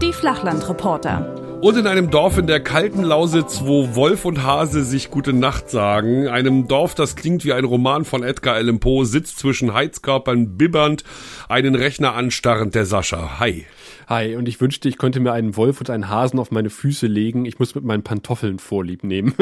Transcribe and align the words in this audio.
Die 0.00 0.12
Flachlandreporter. 0.12 1.60
Und 1.60 1.78
in 1.78 1.86
einem 1.86 2.10
Dorf 2.10 2.36
in 2.36 2.46
der 2.46 2.60
kalten 2.60 3.02
Lausitz, 3.02 3.62
wo 3.64 3.94
Wolf 3.94 4.26
und 4.26 4.42
Hase 4.42 4.84
sich 4.84 5.10
gute 5.10 5.32
Nacht 5.32 5.70
sagen, 5.70 6.28
einem 6.28 6.68
Dorf, 6.68 6.94
das 6.94 7.16
klingt 7.16 7.44
wie 7.46 7.54
ein 7.54 7.64
Roman 7.64 8.04
von 8.04 8.22
Edgar 8.22 8.56
Allan 8.56 8.80
Poe, 8.80 9.06
sitzt 9.06 9.38
zwischen 9.38 9.72
Heizkörpern 9.72 10.58
bibbernd, 10.58 11.04
einen 11.48 11.74
Rechner 11.74 12.14
anstarrend 12.14 12.74
der 12.74 12.84
Sascha. 12.84 13.38
Hi. 13.38 13.64
Hi, 14.06 14.36
und 14.36 14.48
ich 14.48 14.60
wünschte, 14.60 14.88
ich 14.88 14.98
könnte 14.98 15.18
mir 15.20 15.32
einen 15.32 15.56
Wolf 15.56 15.80
und 15.80 15.88
einen 15.88 16.10
Hasen 16.10 16.38
auf 16.38 16.50
meine 16.50 16.68
Füße 16.68 17.06
legen. 17.06 17.46
Ich 17.46 17.58
muss 17.58 17.74
mit 17.74 17.84
meinen 17.84 18.02
Pantoffeln 18.02 18.58
vorlieb 18.58 19.02
nehmen. 19.02 19.34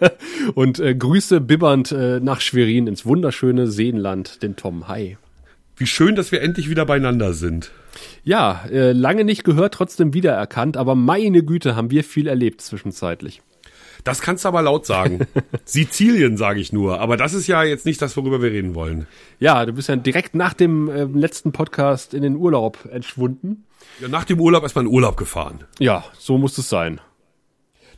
und 0.54 0.78
äh, 0.78 0.94
Grüße 0.94 1.42
bibbernd 1.42 1.92
äh, 1.92 2.20
nach 2.20 2.40
Schwerin 2.40 2.86
ins 2.86 3.04
wunderschöne 3.04 3.66
Seenland, 3.66 4.42
den 4.42 4.56
Tom. 4.56 4.88
Hi. 4.88 5.18
Wie 5.76 5.86
schön, 5.86 6.16
dass 6.16 6.32
wir 6.32 6.40
endlich 6.40 6.70
wieder 6.70 6.86
beieinander 6.86 7.34
sind. 7.34 7.72
Ja, 8.24 8.64
äh, 8.70 8.92
lange 8.92 9.24
nicht 9.24 9.44
gehört, 9.44 9.74
trotzdem 9.74 10.14
wiedererkannt, 10.14 10.78
aber 10.78 10.94
meine 10.94 11.42
Güte, 11.42 11.76
haben 11.76 11.90
wir 11.90 12.02
viel 12.02 12.26
erlebt 12.26 12.62
zwischenzeitlich. 12.62 13.42
Das 14.02 14.22
kannst 14.22 14.44
du 14.44 14.48
aber 14.48 14.62
laut 14.62 14.86
sagen. 14.86 15.26
Sizilien 15.66 16.38
sage 16.38 16.60
ich 16.60 16.72
nur, 16.72 17.00
aber 17.00 17.18
das 17.18 17.34
ist 17.34 17.48
ja 17.48 17.64
jetzt 17.64 17.84
nicht 17.84 18.00
das, 18.00 18.16
worüber 18.16 18.40
wir 18.40 18.50
reden 18.50 18.74
wollen. 18.74 19.06
Ja, 19.40 19.66
du 19.66 19.74
bist 19.74 19.90
ja 19.90 19.96
direkt 19.96 20.34
nach 20.34 20.54
dem 20.54 20.88
äh, 20.88 21.04
letzten 21.04 21.52
Podcast 21.52 22.14
in 22.14 22.22
den 22.22 22.36
Urlaub 22.36 22.88
entschwunden. 22.90 23.65
Ja, 24.00 24.08
nach 24.08 24.24
dem 24.24 24.40
Urlaub 24.40 24.62
erstmal 24.62 24.84
in 24.84 24.90
Urlaub 24.90 25.16
gefahren. 25.16 25.64
Ja, 25.78 26.04
so 26.18 26.38
muss 26.38 26.58
es 26.58 26.68
sein. 26.68 27.00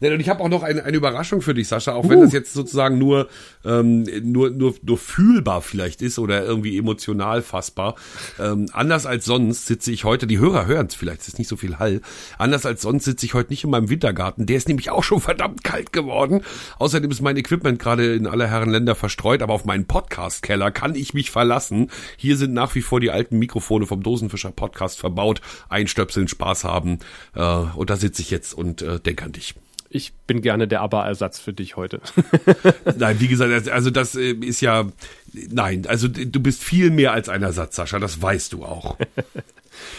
Und 0.01 0.21
ich 0.21 0.29
habe 0.29 0.43
auch 0.43 0.49
noch 0.49 0.63
eine, 0.63 0.85
eine 0.85 0.97
Überraschung 0.97 1.43
für 1.43 1.55
dich, 1.55 1.69
Sascha, 1.69 1.93
auch 1.93 2.05
uh. 2.05 2.11
wenn 2.11 2.21
das 2.21 2.33
jetzt 2.33 2.53
sozusagen 2.53 2.99
nur, 2.99 3.29
ähm, 3.65 4.05
nur, 4.23 4.51
nur, 4.51 4.75
nur 4.83 4.99
fühlbar 4.99 5.63
vielleicht 5.63 6.03
ist 6.03 6.19
oder 6.19 6.45
irgendwie 6.45 6.79
emotional 6.79 7.43
fassbar. 7.43 7.97
Ähm, 8.39 8.67
anders 8.73 9.07
als 9.07 9.25
sonst 9.25 9.67
sitze 9.67 9.91
ich 9.91 10.05
heute, 10.05 10.27
die 10.27 10.39
Hörer 10.39 10.67
hören 10.67 10.87
es 10.87 10.95
vielleicht, 10.95 11.23
es 11.23 11.29
ist 11.29 11.39
nicht 11.39 11.49
so 11.49 11.57
viel 11.57 11.79
Hall. 11.79 12.01
Anders 12.39 12.67
als 12.67 12.83
sonst 12.83 13.05
sitze 13.05 13.27
ich 13.27 13.35
heute 13.35 13.51
nicht 13.51 13.65
in 13.65 13.71
meinem 13.71 13.91
Wintergarten. 13.91 14.47
Der 14.47 14.57
ist 14.57 14.69
nämlich 14.69 14.91
auch 14.91 15.05
schon 15.05 15.21
verdammt 15.29 15.65
kalt 15.65 15.93
geworden. 15.93 16.43
Außerdem 16.79 17.11
ist 17.11 17.21
mein 17.21 17.37
Equipment 17.37 17.79
gerade 17.79 18.15
in 18.15 18.27
aller 18.27 18.47
Herren 18.47 18.71
Länder 18.71 18.95
verstreut, 18.95 19.43
aber 19.43 19.55
auf 19.55 19.65
meinen 19.65 19.87
Podcast-Keller 19.87 20.71
kann 20.71 20.95
ich 20.95 21.15
mich 21.15 21.31
verlassen. 21.31 21.91
Hier 22.17 22.37
sind 22.37 22.53
nach 22.53 22.75
wie 22.75 22.83
vor 22.83 23.01
die 23.01 23.11
alten 23.11 23.39
Mikrofone 23.39 23.87
vom 23.87 24.03
Dosenfischer 24.03 24.53
Podcast 24.53 24.99
verbaut. 24.99 25.41
Einstöpseln, 25.69 26.29
Spaß 26.29 26.65
haben. 26.65 26.99
Äh, 27.35 27.43
und 27.43 27.91
da 27.91 27.97
sitze 27.97 28.23
ich 28.23 28.31
jetzt 28.31 28.55
und 28.55 28.83
äh, 28.83 29.01
denke 29.01 29.25
an 29.25 29.33
dich 29.33 29.55
ich 29.91 30.13
bin 30.27 30.43
gerne 30.43 30.69
der 30.69 30.81
Aber-Ersatz 30.81 31.39
für 31.39 31.53
dich 31.53 31.77
heute. 31.77 32.01
nein, 32.97 33.21
wie 33.21 33.29
gesagt, 33.29 33.69
also 33.69 33.91
das 33.91 34.15
äh, 34.15 34.33
ist 34.33 34.61
ja, 34.61 34.87
nein, 35.33 35.87
also 35.87 36.09
du 36.09 36.41
bist 36.41 36.63
viel 36.63 36.91
mehr 36.91 37.13
als 37.13 37.29
ein 37.29 37.43
Ersatz, 37.43 37.77
Sascha, 37.77 37.99
das 37.99 38.21
weißt 38.21 38.53
du 38.53 38.65
auch. 38.65 38.97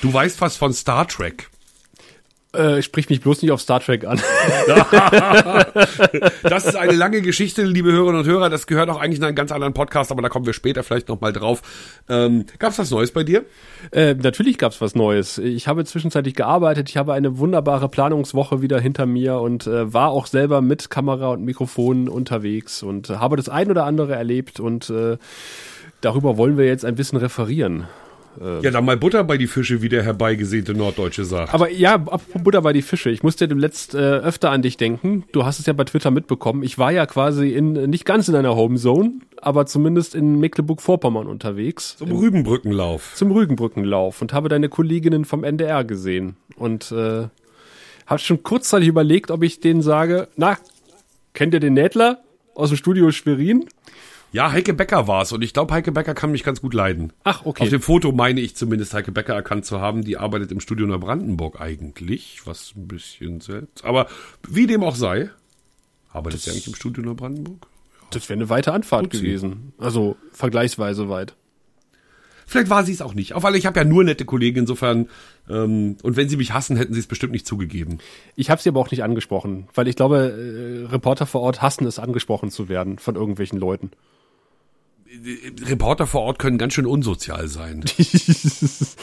Du 0.02 0.12
weißt 0.12 0.42
was 0.42 0.58
von 0.58 0.74
Star 0.74 1.08
Trek. 1.08 1.50
Äh, 2.52 2.82
sprich 2.82 3.08
mich 3.12 3.22
bloß 3.22 3.44
nicht 3.44 3.52
auf 3.52 3.62
Star 3.62 3.80
Trek 3.80 4.06
an. 4.06 4.20
das 6.42 6.66
ist 6.66 6.76
eine 6.76 6.94
lange 6.94 7.22
Geschichte, 7.22 7.62
liebe 7.62 7.92
Hörerinnen 7.92 8.22
und 8.22 8.26
Hörer. 8.26 8.50
Das 8.50 8.66
gehört 8.66 8.90
auch 8.90 9.00
eigentlich 9.00 9.20
in 9.20 9.26
einen 9.26 9.36
ganz 9.36 9.52
anderen 9.52 9.76
Podcast, 9.76 10.12
aber 10.12 10.24
da 10.24 10.30
kommen 10.30 10.48
wir 10.48 10.54
später 10.54 10.82
vielleicht 10.82 11.10
nochmal 11.10 11.32
drauf. 11.32 11.62
Ähm, 12.10 12.48
Gab 12.58 12.72
es 12.72 12.80
was 12.80 12.90
Neues 12.90 13.12
bei 13.12 13.24
dir? 13.24 13.46
Äh, 13.92 14.16
natürlich 14.16 14.58
gab 14.58 14.72
es 14.72 14.82
was 14.82 14.96
Neues. 14.96 15.38
Ich 15.38 15.68
habe 15.68 15.86
zwischenzeitlich 15.86 16.34
gearbeitet. 16.34 16.90
Ich 16.90 16.98
habe 16.98 17.14
eine 17.14 17.38
wunderbare 17.38 17.88
Planungswoche 17.88 18.64
wieder 18.64 18.80
hinter 18.80 19.06
mir 19.06 19.40
und 19.40 19.68
äh, 19.68 19.94
war 19.94 20.10
auch 20.10 20.26
selber 20.26 20.62
mit 20.62 20.90
Kamera 20.90 21.28
und 21.30 21.44
Mikrofon 21.44 22.10
unterwegs 22.10 22.82
und 22.82 23.10
habe 23.10 23.36
das 23.36 23.48
ein 23.48 23.70
oder 23.70 23.86
andere 23.86 24.16
erlebt 24.16 24.60
und 24.60 24.90
äh, 24.90 25.18
darüber 26.02 26.38
wollen 26.38 26.58
wir 26.58 26.66
jetzt 26.66 26.84
ein 26.84 26.96
bisschen 26.96 27.20
referieren. 27.20 27.86
Äh, 28.40 28.64
ja, 28.64 28.72
dann 28.72 28.86
mal 28.86 28.98
Butter 28.98 29.24
bei 29.24 29.38
die 29.38 29.48
Fische, 29.48 29.82
wie 29.82 29.90
der 29.90 30.04
herbeigesehnte 30.04 30.74
Norddeutsche 30.74 31.26
sagt. 31.26 31.54
Aber 31.54 31.70
ja, 31.70 31.98
Butter 31.98 32.62
bei 32.62 32.74
die 32.74 32.82
Fische. 32.82 33.10
Ich 33.10 33.24
musste 33.24 33.48
dem 33.48 33.60
letzt 33.60 33.96
äh, 33.96 33.98
öfter 33.98 34.52
an 34.52 34.62
dich 34.62 34.78
denken. 34.78 35.26
Du 35.32 35.46
hast 35.46 35.60
es 35.60 35.66
ja 35.66 35.74
bei 35.74 35.84
Twitter 35.84 36.12
mitbekommen. 36.12 36.64
Ich 36.64 36.78
war 36.78 36.92
ja 36.92 37.06
quasi 37.06 37.50
in 37.50 37.74
nicht 37.90 38.06
ganz 38.06 38.28
in 38.28 38.36
einer 38.36 38.56
Homezone, 38.56 39.14
aber 39.42 39.66
zumindest 39.66 40.16
in 40.16 40.40
Mecklenburg-Vorpommern 40.40 41.28
unterwegs. 41.28 41.98
Zum 41.98 42.12
Rügenbrückenlauf. 42.12 43.14
Zum 43.16 43.32
Rügenbrückenlauf 43.32 44.22
und 44.22 44.34
habe 44.34 44.50
deine 44.50 44.70
Kolleginnen 44.70 45.26
vom 45.26 45.44
NDR 45.44 45.84
gesehen 45.84 46.36
und 46.56 46.92
äh, 46.92 47.28
habe 48.06 48.20
schon 48.20 48.44
kurzzeitig 48.44 48.88
überlegt, 48.88 49.32
ob 49.32 49.44
ich 49.44 49.60
denen 49.60 49.82
sage, 49.82 50.28
na, 50.36 50.58
kennt 51.34 51.54
ihr 51.54 51.60
den 51.60 51.74
Nädler 51.74 52.20
aus 52.56 52.70
dem 52.70 52.78
Studio 52.78 53.12
Schwerin? 53.12 53.66
Ja, 54.32 54.52
Heike 54.52 54.74
Becker 54.74 55.08
war's 55.08 55.32
und 55.32 55.42
ich 55.42 55.54
glaube, 55.54 55.74
Heike 55.74 55.92
Becker 55.92 56.14
kann 56.14 56.32
mich 56.32 56.44
ganz 56.44 56.62
gut 56.62 56.74
leiden. 56.74 57.14
Ach, 57.24 57.46
okay. 57.46 57.64
Auf 57.64 57.70
dem 57.70 57.82
Foto 57.82 58.12
meine 58.12 58.42
ich 58.42 58.56
zumindest 58.56 58.94
Heike 58.94 59.12
Becker 59.12 59.34
erkannt 59.34 59.66
zu 59.66 59.82
haben. 59.82 60.04
Die 60.04 60.18
arbeitet 60.18 60.52
im 60.52 60.60
Studio 60.60 60.86
Neubrandenburg 60.86 61.60
eigentlich, 61.60 62.42
was 62.46 62.74
ein 62.76 62.88
bisschen 62.88 63.42
selbst. 63.42 63.84
Aber 63.84 64.08
wie 64.48 64.68
dem 64.68 64.84
auch 64.84 64.96
sei, 64.96 65.32
arbeitet 66.12 66.42
sie 66.42 66.52
eigentlich 66.52 66.68
im 66.68 66.76
Studio 66.76 67.04
Neubrandenburg? 67.04 67.60
Ja. 67.62 68.08
Das 68.12 68.30
wäre 68.30 68.38
eine 68.38 68.50
weite 68.50 68.74
Anfahrt 68.74 69.10
gewesen. 69.10 69.74
Also 69.78 70.16
vergleichsweise 70.32 71.10
weit. 71.10 71.36
Vielleicht 72.50 72.72
war 72.72 72.84
sie 72.84 72.94
es 72.94 73.04
auch 73.04 73.14
nicht. 73.14 73.34
Auf 73.34 73.46
alle, 73.46 73.60
ich 73.60 73.68
habe 73.68 73.80
ja 73.80 73.86
nur 73.86 74.04
nette 74.04 74.26
Kollegen, 74.26 74.62
insofern. 74.62 75.08
Ähm, 75.48 75.98
und 76.02 76.18
wenn 76.18 76.30
sie 76.30 76.38
mich 76.38 76.52
hassen, 76.52 76.78
hätten 76.78 76.94
sie 76.94 77.00
es 77.00 77.06
bestimmt 77.06 77.32
nicht 77.32 77.46
zugegeben. 77.46 78.00
Ich 78.36 78.50
habe 78.50 78.60
sie 78.60 78.70
aber 78.70 78.80
auch 78.80 78.90
nicht 78.90 79.04
angesprochen, 79.04 79.68
weil 79.76 79.88
ich 79.88 79.96
glaube, 79.96 80.88
äh, 80.88 80.92
Reporter 80.92 81.28
vor 81.28 81.42
Ort 81.42 81.62
hassen 81.62 81.86
es, 81.86 82.00
angesprochen 82.00 82.50
zu 82.50 82.68
werden 82.68 82.98
von 82.98 83.14
irgendwelchen 83.16 83.60
Leuten. 83.60 83.92
Reporter 85.66 86.06
vor 86.06 86.22
Ort 86.22 86.38
können 86.38 86.60
ganz 86.60 86.74
schön 86.74 86.86
unsozial 86.86 87.48
sein. 87.48 87.82
das 87.98 88.96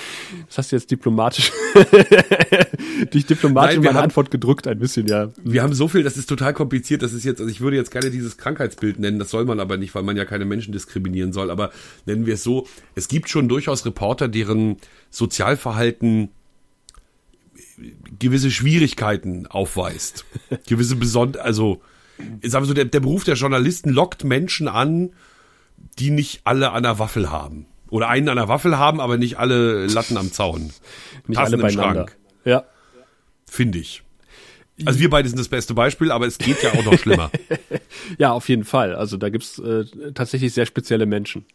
hast 0.56 0.70
du 0.70 0.76
jetzt 0.76 0.90
diplomatisch, 0.90 1.50
dich 3.12 3.26
diplomatisch 3.26 3.70
Nein, 3.70 3.76
in 3.78 3.82
meine 3.82 3.98
haben, 3.98 4.04
Antwort 4.04 4.30
gedrückt 4.30 4.68
ein 4.68 4.78
bisschen, 4.78 5.08
ja. 5.08 5.30
Wir 5.42 5.62
haben 5.62 5.74
so 5.74 5.88
viel, 5.88 6.04
das 6.04 6.16
ist 6.16 6.28
total 6.28 6.54
kompliziert, 6.54 7.02
das 7.02 7.12
ist 7.12 7.24
jetzt, 7.24 7.40
also 7.40 7.50
ich 7.50 7.60
würde 7.60 7.76
jetzt 7.76 7.90
gerne 7.90 8.10
dieses 8.10 8.36
Krankheitsbild 8.36 9.00
nennen, 9.00 9.18
das 9.18 9.30
soll 9.30 9.46
man 9.46 9.58
aber 9.58 9.78
nicht, 9.78 9.96
weil 9.96 10.04
man 10.04 10.16
ja 10.16 10.24
keine 10.24 10.44
Menschen 10.44 10.72
diskriminieren 10.72 11.32
soll, 11.32 11.50
aber 11.50 11.72
nennen 12.06 12.24
wir 12.24 12.34
es 12.34 12.44
so, 12.44 12.68
es 12.94 13.08
gibt 13.08 13.28
schon 13.28 13.48
durchaus 13.48 13.84
Reporter, 13.84 14.28
deren 14.28 14.76
Sozialverhalten 15.10 16.28
gewisse 18.18 18.52
Schwierigkeiten 18.52 19.46
aufweist. 19.46 20.24
gewisse 20.68 20.94
besondere, 20.94 21.42
also, 21.42 21.82
sagen 22.42 22.64
wir 22.64 22.68
so, 22.68 22.74
der, 22.74 22.84
der 22.84 23.00
Beruf 23.00 23.24
der 23.24 23.34
Journalisten 23.34 23.90
lockt 23.90 24.22
Menschen 24.22 24.68
an, 24.68 25.10
die 25.98 26.10
nicht 26.10 26.40
alle 26.44 26.72
an 26.72 26.82
der 26.82 26.98
Waffel 26.98 27.30
haben. 27.30 27.66
Oder 27.90 28.08
einen 28.08 28.28
an 28.28 28.36
der 28.36 28.48
Waffel 28.48 28.78
haben, 28.78 29.00
aber 29.00 29.16
nicht 29.16 29.38
alle 29.38 29.86
Latten 29.86 30.16
am 30.16 30.32
Zaun. 30.32 30.72
nicht 31.26 31.38
Tassen 31.38 31.54
alle 31.54 31.62
im 31.62 31.70
Schrank. 31.70 32.16
Ja. 32.44 32.64
Finde 33.46 33.78
ich. 33.78 34.02
Also 34.84 35.00
wir 35.00 35.08
beide 35.08 35.28
sind 35.28 35.38
das 35.38 35.48
beste 35.48 35.72
Beispiel, 35.72 36.10
aber 36.10 36.26
es 36.26 36.36
geht 36.36 36.62
ja 36.62 36.72
auch 36.72 36.84
noch 36.84 36.98
schlimmer. 36.98 37.30
ja, 38.18 38.32
auf 38.32 38.48
jeden 38.48 38.64
Fall. 38.64 38.94
Also 38.94 39.16
da 39.16 39.30
gibt's 39.30 39.58
äh, 39.58 39.84
tatsächlich 40.12 40.52
sehr 40.52 40.66
spezielle 40.66 41.06
Menschen. 41.06 41.46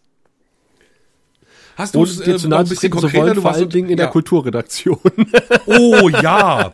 Hast 1.82 1.96
du 1.96 2.04
es 2.04 2.20
äh, 2.20 2.48
noch 2.48 2.60
ein 2.60 2.70
bisschen 2.70 2.92
konkreter? 2.92 3.26
Wollen, 3.26 3.42
vor 3.42 3.52
allen 3.54 3.70
Dingen 3.70 3.90
in 3.90 3.98
ja. 3.98 4.06
der 4.06 4.08
Kulturredaktion. 4.08 5.00
Oh 5.66 6.10
ja, 6.10 6.74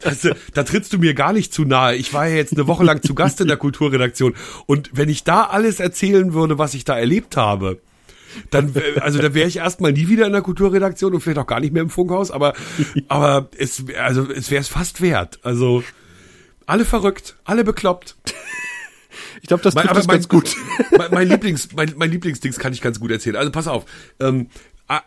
das, 0.00 0.28
da 0.54 0.62
trittst 0.62 0.92
du 0.92 0.98
mir 0.98 1.14
gar 1.14 1.32
nicht 1.32 1.52
zu 1.52 1.64
nahe. 1.64 1.96
Ich 1.96 2.14
war 2.14 2.26
ja 2.26 2.36
jetzt 2.36 2.52
eine 2.52 2.66
Woche 2.66 2.84
lang 2.84 3.02
zu 3.02 3.14
Gast 3.14 3.40
in 3.40 3.48
der 3.48 3.56
Kulturredaktion 3.56 4.34
und 4.66 4.90
wenn 4.92 5.08
ich 5.08 5.24
da 5.24 5.44
alles 5.44 5.80
erzählen 5.80 6.32
würde, 6.32 6.58
was 6.58 6.74
ich 6.74 6.84
da 6.84 6.98
erlebt 6.98 7.36
habe, 7.36 7.78
dann, 8.50 8.72
also 9.00 9.20
da 9.20 9.34
wäre 9.34 9.48
ich 9.48 9.56
erstmal 9.58 9.92
nie 9.92 10.08
wieder 10.08 10.26
in 10.26 10.32
der 10.32 10.42
Kulturredaktion 10.42 11.14
und 11.14 11.20
vielleicht 11.20 11.38
auch 11.38 11.46
gar 11.46 11.60
nicht 11.60 11.72
mehr 11.72 11.82
im 11.82 11.90
Funkhaus, 11.90 12.30
aber, 12.30 12.54
aber 13.08 13.48
es, 13.58 13.84
also 14.00 14.30
es 14.30 14.50
wäre 14.50 14.62
es 14.62 14.68
fast 14.68 15.00
wert. 15.00 15.38
Also 15.42 15.82
alle 16.66 16.84
verrückt, 16.84 17.36
alle 17.44 17.64
bekloppt. 17.64 18.16
Ich 19.42 19.48
glaube, 19.48 19.62
das 19.64 19.74
trifft 19.74 20.06
mein, 20.06 20.06
ganz 20.06 20.28
gut. 20.28 20.54
Mein, 20.96 21.10
mein 21.10 21.28
Lieblings, 21.28 21.70
mein, 21.74 21.92
mein 21.96 22.12
Lieblingsdings 22.12 22.60
kann 22.60 22.72
ich 22.72 22.80
ganz 22.80 23.00
gut 23.00 23.10
erzählen. 23.10 23.34
Also 23.34 23.50
pass 23.50 23.66
auf. 23.66 23.84
Ähm, 24.20 24.46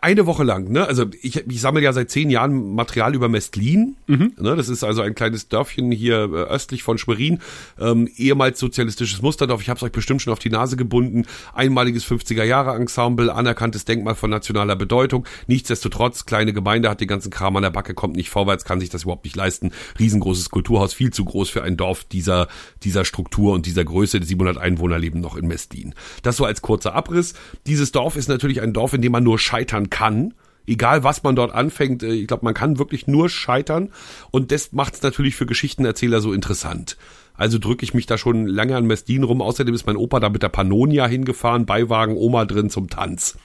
eine 0.00 0.26
Woche 0.26 0.44
lang, 0.44 0.70
ne? 0.70 0.86
Also 0.86 1.06
ich, 1.22 1.36
ich 1.46 1.60
sammle 1.60 1.82
ja 1.82 1.92
seit 1.92 2.10
zehn 2.10 2.30
Jahren 2.30 2.74
Material 2.74 3.14
über 3.14 3.28
Mestlin. 3.28 3.96
Mhm. 4.06 4.32
Ne? 4.38 4.56
Das 4.56 4.68
ist 4.68 4.84
also 4.84 5.02
ein 5.02 5.14
kleines 5.14 5.48
Dörfchen 5.48 5.90
hier 5.92 6.30
äh, 6.32 6.44
östlich 6.44 6.82
von 6.82 6.98
Schwerin, 6.98 7.40
ähm, 7.78 8.08
ehemals 8.16 8.58
sozialistisches 8.58 9.22
Musterdorf. 9.22 9.62
Ich 9.62 9.68
habe 9.68 9.78
es 9.78 9.82
euch 9.82 9.92
bestimmt 9.92 10.22
schon 10.22 10.32
auf 10.32 10.38
die 10.38 10.50
Nase 10.50 10.76
gebunden. 10.76 11.26
Einmaliges 11.54 12.06
50er 12.06 12.44
Jahre 12.44 12.74
Ensemble, 12.74 13.32
anerkanntes 13.32 13.84
Denkmal 13.84 14.14
von 14.14 14.30
nationaler 14.30 14.76
Bedeutung. 14.76 15.26
Nichtsdestotrotz, 15.46 16.26
kleine 16.26 16.52
Gemeinde 16.52 16.88
hat 16.88 17.00
den 17.00 17.08
ganzen 17.08 17.30
Kram 17.30 17.56
an 17.56 17.62
der 17.62 17.70
Backe, 17.70 17.94
kommt 17.94 18.16
nicht 18.16 18.30
vorwärts, 18.30 18.64
kann 18.64 18.80
sich 18.80 18.90
das 18.90 19.02
überhaupt 19.02 19.24
nicht 19.24 19.36
leisten. 19.36 19.72
Riesengroßes 19.98 20.50
Kulturhaus, 20.50 20.94
viel 20.94 21.12
zu 21.12 21.24
groß 21.24 21.50
für 21.50 21.62
ein 21.62 21.76
Dorf 21.76 22.04
dieser 22.04 22.48
dieser 22.82 23.04
Struktur 23.04 23.52
und 23.52 23.66
dieser 23.66 23.84
Größe. 23.84 24.22
700 24.22 24.58
Einwohner 24.58 24.98
leben 24.98 25.20
noch 25.20 25.36
in 25.36 25.46
Mestlin. 25.46 25.94
Das 26.22 26.36
so 26.36 26.44
als 26.44 26.62
kurzer 26.62 26.94
Abriss. 26.94 27.34
Dieses 27.66 27.92
Dorf 27.92 28.16
ist 28.16 28.28
natürlich 28.28 28.62
ein 28.62 28.72
Dorf, 28.72 28.94
in 28.94 29.02
dem 29.02 29.12
man 29.12 29.24
nur 29.24 29.38
scheitern 29.38 29.75
scheitern 29.76 29.90
kann. 29.90 30.34
Egal, 30.68 31.04
was 31.04 31.22
man 31.22 31.36
dort 31.36 31.52
anfängt, 31.52 32.02
äh, 32.02 32.12
ich 32.12 32.26
glaube, 32.26 32.44
man 32.44 32.54
kann 32.54 32.78
wirklich 32.78 33.06
nur 33.06 33.28
scheitern. 33.28 33.90
Und 34.30 34.50
das 34.50 34.72
macht 34.72 34.94
es 34.94 35.02
natürlich 35.02 35.36
für 35.36 35.46
Geschichtenerzähler 35.46 36.20
so 36.20 36.32
interessant. 36.32 36.96
Also 37.34 37.58
drücke 37.58 37.84
ich 37.84 37.94
mich 37.94 38.06
da 38.06 38.18
schon 38.18 38.46
lange 38.46 38.76
an 38.76 38.86
Mestlin 38.86 39.22
rum. 39.22 39.42
Außerdem 39.42 39.74
ist 39.74 39.86
mein 39.86 39.96
Opa 39.96 40.20
da 40.20 40.28
mit 40.28 40.42
der 40.42 40.48
Pannonia 40.48 41.06
hingefahren, 41.06 41.66
Beiwagen, 41.66 42.16
Oma 42.16 42.46
drin 42.46 42.70
zum 42.70 42.88
Tanz. 42.88 43.38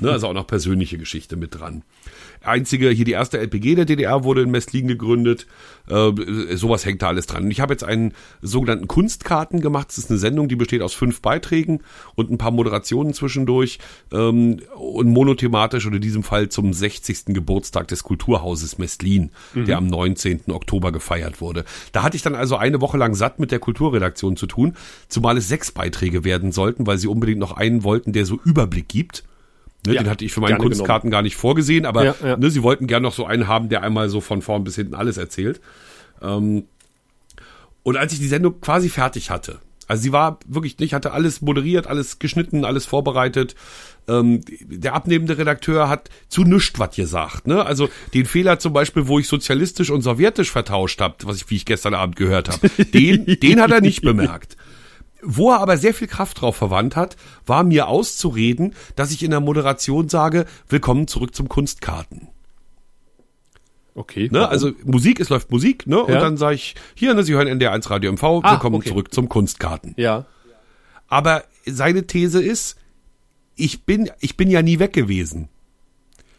Ne, 0.00 0.10
also 0.10 0.28
auch 0.28 0.34
noch 0.34 0.46
persönliche 0.46 0.98
Geschichte 0.98 1.36
mit 1.36 1.58
dran 1.58 1.82
einzige, 2.42 2.90
hier 2.90 3.04
die 3.04 3.12
erste 3.12 3.38
LPG 3.38 3.74
der 3.74 3.84
DDR 3.84 4.24
wurde 4.24 4.42
in 4.42 4.50
Mestlin 4.50 4.88
gegründet. 4.88 5.46
Äh, 5.88 6.12
sowas 6.56 6.84
hängt 6.84 7.02
da 7.02 7.08
alles 7.08 7.26
dran. 7.26 7.44
Und 7.44 7.50
ich 7.50 7.60
habe 7.60 7.72
jetzt 7.72 7.84
einen 7.84 8.12
sogenannten 8.42 8.88
Kunstkarten 8.88 9.60
gemacht. 9.60 9.88
Das 9.88 9.98
ist 9.98 10.10
eine 10.10 10.18
Sendung, 10.18 10.48
die 10.48 10.56
besteht 10.56 10.82
aus 10.82 10.94
fünf 10.94 11.22
Beiträgen 11.22 11.80
und 12.14 12.30
ein 12.30 12.38
paar 12.38 12.50
Moderationen 12.50 13.14
zwischendurch 13.14 13.78
ähm, 14.12 14.60
und 14.76 15.08
monothematisch 15.08 15.86
oder 15.86 15.96
in 15.96 16.02
diesem 16.02 16.22
Fall 16.22 16.48
zum 16.48 16.72
60. 16.72 17.26
Geburtstag 17.26 17.88
des 17.88 18.02
Kulturhauses 18.02 18.78
Mestlin, 18.78 19.30
mhm. 19.54 19.64
der 19.66 19.78
am 19.78 19.86
19. 19.86 20.50
Oktober 20.50 20.92
gefeiert 20.92 21.40
wurde. 21.40 21.64
Da 21.92 22.02
hatte 22.02 22.16
ich 22.16 22.22
dann 22.22 22.34
also 22.34 22.56
eine 22.56 22.80
Woche 22.80 22.98
lang 22.98 23.14
satt 23.14 23.38
mit 23.38 23.50
der 23.50 23.58
Kulturredaktion 23.58 24.36
zu 24.36 24.46
tun, 24.46 24.74
zumal 25.08 25.36
es 25.36 25.48
sechs 25.48 25.72
Beiträge 25.72 26.24
werden 26.24 26.52
sollten, 26.52 26.86
weil 26.86 26.98
sie 26.98 27.08
unbedingt 27.08 27.38
noch 27.38 27.52
einen 27.52 27.84
wollten, 27.84 28.12
der 28.12 28.26
so 28.26 28.38
Überblick 28.44 28.88
gibt. 28.88 29.24
Ne, 29.88 29.94
ja, 29.94 30.02
den 30.02 30.10
hatte 30.10 30.24
ich 30.24 30.32
für 30.32 30.40
meine 30.40 30.58
Kunstkarten 30.58 31.10
genommen. 31.10 31.12
gar 31.12 31.22
nicht 31.22 31.36
vorgesehen, 31.36 31.86
aber 31.86 32.04
ja, 32.04 32.14
ja. 32.22 32.36
Ne, 32.36 32.50
sie 32.50 32.62
wollten 32.62 32.86
gern 32.86 33.02
noch 33.02 33.12
so 33.12 33.26
einen 33.26 33.48
haben, 33.48 33.68
der 33.68 33.82
einmal 33.82 34.08
so 34.08 34.20
von 34.20 34.42
vorn 34.42 34.64
bis 34.64 34.76
hinten 34.76 34.94
alles 34.94 35.16
erzählt. 35.16 35.60
Ähm, 36.22 36.64
und 37.82 37.96
als 37.96 38.12
ich 38.12 38.18
die 38.18 38.28
Sendung 38.28 38.60
quasi 38.60 38.88
fertig 38.88 39.30
hatte, 39.30 39.60
also 39.88 40.02
sie 40.02 40.12
war 40.12 40.38
wirklich, 40.46 40.78
ich 40.80 40.92
hatte 40.92 41.12
alles 41.12 41.40
moderiert, 41.40 41.86
alles 41.86 42.18
geschnitten, 42.18 42.66
alles 42.66 42.84
vorbereitet. 42.84 43.54
Ähm, 44.06 44.42
der 44.60 44.94
abnehmende 44.94 45.38
Redakteur 45.38 45.88
hat 45.88 46.10
zu 46.28 46.44
nüscht 46.44 46.78
was 46.78 46.94
gesagt. 46.94 47.46
Ne? 47.46 47.64
Also 47.64 47.88
den 48.12 48.26
Fehler 48.26 48.58
zum 48.58 48.74
Beispiel, 48.74 49.08
wo 49.08 49.18
ich 49.18 49.26
sozialistisch 49.26 49.90
und 49.90 50.02
sowjetisch 50.02 50.50
vertauscht 50.50 51.00
habe, 51.00 51.16
was 51.24 51.38
ich, 51.38 51.50
wie 51.50 51.56
ich 51.56 51.64
gestern 51.64 51.94
Abend 51.94 52.16
gehört 52.16 52.50
habe, 52.50 52.68
den, 52.84 53.24
den 53.24 53.60
hat 53.62 53.70
er 53.70 53.80
nicht 53.80 54.02
bemerkt. 54.02 54.58
Wo 55.22 55.50
er 55.50 55.60
aber 55.60 55.76
sehr 55.76 55.94
viel 55.94 56.06
Kraft 56.06 56.40
drauf 56.40 56.56
verwandt 56.56 56.94
hat, 56.94 57.16
war 57.44 57.64
mir 57.64 57.88
auszureden, 57.88 58.74
dass 58.94 59.10
ich 59.10 59.22
in 59.22 59.30
der 59.30 59.40
Moderation 59.40 60.08
sage, 60.08 60.46
willkommen 60.68 61.08
zurück 61.08 61.34
zum 61.34 61.48
Kunstkarten. 61.48 62.28
Okay. 63.94 64.28
Ne? 64.30 64.48
Also 64.48 64.72
Musik, 64.84 65.18
es 65.18 65.28
läuft 65.28 65.50
Musik, 65.50 65.88
ne? 65.88 65.96
Ja. 65.96 66.02
Und 66.02 66.12
dann 66.12 66.36
sage 66.36 66.54
ich, 66.54 66.76
hier, 66.94 67.14
ne, 67.14 67.24
Sie 67.24 67.34
hören 67.34 67.48
NDR1 67.48 67.90
Radio 67.90 68.12
MV, 68.12 68.22
ah, 68.22 68.52
willkommen 68.52 68.76
okay. 68.76 68.90
zurück 68.90 69.12
zum 69.12 69.28
Kunstkarten. 69.28 69.94
Ja. 69.96 70.26
Aber 71.08 71.42
seine 71.66 72.06
These 72.06 72.40
ist, 72.40 72.76
ich 73.56 73.84
bin, 73.84 74.08
ich 74.20 74.36
bin 74.36 74.50
ja 74.50 74.62
nie 74.62 74.78
weg 74.78 74.92
gewesen. 74.92 75.48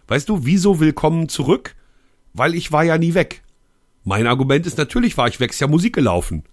Weißt 0.07 0.29
du, 0.29 0.45
wieso 0.45 0.79
willkommen 0.79 1.27
zurück? 1.27 1.75
Weil 2.33 2.55
ich 2.55 2.71
war 2.71 2.85
ja 2.85 2.97
nie 2.97 3.13
weg. 3.13 3.43
Mein 4.05 4.25
Argument 4.25 4.65
ist, 4.65 4.77
natürlich 4.77 5.17
war 5.17 5.27
ich 5.27 5.41
weg, 5.41 5.51
ist 5.51 5.59
ja 5.59 5.67
Musik 5.67 5.93
gelaufen 5.93 6.43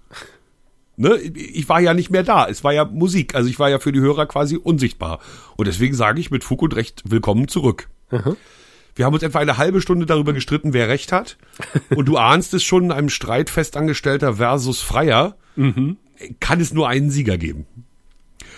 ne, 0.97 1.17
ich 1.17 1.69
war 1.69 1.81
ja 1.81 1.95
nicht 1.95 2.11
mehr 2.11 2.23
da. 2.23 2.47
Es 2.49 2.65
war 2.65 2.73
ja 2.73 2.85
Musik. 2.85 3.35
Also 3.35 3.49
ich 3.49 3.59
war 3.59 3.71
ja 3.71 3.79
für 3.79 3.93
die 3.93 4.01
Hörer 4.01 4.27
quasi 4.27 4.57
unsichtbar. 4.57 5.21
Und 5.57 5.67
deswegen 5.67 5.95
sage 5.95 6.21
ich 6.21 6.31
mit 6.31 6.45
Fug 6.45 6.63
und 6.63 6.75
Recht 6.75 7.03
willkommen 7.07 7.49
zurück. 7.49 7.89
Mhm. 8.11 8.37
Wir 8.95 9.05
haben 9.05 9.13
uns 9.13 9.23
etwa 9.23 9.41
eine 9.41 9.59
halbe 9.59 9.83
Stunde 9.83 10.07
darüber 10.07 10.33
gestritten, 10.33 10.73
wer 10.73 10.89
Recht 10.89 11.13
hat. 11.13 11.37
Und 11.95 12.07
du 12.07 12.17
ahnst 12.17 12.55
es 12.55 12.65
schon, 12.65 12.85
in 12.85 12.93
einem 12.93 13.11
Streit 13.11 13.51
Festangestellter 13.51 14.37
versus 14.37 14.81
Freier 14.81 15.37
mhm. 15.55 15.99
kann 16.41 16.61
es 16.61 16.73
nur 16.73 16.89
einen 16.89 17.11
Sieger 17.11 17.37
geben. 17.37 17.67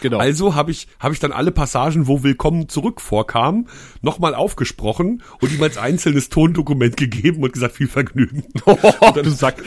Genau. 0.00 0.18
Also 0.18 0.54
habe 0.54 0.70
ich, 0.70 0.88
hab 1.00 1.12
ich 1.12 1.18
dann 1.18 1.32
alle 1.32 1.50
Passagen, 1.50 2.06
wo 2.06 2.22
Willkommen 2.22 2.68
zurück 2.68 3.00
vorkam, 3.00 3.66
nochmal 4.02 4.34
aufgesprochen 4.34 5.22
und 5.40 5.52
ihm 5.52 5.62
als 5.62 5.78
einzelnes 5.78 6.28
Tondokument 6.28 6.96
gegeben 6.96 7.42
und 7.42 7.52
gesagt, 7.52 7.74
viel 7.74 7.88
Vergnügen. 7.88 8.44
Oh, 8.66 8.76
dann, 9.14 9.24
du 9.24 9.30
Sack. 9.30 9.62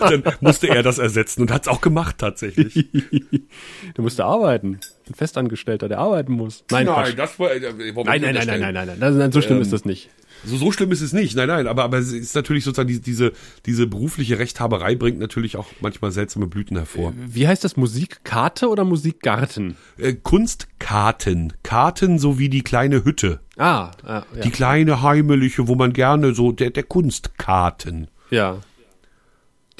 dann 0.00 0.22
musste 0.40 0.68
er 0.68 0.82
das 0.82 0.98
ersetzen 0.98 1.42
und 1.42 1.50
hat 1.52 1.62
es 1.62 1.68
auch 1.68 1.80
gemacht 1.80 2.16
tatsächlich. 2.18 2.74
du 3.94 4.02
musst 4.02 4.20
arbeiten. 4.20 4.80
Ein 5.06 5.14
Festangestellter, 5.14 5.88
der 5.88 5.98
arbeiten 5.98 6.32
muss. 6.32 6.64
Nein, 6.70 6.86
nein, 6.86 7.14
das 7.16 7.38
war, 7.38 7.52
äh, 7.52 7.60
nein, 7.60 7.94
nein, 8.04 8.20
nein, 8.20 8.46
nein, 8.46 8.60
nein, 8.60 8.74
nein, 8.74 8.98
nein, 8.98 9.18
nein, 9.18 9.32
so 9.32 9.42
schlimm 9.42 9.58
ähm, 9.58 9.62
ist 9.62 9.72
das 9.72 9.84
nicht. 9.84 10.08
So, 10.46 10.56
so 10.56 10.72
schlimm 10.72 10.92
ist 10.92 11.00
es 11.00 11.12
nicht, 11.12 11.36
nein, 11.36 11.48
nein, 11.48 11.66
aber, 11.66 11.84
aber 11.84 11.98
es 11.98 12.12
ist 12.12 12.34
natürlich 12.34 12.64
sozusagen 12.64 12.88
diese, 12.88 13.00
diese, 13.00 13.32
diese 13.66 13.86
berufliche 13.86 14.38
Rechthaberei 14.38 14.94
bringt 14.94 15.18
natürlich 15.18 15.56
auch 15.56 15.66
manchmal 15.80 16.10
seltsame 16.10 16.46
Blüten 16.46 16.76
hervor. 16.76 17.12
Wie 17.16 17.46
heißt 17.46 17.64
das? 17.64 17.76
Musikkarte 17.76 18.68
oder 18.68 18.84
Musikgarten? 18.84 19.76
Äh, 19.98 20.14
Kunstkarten. 20.14 21.52
Karten 21.62 22.18
sowie 22.18 22.48
die 22.48 22.62
kleine 22.62 23.04
Hütte. 23.04 23.40
Ah, 23.56 23.90
ah 24.04 24.24
ja. 24.34 24.42
Die 24.42 24.50
kleine 24.50 25.02
heimeliche, 25.02 25.68
wo 25.68 25.74
man 25.74 25.92
gerne 25.92 26.34
so, 26.34 26.52
der, 26.52 26.70
der 26.70 26.82
Kunstkarten. 26.82 28.08
Ja. 28.30 28.58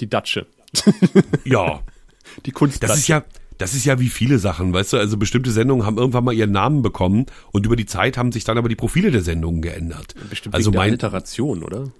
Die 0.00 0.08
Datsche. 0.08 0.46
ja. 1.44 1.80
Die 2.46 2.50
Kunstdatsche. 2.50 2.92
Das 2.92 2.98
ist 3.00 3.08
ja, 3.08 3.22
das 3.58 3.74
ist 3.74 3.84
ja 3.84 4.00
wie 4.00 4.08
viele 4.08 4.38
Sachen, 4.38 4.72
weißt 4.72 4.94
du, 4.94 4.96
also 4.98 5.16
bestimmte 5.16 5.50
Sendungen 5.50 5.86
haben 5.86 5.98
irgendwann 5.98 6.24
mal 6.24 6.34
ihren 6.34 6.52
Namen 6.52 6.82
bekommen 6.82 7.26
und 7.52 7.66
über 7.66 7.76
die 7.76 7.86
Zeit 7.86 8.16
haben 8.16 8.32
sich 8.32 8.44
dann 8.44 8.58
aber 8.58 8.68
die 8.68 8.76
Profile 8.76 9.10
der 9.10 9.22
Sendungen 9.22 9.62
geändert. 9.62 10.14
Bestimmt 10.28 10.54
also 10.54 10.70
meine 10.70 10.92
Literation, 10.92 11.62
oder? 11.62 11.90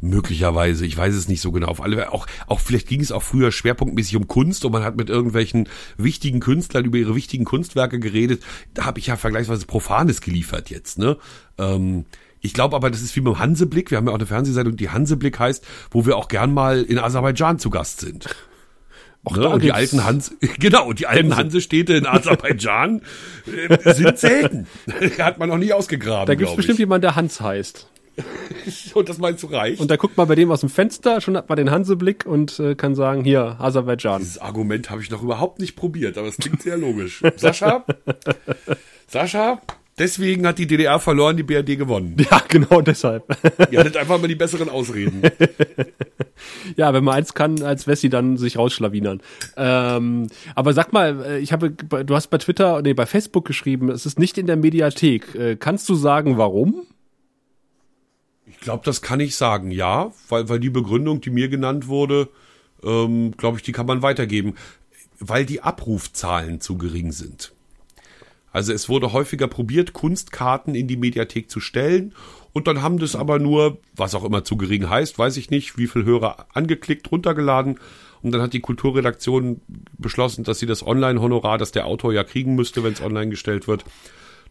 Möglicherweise, 0.00 0.86
ich 0.86 0.96
weiß 0.96 1.14
es 1.14 1.28
nicht 1.28 1.40
so 1.40 1.52
genau. 1.52 1.68
Auf 1.68 1.82
alle, 1.82 2.12
auch, 2.12 2.26
auch 2.46 2.60
vielleicht 2.60 2.88
ging 2.88 3.00
es 3.00 3.12
auch 3.12 3.22
früher 3.22 3.52
schwerpunktmäßig 3.52 4.16
um 4.16 4.28
Kunst 4.28 4.64
und 4.64 4.72
man 4.72 4.82
hat 4.82 4.96
mit 4.96 5.10
irgendwelchen 5.10 5.68
wichtigen 5.98 6.40
Künstlern 6.40 6.84
über 6.84 6.98
ihre 6.98 7.14
wichtigen 7.14 7.44
Kunstwerke 7.44 7.98
geredet. 7.98 8.42
Da 8.74 8.84
habe 8.84 8.98
ich 8.98 9.08
ja 9.08 9.16
vergleichsweise 9.16 9.66
Profanes 9.66 10.20
geliefert 10.20 10.70
jetzt, 10.70 10.98
ne? 10.98 11.18
Ähm, 11.58 12.06
ich 12.42 12.54
glaube 12.54 12.74
aber, 12.74 12.90
das 12.90 13.02
ist 13.02 13.14
wie 13.16 13.20
beim 13.20 13.38
Hanseblick. 13.38 13.90
Wir 13.90 13.98
haben 13.98 14.06
ja 14.06 14.12
auch 14.12 14.18
eine 14.18 14.26
Fernsehsendung, 14.26 14.76
die 14.76 14.88
Hanseblick 14.88 15.38
heißt, 15.38 15.62
wo 15.90 16.06
wir 16.06 16.16
auch 16.16 16.28
gern 16.28 16.54
mal 16.54 16.82
in 16.82 16.98
Aserbaidschan 16.98 17.58
zu 17.58 17.68
Gast 17.68 18.00
sind. 18.00 18.34
Auch 19.24 19.36
ne? 19.36 19.48
Und 19.48 19.62
die 19.62 19.72
alten 19.72 20.04
Hans, 20.04 20.34
genau, 20.58 20.92
die 20.92 21.06
alten 21.06 21.36
Hansestädte 21.36 21.94
in 21.94 22.06
Aserbaidschan 22.06 23.02
äh, 23.68 23.94
sind 23.94 24.18
selten. 24.18 24.66
Hat 25.18 25.38
man 25.38 25.48
noch 25.48 25.58
nie 25.58 25.72
ausgegraben. 25.72 26.26
Da 26.26 26.34
gibt 26.34 26.50
es 26.50 26.56
bestimmt 26.56 26.78
jemand, 26.78 27.04
der 27.04 27.16
Hans 27.16 27.40
heißt. 27.40 27.88
und 28.94 29.08
das 29.08 29.18
meinst 29.18 29.42
du 29.42 29.48
reicht? 29.48 29.80
Und 29.80 29.90
da 29.90 29.96
guckt 29.96 30.16
man 30.16 30.26
bei 30.26 30.34
dem 30.34 30.50
aus 30.50 30.60
dem 30.60 30.70
Fenster, 30.70 31.20
schon 31.20 31.36
hat 31.36 31.48
man 31.48 31.56
den 31.56 31.70
Hanseblick 31.70 32.24
und 32.26 32.58
äh, 32.60 32.74
kann 32.74 32.94
sagen, 32.94 33.24
hier, 33.24 33.56
Aserbaidschan. 33.58 34.20
Dieses 34.20 34.38
Argument 34.38 34.90
habe 34.90 35.02
ich 35.02 35.10
noch 35.10 35.22
überhaupt 35.22 35.60
nicht 35.60 35.76
probiert, 35.76 36.16
aber 36.16 36.28
es 36.28 36.36
klingt 36.38 36.62
sehr 36.62 36.78
logisch. 36.78 37.22
Sascha? 37.36 37.84
Sascha? 39.06 39.60
Deswegen 40.00 40.46
hat 40.46 40.58
die 40.58 40.66
DDR 40.66 40.98
verloren, 40.98 41.36
die 41.36 41.42
BRD 41.42 41.76
gewonnen. 41.76 42.16
Ja, 42.30 42.42
genau 42.48 42.80
deshalb. 42.80 43.24
Ihr 43.70 43.80
hattet 43.80 43.98
einfach 43.98 44.18
mal 44.18 44.28
die 44.28 44.34
besseren 44.34 44.70
Ausreden. 44.70 45.20
ja, 46.76 46.94
wenn 46.94 47.04
man 47.04 47.16
eins 47.16 47.34
kann, 47.34 47.62
als 47.62 47.86
Wessi 47.86 48.08
dann 48.08 48.38
sich 48.38 48.56
rausschlawinern. 48.56 49.20
Ähm, 49.58 50.28
aber 50.54 50.72
sag 50.72 50.94
mal, 50.94 51.22
äh, 51.22 51.38
ich 51.40 51.52
habe, 51.52 51.70
du 51.72 52.14
hast 52.14 52.28
bei 52.28 52.38
Twitter, 52.38 52.80
nee, 52.80 52.94
bei 52.94 53.04
Facebook 53.04 53.44
geschrieben, 53.44 53.90
es 53.90 54.06
ist 54.06 54.18
nicht 54.18 54.38
in 54.38 54.46
der 54.46 54.56
Mediathek. 54.56 55.34
Äh, 55.34 55.56
kannst 55.56 55.86
du 55.90 55.94
sagen, 55.94 56.38
warum? 56.38 56.86
Ich 58.46 58.58
glaube, 58.60 58.82
das 58.86 59.02
kann 59.02 59.20
ich 59.20 59.36
sagen, 59.36 59.70
ja, 59.70 60.12
weil, 60.30 60.48
weil 60.48 60.60
die 60.60 60.70
Begründung, 60.70 61.20
die 61.20 61.30
mir 61.30 61.50
genannt 61.50 61.88
wurde, 61.88 62.30
ähm, 62.82 63.32
glaube 63.36 63.58
ich, 63.58 63.64
die 63.64 63.72
kann 63.72 63.84
man 63.84 64.00
weitergeben, 64.00 64.54
weil 65.18 65.44
die 65.44 65.60
Abrufzahlen 65.60 66.62
zu 66.62 66.78
gering 66.78 67.12
sind. 67.12 67.52
Also 68.52 68.72
es 68.72 68.88
wurde 68.88 69.12
häufiger 69.12 69.46
probiert, 69.46 69.92
Kunstkarten 69.92 70.74
in 70.74 70.88
die 70.88 70.96
Mediathek 70.96 71.50
zu 71.50 71.60
stellen. 71.60 72.14
Und 72.52 72.66
dann 72.66 72.82
haben 72.82 72.98
das 72.98 73.14
aber 73.14 73.38
nur, 73.38 73.78
was 73.94 74.14
auch 74.14 74.24
immer 74.24 74.42
zu 74.42 74.56
gering 74.56 74.88
heißt, 74.88 75.18
weiß 75.18 75.36
ich 75.36 75.50
nicht, 75.50 75.78
wie 75.78 75.86
viel 75.86 76.04
Hörer 76.04 76.46
angeklickt, 76.52 77.10
runtergeladen. 77.10 77.78
Und 78.22 78.32
dann 78.32 78.42
hat 78.42 78.52
die 78.52 78.60
Kulturredaktion 78.60 79.60
beschlossen, 79.96 80.44
dass 80.44 80.58
sie 80.58 80.66
das 80.66 80.86
Online-Honorar, 80.86 81.58
das 81.58 81.72
der 81.72 81.86
Autor 81.86 82.12
ja 82.12 82.24
kriegen 82.24 82.54
müsste, 82.54 82.82
wenn 82.82 82.92
es 82.92 83.00
online 83.00 83.30
gestellt 83.30 83.68
wird, 83.68 83.84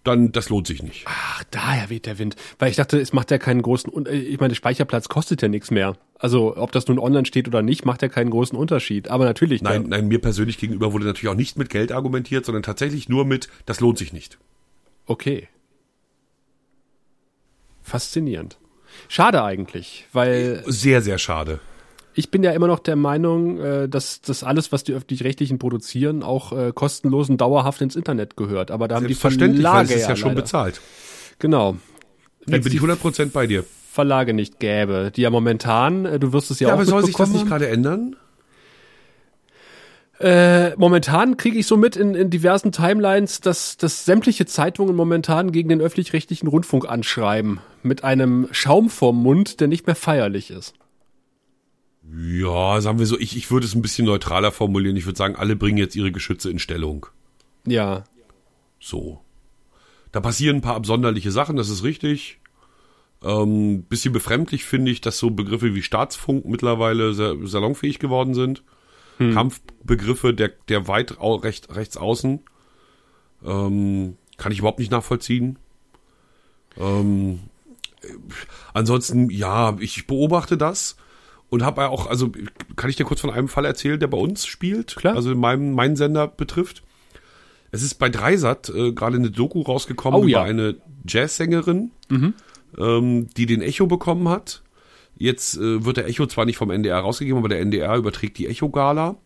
dann 0.03 0.31
das 0.31 0.49
lohnt 0.49 0.67
sich 0.67 0.81
nicht. 0.81 1.05
Ach, 1.07 1.43
daher 1.51 1.89
weht 1.89 2.05
der 2.05 2.19
Wind. 2.19 2.35
Weil 2.57 2.69
ich 2.69 2.77
dachte, 2.77 2.99
es 2.99 3.13
macht 3.13 3.31
ja 3.31 3.37
keinen 3.37 3.61
großen, 3.61 4.05
äh, 4.05 4.15
ich 4.15 4.39
meine, 4.39 4.55
Speicherplatz 4.55 5.09
kostet 5.09 5.41
ja 5.41 5.47
nichts 5.47 5.71
mehr. 5.71 5.97
Also, 6.17 6.57
ob 6.57 6.71
das 6.71 6.87
nun 6.87 6.99
online 6.99 7.25
steht 7.25 7.47
oder 7.47 7.61
nicht, 7.61 7.85
macht 7.85 8.01
ja 8.01 8.07
keinen 8.07 8.29
großen 8.29 8.57
Unterschied. 8.57 9.09
Aber 9.09 9.25
natürlich. 9.25 9.61
Nein, 9.61 9.85
nein, 9.87 10.07
mir 10.07 10.19
persönlich 10.19 10.57
gegenüber 10.57 10.93
wurde 10.93 11.05
natürlich 11.05 11.29
auch 11.29 11.37
nicht 11.37 11.57
mit 11.57 11.69
Geld 11.69 11.91
argumentiert, 11.91 12.45
sondern 12.45 12.63
tatsächlich 12.63 13.09
nur 13.09 13.25
mit, 13.25 13.49
das 13.65 13.79
lohnt 13.79 13.97
sich 13.97 14.13
nicht. 14.13 14.37
Okay. 15.05 15.47
Faszinierend. 17.81 18.57
Schade 19.07 19.43
eigentlich, 19.43 20.07
weil. 20.13 20.63
Sehr, 20.65 21.01
sehr 21.01 21.17
schade 21.17 21.59
ich 22.19 22.31
bin 22.31 22.43
ja 22.43 22.51
immer 22.51 22.67
noch 22.67 22.79
der 22.79 22.97
Meinung, 22.97 23.59
äh, 23.59 23.87
dass 23.87 24.19
das 24.19 24.43
alles, 24.43 24.73
was 24.73 24.83
die 24.83 24.93
öffentlich-rechtlichen 24.93 25.57
produzieren, 25.57 26.21
auch 26.21 26.51
äh, 26.51 26.73
kostenlos 26.75 27.29
und 27.29 27.39
dauerhaft 27.39 27.81
ins 27.81 27.95
Internet 27.95 28.35
gehört. 28.35 28.71
Aber 28.71 28.89
da 28.89 28.95
haben 28.95 29.07
die 29.07 29.15
Verlage 29.15 29.63
weil 29.63 29.85
es 29.85 29.91
ist 29.91 30.01
ja, 30.01 30.09
ja 30.09 30.15
schon 30.17 30.35
bezahlt. 30.35 30.81
Genau. 31.39 31.77
Wenn 32.45 32.61
bin 32.61 32.73
ich 32.73 32.81
100% 32.81 33.31
bei 33.31 33.47
dir. 33.47 33.63
Verlage 33.89 34.33
nicht 34.33 34.59
gäbe, 34.59 35.11
die 35.15 35.21
ja 35.21 35.29
momentan, 35.29 36.05
äh, 36.05 36.19
du 36.19 36.33
wirst 36.33 36.51
es 36.51 36.59
ja, 36.59 36.67
ja 36.67 36.73
auch 36.73 36.77
aber 36.77 36.85
soll 36.85 37.05
sich 37.05 37.15
das 37.15 37.29
nicht 37.29 37.47
gerade 37.47 37.69
ändern? 37.69 38.17
Äh, 40.19 40.75
momentan 40.75 41.37
kriege 41.37 41.57
ich 41.57 41.65
so 41.65 41.77
mit 41.77 41.95
in, 41.95 42.15
in 42.15 42.29
diversen 42.29 42.73
Timelines, 42.73 43.39
dass, 43.39 43.77
dass 43.77 44.03
sämtliche 44.03 44.45
Zeitungen 44.45 44.93
momentan 44.93 45.53
gegen 45.53 45.69
den 45.69 45.79
öffentlich-rechtlichen 45.79 46.47
Rundfunk 46.47 46.89
anschreiben. 46.89 47.61
Mit 47.81 48.03
einem 48.03 48.49
Schaum 48.51 48.89
vorm 48.89 49.23
Mund, 49.23 49.61
der 49.61 49.69
nicht 49.69 49.87
mehr 49.87 49.95
feierlich 49.95 50.51
ist. 50.51 50.73
Ja, 52.15 52.81
sagen 52.81 52.99
wir 52.99 53.05
so, 53.05 53.19
ich, 53.19 53.37
ich 53.37 53.51
würde 53.51 53.65
es 53.65 53.75
ein 53.75 53.81
bisschen 53.81 54.05
neutraler 54.05 54.51
formulieren. 54.51 54.95
Ich 54.95 55.05
würde 55.05 55.17
sagen, 55.17 55.35
alle 55.35 55.55
bringen 55.55 55.77
jetzt 55.77 55.95
ihre 55.95 56.11
Geschütze 56.11 56.49
in 56.49 56.59
Stellung. 56.59 57.05
Ja. 57.65 58.03
So. 58.79 59.21
Da 60.11 60.19
passieren 60.19 60.57
ein 60.57 60.61
paar 60.61 60.75
absonderliche 60.75 61.31
Sachen, 61.31 61.55
das 61.55 61.69
ist 61.69 61.83
richtig. 61.83 62.39
Ähm, 63.21 63.83
bisschen 63.83 64.13
befremdlich 64.13 64.63
finde 64.63 64.91
ich, 64.91 65.01
dass 65.01 65.19
so 65.19 65.29
Begriffe 65.29 65.75
wie 65.75 65.83
Staatsfunk 65.83 66.45
mittlerweile 66.45 67.13
sehr 67.13 67.35
salonfähig 67.43 67.99
geworden 67.99 68.33
sind. 68.33 68.63
Hm. 69.17 69.33
Kampfbegriffe 69.33 70.33
der, 70.33 70.49
der 70.69 70.87
weit 70.87 71.17
recht, 71.19 71.75
rechts 71.75 71.97
außen. 71.97 72.41
Ähm, 73.45 74.17
kann 74.37 74.51
ich 74.51 74.59
überhaupt 74.59 74.79
nicht 74.79 74.91
nachvollziehen. 74.91 75.59
Ähm, 76.77 77.39
ansonsten, 78.73 79.29
ja, 79.29 79.75
ich 79.79 80.07
beobachte 80.07 80.57
das 80.57 80.95
und 81.49 81.63
habe 81.63 81.89
auch, 81.89 82.07
also 82.07 82.31
kann 82.75 82.89
ich 82.89 82.95
dir 82.95 83.05
kurz 83.05 83.21
von 83.21 83.29
einem 83.31 83.47
Fall 83.47 83.65
erzählen, 83.65 83.99
der 83.99 84.07
bei 84.07 84.17
uns 84.17 84.45
spielt, 84.45 84.95
Klar. 84.95 85.15
also 85.15 85.33
meinem 85.35 85.73
meinen 85.73 85.95
Sender 85.95 86.27
betrifft. 86.27 86.83
Es 87.71 87.83
ist 87.83 87.95
bei 87.95 88.09
Dreisat 88.09 88.69
äh, 88.69 88.91
gerade 88.93 89.17
eine 89.17 89.29
Doku 89.31 89.61
rausgekommen 89.61 90.19
Oh, 90.19 90.23
über 90.23 90.29
ja. 90.31 90.43
eine 90.43 90.75
Jazzsängerin, 91.07 91.91
Mhm. 92.09 92.33
ähm, 92.77 93.27
die 93.37 93.45
den 93.45 93.61
Echo 93.61 93.87
bekommen 93.87 94.27
hat. 94.29 94.63
Jetzt 95.17 95.57
äh, 95.57 95.83
wird 95.85 95.97
der 95.97 96.07
Echo 96.07 96.25
zwar 96.27 96.45
nicht 96.45 96.57
vom 96.57 96.71
NDR 96.71 96.99
rausgegeben, 96.99 97.39
aber 97.39 97.49
der 97.49 97.59
NDR 97.59 97.95
überträgt 97.97 98.37
die 98.37 98.47
Echo-Gala. 98.47 99.17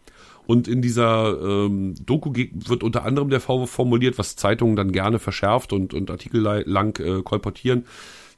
Und 0.46 0.68
in 0.68 0.82
dieser 0.82 1.40
ähm, 1.42 1.96
Doku 2.06 2.34
wird 2.36 2.84
unter 2.84 3.06
anderem 3.06 3.30
der 3.30 3.40
Vorwurf 3.40 3.70
formuliert, 3.70 4.18
was 4.18 4.36
Zeitungen 4.36 4.76
dann 4.76 4.92
gerne 4.92 5.20
verschärft 5.20 5.72
und, 5.72 5.94
und 5.94 6.12
Artikel 6.12 6.42
lang 6.42 7.00
äh, 7.00 7.22
kolportieren, 7.22 7.86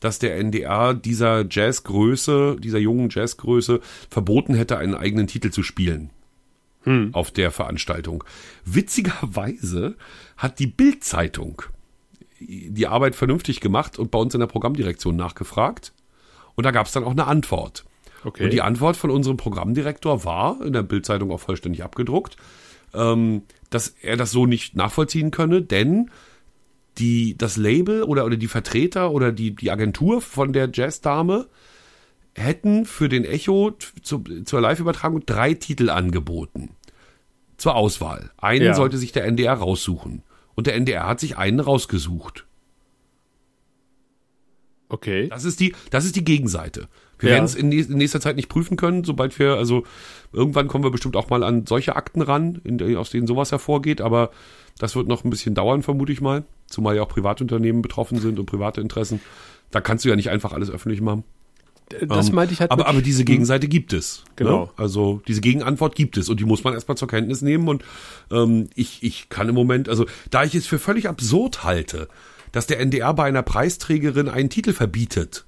dass 0.06 0.20
der 0.20 0.38
NDR 0.38 0.94
dieser 0.94 1.46
Jazzgröße, 1.50 2.58
dieser 2.60 2.78
jungen 2.78 3.10
Jazzgröße, 3.10 3.82
verboten 4.10 4.54
hätte, 4.54 4.78
einen 4.78 4.96
eigenen 4.96 5.28
Titel 5.28 5.50
zu 5.50 5.64
spielen 5.64 6.12
auf 7.14 7.32
der 7.32 7.50
Veranstaltung. 7.52 8.24
Witzigerweise 8.64 9.96
hat 10.38 10.60
die 10.60 10.68
Bild-Zeitung 10.68 11.64
die 12.40 12.86
Arbeit 12.86 13.16
vernünftig 13.16 13.60
gemacht 13.60 13.98
und 13.98 14.12
bei 14.12 14.20
uns 14.20 14.36
in 14.36 14.40
der 14.40 14.48
Programmdirektion 14.48 15.16
nachgefragt. 15.16 15.94
Und 16.54 16.64
da 16.64 16.72
gab 16.72 16.86
es 16.86 16.94
dann 16.94 17.04
auch 17.04 17.12
eine 17.12 17.26
Antwort. 17.26 17.86
Okay. 18.24 18.44
Und 18.44 18.54
die 18.54 18.62
Antwort 18.62 18.98
von 18.98 19.10
unserem 19.10 19.38
Programmdirektor 19.38 20.26
war, 20.26 20.62
in 20.64 20.74
der 20.74 20.84
Bildzeitung 20.84 21.32
auch 21.32 21.40
vollständig 21.40 21.84
abgedruckt, 21.84 22.38
ähm, 22.94 23.44
dass 23.70 23.90
er 24.02 24.16
das 24.16 24.32
so 24.32 24.46
nicht 24.46 24.76
nachvollziehen 24.76 25.32
könne, 25.32 25.62
denn 25.62 26.12
die, 26.98 27.38
das 27.38 27.58
Label 27.58 28.04
oder, 28.04 28.26
oder 28.26 28.38
die 28.38 28.48
Vertreter 28.48 29.12
oder 29.12 29.32
die, 29.32 29.56
die 29.56 29.72
Agentur 29.72 30.22
von 30.22 30.54
der 30.54 30.70
Jazzdame 30.74 31.48
hätten 32.34 32.86
für 32.86 33.10
den 33.10 33.26
Echo 33.26 33.72
zu, 34.02 34.24
zur 34.44 34.62
Live-Übertragung 34.62 35.26
drei 35.26 35.54
Titel 35.54 35.90
angeboten. 35.90 36.70
Zur 37.58 37.76
Auswahl. 37.76 38.32
Einen 38.38 38.66
Ja. 38.66 38.74
sollte 38.74 38.98
sich 38.98 39.12
der 39.14 39.26
NDR 39.26 39.54
raussuchen. 39.54 40.24
Und 40.56 40.68
der 40.68 40.76
NDR 40.76 41.08
hat 41.08 41.20
sich 41.20 41.38
einen 41.38 41.60
rausgesucht. 41.60 42.46
Okay. 44.90 45.28
Das 45.30 45.46
ist 45.46 45.60
die, 45.60 45.74
das 45.90 46.06
ist 46.06 46.16
die 46.16 46.24
Gegenseite. 46.24 46.88
Wir 47.20 47.30
Ja. 47.30 47.36
werden 47.36 47.46
es 47.46 47.56
in, 47.56 47.70
nächster 47.70 48.20
Zeit 48.22 48.36
nicht 48.36 48.50
prüfen 48.50 48.78
können, 48.78 49.04
sobald 49.04 49.38
wir, 49.40 49.56
also 49.56 49.84
irgendwann 50.32 50.68
kommen 50.68 50.84
wir 50.84 50.92
bestimmt 50.92 51.16
auch 51.16 51.30
mal 51.30 51.44
an 51.44 51.66
solche 51.66 51.96
Akten 51.96 52.22
ran, 52.22 52.62
in, 52.64 52.96
aus 52.98 53.10
denen 53.10 53.28
sowas 53.28 53.52
hervorgeht, 53.52 54.02
aber 54.02 54.32
das 54.78 54.96
wird 54.96 55.08
noch 55.08 55.24
ein 55.24 55.30
bisschen 55.30 55.56
dauern, 55.56 55.84
vermute 55.84 56.12
ich 56.12 56.22
mal. 56.22 56.44
Zumal 56.68 56.96
ja 56.96 57.04
auch 57.04 57.08
Privatunternehmen 57.10 57.82
betroffen 57.82 58.20
sind 58.20 58.40
und 58.40 58.46
private 58.46 58.82
Interessen. 58.82 59.22
Da 59.72 59.82
kannst 59.82 60.06
du 60.06 60.10
ja 60.10 60.16
nicht 60.16 60.30
einfach 60.30 60.54
alles 60.54 60.70
öffentlich 60.70 61.02
machen. 61.02 61.24
Das 62.08 62.30
Ähm, 62.30 62.36
meinte 62.36 62.54
ich 62.54 62.62
halt. 62.62 62.72
aber, 62.72 62.88
aber 62.88 63.02
diese 63.02 63.24
Gegenseite 63.26 63.68
gibt 63.68 63.94
es. 63.94 64.24
Genau. 64.36 64.66
Ne? 64.66 64.70
Also 64.76 65.22
diese 65.28 65.42
Gegenantwort 65.42 65.96
gibt 65.96 66.18
es 66.18 66.30
und 66.30 66.40
die 66.40 66.46
muss 66.46 66.64
man 66.64 66.74
erstmal 66.74 66.98
zur 66.98 67.08
Kenntnis 67.08 67.42
nehmen. 67.42 67.68
Und 67.68 67.84
ähm, 68.32 68.70
ich, 68.76 69.04
ich 69.04 69.30
kann 69.30 69.48
im 69.48 69.56
Moment, 69.56 69.88
also 69.88 70.06
da 70.32 70.44
ich 70.44 70.56
es 70.56 70.66
für 70.66 70.80
völlig 70.80 71.08
absurd 71.08 71.64
halte, 71.64 72.08
dass 72.52 72.68
der 72.68 72.80
NDR 72.80 73.14
bei 73.14 73.26
einer 73.26 73.44
Preisträgerin 73.44 74.30
einen 74.30 74.50
Titel 74.50 74.74
verbietet. 74.74 75.46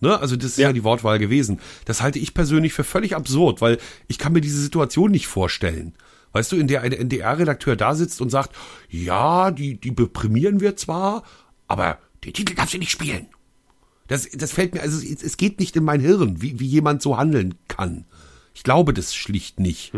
Ne? 0.00 0.18
Also 0.18 0.36
das 0.36 0.52
ist 0.52 0.58
ja. 0.58 0.68
Ja. 0.68 0.72
die 0.72 0.84
Wortwahl 0.84 1.18
gewesen. 1.18 1.60
Das 1.84 2.00
halte 2.00 2.18
ich 2.18 2.32
persönlich 2.32 2.72
für 2.72 2.84
völlig 2.84 3.14
absurd, 3.14 3.60
weil 3.60 3.78
ich 4.06 4.18
kann 4.18 4.32
mir 4.32 4.40
diese 4.40 4.60
Situation 4.60 5.10
nicht 5.10 5.26
vorstellen. 5.26 5.92
Weißt 6.32 6.52
du, 6.52 6.56
in 6.56 6.68
der 6.68 6.82
ein 6.82 6.92
NDR-Redakteur 6.92 7.76
da 7.76 7.94
sitzt 7.94 8.20
und 8.20 8.30
sagt, 8.30 8.54
ja, 8.88 9.50
die, 9.50 9.80
die 9.80 9.92
prämieren 9.92 10.60
wir 10.60 10.76
zwar, 10.76 11.22
aber 11.66 11.98
den 12.24 12.32
Titel 12.32 12.54
darf 12.54 12.70
sie 12.70 12.78
nicht 12.78 12.90
spielen. 12.90 13.28
Das, 14.08 14.28
das 14.30 14.52
fällt 14.52 14.74
mir, 14.74 14.80
also 14.82 14.98
es, 14.98 15.22
es 15.22 15.36
geht 15.36 15.60
nicht 15.60 15.76
in 15.76 15.84
mein 15.84 16.00
Hirn, 16.00 16.40
wie, 16.40 16.58
wie 16.60 16.66
jemand 16.66 17.02
so 17.02 17.16
handeln 17.16 17.54
kann. 17.68 18.04
Ich 18.54 18.62
glaube 18.62 18.92
das 18.92 19.14
schlicht 19.14 19.60
nicht. 19.60 19.92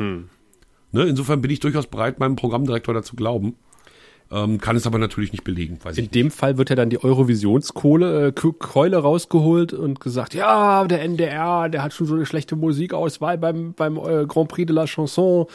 Ne, 0.93 1.05
insofern 1.05 1.41
bin 1.41 1.51
ich 1.51 1.61
durchaus 1.61 1.87
bereit, 1.87 2.19
meinem 2.19 2.37
Programmdirektor 2.37 2.93
dazu 2.93 3.17
glauben. 3.17 3.57
Ähm, 4.33 4.61
kann 4.61 4.77
es 4.77 4.87
aber 4.87 4.99
natürlich 4.99 5.33
nicht 5.33 5.43
belegen, 5.43 5.81
In 5.97 6.13
dem 6.13 6.31
Fall 6.31 6.57
wird 6.57 6.71
ja 6.71 6.77
dann 6.77 6.89
die 6.89 7.03
Eurovisionskohle 7.03 8.29
äh, 8.29 8.33
Keule 8.33 8.99
rausgeholt 8.99 9.73
und 9.73 9.99
gesagt, 9.99 10.35
ja, 10.35 10.85
der 10.85 11.03
NDR, 11.03 11.69
der 11.69 11.83
hat 11.83 11.93
schon 11.95 12.07
so 12.07 12.15
eine 12.15 12.25
schlechte 12.27 12.55
Musikauswahl 12.55 13.39
beim 13.39 13.73
beim 13.73 13.97
äh, 13.97 14.27
Grand 14.27 14.49
Prix 14.49 14.69
de 14.69 14.77
la 14.77 14.87
Chanson, 14.87 15.47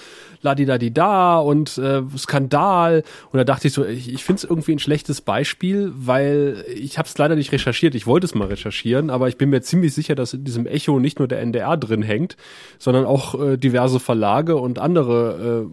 la 0.42 0.56
di 0.56 0.66
da 0.66 0.78
di 0.78 0.94
da 0.94 1.38
und 1.38 1.78
äh, 1.78 2.02
Skandal. 2.18 3.04
Und 3.32 3.38
da 3.38 3.46
dachte 3.46 3.68
ich 3.70 3.74
so, 3.74 3.86
ich, 3.86 4.12
ich 4.12 4.26
finde 4.26 4.40
es 4.40 4.44
irgendwie 4.44 4.74
ein 4.74 4.80
schlechtes 4.80 5.22
Beispiel, 5.22 5.94
weil 5.96 6.66
ich 6.76 6.98
habe 6.98 7.08
es 7.08 7.18
leider 7.18 7.38
nicht 7.38 7.54
recherchiert. 7.54 7.96
Ich 7.96 8.06
wollte 8.08 8.26
es 8.26 8.36
mal 8.36 8.50
recherchieren, 8.50 9.10
aber 9.10 9.30
ich 9.30 9.38
bin 9.38 9.52
mir 9.52 9.62
ziemlich 9.62 9.94
sicher, 9.94 10.16
dass 10.16 10.34
in 10.34 10.44
diesem 10.44 10.68
Echo 10.68 11.00
nicht 11.00 11.20
nur 11.20 11.30
der 11.30 11.40
NDR 11.40 11.78
drin 11.78 12.02
hängt, 12.02 12.36
sondern 12.78 13.06
auch 13.06 13.42
äh, 13.42 13.56
diverse 13.56 14.02
Verlage 14.02 14.58
und 14.58 14.80
andere 14.80 15.66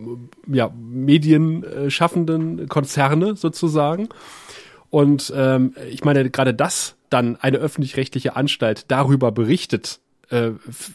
äh, 0.49 0.55
ja, 0.57 0.71
medienschaffenden 0.79 2.69
Konzerne 2.69 2.92
sozusagen. 3.37 4.09
Und 4.91 5.33
ähm, 5.35 5.75
ich 5.91 6.05
meine, 6.05 6.29
gerade 6.31 6.53
das 6.55 6.97
dann 7.11 7.37
eine 7.37 7.59
öffentlich-rechtliche 7.59 8.37
Anstalt 8.37 8.85
darüber 8.89 9.33
berichtet, 9.33 10.01
äh, 10.31 10.49
f- 10.69 10.91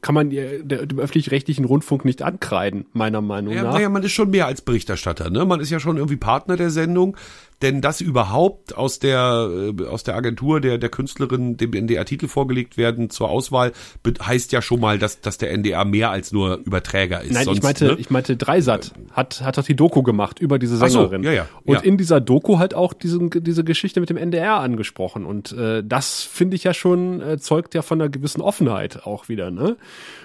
kann 0.00 0.14
man 0.14 0.30
der, 0.30 0.58
dem 0.62 0.98
öffentlich-rechtlichen 0.98 1.64
Rundfunk 1.64 2.04
nicht 2.04 2.22
ankreiden, 2.22 2.86
meiner 2.92 3.20
Meinung 3.20 3.52
Ja, 3.54 3.62
nach. 3.62 3.74
naja, 3.74 3.88
man 3.88 4.02
ist 4.02 4.12
schon 4.12 4.30
mehr 4.30 4.46
als 4.46 4.60
Berichterstatter, 4.62 5.30
ne? 5.30 5.44
Man 5.44 5.60
ist 5.60 5.70
ja 5.70 5.78
schon 5.80 5.96
irgendwie 5.96 6.16
Partner 6.16 6.56
der 6.56 6.70
Sendung, 6.70 7.16
denn 7.62 7.80
das 7.80 8.00
überhaupt 8.00 8.76
aus 8.76 8.98
der 8.98 9.72
äh, 9.78 9.84
aus 9.86 10.04
der 10.04 10.16
Agentur 10.16 10.60
der 10.60 10.78
der 10.78 10.88
Künstlerin 10.88 11.56
dem 11.56 11.72
NDR 11.72 12.04
Titel 12.04 12.28
vorgelegt 12.28 12.76
werden 12.76 13.10
zur 13.10 13.30
Auswahl 13.30 13.72
heißt 14.20 14.52
ja 14.52 14.62
schon 14.62 14.80
mal, 14.80 14.98
dass 14.98 15.20
dass 15.20 15.38
der 15.38 15.50
NDR 15.52 15.84
mehr 15.84 16.10
als 16.10 16.32
nur 16.32 16.58
Überträger 16.64 17.22
ist. 17.22 17.32
Nein, 17.32 17.44
Sonst, 17.44 17.58
ich 17.58 17.62
meinte, 17.62 17.84
ne? 17.86 17.96
ich 17.98 18.10
meinte 18.10 18.36
Dreisat 18.36 18.92
hat 19.12 19.42
hat 19.42 19.58
doch 19.58 19.64
die 19.64 19.76
Doku 19.76 20.02
gemacht 20.02 20.38
über 20.38 20.58
diese 20.58 20.76
Ach 20.76 20.88
so, 20.88 21.02
Sängerin. 21.02 21.22
ja, 21.22 21.32
ja, 21.32 21.48
Und 21.64 21.74
ja. 21.76 21.80
in 21.80 21.96
dieser 21.96 22.20
Doku 22.20 22.58
halt 22.58 22.74
auch 22.74 22.92
diesen, 22.92 23.30
diese 23.30 23.64
Geschichte 23.64 24.00
mit 24.00 24.10
dem 24.10 24.16
NDR 24.16 24.60
angesprochen. 24.60 25.24
Und 25.24 25.52
äh, 25.52 25.82
das 25.84 26.22
finde 26.22 26.56
ich 26.56 26.64
ja 26.64 26.74
schon 26.74 27.20
äh, 27.20 27.38
zeugt 27.38 27.74
ja 27.74 27.82
von 27.82 28.00
einer 28.00 28.10
gewissen 28.10 28.40
Offenheit 28.40 29.06
auch 29.06 29.28
wieder. 29.28 29.50
Ne? 29.50 29.76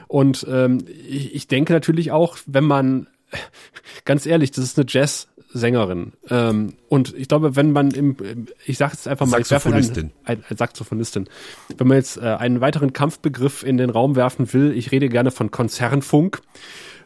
Und 0.08 0.46
ähm, 0.50 0.80
ich, 1.08 1.36
ich 1.36 1.48
denke 1.48 1.74
natürlich 1.74 2.12
auch, 2.12 2.38
wenn 2.46 2.64
man 2.64 3.08
ganz 4.06 4.26
ehrlich, 4.26 4.52
das 4.52 4.64
ist 4.64 4.78
eine 4.78 4.86
Jazz-Sängerin. 5.50 6.14
Ähm, 6.30 6.74
und 6.88 7.14
ich 7.16 7.28
glaube, 7.28 7.56
wenn 7.56 7.72
man 7.72 7.92
im, 7.92 8.16
ich 8.66 8.78
sage 8.78 8.94
jetzt 8.94 9.08
einfach 9.08 9.26
mal, 9.26 9.42
ich 9.42 9.48
Saxophonistin. 9.48 10.12
ein, 10.24 10.44
ein 10.48 10.58
Saxophonistin. 10.58 11.28
Wenn 11.78 11.88
man 11.88 11.98
jetzt 11.98 12.18
äh, 12.18 12.22
einen 12.22 12.62
weiteren 12.62 12.94
Kampfbegriff 12.94 13.64
in 13.64 13.78
den 13.78 13.90
Raum 13.90 14.16
werfen 14.16 14.52
will, 14.54 14.72
ich 14.76 14.92
rede 14.92 15.10
gerne 15.10 15.32
von 15.32 15.52
Konzernfunk. 15.52 16.42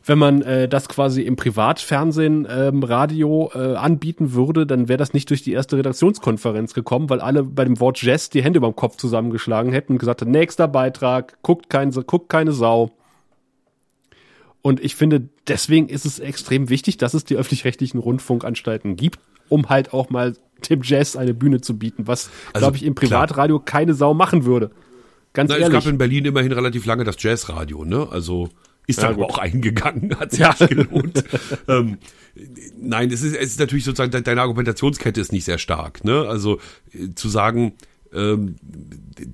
Wenn 0.05 0.17
man 0.17 0.41
äh, 0.41 0.67
das 0.67 0.89
quasi 0.89 1.21
im 1.21 1.37
Privatfernsehen, 1.37 2.45
ähm, 2.49 2.83
Radio 2.83 3.49
äh, 3.55 3.75
anbieten 3.75 4.33
würde, 4.33 4.65
dann 4.65 4.89
wäre 4.89 4.97
das 4.97 5.13
nicht 5.13 5.29
durch 5.29 5.43
die 5.43 5.53
erste 5.53 5.77
Redaktionskonferenz 5.77 6.73
gekommen, 6.73 7.09
weil 7.09 7.21
alle 7.21 7.43
bei 7.43 7.63
dem 7.63 7.79
Wort 7.79 8.01
Jazz 8.01 8.29
die 8.29 8.43
Hände 8.43 8.57
überm 8.57 8.75
Kopf 8.75 8.97
zusammengeschlagen 8.97 9.71
hätten 9.71 9.93
und 9.93 9.99
gesagt 9.99 10.19
hätten, 10.19 10.31
nächster 10.31 10.67
Beitrag, 10.67 11.41
guckt, 11.41 11.69
kein, 11.69 11.91
guckt 11.91 12.27
keine 12.27 12.51
Sau. 12.51 12.91
Und 14.63 14.79
ich 14.83 14.95
finde, 14.95 15.29
deswegen 15.47 15.87
ist 15.89 16.05
es 16.05 16.17
extrem 16.19 16.69
wichtig, 16.69 16.97
dass 16.97 17.13
es 17.13 17.23
die 17.25 17.35
öffentlich-rechtlichen 17.35 17.99
Rundfunkanstalten 17.99 18.95
gibt, 18.95 19.19
um 19.49 19.69
halt 19.69 19.93
auch 19.93 20.09
mal 20.09 20.35
dem 20.69 20.81
Jazz 20.83 21.15
eine 21.15 21.33
Bühne 21.35 21.61
zu 21.61 21.77
bieten, 21.77 22.07
was, 22.07 22.29
Also, 22.53 22.63
glaube 22.65 22.77
ich, 22.77 22.83
im 22.83 22.95
klar. 22.95 23.09
Privatradio 23.27 23.59
keine 23.59 23.93
Sau 23.93 24.13
machen 24.15 24.45
würde. 24.45 24.71
Ganz 25.33 25.49
Na, 25.49 25.55
es 25.57 25.61
ehrlich. 25.63 25.83
gab 25.83 25.85
in 25.91 25.97
Berlin 25.97 26.25
immerhin 26.25 26.51
relativ 26.53 26.85
lange 26.85 27.03
das 27.03 27.21
Jazzradio, 27.21 27.83
ne? 27.85 28.07
Also 28.09 28.49
ist 28.87 29.01
Ja, 29.01 29.07
dann 29.09 29.15
aber 29.15 29.25
auch 29.25 29.37
eingegangen, 29.37 30.17
hat 30.19 30.31
sich 30.31 30.39
Ja. 30.39 30.53
gelohnt. 30.53 31.23
ähm, 31.67 31.97
nein, 32.79 33.11
es 33.11 33.21
ist, 33.23 33.35
es 33.35 33.51
ist 33.51 33.59
natürlich 33.59 33.83
sozusagen, 33.83 34.11
de- 34.11 34.21
deine 34.21 34.41
Argumentationskette 34.41 35.19
ist 35.19 35.31
nicht 35.33 35.43
sehr 35.45 35.57
stark, 35.57 36.03
ne? 36.05 36.25
Also 36.29 36.59
äh, 36.93 37.13
zu 37.15 37.27
sagen, 37.29 37.73
ähm, 38.13 38.55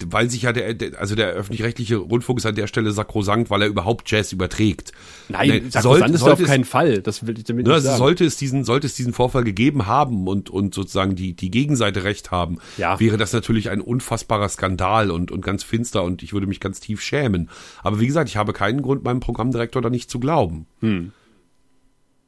weil 0.05 0.29
sich 0.29 0.43
ja 0.43 0.53
der, 0.53 0.99
also 0.99 1.15
der 1.15 1.29
öffentlich-rechtliche 1.29 1.97
Rundfunk 1.97 2.39
ist 2.39 2.45
an 2.45 2.55
der 2.55 2.67
Stelle 2.67 2.91
sakrosankt, 2.91 3.49
weil 3.49 3.61
er 3.61 3.67
überhaupt 3.67 4.09
Jazz 4.09 4.31
überträgt. 4.31 4.91
Nein, 5.29 5.49
Nein 5.49 5.71
sakrosankt 5.71 6.15
ist 6.15 6.23
auf 6.23 6.41
keinen 6.43 6.65
Fall. 6.65 7.01
Das 7.01 7.25
will 7.25 7.37
ich 7.37 7.45
damit 7.45 7.65
ne, 7.65 7.73
nicht 7.73 7.83
sagen. 7.83 7.97
Sollte 7.97 8.25
es 8.25 8.37
diesen, 8.37 8.63
sollte 8.63 8.87
es 8.87 8.95
diesen 8.95 9.13
Vorfall 9.13 9.43
gegeben 9.43 9.85
haben 9.85 10.27
und 10.27 10.49
und 10.49 10.73
sozusagen 10.73 11.15
die 11.15 11.33
die 11.33 11.51
Gegenseite 11.51 12.03
recht 12.03 12.31
haben, 12.31 12.59
ja. 12.77 12.99
wäre 12.99 13.17
das 13.17 13.33
natürlich 13.33 13.69
ein 13.69 13.81
unfassbarer 13.81 14.49
Skandal 14.49 15.11
und 15.11 15.31
und 15.31 15.41
ganz 15.41 15.63
finster 15.63 16.03
und 16.03 16.23
ich 16.23 16.33
würde 16.33 16.47
mich 16.47 16.59
ganz 16.59 16.79
tief 16.79 17.01
schämen. 17.01 17.49
Aber 17.83 17.99
wie 17.99 18.07
gesagt, 18.07 18.29
ich 18.29 18.37
habe 18.37 18.53
keinen 18.53 18.81
Grund, 18.81 19.03
meinem 19.03 19.19
Programmdirektor 19.19 19.81
da 19.81 19.89
nicht 19.89 20.09
zu 20.09 20.19
glauben. 20.19 20.67
Hm. 20.81 21.11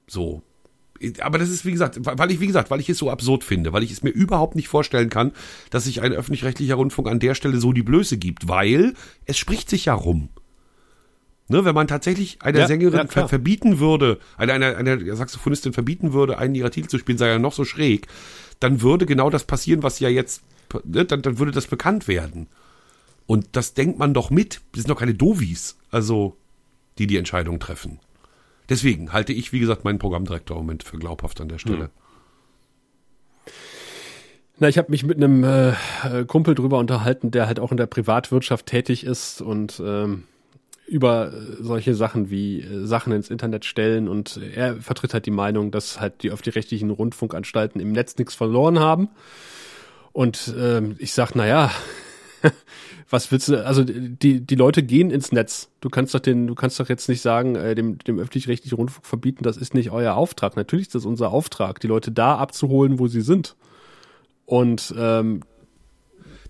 So, 0.07 0.41
aber 1.21 1.37
das 1.37 1.49
ist, 1.49 1.65
wie 1.65 1.71
gesagt, 1.71 1.99
weil 2.01 2.31
ich, 2.31 2.39
wie 2.39 2.47
gesagt, 2.47 2.71
weil 2.71 2.79
ich 2.79 2.89
es 2.89 2.97
so 2.97 3.09
absurd 3.09 3.43
finde, 3.43 3.73
weil 3.73 3.83
ich 3.83 3.91
es 3.91 4.03
mir 4.03 4.09
überhaupt 4.09 4.55
nicht 4.55 4.67
vorstellen 4.67 5.09
kann, 5.09 5.31
dass 5.69 5.85
sich 5.85 6.01
ein 6.01 6.13
öffentlich-rechtlicher 6.13 6.75
Rundfunk 6.75 7.07
an 7.07 7.19
der 7.19 7.35
Stelle 7.35 7.57
so 7.59 7.73
die 7.73 7.83
Blöße 7.83 8.17
gibt, 8.17 8.47
weil 8.47 8.93
es 9.25 9.37
spricht 9.37 9.69
sich 9.69 9.85
ja 9.85 9.93
rum. 9.93 10.29
Ne, 11.47 11.65
wenn 11.65 11.75
man 11.75 11.87
tatsächlich 11.87 12.41
einer 12.41 12.59
ja, 12.59 12.67
Sängerin 12.67 13.09
ja, 13.13 13.27
verbieten 13.27 13.79
würde, 13.79 14.19
einer, 14.37 14.53
einer, 14.53 14.77
einer 14.77 15.15
Saxophonistin 15.15 15.73
verbieten 15.73 16.13
würde, 16.13 16.37
einen 16.37 16.55
ihrer 16.55 16.71
Titel 16.71 16.87
zu 16.87 16.97
spielen, 16.97 17.17
sei 17.17 17.27
ja 17.27 17.39
noch 17.39 17.51
so 17.51 17.65
schräg, 17.65 18.07
dann 18.61 18.81
würde 18.81 19.05
genau 19.05 19.29
das 19.29 19.43
passieren, 19.43 19.83
was 19.83 19.99
ja 19.99 20.07
jetzt, 20.07 20.43
ne, 20.85 21.03
dann, 21.03 21.21
dann 21.21 21.39
würde 21.39 21.51
das 21.51 21.67
bekannt 21.67 22.07
werden. 22.07 22.47
Und 23.25 23.49
das 23.53 23.73
denkt 23.73 23.99
man 23.99 24.13
doch 24.13 24.29
mit. 24.29 24.61
Das 24.71 24.83
sind 24.83 24.89
doch 24.89 24.99
keine 24.99 25.13
Dovis, 25.13 25.77
also, 25.89 26.37
die 26.97 27.07
die 27.07 27.17
Entscheidung 27.17 27.59
treffen. 27.59 27.99
Deswegen 28.71 29.11
halte 29.11 29.33
ich, 29.33 29.51
wie 29.51 29.59
gesagt, 29.59 29.83
meinen 29.83 29.99
Programmdirektor 29.99 30.55
im 30.55 30.63
Moment 30.63 30.83
für 30.83 30.97
glaubhaft 30.97 31.41
an 31.41 31.49
der 31.49 31.57
Stelle. 31.57 31.83
Hm. 31.83 31.89
Na, 34.59 34.69
ich 34.69 34.77
habe 34.77 34.89
mich 34.91 35.03
mit 35.03 35.17
einem 35.17 35.43
äh, 35.43 35.73
Kumpel 36.25 36.55
drüber 36.55 36.79
unterhalten, 36.79 37.31
der 37.31 37.47
halt 37.47 37.59
auch 37.59 37.71
in 37.71 37.77
der 37.77 37.87
Privatwirtschaft 37.87 38.67
tätig 38.67 39.03
ist 39.05 39.41
und 39.41 39.81
ähm, 39.85 40.23
über 40.87 41.33
solche 41.59 41.95
Sachen 41.95 42.29
wie 42.29 42.61
äh, 42.61 42.85
Sachen 42.85 43.11
ins 43.11 43.29
Internet 43.29 43.65
stellen 43.65 44.07
und 44.07 44.39
er 44.55 44.77
vertritt 44.77 45.13
halt 45.13 45.25
die 45.25 45.31
Meinung, 45.31 45.71
dass 45.71 45.99
halt 45.99 46.23
die 46.23 46.31
öffentlich-rechtlichen 46.31 46.91
Rundfunkanstalten 46.91 47.81
im 47.81 47.91
Netz 47.91 48.17
nichts 48.17 48.35
verloren 48.35 48.79
haben. 48.79 49.09
Und 50.13 50.53
ähm, 50.57 50.95
ich 50.97 51.11
sag, 51.11 51.35
na 51.35 51.45
ja, 51.45 51.71
was 53.09 53.31
willst 53.31 53.49
du, 53.49 53.65
also 53.65 53.83
die, 53.83 54.41
die 54.41 54.55
Leute 54.55 54.83
gehen 54.83 55.11
ins 55.11 55.31
Netz. 55.31 55.69
Du 55.81 55.89
kannst 55.89 56.13
doch 56.13 56.19
den, 56.19 56.47
du 56.47 56.55
kannst 56.55 56.79
doch 56.79 56.89
jetzt 56.89 57.09
nicht 57.09 57.21
sagen, 57.21 57.55
äh, 57.55 57.75
dem, 57.75 57.97
dem 57.99 58.19
öffentlich-rechtlichen 58.19 58.75
Rundfunk 58.75 59.05
verbieten, 59.05 59.43
das 59.43 59.57
ist 59.57 59.73
nicht 59.73 59.91
euer 59.91 60.15
Auftrag. 60.15 60.55
Natürlich 60.55 60.87
ist 60.87 60.95
das 60.95 61.05
unser 61.05 61.31
Auftrag, 61.31 61.79
die 61.79 61.87
Leute 61.87 62.11
da 62.11 62.37
abzuholen, 62.37 62.99
wo 62.99 63.07
sie 63.07 63.21
sind. 63.21 63.55
Und 64.45 64.93
ähm, 64.97 65.41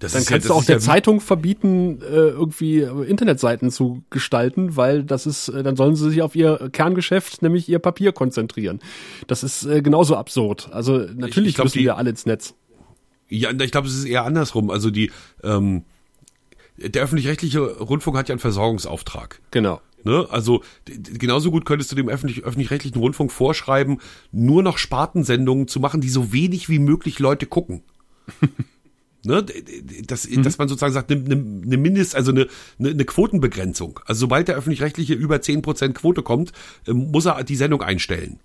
das 0.02 0.14
dann 0.14 0.26
kannst 0.26 0.48
ja, 0.48 0.54
du 0.54 0.58
auch 0.58 0.64
der 0.64 0.78
ja 0.78 0.82
Zeitung 0.82 1.22
verbieten, 1.22 2.02
äh, 2.02 2.30
irgendwie 2.30 2.80
Internetseiten 2.80 3.70
zu 3.70 4.04
gestalten, 4.10 4.76
weil 4.76 5.04
das 5.04 5.28
ist, 5.28 5.50
äh, 5.50 5.62
dann 5.62 5.76
sollen 5.76 5.96
sie 5.96 6.10
sich 6.10 6.24
auf 6.24 6.36
ihr 6.36 6.70
Kerngeschäft, 6.72 7.44
nämlich 7.44 7.70
ihr 7.70 7.78
Papier 7.78 8.12
konzentrieren. 8.12 8.80
Das 9.28 9.44
ist 9.44 9.64
äh, 9.66 9.84
genauso 9.84 10.16
absurd. 10.16 10.70
Also 10.72 10.98
natürlich 10.98 11.38
ich, 11.38 11.48
ich 11.50 11.56
glaub, 11.56 11.66
müssen 11.66 11.78
die, 11.78 11.84
wir 11.84 11.98
alle 11.98 12.10
ins 12.10 12.26
Netz. 12.26 12.56
Ja, 13.32 13.52
ich 13.52 13.72
glaube, 13.72 13.88
es 13.88 13.96
ist 13.96 14.06
eher 14.06 14.26
andersrum. 14.26 14.70
Also 14.70 14.92
die, 14.92 15.10
ähm, 15.42 15.86
der 16.78 17.02
öffentlich-rechtliche 17.02 17.60
Rundfunk 17.60 18.18
hat 18.18 18.28
ja 18.28 18.34
einen 18.34 18.40
Versorgungsauftrag. 18.40 19.42
Genau. 19.52 19.82
Ne? 20.04 20.28
Also 20.30 20.64
genauso 20.86 21.50
gut 21.50 21.66
könntest 21.66 21.92
du 21.92 21.96
dem 21.96 22.10
öffentlich, 22.10 22.44
öffentlich-rechtlichen 22.44 23.00
Rundfunk 23.00 23.32
vorschreiben, 23.32 24.00
nur 24.32 24.64
noch 24.64 24.78
Spartensendungen 24.78 25.68
zu 25.68 25.80
machen, 25.80 26.02
die 26.02 26.10
so 26.10 26.34
wenig 26.34 26.68
wie 26.70 26.80
möglich 26.80 27.20
Leute 27.20 27.46
gucken. 27.46 27.84
ne? 29.24 29.46
dass, 30.06 30.30
mhm. 30.30 30.44
dass 30.44 30.58
man 30.58 30.68
sozusagen 30.68 30.94
sagt, 30.94 31.12
eine, 31.12 31.20
eine 31.22 31.78
Mindest, 31.78 32.16
also 32.16 32.32
eine, 32.32 32.48
eine 32.80 33.06
Quotenbegrenzung. 33.06 34.00
Also 34.06 34.22
sobald 34.22 34.48
der 34.48 34.56
öffentlich-rechtliche 34.56 35.14
über 35.14 35.42
zehn 35.42 35.62
Prozent 35.62 35.96
Quote 35.96 36.24
kommt, 36.24 36.52
ähm, 36.88 37.12
muss 37.12 37.26
er 37.26 37.44
die 37.44 37.56
Sendung 37.56 37.82
einstellen. 37.82 38.40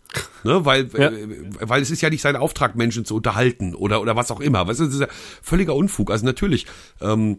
Ne? 0.45 0.65
Weil, 0.65 0.89
ja. 0.99 1.11
Äh, 1.11 1.29
weil 1.61 1.83
es 1.83 1.91
ist 1.91 2.03
ja 2.03 2.11
nicht 2.11 2.23
sein 2.23 2.37
Auftrag, 2.37 2.77
Menschen 2.77 3.05
zu 3.05 3.17
unterhalten 3.17 3.75
oder, 3.75 4.01
oder 4.01 4.17
was 4.17 4.31
auch 4.31 4.41
immer. 4.41 4.67
Weißt 4.67 4.81
du, 4.81 4.85
das 4.85 4.95
ist 4.95 5.01
ja 5.01 5.09
völliger 5.43 5.75
Unfug. 5.75 6.11
Also 6.11 6.25
natürlich, 6.25 6.67
ähm, 7.01 7.39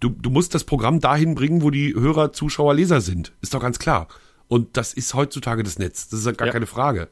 du, 0.00 0.10
du 0.10 0.30
musst 0.30 0.54
das 0.54 0.64
Programm 0.64 1.00
dahin 1.00 1.34
bringen, 1.34 1.62
wo 1.62 1.70
die 1.70 1.94
Hörer, 1.94 2.32
Zuschauer, 2.32 2.74
Leser 2.74 3.00
sind. 3.00 3.32
Ist 3.40 3.54
doch 3.54 3.60
ganz 3.60 3.78
klar. 3.78 4.08
Und 4.48 4.76
das 4.76 4.94
ist 4.94 5.14
heutzutage 5.14 5.62
das 5.62 5.78
Netz. 5.78 6.08
Das 6.08 6.20
ist 6.20 6.26
ja 6.26 6.32
gar 6.32 6.46
ja. 6.46 6.52
keine 6.52 6.66
Frage. 6.66 7.08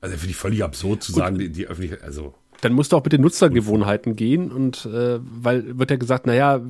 Also 0.00 0.16
finde 0.16 0.30
ich 0.30 0.36
völlig 0.36 0.62
absurd 0.62 1.02
zu 1.02 1.12
Gut. 1.12 1.20
sagen, 1.20 1.38
die, 1.38 1.48
die 1.48 1.66
öffentliche, 1.66 2.02
also. 2.02 2.34
Dann 2.60 2.72
musst 2.72 2.92
du 2.92 2.96
auch 2.96 3.04
mit 3.04 3.12
den 3.12 3.20
Nutzergewohnheiten 3.20 4.16
gehen 4.16 4.50
und 4.50 4.86
äh, 4.86 5.18
weil 5.20 5.78
wird 5.78 5.90
ja 5.90 5.96
gesagt, 5.96 6.26
naja, 6.26 6.60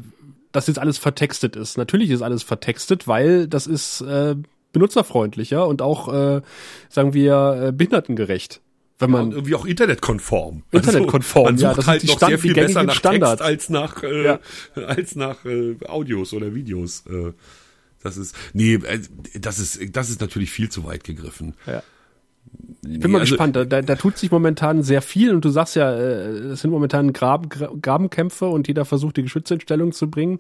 dass 0.53 0.67
jetzt 0.67 0.79
alles 0.79 0.99
vertextet 0.99 1.57
ist. 1.57 1.77
Natürlich 1.79 2.11
ist 2.11 2.23
alles 2.23 2.43
vertextet, 2.43 3.07
weil 3.07 3.47
das 3.47 3.67
ist 3.67 4.01
äh, 4.01 4.37
benutzerfreundlicher 4.73 5.67
und 5.67 5.83
auch, 5.83 6.13
äh, 6.13 6.43
sagen 6.89 7.15
wir, 7.15 7.69
äh, 7.69 7.73
behindertengerecht 7.73 8.61
wenn 8.99 9.11
man 9.11 9.31
ja, 9.31 9.37
irgendwie 9.37 9.55
auch 9.55 9.67
internetkonform. 9.67 10.63
Internetkonform, 10.71 11.47
also, 11.47 11.67
man 11.67 11.75
sucht 11.75 11.87
ja, 11.87 11.93
halt 11.93 12.05
noch 12.05 12.17
Stand, 12.17 12.31
sehr 12.31 12.39
viel 12.39 12.55
besser 12.55 12.83
nach 12.83 12.95
Standards. 12.95 13.43
Text 13.43 13.47
als 13.47 13.69
nach 13.69 14.03
äh, 14.03 14.25
ja. 14.25 14.41
als 14.87 15.17
nach 15.17 15.45
äh, 15.45 15.77
Audios 15.87 16.33
oder 16.33 16.55
Videos. 16.55 17.05
Äh, 17.07 17.33
das 18.03 18.17
ist 18.17 18.35
nee, 18.53 18.75
äh, 18.75 19.01
das 19.35 19.59
ist 19.59 19.95
das 19.95 20.11
ist 20.11 20.21
natürlich 20.21 20.51
viel 20.51 20.71
zu 20.71 20.85
weit 20.85 21.05
gegriffen. 21.05 21.55
Ja. 21.67 21.83
Ich 22.89 23.01
bin 23.01 23.11
mal 23.11 23.21
also, 23.21 23.33
gespannt. 23.33 23.57
Da, 23.57 23.65
da 23.65 23.95
tut 23.97 24.17
sich 24.17 24.31
momentan 24.31 24.83
sehr 24.83 25.03
viel 25.03 25.35
und 25.35 25.45
du 25.45 25.51
sagst 25.51 25.77
ja, 25.77 25.93
äh, 25.93 26.29
es 26.53 26.61
sind 26.61 26.71
momentan 26.71 27.13
Graben, 27.13 27.49
Grabenkämpfe 27.49 28.47
und 28.47 28.69
jeder 28.69 28.85
versucht, 28.85 29.17
die 29.17 29.23
Geschütze 29.23 29.55
in 29.55 29.61
Stellung 29.61 29.93
zu 29.93 30.11
bringen. 30.11 30.39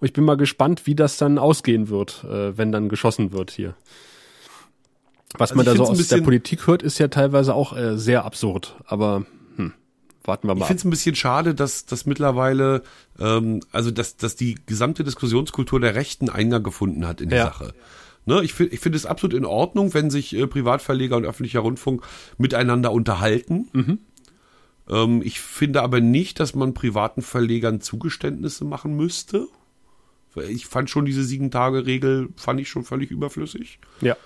Und 0.00 0.06
ich 0.06 0.12
bin 0.12 0.24
mal 0.24 0.36
gespannt, 0.36 0.86
wie 0.86 0.94
das 0.94 1.16
dann 1.16 1.38
ausgehen 1.38 1.88
wird, 1.88 2.24
äh, 2.24 2.56
wenn 2.56 2.72
dann 2.72 2.88
geschossen 2.88 3.32
wird 3.32 3.50
hier. 3.50 3.74
Was 5.38 5.52
also 5.52 5.56
man 5.56 5.66
da 5.66 5.74
so 5.74 5.90
aus 5.90 6.08
der 6.08 6.20
Politik 6.20 6.66
hört, 6.66 6.82
ist 6.82 6.98
ja 6.98 7.08
teilweise 7.08 7.54
auch 7.54 7.76
äh, 7.76 7.98
sehr 7.98 8.24
absurd. 8.24 8.76
Aber 8.86 9.26
hm, 9.56 9.72
warten 10.24 10.48
wir 10.48 10.54
mal. 10.54 10.60
Ich 10.60 10.66
finde 10.66 10.80
es 10.80 10.84
ein 10.84 10.90
bisschen 10.90 11.14
schade, 11.14 11.54
dass 11.54 11.86
dass 11.86 12.06
mittlerweile, 12.06 12.82
ähm, 13.18 13.60
also 13.72 13.90
dass 13.90 14.16
dass 14.16 14.36
die 14.36 14.56
gesamte 14.66 15.04
Diskussionskultur 15.04 15.80
der 15.80 15.94
Rechten 15.94 16.30
Eingang 16.30 16.62
gefunden 16.62 17.06
hat 17.06 17.20
in 17.20 17.30
die 17.30 17.36
ja. 17.36 17.46
Sache. 17.46 17.74
Ne, 18.26 18.42
ich 18.42 18.54
finde 18.54 18.74
ich 18.74 18.80
finde 18.80 18.96
es 18.96 19.06
absolut 19.06 19.34
in 19.34 19.44
Ordnung, 19.44 19.94
wenn 19.94 20.10
sich 20.10 20.34
äh, 20.34 20.48
Privatverleger 20.48 21.16
und 21.16 21.24
öffentlicher 21.24 21.60
Rundfunk 21.60 22.02
miteinander 22.38 22.90
unterhalten. 22.90 23.68
Mhm. 23.72 23.98
Ähm, 24.90 25.22
ich 25.24 25.40
finde 25.40 25.82
aber 25.82 26.00
nicht, 26.00 26.40
dass 26.40 26.54
man 26.54 26.74
privaten 26.74 27.22
Verlegern 27.22 27.80
Zugeständnisse 27.80 28.64
machen 28.64 28.96
müsste. 28.96 29.46
Ich 30.48 30.66
fand 30.66 30.90
schon 30.90 31.06
diese 31.06 31.24
sieben 31.24 31.50
Tage 31.50 31.86
Regel 31.86 32.28
fand 32.36 32.60
ich 32.60 32.68
schon 32.68 32.84
völlig 32.84 33.10
überflüssig. 33.10 33.78
Ja. 34.02 34.16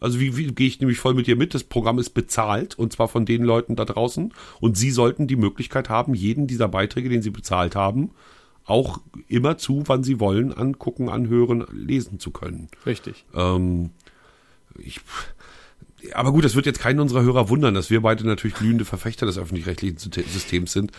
Also 0.00 0.20
wie, 0.20 0.36
wie 0.36 0.48
gehe 0.48 0.66
ich 0.66 0.80
nämlich 0.80 0.98
voll 0.98 1.14
mit 1.14 1.26
dir 1.26 1.36
mit? 1.36 1.54
Das 1.54 1.64
Programm 1.64 1.98
ist 1.98 2.10
bezahlt 2.10 2.78
und 2.78 2.92
zwar 2.92 3.08
von 3.08 3.24
den 3.24 3.44
Leuten 3.44 3.76
da 3.76 3.84
draußen. 3.84 4.34
Und 4.60 4.76
sie 4.76 4.90
sollten 4.90 5.26
die 5.26 5.36
Möglichkeit 5.36 5.88
haben, 5.88 6.14
jeden 6.14 6.46
dieser 6.46 6.68
Beiträge, 6.68 7.08
den 7.08 7.22
sie 7.22 7.30
bezahlt 7.30 7.76
haben, 7.76 8.10
auch 8.64 9.00
immer 9.28 9.58
zu, 9.58 9.82
wann 9.86 10.02
sie 10.02 10.20
wollen, 10.20 10.52
angucken, 10.52 11.08
anhören, 11.08 11.66
lesen 11.72 12.18
zu 12.18 12.30
können. 12.30 12.68
Richtig. 12.86 13.26
Ähm, 13.34 13.90
ich, 14.78 15.00
aber 16.12 16.32
gut, 16.32 16.44
das 16.44 16.54
wird 16.54 16.66
jetzt 16.66 16.80
keinen 16.80 17.00
unserer 17.00 17.22
Hörer 17.22 17.48
wundern, 17.48 17.74
dass 17.74 17.90
wir 17.90 18.00
beide 18.00 18.26
natürlich 18.26 18.56
glühende 18.56 18.84
Verfechter 18.84 19.26
des 19.26 19.38
öffentlich-rechtlichen 19.38 19.98
Systems 19.98 20.72
sind 20.72 20.92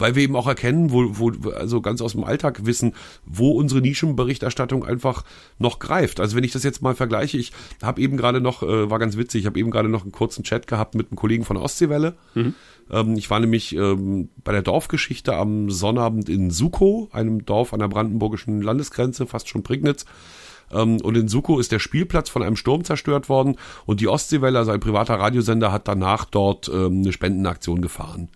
weil 0.00 0.14
wir 0.14 0.22
eben 0.22 0.36
auch 0.36 0.46
erkennen, 0.46 0.90
wo, 0.92 1.18
wo, 1.18 1.50
also 1.50 1.80
ganz 1.80 2.00
aus 2.00 2.12
dem 2.12 2.24
Alltag 2.24 2.66
wissen, 2.66 2.94
wo 3.24 3.52
unsere 3.52 3.80
Nischenberichterstattung 3.80 4.84
einfach 4.84 5.24
noch 5.58 5.78
greift. 5.78 6.20
Also 6.20 6.36
wenn 6.36 6.44
ich 6.44 6.52
das 6.52 6.62
jetzt 6.62 6.82
mal 6.82 6.94
vergleiche, 6.94 7.38
ich 7.38 7.52
habe 7.82 8.00
eben 8.00 8.16
gerade 8.16 8.40
noch, 8.40 8.62
äh, 8.62 8.90
war 8.90 8.98
ganz 8.98 9.16
witzig, 9.16 9.42
ich 9.42 9.46
habe 9.46 9.58
eben 9.58 9.70
gerade 9.70 9.88
noch 9.88 10.02
einen 10.02 10.12
kurzen 10.12 10.44
Chat 10.44 10.66
gehabt 10.66 10.94
mit 10.94 11.10
einem 11.10 11.16
Kollegen 11.16 11.44
von 11.44 11.56
Ostseewelle. 11.56 12.14
Mhm. 12.34 12.54
Ähm, 12.90 13.16
ich 13.16 13.30
war 13.30 13.40
nämlich 13.40 13.74
ähm, 13.74 14.28
bei 14.42 14.52
der 14.52 14.62
Dorfgeschichte 14.62 15.36
am 15.36 15.70
Sonnabend 15.70 16.28
in 16.28 16.50
Suko, 16.50 17.08
einem 17.12 17.44
Dorf 17.44 17.72
an 17.72 17.80
der 17.80 17.88
brandenburgischen 17.88 18.62
Landesgrenze, 18.62 19.26
fast 19.26 19.48
schon 19.48 19.62
Prignitz. 19.62 20.04
Ähm, 20.72 21.00
und 21.00 21.16
in 21.16 21.28
Suko 21.28 21.58
ist 21.58 21.72
der 21.72 21.78
Spielplatz 21.78 22.28
von 22.28 22.42
einem 22.42 22.56
Sturm 22.56 22.84
zerstört 22.84 23.28
worden 23.28 23.56
und 23.86 24.00
die 24.00 24.08
Ostseewelle, 24.08 24.58
also 24.58 24.70
ein 24.70 24.80
privater 24.80 25.14
Radiosender, 25.14 25.72
hat 25.72 25.88
danach 25.88 26.24
dort 26.24 26.68
ähm, 26.68 27.02
eine 27.02 27.12
Spendenaktion 27.12 27.80
gefahren. 27.80 28.28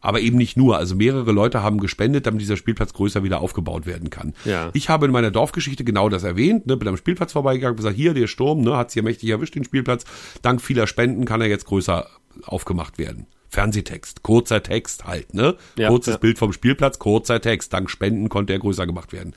Aber 0.00 0.20
eben 0.20 0.36
nicht 0.36 0.56
nur. 0.56 0.78
Also 0.78 0.94
mehrere 0.94 1.32
Leute 1.32 1.62
haben 1.62 1.78
gespendet, 1.78 2.26
damit 2.26 2.40
dieser 2.40 2.56
Spielplatz 2.56 2.92
größer 2.92 3.24
wieder 3.24 3.40
aufgebaut 3.40 3.86
werden 3.86 4.10
kann. 4.10 4.34
Ja. 4.44 4.70
Ich 4.72 4.88
habe 4.88 5.06
in 5.06 5.12
meiner 5.12 5.30
Dorfgeschichte 5.30 5.84
genau 5.84 6.08
das 6.08 6.22
erwähnt, 6.22 6.66
ne, 6.66 6.76
bin 6.76 6.88
am 6.88 6.96
Spielplatz 6.96 7.32
vorbeigegangen, 7.32 7.76
gesagt, 7.76 7.96
hier, 7.96 8.14
der 8.14 8.28
Sturm, 8.28 8.60
ne, 8.60 8.76
hat's 8.76 8.94
hier 8.94 9.02
mächtig 9.02 9.28
erwischt, 9.28 9.54
den 9.54 9.64
Spielplatz. 9.64 10.04
Dank 10.42 10.62
vieler 10.62 10.86
Spenden 10.86 11.24
kann 11.24 11.40
er 11.40 11.48
jetzt 11.48 11.66
größer 11.66 12.06
aufgemacht 12.44 12.98
werden. 12.98 13.26
Fernsehtext, 13.48 14.22
kurzer 14.22 14.62
Text 14.62 15.06
halt, 15.06 15.32
ne? 15.34 15.56
Ja, 15.76 15.88
Kurzes 15.88 16.14
ja. 16.14 16.18
Bild 16.18 16.38
vom 16.38 16.52
Spielplatz, 16.52 16.98
kurzer 16.98 17.40
Text. 17.40 17.72
Dank 17.72 17.90
Spenden 17.90 18.28
konnte 18.28 18.52
er 18.52 18.58
größer 18.58 18.86
gemacht 18.86 19.12
werden. 19.12 19.34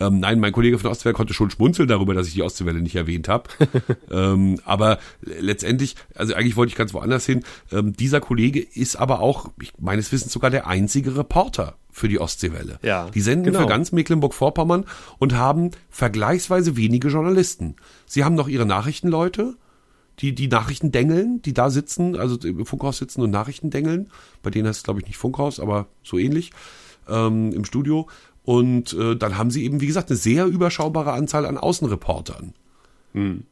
Ähm, 0.00 0.20
nein, 0.20 0.40
mein 0.40 0.52
Kollege 0.52 0.76
von 0.78 0.84
der 0.84 0.92
Ostwelle 0.92 1.14
konnte 1.14 1.34
schon 1.34 1.50
schmunzeln 1.50 1.88
darüber, 1.88 2.14
dass 2.14 2.26
ich 2.26 2.34
die 2.34 2.42
Ostwelle 2.42 2.80
nicht 2.80 2.96
erwähnt 2.96 3.28
habe. 3.28 3.48
ähm, 4.10 4.60
aber 4.64 4.98
letztendlich, 5.22 5.96
also 6.14 6.34
eigentlich 6.34 6.56
wollte 6.56 6.70
ich 6.70 6.76
ganz 6.76 6.92
woanders 6.92 7.24
hin. 7.24 7.44
Ähm, 7.72 7.94
dieser 7.94 8.20
Kollege 8.20 8.60
ist 8.60 8.96
aber 8.96 9.20
auch, 9.20 9.50
ich, 9.60 9.72
meines 9.78 10.12
Wissens 10.12 10.32
sogar 10.32 10.50
der 10.50 10.66
einzige 10.66 11.16
Reporter 11.16 11.76
für 11.90 12.08
die 12.08 12.20
Ostseewelle. 12.20 12.80
Ja, 12.82 13.08
die 13.10 13.20
senden 13.20 13.44
genau. 13.44 13.60
für 13.60 13.66
ganz 13.66 13.92
Mecklenburg-Vorpommern 13.92 14.84
und 15.18 15.34
haben 15.34 15.70
vergleichsweise 15.90 16.76
wenige 16.76 17.08
Journalisten. 17.08 17.76
Sie 18.04 18.24
haben 18.24 18.34
noch 18.34 18.48
ihre 18.48 18.66
Nachrichtenleute, 18.66 19.54
die 20.20 20.34
die 20.34 20.48
Nachrichten 20.48 20.92
dengeln, 20.92 21.42
die 21.42 21.54
da 21.54 21.70
sitzen, 21.70 22.16
also 22.16 22.36
im 22.46 22.64
Funkhaus 22.66 22.98
sitzen 22.98 23.22
und 23.22 23.30
Nachrichten 23.30 23.70
dengeln. 23.70 24.10
Bei 24.42 24.50
denen 24.50 24.68
heißt 24.68 24.78
es, 24.78 24.84
glaube 24.84 25.00
ich, 25.00 25.06
nicht 25.06 25.16
Funkhaus, 25.16 25.60
aber 25.60 25.86
so 26.02 26.18
ähnlich 26.18 26.50
ähm, 27.08 27.52
im 27.52 27.64
Studio. 27.64 28.08
Und 28.44 28.92
äh, 28.92 29.16
dann 29.16 29.38
haben 29.38 29.50
sie 29.50 29.64
eben, 29.64 29.80
wie 29.80 29.86
gesagt, 29.86 30.10
eine 30.10 30.18
sehr 30.18 30.46
überschaubare 30.46 31.12
Anzahl 31.12 31.46
an 31.46 31.58
Außenreportern. 31.58 32.52
Hm. 33.12 33.44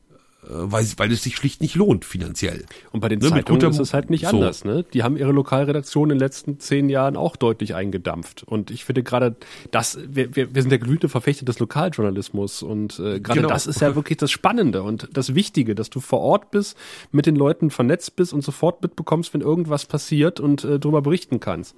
Äh, 0.44 0.48
weil, 0.50 0.84
weil 0.96 1.12
es 1.12 1.22
sich 1.22 1.36
schlicht 1.36 1.60
nicht 1.60 1.74
lohnt 1.76 2.04
finanziell. 2.04 2.64
Und 2.90 3.00
bei 3.00 3.08
den 3.08 3.20
Ne, 3.20 3.28
Zeitungen 3.28 3.62
ist 3.70 3.78
es 3.78 3.94
halt 3.94 4.10
nicht 4.10 4.26
so. 4.26 4.36
anders. 4.36 4.64
Ne? 4.64 4.84
Die 4.92 5.02
haben 5.04 5.16
ihre 5.16 5.30
Lokalredaktion 5.32 6.10
in 6.10 6.16
den 6.16 6.20
letzten 6.20 6.58
zehn 6.58 6.88
Jahren 6.88 7.16
auch 7.16 7.36
deutlich 7.36 7.74
eingedampft. 7.76 8.42
Und 8.42 8.70
ich 8.72 8.84
finde 8.84 9.02
gerade, 9.04 9.36
das, 9.70 9.98
wir, 10.08 10.34
wir, 10.34 10.54
wir 10.54 10.62
sind 10.62 10.70
der 10.70 10.78
glühende 10.80 11.08
Verfechter 11.08 11.44
des 11.44 11.58
Lokaljournalismus. 11.60 12.62
Und 12.62 12.98
äh, 12.98 13.20
gerade 13.20 13.40
Genau. 13.42 13.48
das 13.48 13.66
ist 13.66 13.80
ja 13.80 13.94
wirklich 13.94 14.18
das 14.18 14.30
Spannende 14.32 14.82
und 14.82 15.08
das 15.12 15.34
Wichtige, 15.34 15.74
dass 15.74 15.90
du 15.90 16.00
vor 16.00 16.20
Ort 16.20 16.50
bist, 16.50 16.76
mit 17.12 17.26
den 17.26 17.36
Leuten 17.36 17.70
vernetzt 17.70 18.16
bist 18.16 18.32
und 18.32 18.42
sofort 18.42 18.82
mitbekommst, 18.82 19.32
wenn 19.34 19.40
irgendwas 19.42 19.86
passiert 19.86 20.40
und 20.40 20.64
äh, 20.64 20.78
darüber 20.80 21.02
berichten 21.02 21.38
kannst. 21.40 21.74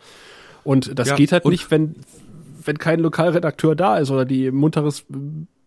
Und 0.64 0.98
das 0.98 1.08
Ja, 1.08 1.16
geht 1.16 1.32
halt 1.32 1.44
nicht, 1.44 1.70
wenn, 1.70 1.96
wenn 2.64 2.78
kein 2.78 3.00
Lokalredakteur 3.00 3.76
da 3.76 3.98
ist 3.98 4.10
oder 4.10 4.24
die 4.24 4.50
munteres 4.50 5.04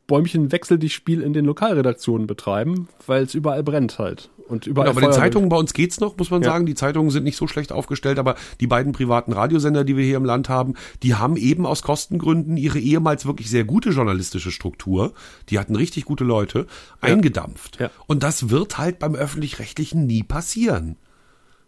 Bäumchen 0.07 0.51
wechsel 0.53 0.79
dich 0.79 0.93
Spiel 0.93 1.21
in 1.21 1.33
den 1.33 1.45
Lokalredaktionen 1.45 2.27
betreiben, 2.27 2.87
weil 3.05 3.23
es 3.23 3.35
überall 3.35 3.61
brennt 3.61 3.99
halt. 3.99 4.29
Und 4.47 4.65
überall 4.65 4.87
Genau, 4.87 5.01
bei 5.01 5.05
den 5.07 5.13
Zeitungen 5.13 5.49
bei 5.49 5.57
uns 5.57 5.73
geht's 5.73 5.99
noch, 5.99 6.15
muss 6.17 6.31
man 6.31 6.41
Ja. 6.41 6.51
sagen. 6.51 6.65
Die 6.65 6.75
Zeitungen 6.75 7.09
sind 7.11 7.25
nicht 7.25 7.35
so 7.35 7.47
schlecht 7.47 7.73
aufgestellt, 7.73 8.17
aber 8.17 8.35
die 8.61 8.67
beiden 8.67 8.93
privaten 8.93 9.33
Radiosender, 9.33 9.83
die 9.83 9.97
wir 9.97 10.05
hier 10.05 10.15
im 10.15 10.23
Land 10.23 10.47
haben, 10.47 10.75
die 11.03 11.15
haben 11.15 11.35
eben 11.35 11.65
aus 11.65 11.81
Kostengründen 11.81 12.55
ihre 12.55 12.79
ehemals 12.79 13.25
wirklich 13.25 13.49
sehr 13.49 13.65
gute 13.65 13.89
journalistische 13.89 14.51
Struktur, 14.51 15.11
die 15.49 15.59
hatten 15.59 15.75
richtig 15.75 16.05
gute 16.05 16.23
Leute, 16.23 16.65
eingedampft. 17.01 17.77
Ja. 17.81 17.91
Und 18.07 18.23
das 18.23 18.49
wird 18.49 18.77
halt 18.77 18.99
beim 18.99 19.15
öffentlich-rechtlichen 19.15 20.05
nie 20.05 20.23
passieren. 20.23 20.95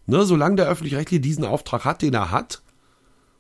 Ne, 0.06 0.24
solange 0.24 0.56
der 0.56 0.68
öffentlich-rechtliche 0.68 1.22
diesen 1.22 1.44
Auftrag 1.44 1.84
hat, 1.84 2.02
den 2.02 2.14
er 2.14 2.32
hat, 2.32 2.62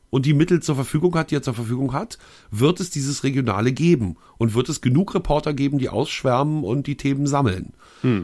und 0.09 0.25
die 0.25 0.33
Mittel 0.33 0.61
zur 0.61 0.75
Verfügung 0.75 1.15
hat, 1.15 1.31
die 1.31 1.35
er 1.35 1.41
zur 1.41 1.53
Verfügung 1.53 1.93
hat, 1.93 2.17
wird 2.51 2.79
es 2.79 2.89
dieses 2.89 3.23
Regionale 3.23 3.71
geben 3.71 4.17
und 4.37 4.53
wird 4.53 4.69
es 4.69 4.81
genug 4.81 5.13
Reporter 5.15 5.53
geben, 5.53 5.77
die 5.77 5.89
ausschwärmen 5.89 6.63
und 6.63 6.87
die 6.87 6.97
Themen 6.97 7.27
sammeln. 7.27 7.73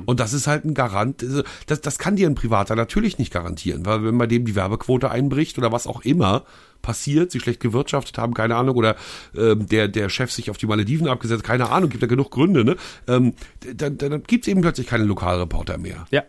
Und 0.06 0.20
das 0.20 0.34
ist 0.34 0.48
halt 0.48 0.66
ein 0.66 0.74
Garant, 0.74 1.22
also 1.22 1.44
das, 1.68 1.82
das 1.82 2.00
kann 2.00 2.16
dir 2.16 2.28
ein 2.28 2.36
Privater 2.36 2.76
natürlich 2.76 3.18
nicht 3.18 3.34
garantieren, 3.34 3.86
weil 3.86 4.04
wenn 4.04 4.18
bei 4.18 4.28
dem 4.28 4.46
die 4.46 4.56
Werbequote 4.56 5.12
einbricht 5.12 5.58
oder 5.58 5.72
was 5.72 5.88
auch 5.88 6.02
immer 6.02 6.44
passiert, 6.82 7.32
sie 7.32 7.40
schlecht 7.40 7.60
gewirtschaftet 7.60 8.18
haben, 8.18 8.34
keine 8.34 8.56
Ahnung, 8.56 8.76
oder 8.76 8.96
ähm, 9.36 9.68
der, 9.68 9.88
der 9.88 10.10
Chef 10.10 10.32
sich 10.32 10.50
auf 10.50 10.58
die 10.58 10.68
Malediven 10.68 11.08
abgesetzt, 11.08 11.44
keine 11.44 11.72
Ahnung, 11.72 11.90
gibt 11.90 12.04
ja 12.04 12.08
genug 12.08 12.32
Gründe, 12.32 12.64
ne? 12.64 12.76
Ähm, 13.08 13.34
dann, 13.76 13.98
dann 13.98 14.24
gibt 14.24 14.46
es 14.46 14.52
eben 14.52 14.62
plötzlich 14.62 14.88
keine 14.88 15.04
Lokalreporter 15.04 15.78
mehr. 15.78 16.06
Ja. 16.12 16.24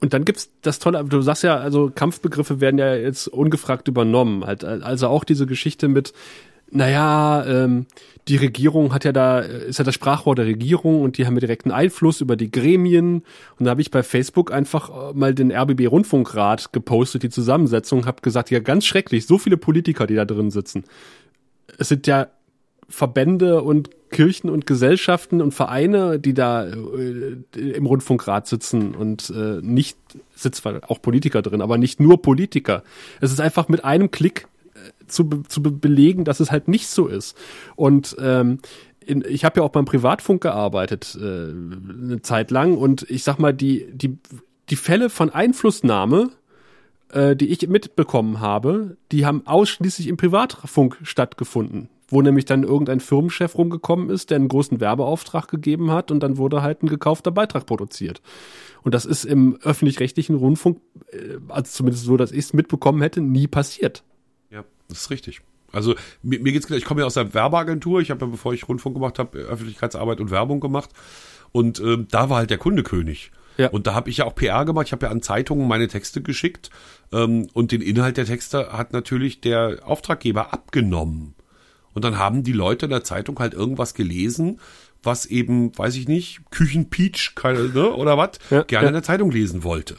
Und 0.00 0.12
dann 0.12 0.24
gibt's 0.24 0.50
das 0.62 0.78
Tolle, 0.78 1.04
du 1.04 1.20
sagst 1.22 1.42
ja, 1.42 1.56
also 1.56 1.90
Kampfbegriffe 1.92 2.60
werden 2.60 2.78
ja 2.78 2.94
jetzt 2.94 3.26
ungefragt 3.28 3.88
übernommen. 3.88 4.44
Halt, 4.44 4.64
also 4.64 5.08
auch 5.08 5.24
diese 5.24 5.46
Geschichte 5.46 5.88
mit, 5.88 6.12
naja, 6.70 7.44
ähm, 7.46 7.86
die 8.28 8.36
Regierung 8.36 8.92
hat 8.92 9.04
ja 9.04 9.12
da, 9.12 9.40
ist 9.40 9.78
ja 9.78 9.84
das 9.84 9.94
Sprachrohr 9.94 10.34
der 10.34 10.46
Regierung 10.46 11.00
und 11.00 11.18
die 11.18 11.26
haben 11.26 11.34
ja 11.34 11.40
direkten 11.40 11.72
Einfluss 11.72 12.20
über 12.20 12.36
die 12.36 12.50
Gremien. 12.50 13.22
Und 13.58 13.64
da 13.64 13.70
habe 13.70 13.80
ich 13.80 13.90
bei 13.90 14.02
Facebook 14.02 14.52
einfach 14.52 14.90
äh, 14.90 15.14
mal 15.14 15.34
den 15.34 15.50
RBB 15.50 15.86
Rundfunkrat 15.88 16.72
gepostet, 16.72 17.22
die 17.22 17.30
Zusammensetzung, 17.30 18.06
habe 18.06 18.22
gesagt, 18.22 18.50
ja, 18.50 18.60
ganz 18.60 18.84
schrecklich, 18.84 19.26
so 19.26 19.38
viele 19.38 19.56
Politiker, 19.56 20.06
die 20.06 20.14
da 20.14 20.26
drin 20.26 20.50
sitzen. 20.50 20.84
Es 21.78 21.88
sind 21.88 22.06
ja 22.06 22.28
Verbände 22.88 23.62
und 23.62 23.90
Kirchen 24.10 24.50
und 24.50 24.66
Gesellschaften 24.66 25.40
und 25.40 25.52
Vereine, 25.52 26.18
die 26.18 26.34
da 26.34 26.66
äh, 26.66 27.36
im 27.54 27.86
Rundfunkrat 27.86 28.46
sitzen 28.46 28.94
und 28.94 29.30
äh, 29.30 29.60
nicht 29.62 29.98
sitzt 30.34 30.62
zwar 30.62 30.80
auch 30.90 31.00
Politiker 31.02 31.42
drin, 31.42 31.62
aber 31.62 31.78
nicht 31.78 32.00
nur 32.00 32.22
Politiker. 32.22 32.82
Es 33.20 33.32
ist 33.32 33.40
einfach 33.40 33.68
mit 33.68 33.84
einem 33.84 34.10
Klick 34.10 34.48
äh, 34.74 35.06
zu, 35.06 35.28
be 35.28 35.42
zu 35.48 35.62
be 35.62 35.70
belegen, 35.70 36.24
dass 36.24 36.40
es 36.40 36.50
halt 36.50 36.68
nicht 36.68 36.88
so 36.88 37.06
ist. 37.06 37.36
Und 37.76 38.16
ähm, 38.20 38.58
in, 39.04 39.24
ich 39.28 39.44
habe 39.44 39.60
ja 39.60 39.66
auch 39.66 39.70
beim 39.70 39.84
Privatfunk 39.84 40.42
gearbeitet 40.42 41.16
äh, 41.20 41.24
eine 41.24 42.20
Zeit 42.22 42.50
lang 42.50 42.76
und 42.76 43.08
ich 43.08 43.24
sag 43.24 43.38
mal 43.38 43.52
die 43.52 43.86
die 43.92 44.18
die 44.70 44.76
Fälle 44.76 45.08
von 45.08 45.30
Einflussnahme 45.30 46.30
äh, 47.10 47.36
die 47.36 47.48
ich 47.48 47.66
mitbekommen 47.68 48.40
habe, 48.40 48.96
die 49.12 49.26
haben 49.26 49.46
ausschließlich 49.46 50.08
im 50.08 50.16
Privatfunk 50.16 50.98
stattgefunden, 51.02 51.88
wo 52.08 52.22
nämlich 52.22 52.46
dann 52.46 52.62
irgendein 52.62 53.00
Firmenchef 53.00 53.56
rumgekommen 53.56 54.10
ist, 54.10 54.30
der 54.30 54.36
einen 54.36 54.48
großen 54.48 54.80
Werbeauftrag 54.80 55.48
gegeben 55.48 55.90
hat 55.90 56.10
und 56.10 56.20
dann 56.20 56.38
wurde 56.38 56.62
halt 56.62 56.82
ein 56.82 56.88
gekaufter 56.88 57.30
Beitrag 57.30 57.66
produziert. 57.66 58.22
Und 58.82 58.94
das 58.94 59.04
ist 59.04 59.24
im 59.24 59.58
öffentlich-rechtlichen 59.62 60.36
Rundfunk, 60.36 60.80
äh, 61.12 61.36
also 61.48 61.70
zumindest 61.70 62.04
so, 62.04 62.16
dass 62.16 62.32
ich 62.32 62.38
es 62.38 62.52
mitbekommen 62.52 63.02
hätte, 63.02 63.20
nie 63.20 63.46
passiert. 63.46 64.02
Ja, 64.50 64.64
das 64.88 65.02
ist 65.02 65.10
richtig. 65.10 65.42
Also 65.70 65.94
mir, 66.22 66.40
mir 66.40 66.52
geht's 66.52 66.66
gleich, 66.66 66.78
ich 66.78 66.84
komme 66.84 67.02
ja 67.02 67.06
aus 67.06 67.14
der 67.14 67.34
Werbeagentur, 67.34 68.00
ich 68.00 68.10
habe 68.10 68.24
ja, 68.24 68.30
bevor 68.30 68.54
ich 68.54 68.68
Rundfunk 68.68 68.94
gemacht 68.94 69.18
habe, 69.18 69.38
Öffentlichkeitsarbeit 69.38 70.20
und 70.20 70.30
Werbung 70.30 70.60
gemacht. 70.60 70.90
Und 71.52 71.80
ähm, 71.80 72.06
da 72.10 72.30
war 72.30 72.38
halt 72.38 72.50
der 72.50 72.58
Kunde 72.58 72.82
König. 72.82 73.32
Ja. 73.58 73.68
Und 73.68 73.86
da 73.86 73.94
habe 73.94 74.08
ich 74.08 74.18
ja 74.18 74.24
auch 74.24 74.34
PR 74.34 74.64
gemacht, 74.64 74.86
ich 74.86 74.92
habe 74.92 75.06
ja 75.06 75.12
an 75.12 75.20
Zeitungen 75.20 75.66
meine 75.66 75.88
Texte 75.88 76.22
geschickt 76.22 76.70
ähm, 77.12 77.48
und 77.52 77.72
den 77.72 77.82
Inhalt 77.82 78.16
der 78.16 78.24
Texte 78.24 78.72
hat 78.72 78.92
natürlich 78.92 79.40
der 79.40 79.80
Auftraggeber 79.84 80.52
abgenommen. 80.52 81.34
Und 81.94 82.04
dann 82.04 82.18
haben 82.18 82.42
die 82.42 82.52
Leute 82.52 82.86
in 82.86 82.90
der 82.90 83.04
Zeitung 83.04 83.38
halt 83.38 83.54
irgendwas 83.54 83.94
gelesen, 83.94 84.60
was 85.02 85.26
eben, 85.26 85.76
weiß 85.76 85.96
ich 85.96 86.08
nicht, 86.08 86.40
Küchenpeach 86.50 87.34
keine, 87.34 87.68
ne, 87.68 87.92
oder 87.92 88.18
was, 88.18 88.32
Ja, 88.50 88.62
gerne 88.62 88.84
ja. 88.84 88.88
in 88.88 88.94
der 88.94 89.02
Zeitung 89.02 89.30
lesen 89.30 89.62
wollte. 89.64 89.96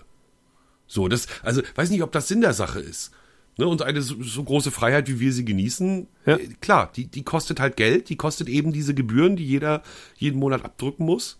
So, 0.87 1.07
das, 1.07 1.27
also 1.43 1.61
weiß 1.75 1.89
nicht, 1.89 2.03
ob 2.03 2.11
das 2.11 2.27
Sinn 2.27 2.41
der 2.41 2.53
Sache 2.53 2.79
ist. 2.79 3.11
Ne, 3.57 3.67
und 3.67 3.81
eine 3.81 4.01
so, 4.01 4.21
so 4.23 4.43
große 4.43 4.71
Freiheit, 4.71 5.07
wie 5.09 5.19
wir 5.19 5.33
sie 5.33 5.43
genießen, 5.45 6.07
Ja. 6.25 6.37
äh, 6.37 6.47
klar, 6.61 6.91
die, 6.95 7.07
die 7.07 7.23
kostet 7.23 7.59
halt 7.59 7.75
Geld, 7.75 8.09
die 8.09 8.15
kostet 8.15 8.47
eben 8.49 8.71
diese 8.71 8.93
Gebühren, 8.93 9.35
die 9.35 9.45
jeder 9.45 9.83
jeden 10.15 10.39
Monat 10.39 10.63
abdrücken 10.63 11.05
muss. 11.05 11.39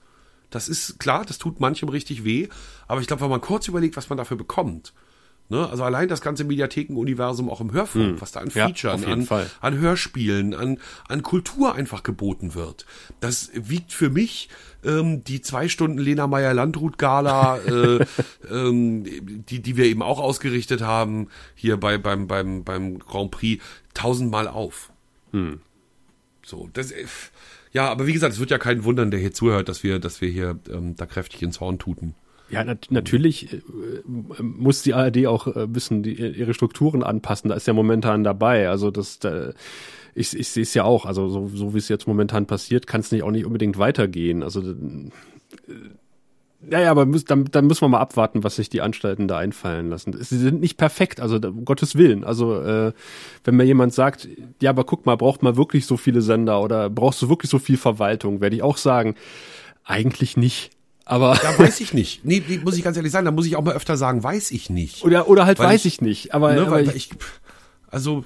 Das 0.49 0.67
ist 0.67 0.99
klar, 0.99 1.25
das 1.25 1.37
tut 1.37 1.59
manchem 1.59 1.89
richtig 1.89 2.23
weh, 2.25 2.47
aber 2.87 2.99
ich 3.01 3.07
glaube, 3.07 3.21
wenn 3.21 3.29
man 3.29 3.39
kurz 3.41 3.67
überlegt, 3.67 3.95
was 3.97 4.09
man 4.09 4.17
dafür 4.17 4.35
bekommt, 4.37 4.93
ne, 5.49 5.69
also 5.69 5.83
allein 5.83 6.07
das 6.07 6.21
ganze 6.21 6.43
Mediathekenuniversum 6.43 7.49
auch 7.49 7.61
im 7.61 7.71
Hörfunk, 7.73 8.21
was 8.21 8.31
da 8.31 8.39
an 8.39 8.49
Hm. 8.49 8.55
Ja, 8.55 8.67
Features, 8.67 9.01
jeden 9.01 9.11
an, 9.11 9.25
Fall. 9.25 9.49
an 9.61 9.77
Hörspielen, 9.77 10.53
an, 10.53 10.79
an 11.07 11.23
Kultur 11.23 11.75
einfach 11.75 12.03
geboten 12.03 12.55
wird. 12.55 12.85
Das 13.19 13.51
wiegt 13.53 13.91
für 13.91 14.09
mich 14.09 14.49
ähm, 14.83 15.23
die 15.23 15.41
zwei 15.41 15.67
Stunden 15.67 15.97
Lena 15.97 16.27
Meyer-Landrut-Gala, 16.27 17.57
äh, 17.57 18.05
ähm, 18.51 19.03
die, 19.49 19.61
die 19.61 19.77
wir 19.77 19.85
eben 19.85 20.01
auch 20.01 20.19
ausgerichtet 20.19 20.81
haben, 20.81 21.27
hier 21.55 21.77
bei, 21.77 21.97
beim, 21.97 22.27
beim, 22.27 22.63
beim 22.63 22.99
Grand 22.99 23.31
Prix, 23.31 23.63
tausendmal 23.93 24.47
auf. 24.47 24.91
So, 26.45 26.69
das, 26.73 26.91
äh, 26.91 27.05
ja, 27.71 27.89
aber 27.89 28.07
wie 28.07 28.13
gesagt, 28.13 28.33
es 28.33 28.39
wird 28.39 28.51
ja 28.51 28.57
keinen 28.57 28.83
wundern, 28.83 29.11
der 29.11 29.19
hier 29.19 29.33
zuhört, 29.33 29.69
dass 29.69 29.83
wir, 29.83 29.99
dass 29.99 30.21
wir 30.21 30.29
hier 30.29 30.57
ähm, 30.69 30.95
da 30.95 31.05
kräftig 31.05 31.41
ins 31.43 31.59
Horn 31.59 31.77
tuten. 31.77 32.15
Ja, 32.49 32.63
nat 32.63 32.87
natürlich 32.89 33.53
äh, 33.53 33.59
muss 34.41 34.81
die 34.81 34.93
ARD 34.93 35.27
auch 35.27 35.47
äh, 35.55 35.67
bisschen 35.67 36.03
die, 36.03 36.13
ihre 36.13 36.53
Strukturen 36.53 37.03
anpassen. 37.03 37.49
Da 37.49 37.55
ist 37.55 37.67
ja 37.67 37.73
momentan 37.73 38.23
dabei. 38.23 38.69
Also 38.69 38.91
das, 38.91 39.19
da, 39.19 39.51
ich, 40.15 40.37
ich 40.37 40.49
sehe 40.49 40.63
es 40.63 40.73
ja 40.73 40.83
auch. 40.83 41.05
Also 41.05 41.29
so, 41.29 41.47
so 41.47 41.73
wie 41.73 41.77
es 41.77 41.89
jetzt 41.89 42.07
momentan 42.07 42.45
passiert, 42.45 42.87
kann 42.87 43.01
es 43.01 43.11
nicht 43.11 43.23
auch 43.23 43.31
nicht 43.31 43.45
unbedingt 43.45 43.77
weitergehen. 43.77 44.43
Also 44.43 44.61
äh, 44.61 45.09
naja, 46.61 46.91
aber 46.91 47.05
muss, 47.05 47.23
dann, 47.23 47.45
dann 47.45 47.67
müssen 47.67 47.81
wir 47.81 47.87
mal 47.87 47.99
abwarten, 47.99 48.43
was 48.43 48.57
sich 48.57 48.69
die 48.69 48.81
Anstalten 48.81 49.29
da 49.29 49.37
einfallen 49.37 49.89
lassen. 49.89 50.13
Sie 50.19 50.37
sind 50.37 50.59
nicht 50.59 50.77
perfekt, 50.77 51.21
also 51.21 51.37
um 51.37 51.63
Gottes 51.63 51.95
Willen. 51.95 52.25
Also 52.25 52.59
äh, 52.61 52.91
wenn 53.45 53.55
mir 53.55 53.63
jemand 53.63 53.93
sagt, 53.93 54.27
ja, 54.61 54.71
aber 54.71 54.83
guck 54.83 55.05
mal, 55.05 55.15
braucht 55.15 55.41
man 55.41 55.55
wirklich 55.55 55.85
so 55.85 55.95
viele 55.95 56.21
Sender 56.21 56.61
oder 56.61 56.89
brauchst 56.89 57.21
du 57.21 57.29
wirklich 57.29 57.49
so 57.49 57.59
viel 57.59 57.77
Verwaltung, 57.77 58.41
werde 58.41 58.57
ich 58.57 58.63
auch 58.63 58.77
sagen, 58.77 59.15
eigentlich 59.85 60.35
nicht. 60.35 60.71
Aber 61.09 61.39
Ja, 61.43 61.57
weiß 61.57 61.79
ich 61.79 61.93
nicht. 61.93 62.23
Nee, 62.23 62.43
muss 62.63 62.77
ich 62.77 62.83
ganz 62.83 62.95
ehrlich 62.95 63.11
sagen, 63.11 63.25
da 63.25 63.31
muss 63.31 63.45
ich 63.47 63.55
auch 63.55 63.63
mal 63.63 63.73
öfter 63.75 63.97
sagen, 63.97 64.23
weiß 64.23 64.51
ich 64.51 64.69
nicht. 64.69 65.03
Oder, 65.03 65.27
oder 65.27 65.45
halt 65.45 65.57
Weil 65.59 65.67
weiß 65.69 65.85
ich- 65.85 65.95
ich, 65.95 66.01
nicht. 66.01 66.33
Aber, 66.35 66.53
ne, 66.53 66.61
aber 66.61 66.71
weil, 66.71 66.81
ich, 66.83 66.87
weil 66.89 66.95
ich, 66.97 67.09
also 67.89 68.25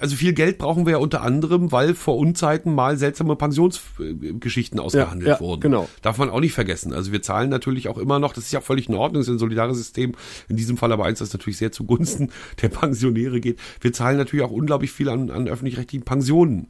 also 0.00 0.16
viel 0.16 0.32
Geld 0.32 0.58
brauchen 0.58 0.84
wir 0.86 0.92
ja 0.92 0.98
unter 0.98 1.22
anderem, 1.22 1.70
weil 1.70 1.94
vor 1.94 2.16
Unzeiten 2.16 2.74
mal 2.74 2.96
seltsame 2.96 3.36
Pensionsgeschichten 3.36 4.80
ausgehandelt 4.80 5.28
Ja, 5.28 5.34
ja, 5.34 5.40
wurden. 5.40 5.60
genau. 5.60 5.88
Darf 6.02 6.18
man 6.18 6.30
auch 6.30 6.40
nicht 6.40 6.54
vergessen. 6.54 6.92
Also 6.92 7.12
wir 7.12 7.22
zahlen 7.22 7.50
natürlich 7.50 7.88
auch 7.88 7.98
immer 7.98 8.18
noch, 8.18 8.32
das 8.32 8.44
ist 8.44 8.52
ja 8.52 8.60
völlig 8.60 8.88
in 8.88 8.94
Ordnung, 8.94 9.20
das 9.20 9.28
ist 9.28 9.34
ein 9.34 9.38
solidares 9.38 9.76
System, 9.76 10.12
in 10.48 10.56
diesem 10.56 10.76
Fall 10.76 10.90
aber 10.92 11.04
eins, 11.04 11.18
das 11.20 11.32
natürlich 11.32 11.58
sehr 11.58 11.70
zugunsten 11.72 12.30
der 12.62 12.68
Pensionäre 12.68 13.40
geht. 13.40 13.58
Wir 13.80 13.92
zahlen 13.92 14.16
natürlich 14.16 14.44
auch 14.44 14.50
unglaublich 14.50 14.90
viel 14.92 15.08
an, 15.08 15.30
an 15.30 15.46
öffentlich-rechtlichen 15.46 16.04
Pensionen. 16.04 16.68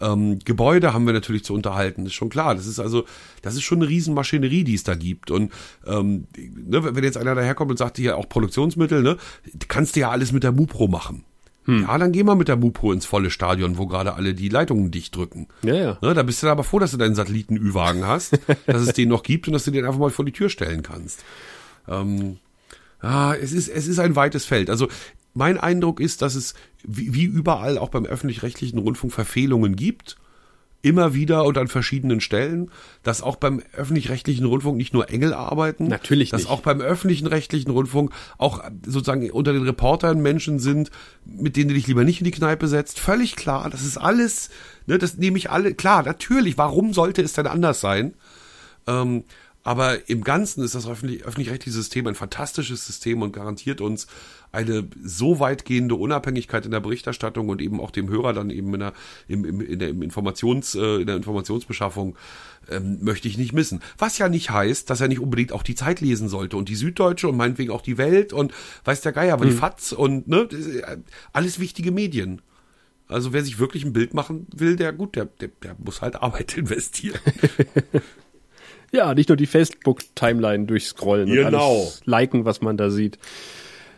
Ähm, 0.00 0.38
Gebäude 0.44 0.92
haben 0.92 1.06
wir 1.06 1.12
natürlich 1.12 1.44
zu 1.44 1.54
unterhalten, 1.54 2.06
ist 2.06 2.14
schon 2.14 2.28
klar. 2.28 2.54
Das 2.54 2.66
ist 2.66 2.78
also, 2.78 3.04
das 3.42 3.54
ist 3.54 3.62
schon 3.62 3.78
eine 3.78 3.88
Riesenmaschinerie, 3.88 4.64
die 4.64 4.74
es 4.74 4.84
da 4.84 4.94
gibt. 4.94 5.30
Und 5.30 5.52
ähm, 5.86 6.26
ne, 6.36 6.94
wenn 6.94 7.04
jetzt 7.04 7.16
einer 7.16 7.34
daherkommt 7.34 7.70
und 7.70 7.78
sagt, 7.78 7.96
hier 7.96 8.16
auch 8.16 8.28
Produktionsmittel, 8.28 9.02
ne, 9.02 9.16
kannst 9.68 9.96
du 9.96 10.00
ja 10.00 10.10
alles 10.10 10.32
mit 10.32 10.42
der 10.42 10.52
Mupro 10.52 10.88
machen. 10.88 11.24
Ja, 11.68 11.98
dann 11.98 12.12
geh 12.12 12.22
mal 12.22 12.36
mit 12.36 12.46
der 12.46 12.56
Mupro 12.56 12.92
ins 12.92 13.06
volle 13.06 13.30
Stadion, 13.30 13.76
wo 13.76 13.86
gerade 13.86 14.14
alle 14.14 14.34
die 14.34 14.48
Leitungen 14.48 14.92
dicht 14.92 15.16
drücken. 15.16 15.48
Ja, 15.62 15.74
ja. 15.74 15.98
Ne, 16.00 16.14
da 16.14 16.22
bist 16.22 16.40
du 16.40 16.46
dann 16.46 16.52
aber 16.52 16.62
froh, 16.62 16.78
dass 16.78 16.92
du 16.92 16.96
deinen 16.96 17.16
Satelliten-Ü-Wagen 17.16 18.06
hast, 18.06 18.38
dass 18.66 18.82
es 18.82 18.92
den 18.92 19.08
noch 19.08 19.24
gibt 19.24 19.48
und 19.48 19.52
dass 19.52 19.64
du 19.64 19.72
den 19.72 19.84
einfach 19.84 19.98
mal 19.98 20.10
vor 20.10 20.24
die 20.24 20.32
Tür 20.32 20.48
stellen 20.48 20.84
kannst. 20.84 21.24
Ähm, 21.88 22.38
ah, 23.00 23.34
es 23.34 23.52
ist, 23.52 23.68
es 23.68 23.88
ist 23.88 23.98
ein 23.98 24.14
weites 24.14 24.44
Feld. 24.44 24.70
Also 24.70 24.86
mein 25.36 25.58
Eindruck 25.58 26.00
ist, 26.00 26.22
dass 26.22 26.34
es 26.34 26.54
wie, 26.82 27.24
überall 27.24 27.78
auch 27.78 27.90
beim 27.90 28.06
öffentlich-rechtlichen 28.06 28.78
Rundfunk 28.78 29.12
Verfehlungen 29.12 29.76
gibt. 29.76 30.16
Immer 30.82 31.14
wieder 31.14 31.44
und 31.44 31.58
an 31.58 31.66
verschiedenen 31.68 32.20
Stellen, 32.20 32.70
dass 33.02 33.20
auch 33.20 33.36
beim 33.36 33.60
öffentlich-rechtlichen 33.74 34.46
Rundfunk 34.46 34.76
nicht 34.76 34.94
nur 34.94 35.10
Engel 35.10 35.34
arbeiten. 35.34 35.88
Natürlich 35.88 36.30
Dass 36.30 36.42
nicht. 36.42 36.50
auch 36.50 36.60
beim 36.60 36.80
öffentlichen 36.80 37.26
rechtlichen 37.26 37.70
Rundfunk 37.70 38.12
auch 38.38 38.62
sozusagen 38.86 39.28
unter 39.30 39.52
den 39.52 39.64
Reportern 39.64 40.20
Menschen 40.20 40.58
sind, 40.60 40.90
mit 41.24 41.56
denen 41.56 41.68
du 41.68 41.74
dich 41.74 41.88
lieber 41.88 42.04
nicht 42.04 42.20
in 42.20 42.24
die 42.24 42.30
Kneipe 42.30 42.68
setzt. 42.68 43.00
Völlig 43.00 43.34
klar. 43.36 43.68
Das 43.68 43.82
ist 43.82 43.96
alles, 43.96 44.50
ne, 44.86 44.96
das 44.96 45.16
nehme 45.16 45.38
ich 45.38 45.50
alle, 45.50 45.74
klar, 45.74 46.04
natürlich. 46.04 46.56
Warum 46.56 46.94
sollte 46.94 47.20
es 47.22 47.32
denn 47.32 47.48
anders 47.48 47.80
sein? 47.80 48.14
Ähm, 48.86 49.24
aber 49.64 50.08
im 50.08 50.22
Ganzen 50.22 50.62
ist 50.62 50.76
das 50.76 50.86
öffentlich- 50.86 51.24
öffentlich-rechtliche 51.24 51.76
System 51.76 52.06
ein 52.06 52.14
fantastisches 52.14 52.86
System 52.86 53.22
und 53.22 53.32
garantiert 53.32 53.80
uns 53.80 54.06
eine 54.56 54.88
so 55.04 55.38
weitgehende 55.38 55.94
Unabhängigkeit 55.94 56.64
in 56.64 56.70
der 56.72 56.80
Berichterstattung 56.80 57.48
und 57.48 57.60
eben 57.60 57.80
auch 57.80 57.90
dem 57.90 58.08
Hörer 58.08 58.32
dann 58.32 58.50
eben 58.50 58.72
in 58.74 58.80
der, 58.80 58.92
im, 59.28 59.44
im, 59.44 59.60
in 59.60 59.78
der, 59.78 59.90
im 59.90 60.02
Informations, 60.02 60.74
äh, 60.74 60.96
in 61.02 61.06
der 61.06 61.16
Informationsbeschaffung 61.16 62.16
ähm, 62.70 62.98
möchte 63.02 63.28
ich 63.28 63.38
nicht 63.38 63.52
missen. 63.52 63.80
Was 63.98 64.18
ja 64.18 64.28
nicht 64.28 64.50
heißt, 64.50 64.88
dass 64.90 65.00
er 65.00 65.08
nicht 65.08 65.20
unbedingt 65.20 65.52
auch 65.52 65.62
die 65.62 65.74
Zeit 65.74 66.00
lesen 66.00 66.28
sollte 66.28 66.56
und 66.56 66.68
die 66.68 66.74
Süddeutsche 66.74 67.28
und 67.28 67.36
meinetwegen 67.36 67.70
auch 67.70 67.82
die 67.82 67.98
Welt 67.98 68.32
und 68.32 68.52
weiß 68.84 69.02
der 69.02 69.12
Geier, 69.12 69.34
aber 69.34 69.44
die 69.44 69.52
FAZ 69.52 69.92
und 69.92 70.26
ne, 70.26 70.48
äh, 70.50 70.96
alles 71.32 71.60
wichtige 71.60 71.92
Medien. 71.92 72.40
Also 73.08 73.32
wer 73.32 73.44
sich 73.44 73.58
wirklich 73.58 73.84
ein 73.84 73.92
Bild 73.92 74.14
machen 74.14 74.46
will, 74.56 74.74
der 74.74 74.92
gut, 74.92 75.14
der, 75.14 75.26
der, 75.26 75.50
der 75.62 75.76
muss 75.78 76.02
halt 76.02 76.16
Arbeit 76.16 76.56
investieren. 76.58 77.20
Ja, 78.92 79.14
nicht 79.14 79.28
nur 79.28 79.36
die 79.36 79.46
Facebook-Timeline 79.46 80.66
durchscrollen 80.66 81.28
Genau. 81.28 81.46
und 81.46 81.54
alles 81.54 82.00
liken, 82.04 82.44
was 82.44 82.60
man 82.62 82.76
da 82.76 82.90
sieht. 82.90 83.18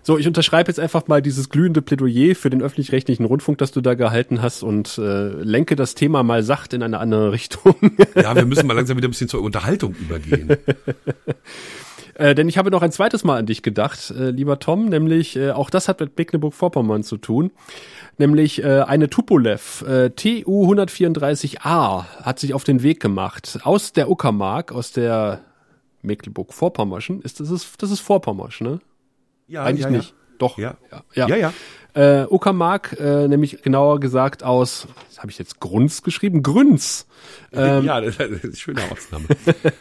So, 0.02 0.18
ich 0.18 0.26
unterschreibe 0.26 0.70
jetzt 0.70 0.80
einfach 0.80 1.06
mal 1.06 1.20
dieses 1.20 1.50
glühende 1.50 1.82
Plädoyer 1.82 2.34
für 2.34 2.50
den 2.50 2.62
öffentlich-rechtlichen 2.62 3.24
Rundfunk, 3.24 3.58
das 3.58 3.72
du 3.72 3.80
da 3.80 3.94
gehalten 3.94 4.42
hast 4.42 4.62
und 4.62 4.98
äh, 4.98 5.28
lenke 5.28 5.76
das 5.76 5.94
Thema 5.94 6.22
mal 6.22 6.42
sacht 6.42 6.72
in 6.72 6.82
eine 6.82 6.98
andere 6.98 7.32
Richtung. 7.32 7.74
Ja, 8.14 8.34
wir 8.34 8.46
müssen 8.46 8.66
mal 8.66 8.74
langsam 8.74 8.96
wieder 8.96 9.08
ein 9.08 9.12
bisschen 9.12 9.28
zur 9.28 9.42
Unterhaltung 9.42 9.94
übergehen. 9.94 10.56
Äh, 12.18 12.34
denn 12.34 12.48
ich 12.48 12.58
habe 12.58 12.72
noch 12.72 12.82
ein 12.82 12.90
zweites 12.90 13.22
Mal 13.22 13.38
an 13.38 13.46
dich 13.46 13.62
gedacht, 13.62 14.10
äh, 14.10 14.30
lieber 14.30 14.58
Tom, 14.58 14.86
nämlich 14.86 15.36
äh, 15.36 15.52
auch 15.52 15.70
das 15.70 15.86
hat 15.86 16.00
mit 16.00 16.18
Mecklenburg-Vorpommern 16.18 17.04
zu 17.04 17.16
tun. 17.16 17.52
Nämlich 18.18 18.64
äh, 18.64 18.80
eine 18.80 19.08
Tupolev 19.08 19.82
äh, 19.82 20.10
TU 20.10 20.66
134a 20.68 22.04
hat 22.24 22.40
sich 22.40 22.54
auf 22.54 22.64
den 22.64 22.82
Weg 22.82 22.98
gemacht 22.98 23.60
aus 23.62 23.92
der 23.92 24.10
Uckermark, 24.10 24.72
aus 24.72 24.90
der 24.90 25.42
Mecklenburg-Vorpommerschen. 26.02 27.22
Ist 27.22 27.38
das 27.38 27.50
ist 27.50 27.80
das 27.80 27.92
ist 27.92 28.00
Vorpommersch, 28.00 28.62
ne? 28.62 28.80
Ja, 29.48 29.64
Eigentlich 29.64 29.84
ja, 29.84 29.90
nicht. 29.90 30.14
Doch. 30.38 30.56
Ja. 30.58 30.76
Ja. 31.14 31.28
Ja, 31.28 31.36
ja. 31.36 31.52
Äh, 31.94 32.26
Uckermark, 32.26 32.96
äh, 33.00 33.26
nämlich 33.26 33.62
genauer 33.62 33.98
gesagt 33.98 34.44
aus, 34.44 34.86
habe 35.16 35.30
ich 35.30 35.38
jetzt 35.38 35.58
Grunz 35.58 36.02
geschrieben? 36.02 36.44
Grünz. 36.44 37.06
Ja, 37.50 37.80
ja 37.80 38.00
das, 38.00 38.16
ist 38.16 38.20
eine 38.20 38.54
schöne 38.54 38.82
Ausnahme. 38.90 39.24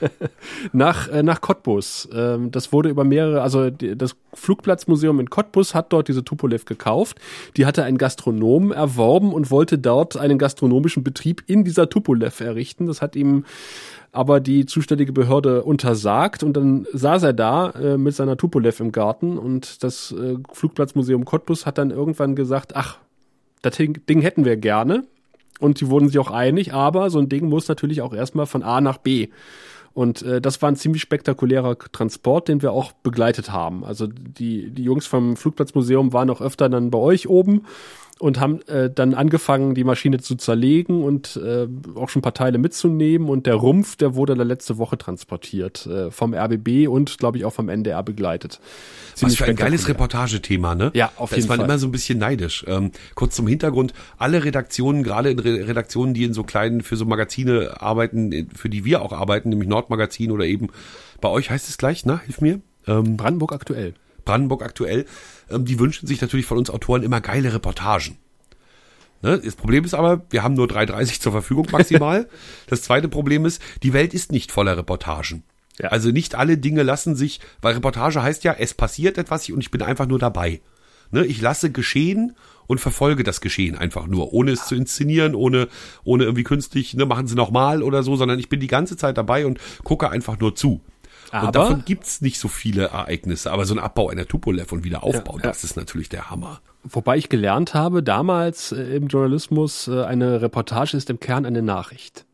nach, 0.74 1.10
äh, 1.10 1.22
nach 1.22 1.42
Cottbus. 1.42 2.10
Ähm, 2.12 2.50
das 2.50 2.74
wurde 2.74 2.90
über 2.90 3.04
mehrere, 3.04 3.44
also 3.44 3.70
die, 3.70 3.96
das 3.96 4.16
Flugplatzmuseum 4.34 5.20
in 5.20 5.30
Cottbus 5.30 5.76
hat 5.76 5.94
dort 5.94 6.08
diese 6.08 6.24
Tupolev 6.24 6.66
gekauft. 6.66 7.20
Die 7.56 7.66
hatte 7.66 7.84
ein 7.84 8.00
Gastronom 8.00 8.72
erworben 8.72 9.32
und 9.34 9.52
wollte 9.52 9.78
dort 9.78 10.18
einen 10.18 10.40
gastronomischen 10.40 11.04
Betrieb 11.04 11.44
in 11.46 11.66
dieser 11.66 11.90
Tupolev 11.90 12.40
errichten. 12.40 12.88
Das 12.88 13.02
hat 13.02 13.16
ihm 13.16 13.46
aber 14.18 14.40
die 14.40 14.66
zuständige 14.66 15.14
Behörde 15.14 15.64
untersagt 15.64 16.42
und 16.42 16.58
dann 16.58 16.88
saß 16.92 17.22
er 17.22 17.34
da 17.34 17.70
äh, 17.70 17.98
mit 17.98 18.16
seiner 18.16 18.36
Tupolev 18.36 18.80
im 18.80 18.92
Garten 18.92 19.38
und 19.38 19.84
das 19.84 20.12
äh, 20.12 20.38
Flugplatzmuseum 20.52 21.24
Cottbus 21.24 21.68
hat 21.68 21.78
dann 21.78 21.92
irgendwann 21.92 22.36
gesagt, 22.36 22.76
ach, 22.76 22.98
das 23.62 23.78
Ding 23.78 24.22
hätten 24.22 24.44
wir 24.44 24.58
gerne 24.58 25.04
und 25.60 25.82
die 25.82 25.90
wurden 25.90 26.08
sich 26.08 26.18
auch 26.18 26.32
einig, 26.32 26.74
aber 26.74 27.12
so 27.12 27.20
ein 27.20 27.30
Ding 27.30 27.48
muss 27.48 27.68
natürlich 27.68 28.02
auch 28.02 28.12
erstmal 28.12 28.48
von 28.48 28.64
A 28.64 28.82
nach 28.82 28.98
B. 28.98 29.28
Und 29.94 30.24
äh, 30.24 30.42
das 30.42 30.62
war 30.64 30.70
ein 30.70 30.76
ziemlich 30.76 31.02
spektakulärer 31.04 31.78
Transport, 31.78 32.48
den 32.48 32.64
wir 32.64 32.72
auch 32.72 32.94
begleitet 32.94 33.52
haben. 33.52 33.84
Also 33.84 34.08
die, 34.08 34.72
die 34.72 34.84
Jungs 34.84 35.06
vom 35.06 35.36
Flugplatzmuseum 35.36 36.12
waren 36.14 36.30
auch 36.32 36.42
öfter 36.42 36.70
dann 36.70 36.90
bei 36.90 37.00
euch 37.00 37.30
oben 37.30 37.64
und 38.20 38.40
haben 38.40 38.62
äh, 38.68 38.90
dann 38.90 39.14
angefangen, 39.14 39.76
die 39.76 39.84
Maschine 39.84 40.20
zu 40.20 40.36
zerlegen 40.36 41.04
und 41.04 41.40
äh, 41.44 41.68
auch 41.96 42.10
schon 42.10 42.20
ein 42.20 42.24
paar 42.24 42.34
Teile 42.34 42.58
mitzunehmen. 42.58 43.30
Und 43.30 43.46
der 43.46 43.56
Rumpf, 43.56 43.96
der 43.96 44.16
wurde 44.16 44.36
dann 44.36 44.48
letzte 44.48 44.78
Woche 44.78 44.98
transportiert, 44.98 45.86
äh, 45.86 46.12
vom 46.12 46.34
RBB 46.34 46.88
und, 46.88 47.18
glaube 47.18 47.38
ich, 47.38 47.46
auch 47.46 47.54
vom 47.54 47.70
NDR 47.70 48.04
begleitet. 48.04 48.60
Was 49.12 49.20
Ziemlich 49.20 49.38
für 49.38 49.46
ein 49.46 49.56
geiles. 49.56 49.88
Reportagethema, 49.88 50.76
ne? 50.76 50.92
Ja, 50.94 51.12
auf 51.16 51.30
da 51.30 51.36
jeden 51.36 51.46
ist 51.46 51.50
man 51.50 51.58
Fall. 51.58 51.66
immer 51.66 51.80
so 51.80 51.88
ein 51.88 51.92
bisschen 51.92 52.20
neidisch. 52.20 52.66
Ähm, 52.68 52.92
kurz 53.16 53.36
zum 53.36 53.48
Hintergrund, 53.48 53.94
alle 54.18 54.44
Redaktionen, 54.44 55.04
gerade 55.04 55.30
in 55.30 55.40
Re 55.40 55.68
Redaktionen, 55.68 56.14
die 56.14 56.24
in 56.24 56.34
so 56.34 56.44
kleinen, 56.44 56.82
für 56.82 56.96
so 56.96 57.06
Magazine 57.06 57.82
arbeiten, 57.82 58.50
für 58.56 58.70
die 58.70 58.86
wir 58.86 59.02
auch 59.02 59.14
arbeiten, 59.14 59.50
nämlich 59.50 59.70
Nordmagazin 59.70 60.32
oder 60.32 60.46
eben 60.46 60.70
bei 61.22 61.30
euch 61.30 61.50
heißt 61.50 61.70
es 61.70 61.78
gleich, 61.78 62.06
na, 62.06 62.20
hilf 62.20 62.42
mir. 62.42 62.62
Ähm, 62.86 63.18
Brandenburg 63.18 63.54
aktuell. 63.54 63.94
Brandenburg 64.28 64.62
aktuell, 64.62 65.06
ähm, 65.50 65.66
die 65.66 65.80
wünschen 65.80 66.06
sich 66.06 66.22
natürlich 66.22 66.46
von 66.46 66.58
uns 66.58 66.70
Autoren 66.70 67.02
immer 67.02 67.22
geile 67.22 67.54
Reportagen. 67.54 68.18
Ne? 69.22 69.40
Das 69.44 69.56
Problem 69.56 69.86
ist 69.86 69.94
aber, 69.94 70.26
wir 70.30 70.44
haben 70.44 70.54
nur 70.54 70.68
3,30 70.68 71.22
zur 71.22 71.32
Verfügung 71.32 71.68
maximal. 71.72 72.28
das 72.68 72.84
zweite 72.84 73.08
Problem 73.08 73.46
ist, 73.46 73.62
die 73.84 73.94
Welt 73.94 74.14
ist 74.14 74.32
nicht 74.32 74.52
voller 74.52 74.78
Reportagen. 74.78 75.44
Ja. 75.80 75.90
Also 75.90 76.12
nicht 76.12 76.36
alle 76.36 76.58
Dinge 76.58 76.84
lassen 76.84 77.16
sich, 77.16 77.40
weil 77.62 77.76
Reportage 77.76 78.22
heißt 78.22 78.44
ja, 78.44 78.54
es 78.54 78.74
passiert 78.74 79.18
etwas 79.18 79.50
und 79.50 79.62
ich 79.62 79.72
bin 79.72 79.82
einfach 79.82 80.08
nur 80.08 80.20
dabei. 80.20 80.62
Ne? 81.12 81.26
Ich 81.26 81.40
lasse 81.40 81.72
geschehen 81.72 82.36
und 82.66 82.80
verfolge 82.82 83.24
das 83.24 83.40
Geschehen 83.40 83.78
einfach 83.78 84.08
nur, 84.08 84.34
ohne 84.34 84.52
es 84.52 84.66
zu 84.66 84.76
inszenieren, 84.76 85.36
ohne, 85.36 85.70
ohne 86.04 86.26
irgendwie 86.26 86.44
künstlich, 86.44 86.94
ne, 86.96 87.06
machen 87.06 87.28
sie 87.28 87.36
nochmal 87.36 87.82
oder 87.82 88.04
so, 88.04 88.18
sondern 88.18 88.40
ich 88.40 88.50
bin 88.50 88.60
die 88.60 88.68
ganze 88.68 88.98
Zeit 88.98 89.18
dabei 89.18 89.46
und 89.46 89.60
gucke 89.86 90.10
einfach 90.10 90.38
nur 90.38 90.56
zu. 90.56 90.82
Aber- 91.32 91.48
und 91.48 91.56
davon 91.56 91.84
gibt's 91.86 92.22
nicht 92.22 92.40
so 92.40 92.48
viele 92.48 92.84
Ereignisse. 92.90 93.52
Aber 93.52 93.66
so 93.66 93.74
ein 93.76 93.80
Abbau 93.80 94.10
einer 94.10 94.26
Tupolev 94.26 94.72
und 94.72 94.84
Wiederaufbau, 94.84 95.34
Ja, 95.38 95.44
ja. 95.44 95.50
das 95.50 95.64
ist 95.64 95.76
natürlich 95.78 96.10
der 96.10 96.30
Hammer. 96.30 96.62
Wobei 96.84 97.18
ich 97.18 97.30
gelernt 97.30 97.74
habe, 97.74 98.02
damals 98.04 98.72
äh, 98.72 98.96
im 98.96 99.08
Journalismus, 99.08 99.88
äh, 99.88 100.04
eine 100.04 100.42
Reportage 100.42 100.96
ist 100.96 101.10
im 101.10 101.20
Kern 101.20 101.46
eine 101.46 101.62
Nachricht. 101.62 102.26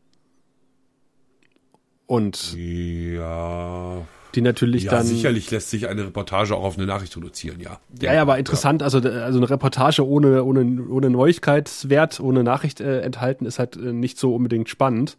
Und 2.06 2.54
Ja. 2.56 4.02
die 4.34 4.40
natürlich 4.42 4.84
Ja, 4.84 4.90
dann. 4.92 5.06
sicherlich 5.06 5.50
lässt 5.50 5.70
sich 5.70 5.88
eine 5.88 6.04
Reportage 6.06 6.54
auch 6.54 6.64
auf 6.64 6.76
eine 6.76 6.86
Nachricht 6.86 7.16
reduzieren, 7.16 7.60
ja. 7.60 7.78
Ja, 8.00 8.14
ja, 8.14 8.22
aber 8.22 8.36
interessant, 8.38 8.82
also, 8.82 8.98
also 8.98 9.38
eine 9.38 9.48
Reportage 9.48 10.06
ohne, 10.06 10.44
ohne, 10.44 10.82
ohne 10.88 11.08
Neuigkeitswert, 11.10 12.20
ohne 12.20 12.42
Nachricht 12.44 12.80
äh, 12.80 13.00
enthalten, 13.00 13.46
ist 13.46 13.58
halt 13.58 13.76
äh, 13.76 13.92
nicht 13.92 14.18
so 14.18 14.34
unbedingt 14.34 14.68
spannend. 14.68 15.16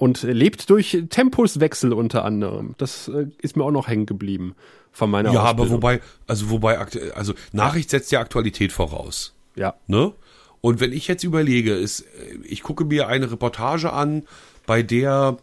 Und 0.00 0.22
lebt 0.22 0.70
durch 0.70 0.96
Tempuswechsel 1.10 1.92
unter 1.92 2.24
anderem. 2.24 2.74
Das 2.78 3.08
äh, 3.08 3.26
ist 3.42 3.54
mir 3.58 3.64
auch 3.64 3.70
noch 3.70 3.86
hängen 3.86 4.06
geblieben 4.06 4.54
von 4.92 5.10
meiner 5.10 5.30
Ja, 5.30 5.40
aber 5.40 5.64
Ausbildung. 5.64 5.82
wobei, 5.82 6.00
also 6.26 6.48
wobei, 6.48 6.78
also 6.78 7.34
Nachricht 7.52 7.90
setzt 7.90 8.10
ja 8.10 8.20
Aktualität 8.20 8.72
voraus. 8.72 9.34
Ja. 9.56 9.74
Ne? 9.88 10.14
Und 10.62 10.80
wenn 10.80 10.94
ich 10.94 11.06
jetzt 11.06 11.22
überlege, 11.22 11.74
ist, 11.74 12.06
ich 12.44 12.62
gucke 12.62 12.86
mir 12.86 13.08
eine 13.08 13.30
Reportage 13.30 13.92
an, 13.92 14.22
bei 14.64 14.82
der, 14.82 15.36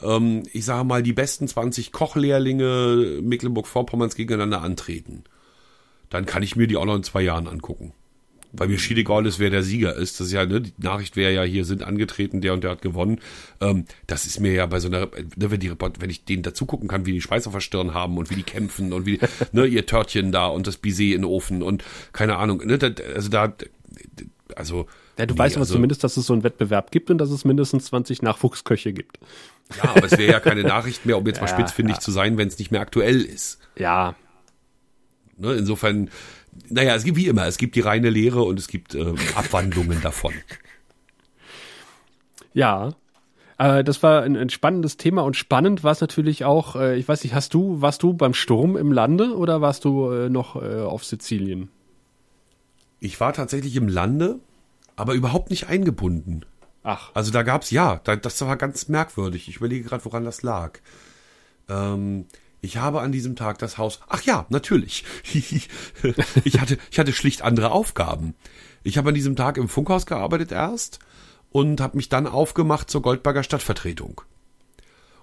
ähm, 0.00 0.44
ich 0.52 0.64
sage 0.64 0.84
mal, 0.84 1.02
die 1.02 1.12
besten 1.12 1.48
20 1.48 1.90
Kochlehrlinge 1.90 3.18
Mecklenburg-Vorpommerns 3.20 4.14
gegeneinander 4.14 4.62
antreten, 4.62 5.24
dann 6.08 6.24
kann 6.24 6.44
ich 6.44 6.54
mir 6.54 6.68
die 6.68 6.76
auch 6.76 6.84
noch 6.84 6.94
in 6.94 7.02
zwei 7.02 7.22
Jahren 7.22 7.48
angucken. 7.48 7.92
Weil 8.56 8.68
mir 8.68 8.78
schied 8.78 8.98
egal 8.98 9.26
ist, 9.26 9.38
wer 9.38 9.50
der 9.50 9.62
Sieger 9.62 9.94
ist. 9.94 10.20
Das 10.20 10.28
ist 10.28 10.32
ja, 10.32 10.46
ne, 10.46 10.60
die 10.60 10.72
Nachricht 10.78 11.16
wäre 11.16 11.32
ja, 11.32 11.42
hier 11.42 11.64
sind 11.64 11.82
angetreten, 11.82 12.40
der 12.40 12.52
und 12.52 12.64
der 12.64 12.72
hat 12.72 12.82
gewonnen. 12.82 13.20
Ähm, 13.60 13.86
das 14.06 14.26
ist 14.26 14.40
mir 14.40 14.52
ja 14.52 14.66
bei 14.66 14.80
so 14.80 14.88
einer, 14.88 15.06
ne, 15.36 15.50
wenn 15.50 15.60
die 15.60 15.68
Report, 15.68 16.00
wenn 16.00 16.10
ich 16.10 16.24
denen 16.24 16.42
dazu 16.42 16.66
gucken 16.66 16.88
kann, 16.88 17.06
wie 17.06 17.12
die 17.12 17.20
Speise 17.20 17.48
auf 17.48 17.54
der 17.54 17.60
Stirn 17.60 17.94
haben 17.94 18.16
und 18.16 18.30
wie 18.30 18.36
die 18.36 18.42
kämpfen 18.42 18.92
und 18.92 19.06
wie, 19.06 19.18
ne, 19.52 19.66
ihr 19.66 19.86
Törtchen 19.86 20.32
da 20.32 20.46
und 20.46 20.66
das 20.66 20.76
Baiser 20.76 21.02
in 21.02 21.22
den 21.22 21.24
Ofen 21.24 21.62
und 21.62 21.84
keine 22.12 22.36
Ahnung, 22.36 22.58
ne, 22.64 22.78
da, 22.78 22.90
also 23.14 23.28
da, 23.28 23.52
also. 24.54 24.86
Ja, 25.18 25.26
du 25.26 25.34
nee, 25.34 25.38
weißt 25.38 25.56
aber 25.56 25.62
also, 25.62 25.74
zumindest, 25.74 26.02
dass 26.04 26.16
es 26.16 26.26
so 26.26 26.32
einen 26.32 26.42
Wettbewerb 26.42 26.90
gibt 26.90 27.10
und 27.10 27.18
dass 27.18 27.30
es 27.30 27.44
mindestens 27.44 27.86
20 27.86 28.22
Nachwuchsköche 28.22 28.92
gibt. 28.92 29.18
Ja, 29.82 29.90
aber 29.90 30.06
es 30.06 30.12
wäre 30.12 30.32
ja 30.32 30.40
keine 30.40 30.62
Nachricht 30.62 31.06
mehr, 31.06 31.16
um 31.18 31.26
jetzt 31.26 31.40
mal 31.40 31.46
Ja, 31.48 31.54
spitzfindig 31.54 31.96
ja. 31.96 32.00
zu 32.00 32.10
sein, 32.10 32.36
wenn 32.36 32.48
es 32.48 32.58
nicht 32.58 32.70
mehr 32.70 32.80
aktuell 32.80 33.22
ist. 33.22 33.58
Ja, 33.76 34.16
Ne? 35.36 35.54
Insofern, 35.54 36.10
naja, 36.68 36.94
es 36.94 37.04
gibt 37.04 37.16
wie 37.16 37.26
immer, 37.26 37.46
es 37.46 37.58
gibt 37.58 37.76
die 37.76 37.80
reine 37.80 38.10
Lehre 38.10 38.42
und 38.42 38.58
es 38.58 38.68
gibt 38.68 38.94
ähm, 38.94 39.16
Abwandlungen 39.34 40.00
davon. 40.02 40.32
ja. 42.54 42.94
Äh, 43.58 43.84
das 43.84 44.02
war 44.02 44.22
ein, 44.22 44.36
ein 44.36 44.50
spannendes 44.50 44.96
Thema 44.96 45.22
und 45.22 45.36
spannend 45.36 45.84
war 45.84 45.92
es 45.92 46.00
natürlich 46.00 46.44
auch, 46.44 46.76
äh, 46.76 46.96
ich 46.96 47.06
weiß 47.06 47.22
nicht, 47.24 47.34
hast 47.34 47.54
du, 47.54 47.80
warst 47.80 48.02
du 48.02 48.14
beim 48.14 48.34
Sturm 48.34 48.76
im 48.76 48.92
Lande 48.92 49.36
oder 49.36 49.60
warst 49.60 49.84
du 49.84 50.10
äh, 50.10 50.28
noch 50.28 50.60
äh, 50.60 50.80
auf 50.80 51.04
Sizilien? 51.04 51.68
Ich 53.00 53.20
war 53.20 53.32
tatsächlich 53.32 53.76
im 53.76 53.88
Lande, 53.88 54.40
aber 54.96 55.14
überhaupt 55.14 55.50
nicht 55.50 55.68
eingebunden. 55.68 56.44
Ach, 56.82 57.10
Also 57.14 57.32
da 57.32 57.42
gab's 57.42 57.70
ja, 57.70 58.00
da, 58.04 58.16
das 58.16 58.40
war 58.42 58.56
ganz 58.56 58.88
merkwürdig. 58.88 59.48
Ich 59.48 59.56
überlege 59.56 59.88
gerade, 59.88 60.04
woran 60.04 60.24
das 60.24 60.42
lag. 60.42 60.80
Ähm, 61.68 62.26
ich 62.64 62.78
habe 62.78 63.02
an 63.02 63.12
diesem 63.12 63.36
Tag 63.36 63.58
das 63.58 63.76
Haus. 63.76 64.00
Ach 64.08 64.22
ja, 64.22 64.46
natürlich. 64.48 65.04
ich 65.32 66.60
hatte, 66.60 66.78
ich 66.90 66.98
hatte 66.98 67.12
schlicht 67.12 67.42
andere 67.42 67.70
Aufgaben. 67.70 68.34
Ich 68.82 68.96
habe 68.96 69.10
an 69.10 69.14
diesem 69.14 69.36
Tag 69.36 69.58
im 69.58 69.68
Funkhaus 69.68 70.06
gearbeitet 70.06 70.50
erst 70.50 70.98
und 71.50 71.80
habe 71.80 71.96
mich 71.96 72.08
dann 72.08 72.26
aufgemacht 72.26 72.90
zur 72.90 73.02
Goldberger 73.02 73.42
Stadtvertretung 73.42 74.22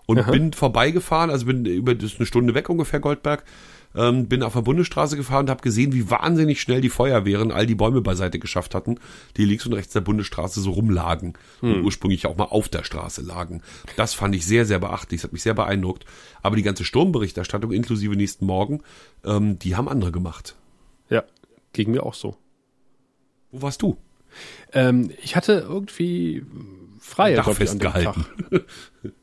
und 0.05 0.19
Aha. 0.19 0.31
bin 0.31 0.53
vorbeigefahren, 0.53 1.29
also 1.29 1.45
bin 1.45 1.65
über 1.65 1.95
das 1.95 2.13
ist 2.13 2.19
eine 2.19 2.25
Stunde 2.25 2.53
weg 2.53 2.69
ungefähr 2.69 2.99
Goldberg, 2.99 3.43
ähm, 3.95 4.27
bin 4.27 4.43
auf 4.43 4.53
der 4.53 4.61
Bundesstraße 4.61 5.17
gefahren 5.17 5.45
und 5.45 5.49
habe 5.49 5.61
gesehen, 5.61 5.93
wie 5.93 6.09
wahnsinnig 6.09 6.61
schnell 6.61 6.81
die 6.81 6.89
Feuerwehren 6.89 7.51
all 7.51 7.65
die 7.65 7.75
Bäume 7.75 8.01
beiseite 8.01 8.39
geschafft 8.39 8.75
hatten, 8.75 8.99
die 9.37 9.45
links 9.45 9.65
und 9.65 9.73
rechts 9.73 9.93
der 9.93 10.01
Bundesstraße 10.01 10.61
so 10.61 10.71
rumlagen 10.71 11.33
und 11.61 11.83
ursprünglich 11.83 12.25
auch 12.25 12.37
mal 12.37 12.45
auf 12.45 12.69
der 12.69 12.83
Straße 12.83 13.21
lagen. 13.21 13.61
Das 13.95 14.13
fand 14.13 14.35
ich 14.35 14.45
sehr, 14.45 14.65
sehr 14.65 14.79
beachtlich, 14.79 15.21
das 15.21 15.25
hat 15.25 15.33
mich 15.33 15.43
sehr 15.43 15.53
beeindruckt. 15.53 16.05
Aber 16.41 16.55
die 16.55 16.63
ganze 16.63 16.85
Sturmberichterstattung 16.85 17.71
inklusive 17.71 18.15
nächsten 18.15 18.45
Morgen, 18.45 18.81
ähm, 19.25 19.59
die 19.59 19.75
haben 19.75 19.87
andere 19.87 20.11
gemacht. 20.11 20.55
ja, 21.09 21.23
ging 21.73 21.91
mir 21.91 22.03
auch 22.03 22.13
so. 22.13 22.37
Wo 23.51 23.61
warst 23.61 23.81
du? 23.81 23.97
Ähm, 24.71 25.11
ich 25.21 25.35
hatte 25.35 25.65
irgendwie 25.67 26.45
frei 26.99 27.33
Dach 27.33 27.51
festgehalten. 27.53 28.25
Tag. 28.49 28.63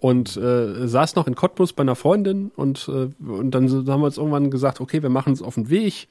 Und 0.00 0.34
äh, 0.38 0.88
saß 0.88 1.14
noch 1.14 1.26
in 1.26 1.34
Cottbus 1.34 1.74
bei 1.74 1.82
einer 1.82 1.94
Freundin 1.94 2.50
und, 2.56 2.88
äh, 2.88 3.10
und 3.22 3.50
dann 3.50 3.68
haben 3.70 4.00
wir 4.00 4.06
uns 4.06 4.16
irgendwann 4.16 4.50
gesagt, 4.50 4.80
okay, 4.80 5.02
wir 5.02 5.10
machen 5.10 5.28
uns 5.28 5.42
auf 5.42 5.56
den 5.56 5.68
Weg, 5.68 6.08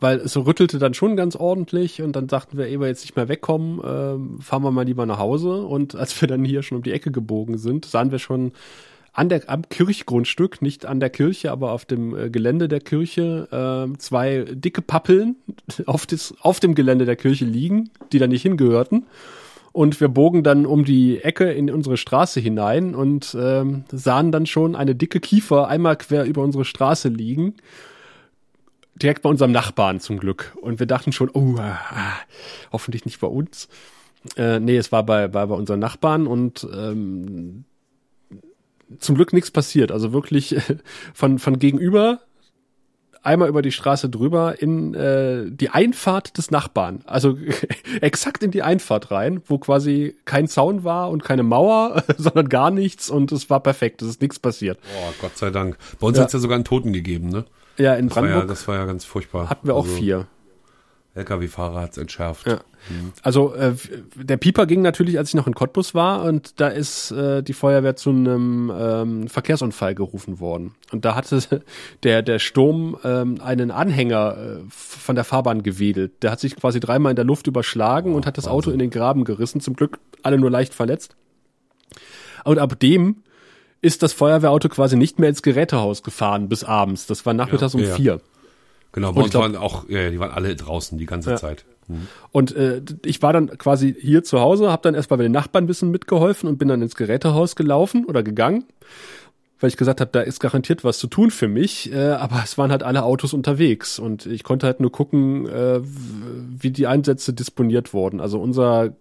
weil 0.00 0.18
es 0.18 0.36
rüttelte 0.36 0.78
dann 0.78 0.92
schon 0.92 1.16
ganz 1.16 1.34
ordentlich 1.34 2.02
und 2.02 2.14
dann 2.14 2.28
sagten 2.28 2.58
wir, 2.58 2.66
ehe 2.66 2.78
wir 2.78 2.86
jetzt 2.86 3.04
nicht 3.04 3.16
mehr 3.16 3.28
wegkommen, 3.28 3.80
ähm, 3.82 4.40
fahren 4.42 4.62
wir 4.62 4.70
mal 4.70 4.84
lieber 4.84 5.06
nach 5.06 5.18
Hause. 5.18 5.62
Und 5.62 5.94
als 5.94 6.20
wir 6.20 6.28
dann 6.28 6.44
hier 6.44 6.62
schon 6.62 6.76
um 6.76 6.82
die 6.82 6.92
Ecke 6.92 7.10
gebogen 7.10 7.56
sind, 7.56 7.86
sahen 7.86 8.10
wir 8.10 8.18
schon 8.18 8.52
an 9.14 9.30
der, 9.30 9.48
am 9.48 9.68
Kirchgrundstück, 9.68 10.60
nicht 10.60 10.84
an 10.84 11.00
der 11.00 11.10
Kirche, 11.10 11.50
aber 11.50 11.72
auf 11.72 11.86
dem 11.86 12.14
äh, 12.14 12.28
Gelände 12.28 12.68
der 12.68 12.80
Kirche, 12.80 13.48
ähm, 13.50 13.98
zwei 13.98 14.44
dicke 14.50 14.82
Pappeln 14.82 15.36
auf, 15.86 16.04
das, 16.04 16.34
auf 16.42 16.60
dem 16.60 16.74
Gelände 16.74 17.06
der 17.06 17.16
Kirche 17.16 17.46
liegen, 17.46 17.88
die 18.12 18.18
da 18.18 18.26
nicht 18.26 18.42
hingehörten. 18.42 19.06
Und 19.78 20.00
wir 20.00 20.08
bogen 20.08 20.42
dann 20.42 20.66
um 20.66 20.84
die 20.84 21.22
Ecke 21.22 21.52
in 21.52 21.70
unsere 21.70 21.96
Straße 21.96 22.40
hinein 22.40 22.96
und 22.96 23.36
ähm, 23.40 23.84
sahen 23.92 24.32
dann 24.32 24.44
schon 24.44 24.74
eine 24.74 24.96
dicke 24.96 25.20
Kiefer 25.20 25.68
einmal 25.68 25.94
quer 25.94 26.24
über 26.24 26.42
unsere 26.42 26.64
Straße 26.64 27.08
liegen. 27.08 27.54
Direkt 28.96 29.22
bei 29.22 29.30
unserem 29.30 29.52
Nachbarn 29.52 30.00
zum 30.00 30.18
Glück. 30.18 30.56
Und 30.60 30.80
wir 30.80 30.88
dachten 30.88 31.12
schon, 31.12 31.30
oh, 31.32 31.54
ah, 31.58 31.78
ah, 31.90 32.16
hoffentlich 32.72 33.04
nicht 33.04 33.20
bei 33.20 33.28
uns. 33.28 33.68
Äh, 34.36 34.58
nee, 34.58 34.76
es 34.76 34.90
war 34.90 35.06
bei, 35.06 35.28
bei, 35.28 35.46
bei 35.46 35.54
unseren 35.54 35.78
Nachbarn 35.78 36.26
und 36.26 36.66
ähm, 36.74 37.64
zum 38.98 39.14
Glück 39.14 39.32
nichts 39.32 39.52
passiert. 39.52 39.92
Also 39.92 40.12
wirklich 40.12 40.56
von, 41.14 41.38
von 41.38 41.60
gegenüber 41.60 42.18
einmal 43.22 43.48
über 43.48 43.62
die 43.62 43.72
Straße 43.72 44.08
drüber 44.08 44.60
in 44.60 44.94
äh, 44.94 45.44
die 45.50 45.70
Einfahrt 45.70 46.36
des 46.38 46.50
Nachbarn. 46.50 47.00
Also 47.06 47.36
exakt 48.00 48.42
in 48.42 48.50
die 48.50 48.62
Einfahrt 48.62 49.10
rein, 49.10 49.42
wo 49.46 49.58
quasi 49.58 50.16
kein 50.24 50.48
Zaun 50.48 50.84
war 50.84 51.10
und 51.10 51.24
keine 51.24 51.42
Mauer, 51.42 52.02
sondern 52.18 52.48
gar 52.48 52.70
nichts 52.70 53.10
und 53.10 53.32
es 53.32 53.50
war 53.50 53.60
perfekt. 53.62 54.02
Es 54.02 54.08
ist 54.08 54.22
nichts 54.22 54.38
passiert. 54.38 54.78
Oh, 54.96 55.12
Gott 55.20 55.36
sei 55.36 55.50
Dank. 55.50 55.76
Bei 56.00 56.06
uns 56.06 56.16
Ja. 56.16 56.24
hat's 56.24 56.32
ja 56.32 56.38
sogar 56.38 56.56
einen 56.56 56.64
Toten 56.64 56.92
gegeben, 56.92 57.28
ne? 57.28 57.44
Ja, 57.76 57.94
in 57.94 58.08
Das 58.08 58.16
war 58.16 58.22
ja, 58.24 58.30
Brandenburg 58.30 58.48
das 58.56 58.66
war 58.68 58.74
ja 58.76 58.84
ganz 58.86 59.04
furchtbar. 59.04 59.48
hatten 59.50 59.66
wir 59.66 59.74
auch 59.74 59.84
Also, 59.84 59.96
vier. 59.96 60.26
LKW-Fahrer 61.18 61.80
hat's 61.82 61.98
entschärft. 61.98 62.46
Ja. 62.46 62.60
Also 63.22 63.54
äh, 63.54 63.74
der 64.16 64.36
Pieper 64.36 64.66
ging 64.66 64.82
natürlich, 64.82 65.18
als 65.18 65.28
ich 65.30 65.34
noch 65.34 65.46
in 65.46 65.54
Cottbus 65.54 65.94
war 65.94 66.24
und 66.24 66.60
da 66.60 66.68
ist 66.68 67.10
äh, 67.10 67.42
die 67.42 67.52
Feuerwehr 67.52 67.96
zu 67.96 68.10
einem 68.10 68.72
ähm, 68.74 69.28
Verkehrsunfall 69.28 69.94
gerufen 69.94 70.40
worden. 70.40 70.74
Und 70.92 71.04
da 71.04 71.14
hatte 71.14 71.40
der, 72.02 72.22
der 72.22 72.38
Sturm 72.38 72.96
ähm, 73.04 73.40
einen 73.42 73.70
Anhänger 73.70 74.36
äh, 74.36 74.60
von 74.68 75.14
der 75.14 75.24
Fahrbahn 75.24 75.62
gewedelt. 75.62 76.22
Der 76.22 76.30
hat 76.30 76.40
sich 76.40 76.56
quasi 76.56 76.80
dreimal 76.80 77.10
in 77.10 77.16
der 77.16 77.24
Luft 77.24 77.46
überschlagen 77.46 78.14
und 78.14 78.26
hat 78.26 78.38
das 78.38 78.48
Auto 78.48 78.70
in 78.70 78.78
den 78.78 78.90
Graben 78.90 79.24
gerissen. 79.24 79.60
Zum 79.60 79.74
Glück 79.74 79.98
alle 80.22 80.38
nur 80.38 80.50
leicht 80.50 80.72
verletzt. 80.72 81.16
Und 82.44 82.58
ab 82.58 82.78
dem 82.80 83.16
ist 83.80 84.02
das 84.02 84.12
Feuerwehrauto 84.12 84.68
quasi 84.68 84.96
nicht 84.96 85.18
mehr 85.18 85.28
ins 85.28 85.42
Gerätehaus 85.42 86.02
gefahren 86.02 86.48
bis 86.48 86.64
abends. 86.64 87.06
Das 87.06 87.26
war 87.26 87.34
nachmittags 87.34 87.74
Ja, 87.74 87.78
um 87.78 87.84
ja. 87.84 87.94
vier. 87.94 88.20
Genau, 88.92 89.12
bei 89.12 89.22
uns 89.22 89.30
glaub- 89.30 89.42
waren 89.44 89.56
auch, 89.56 89.88
ja, 89.88 90.10
die 90.10 90.18
waren 90.18 90.30
alle 90.30 90.54
draußen 90.56 90.98
die 90.98 91.06
ganze 91.06 91.30
Ja. 91.30 91.36
Zeit. 91.36 91.64
Hm. 91.88 92.06
Und 92.32 92.54
äh, 92.56 92.82
ich 93.04 93.22
war 93.22 93.32
dann 93.32 93.48
quasi 93.58 93.94
hier 93.98 94.22
zu 94.24 94.40
Hause, 94.40 94.70
habe 94.70 94.82
dann 94.82 94.94
erstmal 94.94 95.18
bei 95.18 95.22
den 95.24 95.32
Nachbarn 95.32 95.64
ein 95.64 95.66
bisschen 95.66 95.90
mitgeholfen 95.90 96.48
und 96.48 96.58
bin 96.58 96.68
dann 96.68 96.82
ins 96.82 96.96
Gerätehaus 96.96 97.56
gelaufen 97.56 98.04
oder 98.04 98.22
gegangen, 98.22 98.64
weil 99.60 99.68
ich 99.68 99.76
gesagt 99.76 100.00
habe, 100.00 100.10
da 100.12 100.20
ist 100.20 100.38
garantiert 100.40 100.84
was 100.84 100.98
zu 100.98 101.06
tun 101.06 101.30
für 101.30 101.48
mich. 101.48 101.92
Äh, 101.92 102.10
aber 102.12 102.42
es 102.44 102.58
waren 102.58 102.70
halt 102.70 102.82
alle 102.82 103.02
Autos 103.04 103.32
unterwegs 103.32 103.98
und 103.98 104.26
ich 104.26 104.42
konnte 104.44 104.66
halt 104.66 104.80
nur 104.80 104.92
gucken, 104.92 105.46
äh, 105.48 105.80
wie 105.82 106.70
die 106.70 106.86
Einsätze 106.86 107.32
disponiert 107.32 107.92
wurden. 107.94 108.20
Also 108.20 108.40
unser 108.40 108.94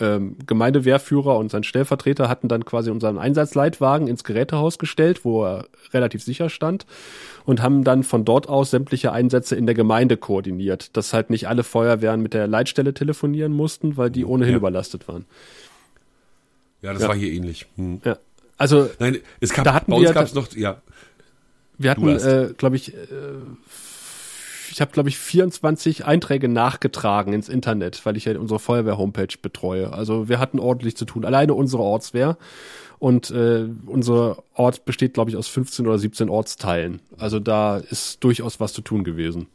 ähm, 0.00 0.36
Gemeindewehrführer 0.46 1.36
und 1.38 1.50
sein 1.50 1.62
Stellvertreter 1.64 2.28
hatten 2.28 2.48
dann 2.48 2.64
quasi 2.64 2.90
unseren 2.90 3.16
Einsatzleitwagen 3.18 4.08
ins 4.08 4.24
Gerätehaus 4.24 4.78
gestellt, 4.78 5.24
wo 5.24 5.44
er 5.44 5.66
relativ 5.92 6.22
sicher 6.22 6.50
stand 6.50 6.84
und 7.44 7.62
haben 7.62 7.84
dann 7.84 8.02
von 8.02 8.24
dort 8.24 8.48
aus 8.48 8.70
sämtliche 8.70 9.12
Einsätze 9.12 9.54
in 9.56 9.66
der 9.66 9.74
Gemeinde 9.74 10.16
koordiniert, 10.16 10.96
dass 10.96 11.12
halt 11.12 11.30
nicht 11.30 11.46
alle 11.48 11.62
Feuerwehren 11.62 12.20
mit 12.20 12.34
der 12.34 12.46
Leitstelle 12.48 12.92
telefonieren 12.94 13.52
mussten, 13.52 13.96
weil 13.96 14.10
die 14.10 14.24
ohnehin 14.24 14.52
Ja. 14.54 14.58
überlastet 14.58 15.06
waren. 15.06 15.26
Ja, 16.82 16.92
das 16.92 17.02
Ja. 17.02 17.08
war 17.08 17.16
hier 17.16 17.32
ähnlich. 17.32 17.66
Hm. 17.76 18.00
Ja. 18.04 18.18
Also 18.58 18.88
Nein, 18.98 19.18
es 19.40 19.52
gab, 19.52 19.64
Da 19.64 19.74
hatten 19.74 19.90
bei 19.90 19.96
uns 19.96 20.06
wir- 20.08 20.14
gab's 20.14 20.34
noch, 20.34 20.52
ja, 20.54 20.80
wir 21.78 21.90
hatten, 21.90 22.08
äh, 22.08 22.52
glaube 22.56 22.76
ich, 22.76 22.94
äh, 22.94 22.96
ich 24.74 24.80
habe, 24.80 24.90
glaube 24.92 25.08
ich, 25.08 25.18
24 25.18 26.04
Einträge 26.04 26.48
nachgetragen 26.48 27.32
ins 27.32 27.48
Internet, 27.48 28.04
weil 28.04 28.16
ich 28.16 28.24
ja 28.24 28.36
unsere 28.38 28.58
Feuerwehr-Homepage 28.58 29.36
betreue. 29.40 29.92
Also 29.92 30.28
wir 30.28 30.38
hatten 30.40 30.58
ordentlich 30.58 30.96
zu 30.96 31.04
tun. 31.04 31.24
Alleine 31.24 31.54
unsere 31.54 31.82
Ortswehr. 31.82 32.36
Und 32.98 33.30
äh, 33.30 33.66
unser 33.86 34.42
Ort 34.54 34.84
besteht, 34.84 35.14
glaube 35.14 35.30
ich, 35.30 35.36
aus 35.36 35.46
15 35.48 35.86
oder 35.86 35.98
17 35.98 36.28
Ortsteilen. 36.28 37.00
Also 37.18 37.38
da 37.38 37.76
ist 37.78 38.22
durchaus 38.24 38.60
was 38.60 38.72
zu 38.72 38.82
tun 38.82 39.04
gewesen. 39.04 39.46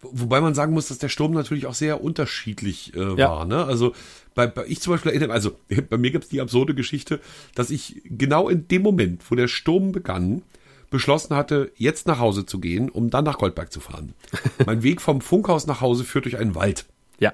Wo- 0.00 0.10
Wobei 0.12 0.40
man 0.40 0.54
sagen 0.54 0.72
muss, 0.72 0.88
dass 0.88 0.98
der 0.98 1.08
Sturm 1.10 1.32
natürlich 1.32 1.66
auch 1.66 1.74
sehr 1.74 2.02
unterschiedlich 2.02 2.94
äh, 2.96 3.14
Ja. 3.16 3.30
war. 3.30 3.44
Ne? 3.44 3.64
Also 3.64 3.92
bei, 4.34 4.46
bei 4.46 4.64
ich 4.66 4.80
zum 4.80 4.92
Beispiel 4.94 5.10
erinnere, 5.12 5.32
also 5.32 5.52
bei 5.90 5.96
mir 5.98 6.10
gibt's 6.10 6.28
die 6.28 6.40
absurde 6.40 6.74
Geschichte, 6.74 7.20
dass 7.54 7.70
ich 7.70 8.00
genau 8.04 8.48
in 8.48 8.66
dem 8.68 8.82
Moment, 8.82 9.22
wo 9.30 9.34
der 9.34 9.48
Sturm 9.48 9.92
begann, 9.92 10.42
beschlossen 10.90 11.34
hatte, 11.34 11.72
jetzt 11.76 12.06
nach 12.06 12.18
Hause 12.18 12.46
zu 12.46 12.60
gehen, 12.60 12.88
um 12.88 13.10
dann 13.10 13.24
nach 13.24 13.38
Goldberg 13.38 13.72
zu 13.72 13.80
fahren. 13.80 14.14
mein 14.66 14.82
Weg 14.82 15.00
vom 15.00 15.20
Funkhaus 15.20 15.66
nach 15.66 15.80
Hause 15.80 16.04
führt 16.04 16.24
durch 16.24 16.38
einen 16.38 16.54
Wald. 16.54 16.86
Ja. 17.18 17.32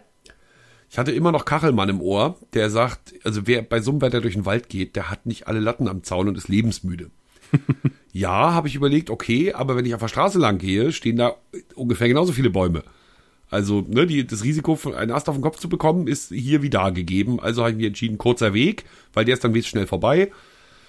Ich 0.91 0.99
hatte 0.99 1.13
immer 1.13 1.33
noch 1.33 1.45
Kachelmann 1.45 1.89
im 1.89 2.01
Ohr, 2.01 2.39
der 2.55 2.71
sagt, 2.71 3.15
also 3.25 3.47
wer 3.47 3.63
bei 3.63 3.81
so 3.81 3.91
einem 3.91 4.01
Wetter 4.01 4.21
durch 4.21 4.35
den 4.35 4.47
Wald 4.47 4.69
geht, 4.69 4.97
der 4.97 5.11
hat 5.11 5.27
nicht 5.27 5.47
alle 5.47 5.61
Latten 5.61 5.89
am 5.89 6.03
Zaun 6.03 6.29
und 6.29 6.39
ist 6.39 6.49
lebensmüde. 6.49 7.11
ja, 8.13 8.53
habe 8.53 8.69
ich 8.69 8.75
überlegt, 8.75 9.11
okay, 9.11 9.53
aber 9.53 9.77
wenn 9.77 9.87
ich 9.87 9.95
auf 9.95 10.01
der 10.01 10.09
Straße 10.09 10.39
lang 10.39 10.59
gehe, 10.59 10.93
stehen 10.93 11.17
da 11.17 11.37
ungefähr 11.75 12.09
genauso 12.09 12.33
viele 12.33 12.51
Bäume. 12.51 12.83
Also, 13.51 13.85
ne, 13.87 14.07
die, 14.07 14.27
das 14.27 14.45
Risiko, 14.45 14.79
einen 14.97 15.11
Ast 15.11 15.29
auf 15.29 15.37
den 15.37 15.43
Kopf 15.43 15.59
zu 15.59 15.69
bekommen, 15.69 16.07
ist 16.07 16.31
hier 16.31 16.63
wie 16.63 16.71
da 16.71 16.89
gegeben. 16.89 17.39
Also 17.39 17.61
habe 17.61 17.73
ich 17.73 17.77
mir 17.77 17.89
entschieden, 17.89 18.17
kurzer 18.17 18.55
Weg, 18.55 18.87
weil 19.13 19.27
der 19.27 19.35
ist 19.35 19.45
dann 19.45 19.63
schnell 19.63 19.87
vorbei. 19.87 20.33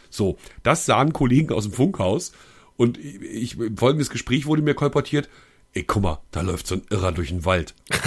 So, 0.09 0.37
das 0.63 0.85
sahen 0.85 1.11
Kollegen 1.11 1.51
aus 1.51 1.63
dem 1.63 1.73
Funkhaus 1.73 2.31
und 2.77 2.97
ich, 2.97 3.21
ich 3.21 3.57
folgendes 3.77 4.09
Gespräch 4.09 4.45
wurde 4.45 4.61
mir 4.61 4.73
kolportiert. 4.73 5.29
Ey, 5.73 5.83
guck 5.83 6.03
mal, 6.03 6.19
da 6.31 6.41
läuft 6.41 6.67
so 6.67 6.75
ein 6.75 6.83
Irrer 6.89 7.11
durch 7.11 7.29
den 7.29 7.45
Wald. 7.45 7.73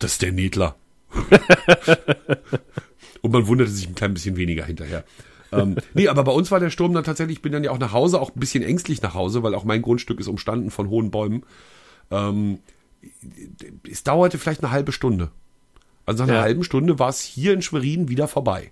Das 0.00 0.12
ist 0.12 0.22
der 0.22 0.30
Nedler. 0.30 0.76
und 3.22 3.32
man 3.32 3.46
wunderte 3.46 3.70
sich 3.70 3.88
ein 3.88 3.94
klein 3.94 4.14
bisschen 4.14 4.36
weniger 4.36 4.64
hinterher. 4.64 5.04
ähm, 5.52 5.76
nee, 5.94 6.08
aber 6.08 6.24
bei 6.24 6.32
uns 6.32 6.50
war 6.50 6.60
der 6.60 6.70
Sturm 6.70 6.92
dann 6.94 7.04
tatsächlich, 7.04 7.38
ich 7.38 7.42
bin 7.42 7.52
dann 7.52 7.64
ja 7.64 7.70
auch 7.70 7.78
nach 7.78 7.92
Hause, 7.92 8.20
auch 8.20 8.34
ein 8.34 8.38
bisschen 8.40 8.62
ängstlich 8.62 9.02
nach 9.02 9.14
Hause, 9.14 9.42
weil 9.42 9.54
auch 9.54 9.64
mein 9.64 9.82
Grundstück 9.82 10.20
ist 10.20 10.28
umstanden 10.28 10.70
von 10.70 10.88
hohen 10.88 11.10
Bäumen. 11.10 11.42
Ähm, 12.10 12.60
es 13.90 14.04
dauerte 14.04 14.38
vielleicht 14.38 14.62
eine 14.62 14.70
halbe 14.72 14.92
Stunde. 14.92 15.30
Also 16.06 16.22
nach 16.22 16.28
einer 16.28 16.38
Ja. 16.38 16.44
halben 16.44 16.64
Stunde 16.64 16.98
war 16.98 17.08
es 17.08 17.22
hier 17.22 17.52
in 17.54 17.62
Schwerin 17.62 18.08
wieder 18.08 18.28
vorbei. 18.28 18.70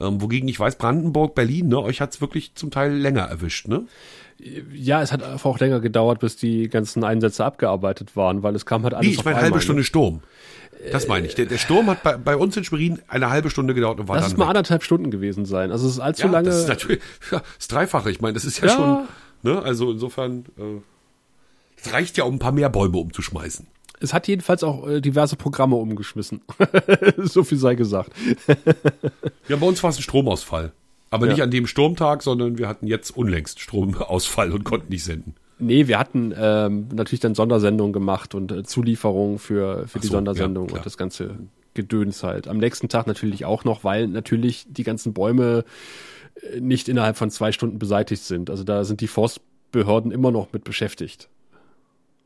Ähm, 0.00 0.20
wogegen 0.20 0.48
ich 0.48 0.58
weiß, 0.58 0.76
Brandenburg, 0.76 1.34
Berlin, 1.34 1.68
ne, 1.68 1.80
euch 1.80 2.00
hat's 2.00 2.20
wirklich 2.20 2.54
zum 2.54 2.70
Teil 2.70 2.92
länger 2.94 3.22
erwischt, 3.22 3.68
ne? 3.68 3.84
Ja, 4.74 5.00
es 5.00 5.12
hat 5.12 5.22
einfach 5.22 5.48
auch 5.50 5.60
länger 5.60 5.78
gedauert, 5.80 6.18
bis 6.18 6.36
die 6.36 6.68
ganzen 6.68 7.04
Einsätze 7.04 7.44
abgearbeitet 7.44 8.16
waren, 8.16 8.42
weil 8.42 8.56
es 8.56 8.66
kam 8.66 8.82
halt 8.82 8.92
alles 8.94 9.06
Nee, 9.06 9.14
ich 9.14 9.24
meine 9.24 9.40
halbe 9.40 9.56
ne? 9.56 9.62
Stunde 9.62 9.84
Sturm. 9.84 10.20
Das 10.90 11.06
meine 11.06 11.26
ich. 11.28 11.34
Der, 11.36 11.46
der 11.46 11.56
Sturm 11.58 11.86
hat 11.88 12.02
bei, 12.02 12.16
bei 12.16 12.36
uns 12.36 12.56
in 12.56 12.64
Schwerin 12.64 13.00
eine 13.08 13.30
halbe 13.30 13.48
Stunde 13.48 13.72
gedauert 13.74 14.00
und 14.00 14.08
war 14.08 14.16
Lass 14.16 14.24
dann 14.24 14.32
es 14.32 14.36
mal 14.38 14.44
weg. 14.46 14.50
anderthalb 14.50 14.82
Stunden 14.82 15.10
gewesen 15.12 15.46
sein. 15.46 15.70
Also 15.70 15.86
es 15.86 15.94
ist 15.94 16.00
allzu 16.00 16.26
ja, 16.26 16.32
lange. 16.32 16.46
Das 16.48 16.58
ist 16.58 16.68
natürlich 16.68 17.00
ja, 17.30 17.42
das 17.56 17.68
Dreifache. 17.68 18.10
Ich 18.10 18.20
meine, 18.20 18.34
das 18.34 18.44
ist 18.44 18.58
ja, 18.60 18.66
Ja. 18.66 18.74
schon, 18.74 19.08
ne, 19.52 19.62
also 19.62 19.92
insofern, 19.92 20.44
äh, 20.58 20.80
es 21.80 21.92
reicht 21.92 22.16
ja, 22.18 22.24
um 22.24 22.34
ein 22.34 22.38
paar 22.38 22.52
mehr 22.52 22.68
Bäume 22.68 22.98
umzuschmeißen. 22.98 23.66
Es 24.04 24.12
hat 24.14 24.28
jedenfalls 24.28 24.62
auch 24.62 24.86
äh, 24.86 25.00
diverse 25.00 25.36
Programme 25.36 25.76
umgeschmissen. 25.76 26.42
so 27.16 27.42
viel 27.42 27.58
sei 27.58 27.74
gesagt. 27.74 28.12
Ja, 29.48 29.56
bei 29.56 29.66
uns 29.66 29.82
war 29.82 29.90
es 29.90 29.98
ein 29.98 30.02
Stromausfall. 30.02 30.72
Aber 31.10 31.26
Ja. 31.26 31.32
nicht 31.32 31.42
an 31.42 31.50
dem 31.50 31.66
Sturmtag, 31.66 32.22
sondern 32.22 32.56
wir 32.56 32.66
hatten 32.66 32.86
jetzt 32.86 33.10
unlängst 33.14 33.60
Stromausfall 33.60 34.52
und 34.52 34.64
konnten 34.64 34.88
nicht 34.88 35.04
senden. 35.04 35.34
Nee, 35.58 35.86
wir 35.86 35.98
hatten 35.98 36.32
ähm, 36.36 36.88
natürlich 36.92 37.20
dann 37.20 37.34
Sondersendungen 37.34 37.92
gemacht 37.92 38.34
und 38.34 38.50
äh, 38.50 38.64
Zulieferungen 38.64 39.38
für, 39.38 39.86
für 39.86 40.00
die 40.00 40.06
so, 40.06 40.14
Sondersendung 40.14 40.68
ja, 40.70 40.76
und 40.76 40.86
das 40.86 40.96
ganze 40.96 41.36
Gedöns 41.74 42.22
halt. 42.22 42.48
Am 42.48 42.58
nächsten 42.58 42.88
Tag 42.88 43.06
natürlich 43.06 43.44
auch 43.44 43.64
noch, 43.64 43.84
weil 43.84 44.08
natürlich 44.08 44.66
die 44.68 44.82
ganzen 44.82 45.12
Bäume 45.12 45.64
äh, 46.52 46.60
nicht 46.60 46.88
innerhalb 46.88 47.16
von 47.16 47.30
zwei 47.30 47.52
Stunden 47.52 47.78
beseitigt 47.78 48.22
sind. 48.24 48.50
Also 48.50 48.64
da 48.64 48.84
sind 48.84 49.00
die 49.00 49.08
Forstbehörden 49.08 50.10
immer 50.10 50.30
noch 50.32 50.52
mit 50.52 50.64
beschäftigt. 50.64 51.28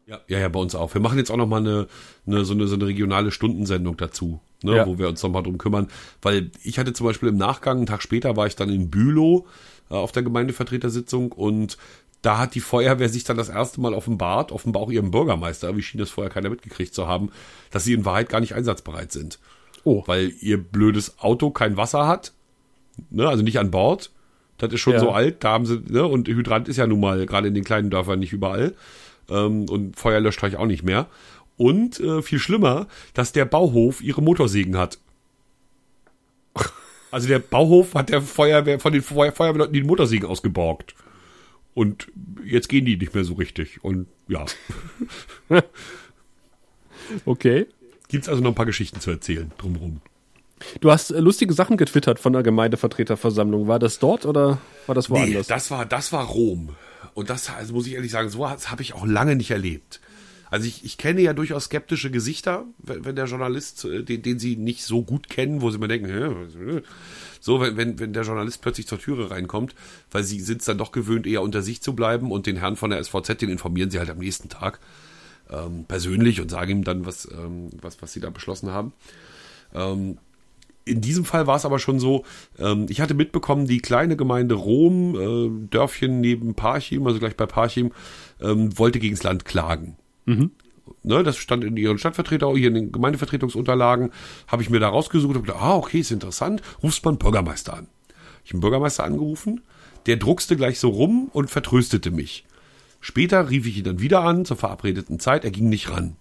Ja, 0.09 0.21
ja, 0.27 0.39
ja, 0.39 0.49
bei 0.49 0.59
uns 0.59 0.75
auch. 0.75 0.95
Wir 0.95 1.03
machen 1.03 1.19
jetzt 1.19 1.31
auch 1.31 1.37
noch 1.37 1.47
mal 1.47 1.61
eine, 1.61 1.87
eine, 2.27 2.45
so, 2.47 2.55
eine 2.55 2.67
so 2.67 2.77
eine 2.77 2.87
regionale 2.87 3.31
Stundensendung 3.31 3.97
dazu, 3.99 4.41
ne, 4.63 4.77
Ja. 4.77 4.87
wo 4.87 4.99
wir 4.99 5.07
uns 5.09 5.23
noch 5.23 5.29
mal 5.31 5.43
drum 5.43 5.59
kümmern. 5.59 5.89
Weil 6.23 6.51
ich 6.65 6.79
hatte 6.79 6.95
zum 6.95 7.07
Beispiel 7.07 7.29
im 7.29 7.37
Nachgang, 7.37 7.77
einen 7.77 7.87
Tag 7.87 8.03
später 8.03 8.35
war 8.37 8.47
ich 8.47 8.57
dann 8.57 8.71
in 8.71 8.89
Bülow 8.91 9.47
äh, 9.91 9.95
auf 9.95 10.13
der 10.13 10.23
Gemeindevertretersitzung 10.23 11.33
und 11.33 11.77
da 12.23 12.39
hat 12.39 12.55
die 12.55 12.61
Feuerwehr 12.61 13.09
sich 13.11 13.25
dann 13.25 13.37
das 13.37 13.49
erste 13.51 13.81
Mal 13.83 13.93
offenbart, 13.95 14.51
offenbar 14.51 14.83
auch 14.83 14.91
ihrem 14.91 15.11
Bürgermeister, 15.11 15.77
wie 15.77 15.83
schien 15.83 16.01
das 16.01 16.11
vorher 16.11 16.33
keiner 16.33 16.51
mitgekriegt 16.51 16.93
zu 16.95 17.07
haben, 17.07 17.31
dass 17.71 17.85
sie 17.85 17.93
in 17.93 18.05
Wahrheit 18.07 18.29
gar 18.31 18.41
nicht 18.41 18.55
einsatzbereit 18.55 19.13
sind. 19.13 19.39
Oh. 19.85 20.03
Weil 20.07 20.33
ihr 20.41 20.57
blödes 20.57 21.19
Auto 21.21 21.51
kein 21.51 21.77
Wasser 21.77 22.09
hat, 22.09 22.33
ne, 23.11 23.29
also 23.29 23.43
nicht 23.45 23.59
an 23.59 23.71
Bord. 23.71 24.11
Das 24.57 24.73
ist 24.73 24.81
schon 24.81 24.95
Ja. 24.95 24.99
so 25.01 25.11
alt, 25.13 25.45
da 25.45 25.51
haben 25.53 25.67
sie, 25.67 25.81
ne, 25.87 26.05
und 26.05 26.27
Hydrant 26.27 26.67
ist 26.67 26.79
ja 26.79 26.87
nun 26.89 26.99
mal 26.99 27.25
gerade 27.27 27.47
in 27.47 27.55
den 27.55 27.63
kleinen 27.63 27.91
Dörfern 27.91 28.19
nicht 28.19 28.33
überall. 28.33 28.75
Ähm, 29.31 29.69
und 29.69 29.97
Feuerlöschstreich 29.99 30.57
auch 30.57 30.67
nicht 30.67 30.83
mehr. 30.83 31.07
Und 31.57 31.99
äh, 32.01 32.23
viel 32.23 32.39
schlimmer, 32.39 32.87
dass 33.15 33.33
der 33.33 33.45
Bauhof 33.45 34.01
ihre 34.03 34.23
Motorsägen 34.23 34.77
hat. 34.77 34.99
Also 37.11 37.27
der 37.27 37.39
Bauhof 37.39 37.95
hat 37.95 38.11
der 38.11 38.21
Feuerwehr 38.21 38.79
von 38.81 38.93
den 38.93 39.01
Feuer 39.01 39.33
Feuerwehrleuten 39.33 39.73
die 39.73 39.83
Motorsägen 39.83 40.29
ausgeborgt. 40.29 40.95
Und 41.73 42.09
jetzt 42.45 42.69
gehen 42.69 42.85
die 42.85 42.99
nicht 42.99 43.15
mehr 43.15 43.25
so 43.25 43.33
richtig. 43.33 43.83
Und 43.83 44.09
ja, 44.29 44.45
Okay. 47.25 47.67
gibt's 48.09 48.29
also 48.29 48.43
noch 48.43 48.51
ein 48.51 48.55
paar 48.55 48.67
Geschichten 48.67 49.01
zu 49.01 49.11
erzählen 49.11 49.51
drumherum. 49.59 50.01
Du 50.81 50.91
hast 50.91 51.11
äh, 51.11 51.21
lustige 51.21 51.55
Sachen 51.55 51.77
getwittert 51.77 52.19
von 52.19 52.33
der 52.33 52.43
Gemeindevertreterversammlung. 52.43 53.69
War 53.69 53.79
das 53.79 53.99
dort 53.99 54.27
oder 54.27 54.59
war 54.87 54.95
das 54.95 55.09
Nee, 55.09 55.17
woanders? 55.19 55.47
das 55.47 55.71
war, 55.71 55.87
das 55.87 56.13
war 56.13 56.25
Rom. 56.27 56.71
Und 57.15 57.31
das, 57.31 57.51
also 57.51 57.75
muss 57.75 57.87
ich 57.87 57.95
ehrlich 57.95 58.11
sagen, 58.11 58.29
so 58.29 58.49
habe 58.49 58.83
ich 58.83 58.95
auch 58.95 59.07
lange 59.07 59.37
nicht 59.37 59.51
erlebt. 59.51 60.01
Also 60.51 60.67
ich, 60.67 60.85
ich 60.85 60.97
kenne 60.97 61.21
ja 61.21 61.35
durchaus 61.35 61.65
skeptische 61.67 62.11
Gesichter, 62.11 62.65
wenn, 62.79 63.05
wenn 63.05 63.17
der 63.17 63.27
Journalist, 63.27 63.85
äh, 63.85 64.03
den, 64.03 64.23
den 64.23 64.39
sie 64.39 64.57
nicht 64.57 64.83
so 64.85 65.03
gut 65.03 65.29
kennen, 65.29 65.61
wo 65.61 65.71
sie 65.71 65.79
mir 65.79 65.89
denken, 65.89 66.09
was- 66.11 66.83
so, 67.41 67.61
wenn, 67.61 67.77
wenn, 67.77 67.99
wenn 67.99 68.13
der 68.13 68.23
Journalist 68.25 68.63
plötzlich 68.63 68.87
zur 68.87 68.99
Türe 68.99 69.31
reinkommt, 69.31 69.75
weil 70.11 70.25
sie 70.25 70.41
sind 70.41 70.61
es 70.61 70.65
dann 70.65 70.79
doch 70.79 70.91
gewöhnt, 70.91 71.27
eher 71.27 71.43
unter 71.43 71.63
sich 71.63 71.83
zu 71.83 71.95
bleiben 71.95 72.33
und 72.33 72.47
den 72.47 72.57
Herrn 72.57 72.77
von 72.77 72.91
der 72.91 73.03
SVZ, 73.03 73.41
den 73.41 73.51
informieren 73.51 73.91
sie 73.91 73.99
halt 73.99 74.11
am 74.11 74.19
nächsten 74.19 74.49
Tag 74.49 74.81
ähm, 75.51 75.85
persönlich 75.87 76.41
und 76.41 76.51
sagen 76.51 76.71
ihm 76.71 76.85
dann, 76.85 77.07
was, 77.07 77.29
ähm, 77.31 77.71
was, 77.81 78.01
was 78.03 78.13
sie 78.13 78.21
da 78.21 78.31
beschlossen 78.31 78.71
haben. 78.71 78.93
Ähm, 79.75 80.19
in 80.89 81.01
diesem 81.01 81.25
Fall 81.25 81.47
war 81.47 81.57
es 81.57 81.65
aber 81.65 81.79
schon 81.79 82.01
so, 82.01 82.25
ähm, 82.59 82.87
ich 82.89 83.01
hatte 83.01 83.15
mitbekommen, 83.15 83.67
die 83.67 83.79
kleine 83.79 84.17
Gemeinde 84.17 84.55
Rom, 84.55 85.15
äh, 85.15 85.69
Dörfchen 85.71 86.21
neben 86.21 86.55
Parchim, 86.55 87.07
also 87.07 87.19
gleich 87.19 87.37
bei 87.37 87.47
Parchim, 87.47 87.93
ähm, 88.41 88.77
wollte 88.79 88.99
gegens 88.99 89.23
Land 89.23 89.45
klagen. 89.45 89.97
Ne, 91.03 91.23
das 91.23 91.37
stand 91.37 91.65
in 91.65 91.77
ihren 91.77 91.99
Stadtvertreter, 91.99 92.53
hier 92.55 92.69
in 92.69 92.75
den 92.75 92.93
Gemeindevertretungsunterlagen, 92.93 94.11
habe 94.47 94.63
ich 94.63 94.71
mir 94.71 94.81
da 94.81 94.89
rausgesucht 94.89 95.37
und 95.37 95.43
gedacht, 95.43 95.63
ah, 95.63 95.77
okay, 95.77 96.01
ist 96.01 96.11
interessant, 96.11 96.63
rufst 96.83 97.05
mal 97.05 97.11
einen 97.11 97.19
Bürgermeister 97.19 97.75
an. 97.75 97.87
Ich 98.45 98.51
habe 98.51 98.57
einen 98.57 98.61
Bürgermeister 98.63 99.05
angerufen, 99.05 99.61
der 100.07 100.17
druckste 100.17 100.57
gleich 100.57 100.81
so 100.81 100.89
rum 100.89 101.31
und 101.33 101.51
vertröstete 101.51 102.11
mich. 102.11 102.45
Später 103.01 103.51
rief 103.51 103.67
ich 103.67 103.79
ihn 103.79 103.85
dann 103.85 104.01
wieder 104.01 104.23
an, 104.23 104.45
zur 104.45 104.57
verabredeten 104.57 105.21
Zeit, 105.21 105.45
er 105.45 105.51
ging 105.51 105.69
nicht 105.69 105.91
ran. 105.91 106.17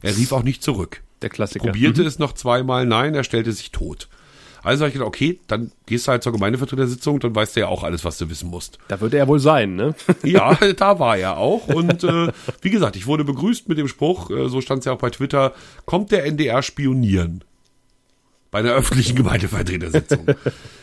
Er 0.00 0.16
rief 0.16 0.32
auch 0.32 0.42
nicht 0.42 0.62
zurück. 0.62 1.02
Der 1.22 1.30
Klassiker. 1.30 1.66
Probierte 1.66 2.02
es 2.02 2.18
noch 2.18 2.32
zweimal, 2.32 2.86
nein, 2.86 3.14
er 3.14 3.24
stellte 3.24 3.52
sich 3.52 3.70
tot. 3.70 4.08
Also 4.62 4.82
habe 4.82 4.88
ich 4.88 4.92
gedacht, 4.94 5.08
okay, 5.08 5.40
dann 5.48 5.72
gehst 5.86 6.06
du 6.06 6.12
halt 6.12 6.22
zur 6.22 6.32
Gemeindevertretersitzung, 6.32 7.18
dann 7.18 7.34
weißt 7.34 7.56
du 7.56 7.60
ja 7.60 7.68
auch 7.68 7.82
alles, 7.82 8.04
was 8.04 8.18
du 8.18 8.30
wissen 8.30 8.48
musst. 8.48 8.78
Da 8.88 9.00
würde 9.00 9.18
er 9.18 9.26
wohl 9.26 9.40
sein, 9.40 9.74
ne? 9.74 9.94
Ja, 10.22 10.54
da 10.76 10.98
war 10.98 11.16
er 11.16 11.36
auch. 11.36 11.66
Und 11.66 12.04
äh, 12.04 12.32
wie 12.60 12.70
gesagt, 12.70 12.94
ich 12.96 13.06
wurde 13.06 13.24
begrüßt 13.24 13.68
mit 13.68 13.78
dem 13.78 13.88
Spruch, 13.88 14.30
äh, 14.30 14.48
so 14.48 14.60
stand 14.60 14.80
es 14.80 14.84
ja 14.84 14.92
auch 14.92 14.98
bei 14.98 15.10
Twitter, 15.10 15.52
kommt 15.84 16.12
der 16.12 16.24
NDR 16.26 16.62
spionieren. 16.62 17.42
Bei 18.52 18.60
einer 18.60 18.72
öffentlichen 18.72 19.16
Gemeindevertretersitzung. 19.16 20.26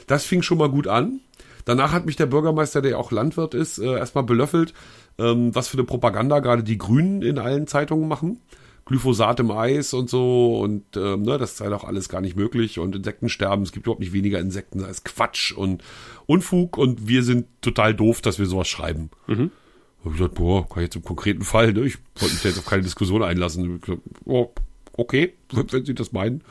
Das 0.07 0.25
fing 0.25 0.41
schon 0.41 0.57
mal 0.57 0.69
gut 0.69 0.87
an. 0.87 1.19
Danach 1.65 1.91
hat 1.91 2.07
mich 2.07 2.15
der 2.15 2.25
Bürgermeister, 2.25 2.81
der 2.81 2.97
auch 2.97 3.11
Landwirt 3.11 3.53
ist, 3.53 3.77
äh, 3.77 3.95
erstmal 3.95 4.23
belöffelt, 4.23 4.73
ähm, 5.19 5.53
was 5.53 5.67
für 5.67 5.77
eine 5.77 5.83
Propaganda 5.83 6.39
gerade 6.39 6.63
die 6.63 6.79
Grünen 6.79 7.21
in 7.21 7.37
allen 7.37 7.67
Zeitungen 7.67 8.07
machen. 8.07 8.39
Glyphosat 8.89 9.39
im 9.39 9.51
Eis 9.51 9.93
und 9.93 10.09
so 10.09 10.59
und 10.59 10.83
ähm, 10.97 11.21
ne, 11.21 11.37
das 11.37 11.57
sei 11.57 11.69
doch 11.69 11.83
alles 11.83 12.09
gar 12.09 12.21
nicht 12.21 12.35
möglich 12.35 12.79
und 12.79 12.95
Insektensterben, 12.95 13.63
es 13.63 13.71
gibt 13.71 13.85
überhaupt 13.85 13.99
nicht 13.99 14.13
weniger 14.13 14.39
Insekten 14.39 14.83
als 14.83 15.03
Quatsch 15.03 15.51
und 15.51 15.83
Unfug 16.25 16.77
und 16.77 17.07
wir 17.07 17.23
sind 17.23 17.45
total 17.61 17.93
doof, 17.93 18.21
dass 18.21 18.39
wir 18.39 18.47
sowas 18.47 18.67
schreiben. 18.67 19.11
Mhm. 19.27 19.51
Hab 20.03 20.13
ich 20.13 20.17
gesagt, 20.17 20.35
boah, 20.35 20.67
kann 20.67 20.79
ich 20.79 20.87
jetzt 20.87 20.95
im 20.95 21.03
konkreten 21.03 21.43
Fall, 21.43 21.73
ne? 21.73 21.81
Ich 21.81 21.97
wollte 22.15 22.33
mich 22.33 22.41
da 22.41 22.49
jetzt 22.49 22.57
auf 22.57 22.65
keine 22.65 22.81
Diskussion 22.81 23.21
einlassen. 23.21 23.75
Ich 23.75 23.81
gesagt, 23.81 24.01
oh, 24.25 24.51
okay, 24.93 25.33
wenn 25.51 25.85
Sie 25.85 25.93
das 25.93 26.11
meinen. 26.11 26.41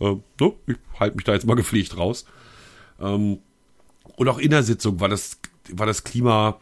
Äh, 0.00 0.16
ne? 0.40 0.52
Ich 0.66 0.76
halte 0.98 1.16
mich 1.16 1.24
da 1.24 1.34
jetzt 1.34 1.46
mal 1.46 1.56
gepflegt 1.56 1.98
raus. 1.98 2.24
Ähm, 3.00 3.38
und 4.16 4.28
auch 4.28 4.38
in 4.38 4.50
der 4.50 4.62
Sitzung 4.62 4.98
war 5.00 5.10
das, 5.10 5.40
war 5.72 5.86
das 5.86 6.04
Klima, 6.04 6.58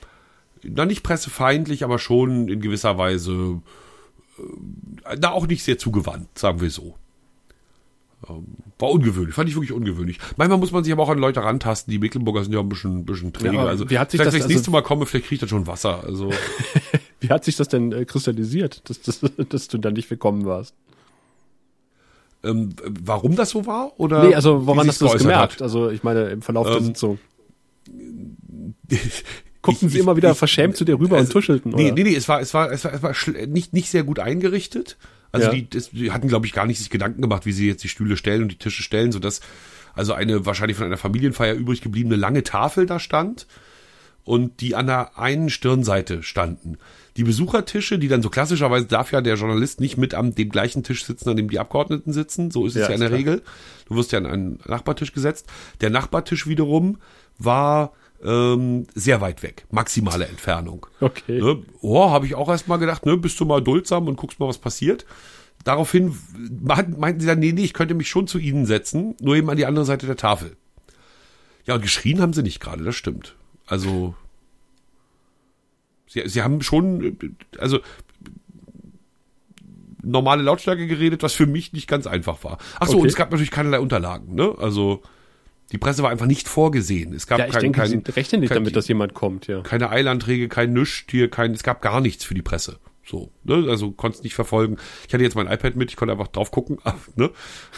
na 0.65 0.87
nicht 0.87 1.05
pressefeindlich, 1.05 1.85
aber 1.85 2.01
schon 2.01 2.49
in 2.49 2.61
gewisser 2.61 2.99
Weise 2.99 3.63
da 5.19 5.31
auch 5.31 5.47
nicht 5.47 5.63
sehr 5.65 5.79
zugewandt, 5.79 6.39
sagen 6.39 6.61
wir 6.61 6.71
so. 6.71 6.95
Ähm, 8.29 8.45
war 8.79 8.91
ungewöhnlich, 8.91 9.35
fand 9.35 9.49
ich 9.49 9.55
wirklich 9.55 9.73
ungewöhnlich. 9.73 10.19
Manchmal 10.37 10.59
muss 10.59 10.73
man 10.73 10.85
sich 10.85 10.93
aber 10.93 11.03
auch 11.03 11.09
an 11.09 11.19
Leute 11.19 11.43
rantasten. 11.43 11.91
Die 11.91 11.99
Mecklenburger 11.99 12.43
sind 12.45 12.53
ja 12.53 12.61
ein 12.61 12.69
bisschen, 12.69 13.05
bisschen 13.07 13.33
träge. 13.33 13.55
Ja, 13.55 13.65
also 13.65 13.89
wie 13.89 13.99
hat 13.99 14.11
sich 14.11 14.21
vielleicht, 14.21 14.29
das- 14.29 14.35
wenn 14.35 14.39
ich 14.39 14.43
das 14.43 14.45
also- 14.45 14.55
nächste 14.55 14.71
Mal 14.71 14.83
komme, 14.83 15.07
vielleicht 15.07 15.27
kriege 15.27 15.35
ich 15.37 15.41
dann 15.41 15.49
schon 15.49 15.67
Wasser. 15.67 16.05
Also 16.05 16.31
Wie 17.21 17.29
hat 17.29 17.45
sich 17.45 17.57
das 17.57 17.69
denn 17.69 17.93
äh, 17.93 18.05
kristallisiert, 18.07 18.83
dass, 18.89 19.01
dass, 19.03 19.21
dass 19.49 19.69
du 19.69 19.79
da 19.79 19.91
nicht 19.91 20.09
willkommen 20.11 20.45
warst? 20.47 20.75
ähm, 22.43 22.71
warum 22.87 23.37
das 23.37 23.51
so 23.51 23.67
war? 23.67 23.93
Oder 23.99 24.25
Nee, 24.27 24.35
also 24.35 24.67
woran 24.67 24.89
hast 24.89 25.01
du 25.03 25.05
das 25.07 25.19
gemerkt? 25.19 25.55
hat? 25.55 25.63
Also 25.63 25.91
ich 25.91 26.03
meine, 26.03 26.31
im 26.31 26.41
Verlauf 26.41 26.67
der 26.67 26.77
Ähm, 26.79 26.85
Sitzung. 26.85 27.19
Guckten 29.63 29.89
Ich- 29.89 29.95
sie 29.95 30.01
immer 30.01 30.13
ich- 30.13 30.17
wieder 30.19 30.33
ich- 30.33 30.39
verschämt 30.39 30.77
zu 30.77 30.85
dir 30.85 30.95
rüber 30.99 31.17
und 31.17 31.21
also, 31.21 31.33
tuschelten, 31.33 31.73
Nee, 31.73 31.87
oder? 31.87 31.95
nee, 31.95 32.03
nee, 32.05 32.15
es 32.15 32.29
war, 32.29 32.41
es 32.41 32.55
war, 32.55 32.71
es 32.73 32.85
war, 32.85 32.93
es 32.95 33.03
war 33.03 33.15
nicht, 33.47 33.73
nicht 33.73 33.91
sehr 33.91 34.05
gut 34.05 34.19
eingerichtet. 34.19 34.97
Also 35.33 35.49
Ja. 35.49 35.53
die, 35.55 35.69
das, 35.69 35.91
die 35.91 36.11
hatten, 36.13 36.29
glaube 36.29 36.47
ich, 36.47 36.53
gar 36.53 36.67
nicht 36.67 36.79
sich 36.79 36.91
Gedanken 36.91 37.23
gemacht, 37.23 37.47
wie 37.47 37.53
sie 37.53 37.69
jetzt 37.69 37.85
die 37.85 37.89
Stühle 37.89 38.17
stellen 38.17 38.43
und 38.43 38.51
die 38.53 38.59
Tische 38.59 38.83
stellen, 38.83 39.13
sodass 39.13 39.41
also 39.95 40.13
eine 40.15 40.47
wahrscheinlich 40.47 40.77
von 40.77 40.87
einer 40.87 40.97
Familienfeier 40.97 41.55
übrig 41.55 41.83
gebliebene 41.83 42.17
lange 42.17 42.43
Tafel 42.43 42.87
da 42.87 42.99
stand 42.99 43.47
und 44.25 44.61
die 44.61 44.75
an 44.75 44.87
der 44.87 45.19
einen 45.19 45.51
Stirnseite 45.51 46.23
standen. 46.23 46.79
Die 47.17 47.25
Besuchertische, 47.25 47.99
die 47.99 48.09
dann 48.09 48.23
so 48.23 48.31
klassischerweise 48.31 48.87
darf 48.87 49.13
ja 49.13 49.21
der 49.21 49.35
Journalist 49.35 49.81
nicht 49.81 49.97
mit 49.99 50.15
am 50.15 50.35
dem 50.35 50.49
gleichen 50.49 50.83
Tisch 50.85 51.05
sitzen, 51.05 51.29
an 51.29 51.37
dem 51.37 51.51
die 51.51 51.59
Abgeordneten 51.59 52.13
sitzen. 52.13 52.51
So 52.51 52.67
ist 52.67 52.77
es 52.77 52.83
Ja, 52.83 52.89
ja 52.89 52.95
in 52.95 53.01
der 53.01 53.09
klar. 53.11 53.19
Regel. 53.19 53.43
Du 53.89 53.97
wirst 53.97 54.13
ja 54.13 54.19
an 54.21 54.27
einen 54.27 54.59
Nachbartisch 54.67 55.13
gesetzt. 55.13 55.47
Der 55.81 55.91
Nachbartisch 55.91 56.47
wiederum 56.47 56.99
war 57.39 57.93
ähm, 58.23 58.87
sehr 58.95 59.21
weit 59.21 59.43
weg, 59.43 59.65
maximale 59.71 60.27
Entfernung. 60.27 60.87
Okay. 61.01 61.41
Ne? 61.41 61.63
Oh, 61.81 62.11
habe 62.11 62.27
ich 62.27 62.35
auch 62.35 62.49
erst 62.49 62.69
mal 62.69 62.77
gedacht, 62.77 63.07
ne, 63.07 63.17
bist 63.17 63.39
du 63.41 63.45
mal 63.45 63.63
duldsam 63.63 64.09
und 64.09 64.17
guckst 64.17 64.39
mal, 64.41 64.49
was 64.49 64.59
passiert. 64.59 65.07
Daraufhin 65.65 66.17
meinten 66.63 67.21
sie 67.21 67.27
dann, 67.27 67.39
nee, 67.39 67.53
nee, 67.53 67.65
ich 67.65 67.75
könnte 67.75 67.95
mich 67.95 68.09
schon 68.09 68.27
zu 68.27 68.39
ihnen 68.39 68.67
setzen, 68.67 69.15
nur 69.21 69.37
eben 69.37 69.51
an 69.51 69.57
die 69.57 69.67
andere 69.67 69.85
Seite 69.85 70.07
der 70.07 70.17
Tafel. 70.17 70.57
Ja, 71.67 71.75
und 71.75 71.83
geschrien 71.83 72.21
haben 72.21 72.33
sie 72.33 72.43
nicht 72.43 72.61
gerade, 72.61 72.83
das 72.85 72.97
stimmt. 72.97 73.37
Also, 73.67 74.15
sie, 76.07 76.23
sie 76.27 76.43
haben 76.43 76.63
schon, 76.63 77.19
also, 77.59 77.81
normale 80.03 80.43
Lautstärke 80.43 80.87
geredet, 80.87 81.23
was 81.23 81.35
für 81.35 81.47
mich 81.47 81.73
nicht 81.73 81.87
ganz 81.87 82.07
einfach 82.07 82.43
war. 82.43 82.59
Ach 82.79 82.87
so, 82.87 82.95
Okay. 82.95 83.03
und 83.03 83.09
es 83.09 83.17
gab 83.17 83.31
natürlich 83.31 83.51
keinerlei 83.51 83.81
Unterlagen, 83.81 84.35
ne? 84.35 84.55
Also 84.59 85.03
die 85.73 85.79
Presse 85.79 86.03
war 86.03 86.11
einfach 86.11 86.27
nicht 86.27 86.49
vorgesehen. 86.49 87.13
Es 87.15 87.27
gab 87.27 87.39
Ja, 87.39 87.47
ich 87.47 87.53
kein, 87.53 87.63
denke, 87.63 87.81
kein, 87.81 87.89
sie 88.05 88.13
rechnen 88.13 88.41
nicht 88.41 88.51
kein- 88.51 88.57
damit, 88.57 88.77
dass 88.77 88.89
jemand 88.89 89.15
kommt, 89.15 89.47
ja. 89.47 89.61
keine 89.63 89.91
Eilanträge, 89.91 90.49
kein 90.49 90.73
Nüscht 90.73 91.11
hier, 91.11 91.31
kein, 91.31 91.53
es 91.53 91.63
gab 91.63 91.81
gar 91.83 92.01
nichts 92.01 92.25
für 92.25 92.35
die 92.35 92.43
Presse. 92.43 92.79
So, 93.07 93.31
ne? 93.43 93.67
Also 93.69 93.91
konntest 93.91 94.23
nicht 94.23 94.35
verfolgen. 94.35 94.77
Ich 95.09 95.13
hatte 95.15 95.25
jetzt 95.25 95.35
mein 95.35 95.49
iPad 95.49 95.75
mit, 95.75 95.91
ich 95.91 95.97
konnte 95.97 96.13
einfach 96.13 96.29
drauf 96.29 96.51
gucken, 96.53 96.79
ne? 97.17 97.31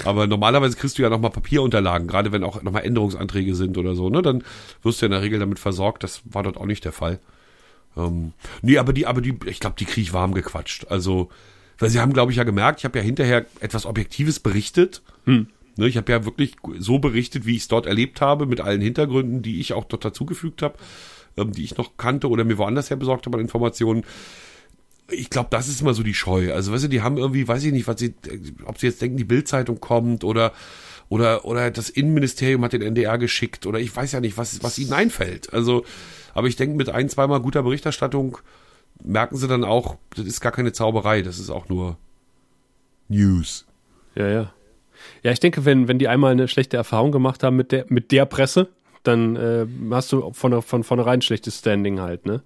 Aber 0.04 0.26
normalerweise 0.26 0.76
kriegst 0.76 0.98
du 0.98 1.02
ja 1.02 1.08
nochmal 1.08 1.30
Papierunterlagen, 1.30 2.06
gerade 2.06 2.32
wenn 2.32 2.44
auch 2.44 2.62
nochmal 2.62 2.84
Änderungsanträge 2.84 3.54
sind 3.54 3.78
oder 3.78 3.94
so, 3.94 4.10
ne? 4.10 4.20
Dann 4.20 4.44
wirst 4.82 5.00
du 5.00 5.04
ja 5.04 5.06
in 5.06 5.12
der 5.12 5.22
Regel 5.22 5.38
damit 5.38 5.58
versorgt. 5.58 6.02
Das 6.02 6.20
war 6.24 6.42
dort 6.42 6.58
auch 6.58 6.66
nicht 6.66 6.84
der 6.84 6.92
Fall. 6.92 7.18
Ähm, 7.96 8.32
nee, 8.62 8.76
aber 8.78 8.92
die, 8.92 9.06
aber 9.06 9.20
die, 9.22 9.38
ich 9.46 9.60
glaube, 9.60 9.76
die 9.78 9.84
krieg 9.86 10.02
ich 10.02 10.12
warm 10.12 10.34
gequatscht. 10.34 10.86
Also, 10.90 11.30
weil 11.78 11.88
sie 11.88 12.00
haben, 12.00 12.12
glaube 12.12 12.32
ich, 12.32 12.36
ja 12.38 12.44
gemerkt, 12.44 12.80
ich 12.80 12.84
habe 12.84 12.98
ja 12.98 13.04
hinterher 13.04 13.46
etwas 13.60 13.86
Objektives 13.86 14.38
berichtet. 14.40 15.00
Ne, 15.76 15.88
ich 15.88 15.96
habe 15.96 16.12
ja 16.12 16.24
wirklich 16.24 16.56
so 16.78 16.98
berichtet, 16.98 17.46
wie 17.46 17.56
ich 17.56 17.62
es 17.62 17.68
dort 17.68 17.86
erlebt 17.86 18.20
habe, 18.20 18.46
mit 18.46 18.60
allen 18.60 18.80
Hintergründen, 18.80 19.42
die 19.42 19.60
ich 19.60 19.72
auch 19.72 19.84
dort 19.84 20.04
dazugefügt 20.04 20.62
habe, 20.62 20.74
ähm, 21.36 21.52
die 21.52 21.64
ich 21.64 21.76
noch 21.76 21.96
kannte 21.96 22.28
oder 22.28 22.44
mir 22.44 22.58
woanders 22.58 22.90
her 22.90 22.96
besorgt 22.96 23.26
habe 23.26 23.38
an 23.38 23.42
Informationen. 23.42 24.04
Ich 25.10 25.30
glaube, 25.30 25.48
das 25.50 25.68
ist 25.68 25.80
immer 25.80 25.94
so 25.94 26.02
die 26.02 26.14
Scheu. 26.14 26.52
Also, 26.52 26.72
weißt 26.72 26.84
du, 26.84 26.88
die 26.88 27.02
haben 27.02 27.16
irgendwie, 27.16 27.48
weiß 27.48 27.64
ich 27.64 27.72
nicht, 27.72 27.86
was 27.86 27.98
sie, 27.98 28.14
ob 28.64 28.78
sie 28.78 28.86
jetzt 28.86 29.00
denken, 29.00 29.16
die 29.16 29.24
Bildzeitung 29.24 29.80
kommt 29.80 30.24
oder 30.24 30.52
oder 31.08 31.44
oder 31.44 31.70
das 31.70 31.90
Innenministerium 31.90 32.64
hat 32.64 32.72
den 32.72 32.80
NDR 32.80 33.18
geschickt 33.18 33.66
oder 33.66 33.78
ich 33.78 33.94
weiß 33.94 34.12
ja 34.12 34.20
nicht, 34.20 34.38
was 34.38 34.62
was 34.62 34.78
ihnen 34.78 34.92
einfällt. 34.92 35.52
Also, 35.52 35.84
aber 36.34 36.48
ich 36.48 36.56
denke, 36.56 36.76
mit 36.76 36.88
ein, 36.88 37.08
zweimal 37.08 37.40
guter 37.40 37.62
Berichterstattung 37.62 38.38
merken 39.02 39.36
sie 39.36 39.48
dann 39.48 39.64
auch, 39.64 39.96
das 40.14 40.26
ist 40.26 40.40
gar 40.40 40.52
keine 40.52 40.72
Zauberei, 40.72 41.22
das 41.22 41.38
ist 41.38 41.50
auch 41.50 41.68
nur 41.68 41.98
News. 43.08 43.66
Ja, 44.14 44.28
ja. 44.28 44.52
Ja, 45.22 45.32
ich 45.32 45.40
denke, 45.40 45.64
wenn, 45.64 45.88
wenn 45.88 45.98
die 45.98 46.08
einmal 46.08 46.32
eine 46.32 46.48
schlechte 46.48 46.76
Erfahrung 46.76 47.12
gemacht 47.12 47.42
haben 47.42 47.56
mit 47.56 47.72
der, 47.72 47.86
mit 47.88 48.10
der 48.10 48.26
Presse, 48.26 48.68
dann 49.02 49.36
äh, 49.36 49.66
hast 49.90 50.12
du 50.12 50.32
von, 50.32 50.62
von 50.62 50.84
vornherein 50.84 51.18
ein 51.18 51.22
schlechtes 51.22 51.58
Standing 51.58 52.00
halt, 52.00 52.26
ne? 52.26 52.42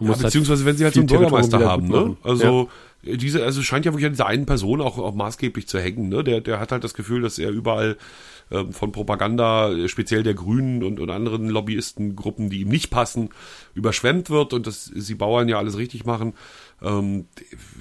Ja, 0.00 0.08
halt 0.08 0.22
beziehungsweise 0.22 0.64
wenn 0.64 0.76
sie 0.76 0.84
halt 0.84 0.94
so 0.94 1.00
einen 1.00 1.06
Bürgermeister 1.06 1.60
haben, 1.60 1.88
ne? 1.88 2.16
Also 2.22 2.68
diese, 3.02 3.44
also 3.44 3.60
es 3.60 3.66
scheint 3.66 3.84
ja 3.84 3.92
wirklich 3.92 4.06
an 4.06 4.12
dieser 4.12 4.26
einen 4.26 4.46
Person 4.46 4.80
auch, 4.80 4.98
auch 4.98 5.14
maßgeblich 5.14 5.68
zu 5.68 5.78
hängen, 5.78 6.08
ne? 6.08 6.24
Der, 6.24 6.40
der 6.40 6.58
hat 6.58 6.72
halt 6.72 6.84
das 6.84 6.94
Gefühl, 6.94 7.22
dass 7.22 7.38
er 7.38 7.50
überall 7.50 7.96
ähm, 8.50 8.72
von 8.72 8.92
Propaganda, 8.92 9.72
äh, 9.72 9.88
speziell 9.88 10.22
der 10.22 10.34
Grünen 10.34 10.82
und, 10.82 11.00
und 11.00 11.10
anderen 11.10 11.48
Lobbyistengruppen, 11.48 12.50
die 12.50 12.60
ihm 12.60 12.68
nicht 12.68 12.90
passen, 12.90 13.30
überschwemmt 13.74 14.30
wird 14.30 14.52
und 14.52 14.66
dass 14.66 14.84
sie 14.84 15.14
Bauern 15.14 15.48
ja 15.48 15.58
alles 15.58 15.78
richtig 15.78 16.04
machen. 16.04 16.34
Ähm, 16.84 17.26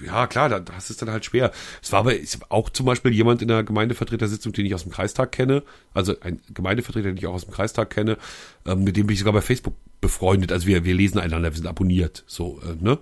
ja, 0.05 0.27
klar, 0.27 0.49
da, 0.49 0.59
das 0.59 0.89
ist 0.89 1.01
dann 1.01 1.11
halt 1.11 1.25
schwer. 1.25 1.51
Es 1.81 1.91
war 1.91 1.99
aber 1.99 2.15
ist 2.15 2.39
auch 2.49 2.69
zum 2.69 2.85
Beispiel 2.85 3.11
jemand 3.13 3.41
in 3.41 3.49
der 3.49 3.63
Gemeindevertretersitzung, 3.63 4.53
den 4.53 4.65
ich 4.65 4.73
aus 4.73 4.83
dem 4.83 4.91
Kreistag 4.91 5.31
kenne, 5.31 5.63
also 5.93 6.15
ein 6.21 6.39
Gemeindevertreter, 6.53 7.09
den 7.09 7.17
ich 7.17 7.27
auch 7.27 7.33
aus 7.33 7.45
dem 7.45 7.53
Kreistag 7.53 7.89
kenne, 7.89 8.17
ähm, 8.65 8.83
mit 8.83 8.95
dem 8.95 9.07
bin 9.07 9.13
ich 9.13 9.19
sogar 9.19 9.33
bei 9.33 9.41
Facebook 9.41 9.75
befreundet. 10.01 10.51
Also 10.51 10.67
wir, 10.67 10.85
wir 10.85 10.95
lesen 10.95 11.19
einander, 11.19 11.51
wir 11.51 11.57
sind 11.57 11.67
abonniert, 11.67 12.23
so, 12.27 12.61
äh, 12.61 12.81
ne? 12.81 12.97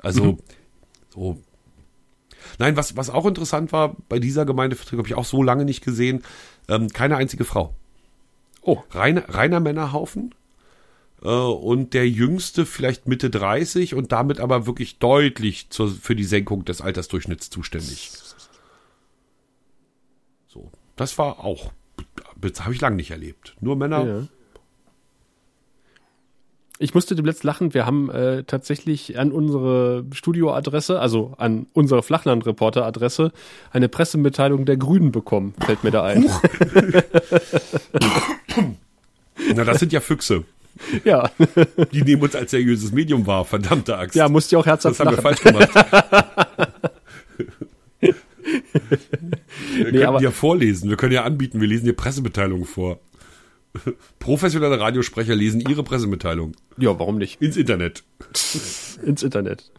Also, 0.00 0.38
so. 1.14 1.42
Nein, 2.58 2.76
was, 2.76 2.96
was 2.96 3.10
auch 3.10 3.26
interessant 3.26 3.72
war, 3.72 3.96
bei 4.08 4.18
dieser 4.18 4.46
Gemeindevertretung 4.46 5.00
habe 5.00 5.08
ich 5.08 5.14
auch 5.14 5.24
so 5.24 5.42
lange 5.42 5.64
nicht 5.64 5.84
gesehen, 5.84 6.22
ähm, 6.68 6.88
keine 6.88 7.16
einzige 7.16 7.44
Frau. 7.44 7.74
Oh. 8.62 8.82
Reiner, 8.90 9.28
reiner 9.28 9.60
Männerhaufen. 9.60 10.34
Äh, 11.22 11.28
und 11.28 11.94
der 11.94 12.08
jüngste 12.08 12.66
vielleicht 12.66 13.06
Mitte 13.06 13.30
30 13.30 13.94
und 13.94 14.12
damit 14.12 14.40
aber 14.40 14.66
wirklich 14.66 14.98
deutlich 14.98 15.70
zur, 15.70 15.88
für 15.90 16.16
die 16.16 16.24
Senkung 16.24 16.64
des 16.64 16.80
Altersdurchschnitts 16.80 17.50
zuständig. 17.50 18.12
So, 20.46 20.70
das 20.96 21.18
war 21.18 21.44
auch, 21.44 21.72
habe 22.60 22.74
ich 22.74 22.80
lange 22.80 22.96
nicht 22.96 23.10
erlebt. 23.10 23.56
Nur 23.60 23.76
Männer. 23.76 24.06
Ja. 24.06 24.22
Ich 26.78 26.92
musste 26.92 27.14
dem 27.14 27.24
letzt 27.24 27.42
lachen. 27.42 27.72
Wir 27.72 27.86
haben 27.86 28.10
äh, 28.10 28.44
tatsächlich 28.44 29.18
an 29.18 29.32
unsere 29.32 30.04
Studioadresse, 30.12 31.00
also 31.00 31.32
an 31.38 31.68
unsere 31.72 32.02
Flachlandreporter-Adresse, 32.02 33.32
eine 33.72 33.88
Pressemitteilung 33.88 34.66
der 34.66 34.76
Grünen 34.76 35.10
bekommen. 35.10 35.54
Fällt 35.64 35.84
mir 35.84 35.90
da 35.90 36.04
ein. 36.04 36.26
Na, 39.54 39.64
das 39.64 39.80
sind 39.80 39.92
ja 39.92 40.00
Füchse. 40.00 40.44
Ja. 41.04 41.30
Die 41.92 42.02
nehmen 42.02 42.22
uns 42.22 42.34
als 42.34 42.50
seriöses 42.50 42.92
Medium 42.92 43.26
wahr, 43.26 43.44
verdammte 43.44 43.96
Axt. 43.98 44.14
ja, 44.16 44.28
musste 44.28 44.54
ich 44.54 44.60
auch 44.60 44.66
herzhaft 44.66 44.98
das 44.98 45.06
haben 45.06 45.16
wir 45.16 45.22
lachen. 45.22 45.36
falsch 45.36 45.42
gemacht. 45.42 45.70
wir 49.74 49.84
könnten 49.84 50.02
aber- 50.04 50.22
ja 50.22 50.30
vorlesen. 50.30 50.88
Wir 50.90 50.96
können 50.96 51.12
ja 51.12 51.24
anbieten, 51.24 51.60
wir 51.60 51.68
lesen 51.68 51.84
hier 51.84 51.96
Pressemitteilungen 51.96 52.64
vor. 52.66 53.00
Professionelle 54.18 54.80
Radiosprecher 54.80 55.34
lesen 55.34 55.60
ihre 55.60 55.82
Pressemitteilung 55.82 56.52
Ja, 56.78 56.98
warum 56.98 57.18
nicht? 57.18 57.42
ins 57.42 57.56
Internet. 57.58 58.04
Ins 59.04 59.22
Internet. 59.22 59.70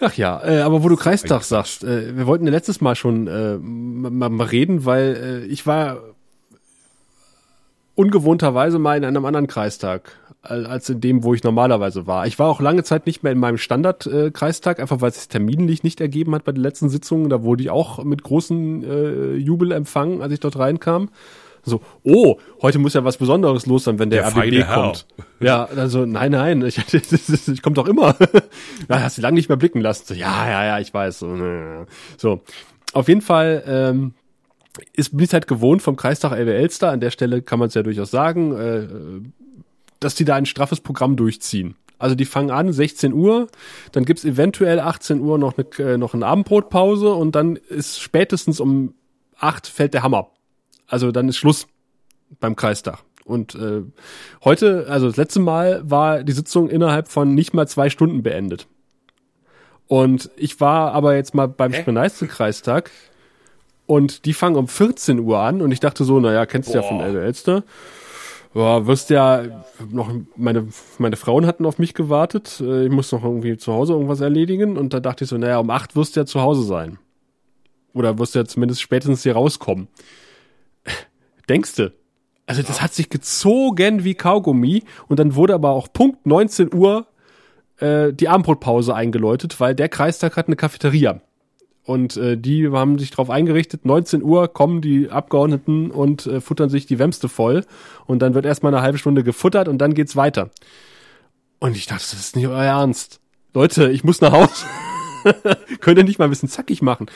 Ach 0.00 0.14
ja, 0.14 0.42
äh, 0.44 0.60
aber 0.62 0.82
wo 0.82 0.88
du 0.88 0.96
Kreistag 0.96 1.42
sagst, 1.44 1.84
äh, 1.84 2.16
wir 2.16 2.26
wollten 2.26 2.44
ja 2.46 2.50
letztes 2.52 2.80
Mal 2.80 2.96
schon 2.96 3.26
äh, 3.28 3.56
mal, 3.58 4.30
mal 4.30 4.46
reden, 4.46 4.84
weil 4.84 5.42
äh, 5.44 5.46
ich 5.46 5.66
war 5.66 6.02
ungewohnterweise 7.98 8.78
mal 8.78 8.96
in 8.96 9.04
einem 9.04 9.24
anderen 9.24 9.46
Kreistag 9.48 10.12
al- 10.42 10.66
als 10.66 10.88
in 10.88 11.00
dem, 11.00 11.24
wo 11.24 11.34
ich 11.34 11.42
normalerweise 11.42 12.06
war. 12.06 12.26
Ich 12.26 12.38
war 12.38 12.48
auch 12.48 12.60
lange 12.60 12.84
Zeit 12.84 13.06
nicht 13.06 13.22
mehr 13.22 13.32
in 13.32 13.38
meinem 13.38 13.58
Standard-Kreistag, 13.58 14.78
einfach 14.80 15.00
weil 15.00 15.10
es 15.10 15.16
sich 15.16 15.28
terminlich 15.28 15.82
nicht 15.82 16.00
ergeben 16.00 16.34
hat 16.34 16.44
bei 16.44 16.52
den 16.52 16.62
letzten 16.62 16.88
Sitzungen. 16.88 17.28
Da 17.28 17.42
wurde 17.42 17.62
ich 17.64 17.70
auch 17.70 18.02
mit 18.04 18.22
großen 18.22 18.84
äh, 18.84 19.34
Jubel 19.34 19.72
empfangen, 19.72 20.22
als 20.22 20.32
ich 20.32 20.40
dort 20.40 20.58
reinkam. 20.58 21.10
So, 21.64 21.80
oh, 22.04 22.36
heute 22.62 22.78
muss 22.78 22.94
ja 22.94 23.04
was 23.04 23.16
Besonderes 23.18 23.66
los 23.66 23.84
sein, 23.84 23.98
wenn 23.98 24.10
der, 24.10 24.22
Der 24.22 24.28
RBB 24.30 24.38
feine 24.38 24.66
Herr. 24.66 24.74
kommt. 24.82 25.06
Ja, 25.40 25.64
also 25.76 26.06
nein, 26.06 26.30
nein, 26.32 26.62
ich, 26.64 26.78
ich 27.48 27.62
komme 27.62 27.74
doch 27.74 27.88
immer. 27.88 28.14
Ja, 28.88 29.00
hast 29.02 29.18
du 29.18 29.22
lange 29.22 29.34
nicht 29.34 29.48
mehr 29.48 29.58
blicken 29.58 29.80
lassen. 29.80 30.04
So, 30.06 30.14
ja, 30.14 30.48
ja, 30.48 30.64
ja, 30.64 30.78
ich 30.78 30.94
weiß. 30.94 31.18
So, 31.18 31.36
so. 32.16 32.40
auf 32.94 33.08
jeden 33.08 33.20
Fall 33.22 33.64
ähm, 33.66 34.14
ist 34.92 35.16
bin 35.16 35.24
ich 35.24 35.32
halt 35.32 35.46
gewohnt 35.46 35.82
vom 35.82 35.96
Kreistag 35.96 36.32
Elbe 36.32 36.54
Elster. 36.54 36.90
An 36.90 37.00
der 37.00 37.10
Stelle 37.10 37.42
kann 37.42 37.58
man 37.58 37.68
es 37.68 37.74
ja 37.74 37.82
durchaus 37.82 38.10
sagen, 38.10 38.56
äh, 38.56 38.88
dass 40.00 40.14
die 40.14 40.24
da 40.24 40.36
ein 40.36 40.46
straffes 40.46 40.80
Programm 40.80 41.16
durchziehen. 41.16 41.76
Also 41.98 42.14
die 42.14 42.24
fangen 42.24 42.50
an 42.50 42.72
16 42.72 43.12
Uhr, 43.12 43.48
dann 43.90 44.04
gibt's 44.04 44.24
eventuell 44.24 44.78
18 44.78 45.20
Uhr 45.20 45.36
noch 45.36 45.54
eine, 45.58 45.66
äh, 45.84 45.98
noch 45.98 46.14
eine 46.14 46.26
Abendbrotpause 46.26 47.12
und 47.12 47.34
dann 47.34 47.56
ist 47.56 48.00
spätestens 48.00 48.60
um 48.60 48.94
8 49.38 49.66
fällt 49.66 49.94
der 49.94 50.02
Hammer. 50.02 50.30
Also 50.86 51.10
dann 51.10 51.28
ist 51.28 51.36
Schluss 51.36 51.66
beim 52.40 52.56
Kreistag. 52.56 53.00
Und 53.24 53.54
äh, 53.56 53.82
heute, 54.44 54.86
also 54.88 55.08
das 55.08 55.16
letzte 55.16 55.40
Mal, 55.40 55.82
war 55.84 56.22
die 56.22 56.32
Sitzung 56.32 56.70
innerhalb 56.70 57.08
von 57.08 57.34
nicht 57.34 57.52
mal 57.52 57.68
zwei 57.68 57.90
Stunden 57.90 58.22
beendet. 58.22 58.66
Und 59.86 60.30
ich 60.36 60.60
war 60.60 60.92
aber 60.92 61.16
jetzt 61.16 61.34
mal 61.34 61.48
beim 61.48 61.72
Spreneiste-Kreistag 61.72 62.90
und 63.88 64.26
die 64.26 64.34
fangen 64.34 64.56
um 64.56 64.68
14 64.68 65.18
Uhr 65.18 65.38
an 65.38 65.62
und 65.62 65.72
ich 65.72 65.80
dachte 65.80 66.04
so, 66.04 66.20
naja, 66.20 66.44
kennst 66.44 66.68
du 66.68 66.74
ja 66.74 66.82
von 66.82 67.00
Elbe 67.00 67.22
Elster. 67.22 67.64
Ja, 68.54 68.86
wirst 68.86 69.08
ja 69.08 69.64
noch, 69.90 70.12
meine, 70.36 70.68
meine 70.98 71.16
Frauen 71.16 71.46
hatten 71.46 71.64
auf 71.64 71.78
mich 71.78 71.94
gewartet. 71.94 72.60
Äh, 72.60 72.84
Ich 72.84 72.92
muss 72.92 73.10
noch 73.12 73.24
irgendwie 73.24 73.56
zu 73.56 73.72
Hause 73.72 73.94
irgendwas 73.94 74.20
erledigen 74.20 74.76
und 74.76 74.92
da 74.92 75.00
dachte 75.00 75.24
ich 75.24 75.30
so, 75.30 75.38
naja, 75.38 75.58
um 75.58 75.70
8 75.70 75.96
wirst 75.96 76.14
du 76.16 76.20
ja 76.20 76.26
zu 76.26 76.42
Hause 76.42 76.64
sein. 76.64 76.98
Oder 77.94 78.18
wirst 78.18 78.34
du 78.34 78.40
ja 78.40 78.44
zumindest 78.44 78.82
spätestens 78.82 79.22
hier 79.22 79.32
rauskommen. 79.32 79.88
Denkste. 81.48 81.94
Also 82.46 82.62
das 82.62 82.82
hat 82.82 82.92
sich 82.92 83.08
gezogen 83.08 84.04
wie 84.04 84.14
Kaugummi 84.14 84.82
und 85.08 85.18
dann 85.18 85.34
wurde 85.34 85.54
aber 85.54 85.70
auch 85.70 85.88
Punkt 85.90 86.26
19 86.26 86.74
Uhr 86.74 87.06
äh, 87.78 88.12
die 88.12 88.28
Abendbrotpause 88.28 88.94
eingeläutet, 88.94 89.60
weil 89.60 89.74
der 89.74 89.88
Kreistag 89.88 90.36
hat 90.36 90.46
eine 90.46 90.56
Cafeteria. 90.56 91.22
Und 91.88 92.18
äh, 92.18 92.36
die 92.36 92.68
haben 92.68 92.98
sich 92.98 93.12
darauf 93.12 93.30
eingerichtet, 93.30 93.86
19 93.86 94.22
Uhr 94.22 94.48
kommen 94.48 94.82
die 94.82 95.08
Abgeordneten 95.08 95.90
und 95.90 96.26
äh, 96.26 96.42
futtern 96.42 96.68
sich 96.68 96.84
die 96.84 96.98
Wemste 96.98 97.30
voll. 97.30 97.64
Und 98.04 98.20
dann 98.20 98.34
wird 98.34 98.44
erstmal 98.44 98.74
eine 98.74 98.82
halbe 98.82 98.98
Stunde 98.98 99.24
gefuttert 99.24 99.68
und 99.68 99.78
dann 99.78 99.94
geht's 99.94 100.14
weiter. 100.14 100.50
Und 101.60 101.78
ich 101.78 101.86
dachte, 101.86 102.04
das 102.10 102.12
ist 102.12 102.36
nicht 102.36 102.46
euer 102.46 102.62
Ernst. 102.62 103.20
Leute, 103.54 103.90
ich 103.90 104.04
muss 104.04 104.20
nach 104.20 104.32
Hause. 104.32 104.66
Könnt 105.80 105.96
ihr 105.96 106.04
nicht 106.04 106.18
mal 106.18 106.26
ein 106.26 106.30
bisschen 106.30 106.50
zackig 106.50 106.82
machen? 106.82 107.06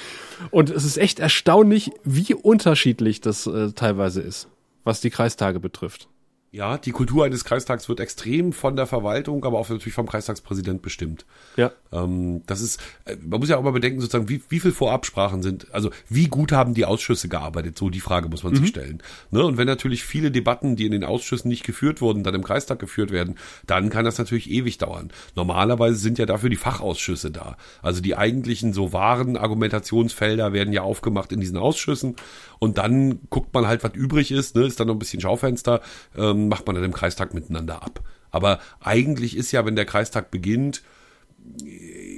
Und 0.50 0.70
es 0.70 0.86
ist 0.86 0.96
echt 0.96 1.20
erstaunlich, 1.20 1.90
wie 2.02 2.32
unterschiedlich 2.32 3.20
das 3.20 3.46
äh, 3.46 3.72
teilweise 3.72 4.22
ist, 4.22 4.48
was 4.84 5.02
die 5.02 5.10
Kreistage 5.10 5.60
betrifft. 5.60 6.08
Ja, 6.54 6.76
die 6.76 6.90
Kultur 6.90 7.24
eines 7.24 7.46
Kreistags 7.46 7.88
wird 7.88 7.98
extrem 7.98 8.52
von 8.52 8.76
der 8.76 8.86
Verwaltung, 8.86 9.42
aber 9.46 9.58
auch 9.58 9.70
natürlich 9.70 9.94
vom 9.94 10.06
Kreistagspräsident 10.06 10.82
bestimmt. 10.82 11.24
Ja. 11.56 11.72
Ähm, 11.90 12.42
das 12.46 12.60
ist, 12.60 12.78
äh, 13.06 13.16
man 13.26 13.40
muss 13.40 13.48
ja 13.48 13.56
auch 13.56 13.62
mal 13.62 13.72
bedenken, 13.72 14.02
sozusagen, 14.02 14.28
wie, 14.28 14.42
wie 14.50 14.60
viel 14.60 14.72
Vorabsprachen 14.72 15.42
sind, 15.42 15.72
also 15.72 15.90
wie 16.10 16.28
gut 16.28 16.52
haben 16.52 16.74
die 16.74 16.84
Ausschüsse 16.84 17.30
gearbeitet? 17.30 17.78
So 17.78 17.88
die 17.88 18.00
Frage 18.00 18.28
muss 18.28 18.44
man 18.44 18.54
sich 18.54 18.68
stellen. 18.68 19.02
Ne? 19.30 19.42
Und 19.42 19.56
wenn 19.56 19.66
natürlich 19.66 20.04
viele 20.04 20.30
Debatten, 20.30 20.76
die 20.76 20.84
in 20.84 20.92
den 20.92 21.04
Ausschüssen 21.04 21.48
nicht 21.48 21.64
geführt 21.64 22.02
wurden, 22.02 22.22
dann 22.22 22.34
im 22.34 22.44
Kreistag 22.44 22.78
geführt 22.78 23.12
werden, 23.12 23.36
dann 23.66 23.88
kann 23.88 24.04
das 24.04 24.18
natürlich 24.18 24.50
ewig 24.50 24.76
dauern. 24.76 25.10
Normalerweise 25.34 25.96
sind 25.96 26.18
ja 26.18 26.26
dafür 26.26 26.50
die 26.50 26.56
Fachausschüsse 26.56 27.30
da. 27.30 27.56
Also 27.80 28.02
die 28.02 28.14
eigentlichen 28.14 28.74
so 28.74 28.92
wahren 28.92 29.38
Argumentationsfelder 29.38 30.52
werden 30.52 30.74
ja 30.74 30.82
aufgemacht 30.82 31.32
in 31.32 31.40
diesen 31.40 31.56
Ausschüssen 31.56 32.14
und 32.62 32.78
dann 32.78 33.18
guckt 33.28 33.52
man 33.54 33.66
halt, 33.66 33.82
was 33.82 33.92
übrig 33.94 34.30
ist, 34.30 34.54
ne? 34.54 34.64
ist 34.64 34.78
dann 34.78 34.86
noch 34.86 34.94
ein 34.94 35.00
bisschen 35.00 35.20
Schaufenster, 35.20 35.80
ähm, 36.16 36.46
macht 36.46 36.64
man 36.64 36.76
dann 36.76 36.84
im 36.84 36.92
Kreistag 36.92 37.34
miteinander 37.34 37.82
ab. 37.82 38.04
Aber 38.30 38.60
eigentlich 38.78 39.36
ist 39.36 39.50
ja, 39.50 39.66
wenn 39.66 39.74
der 39.74 39.84
Kreistag 39.84 40.30
beginnt, 40.30 40.80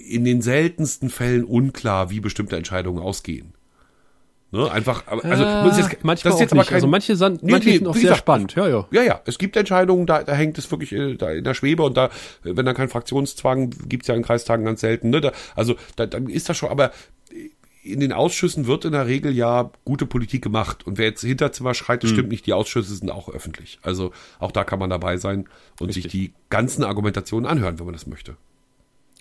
in 0.07 0.23
den 0.27 0.43
seltensten 0.43 1.09
Fällen 1.09 1.45
unklar, 1.45 2.11
wie 2.11 2.21
bestimmte 2.21 2.57
Entscheidungen 2.57 3.03
ausgehen. 3.03 3.55
Ne? 4.51 4.71
Einfach, 4.71 5.07
also 5.07 5.45
Ah, 5.45 5.65
muss 5.65 5.79
jetzt, 5.79 6.05
manchmal 6.05 6.33
das 6.33 6.35
ist 6.35 6.41
jetzt 6.43 6.53
aber 6.53 6.61
nicht. 6.61 6.69
kein, 6.69 6.75
also 6.77 6.89
manche, 6.89 7.17
sind, 7.17 7.43
Nee, 7.43 7.53
manche 7.53 7.71
nee, 7.71 7.79
sind 7.79 7.87
auch 7.89 7.95
sehr 7.95 8.03
gesagt, 8.03 8.19
spannend. 8.19 8.55
Ja, 8.55 8.69
ja. 8.69 8.87
ja, 8.93 9.03
ja, 9.03 9.21
es 9.25 9.39
gibt 9.39 9.57
Entscheidungen, 9.57 10.07
da, 10.07 10.23
da 10.23 10.35
hängt 10.35 10.59
es 10.59 10.71
wirklich 10.71 10.93
äh, 10.93 11.17
da 11.17 11.31
in 11.31 11.43
der 11.43 11.55
Schwebe 11.55 11.83
und 11.83 11.97
da, 11.97 12.05
äh, 12.07 12.11
wenn 12.43 12.67
da 12.67 12.75
kein 12.75 12.91
Fraktionszwang, 12.91 13.71
gibt's 13.89 14.09
ja 14.09 14.15
in 14.15 14.23
Kreistagen 14.23 14.65
ganz 14.67 14.83
selten, 14.83 15.09
ne? 15.11 15.21
Da, 15.23 15.33
also 15.57 15.75
da, 15.97 16.05
dann 16.07 16.29
ist 16.29 16.49
das 16.51 16.57
schon, 16.59 16.69
aber 16.69 16.93
in 17.85 18.01
den 18.01 18.12
Ausschüssen 18.12 18.66
wird 18.66 18.87
in 18.87 18.93
der 18.93 19.07
Regel 19.07 19.32
ja 19.32 19.70
gute 19.85 20.07
Politik 20.07 20.43
gemacht. 20.43 20.87
Und 20.87 20.97
wer 20.97 21.07
jetzt 21.07 21.20
Hinterzimmer 21.20 21.74
schreit, 21.74 22.03
das 22.03 22.11
stimmt 22.11 22.30
nicht, 22.30 22.47
die 22.47 22.55
Ausschüsse 22.55 22.95
sind 22.95 23.11
auch 23.11 23.28
öffentlich. 23.28 23.78
Also 23.82 24.12
auch 24.39 24.53
da 24.53 24.64
kann 24.64 24.78
man 24.78 24.91
dabei 24.91 25.18
sein 25.18 25.49
und 25.80 25.93
sich 25.93 26.09
die 26.09 26.32
ganzen 26.49 26.82
Argumentationen 26.82 27.49
anhören, 27.49 27.78
wenn 27.78 27.85
man 27.85 27.93
das 27.93 28.07
möchte. 28.07 28.37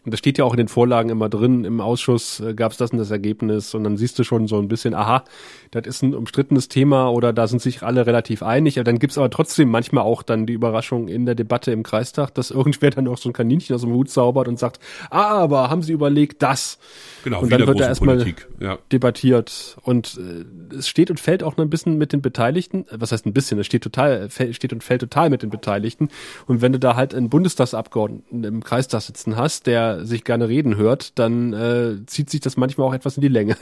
Und 0.06 0.12
das 0.12 0.20
steht 0.20 0.38
ja 0.38 0.44
auch 0.46 0.54
in 0.54 0.58
den 0.58 0.68
Vorlagen 0.68 1.10
immer 1.10 1.30
drin, 1.30 1.64
im 1.64 1.80
Ausschuss 1.80 2.40
äh, 2.42 2.54
gab 2.54 2.74
es 2.74 2.78
das 2.78 2.92
und 2.92 2.98
das 2.98 3.12
Ergebnis 3.12 3.74
und 3.74 3.84
dann 3.84 3.96
siehst 3.96 4.20
du 4.20 4.24
schon 4.24 4.48
so 4.48 4.60
ein 4.60 4.68
bisschen, 4.68 4.94
aha, 4.94 5.24
das 5.72 5.88
ist 5.88 6.02
ein 6.02 6.14
umstrittenes 6.14 6.68
Thema 6.68 7.10
oder 7.10 7.32
da 7.32 7.48
sind 7.48 7.62
sich 7.62 7.84
alle 7.84 8.06
relativ 8.06 8.44
einig, 8.44 8.78
aber 8.78 8.84
dann 8.84 9.00
gibt's 9.00 9.18
aber 9.18 9.30
trotzdem 9.30 9.70
manchmal 9.70 10.04
auch 10.04 10.22
dann 10.24 10.46
die 10.46 10.54
Überraschung 10.54 11.08
in 11.08 11.26
der 11.26 11.36
Debatte 11.36 11.72
im 11.72 11.84
Kreistag, 11.84 12.34
dass 12.34 12.52
irgendwer 12.52 12.90
dann 12.90 13.08
auch 13.08 13.18
so 13.18 13.30
ein 13.30 13.34
Kaninchen 13.34 13.76
aus 13.76 13.82
dem 13.82 13.94
Hut 13.94 14.10
zaubert 14.10 14.48
und 14.48 14.60
sagt, 14.60 14.80
ah, 15.10 15.40
aber 15.40 15.70
haben 15.70 15.82
sie 15.82 15.94
überlegt 15.94 16.42
das? 16.44 16.80
Genau, 17.24 17.40
und 17.40 17.48
wieder 17.48 17.60
dann 17.60 17.68
wird 17.68 17.80
da 17.80 17.88
erstmal 17.88 18.18
Politik, 18.18 18.48
ja. 18.60 18.78
debattiert 18.92 19.78
und 19.84 20.20
äh, 20.20 20.76
es 20.76 20.88
steht 20.88 21.10
und 21.10 21.20
fällt 21.20 21.44
auch 21.44 21.56
noch 21.56 21.64
ein 21.64 21.70
bisschen 21.70 21.98
mit 21.98 22.12
den 22.12 22.22
Beteiligten. 22.22 22.86
Äh, 22.90 22.98
Was 23.00 23.12
heißt 23.12 23.26
ein 23.26 23.34
bisschen? 23.34 23.58
Es 23.60 23.66
steht 23.66 23.84
total, 23.84 24.28
fäll- 24.28 24.54
steht 24.54 24.74
und 24.74 24.84
fällt 24.84 25.02
total 25.02 25.30
mit 25.30 25.44
den 25.44 25.50
Beteiligten. 25.50 26.10
Und 26.46 26.62
wenn 26.62 26.74
du 26.74 26.80
da 26.80 26.96
halt 26.96 27.16
einen 27.16 27.30
Bundestagsabgeordneten 27.30 28.44
im 28.44 28.64
Kreistag 28.64 29.02
sitzen 29.02 29.38
hast, 29.38 29.68
der 29.68 29.93
sich 30.02 30.24
gerne 30.24 30.48
reden 30.50 30.76
hört, 30.78 31.18
dann 31.20 31.54
äh, 31.54 32.06
zieht 32.06 32.30
sich 32.30 32.42
das 32.42 32.58
manchmal 32.58 32.88
auch 32.88 32.94
etwas 32.94 33.18
in 33.18 33.22
die 33.22 33.28
Länge. 33.28 33.56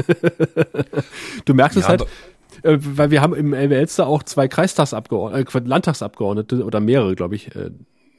du 1.45 1.53
merkst 1.53 1.77
es 1.77 1.83
Ja, 1.83 1.89
halt. 1.89 2.01
aber- 2.01 2.09
Äh, 2.63 2.77
weil 2.81 3.11
wir 3.11 3.21
haben 3.21 3.33
im 3.33 3.53
Elster 3.53 4.05
auch 4.07 4.23
zwei 4.23 4.47
Kreistagsabgeordnete, 4.49 5.57
äh, 5.57 5.61
Landtagsabgeordnete 5.67 6.63
oder 6.65 6.79
mehrere, 6.81 7.15
glaube 7.15 7.35
ich, 7.35 7.55
äh, 7.55 7.71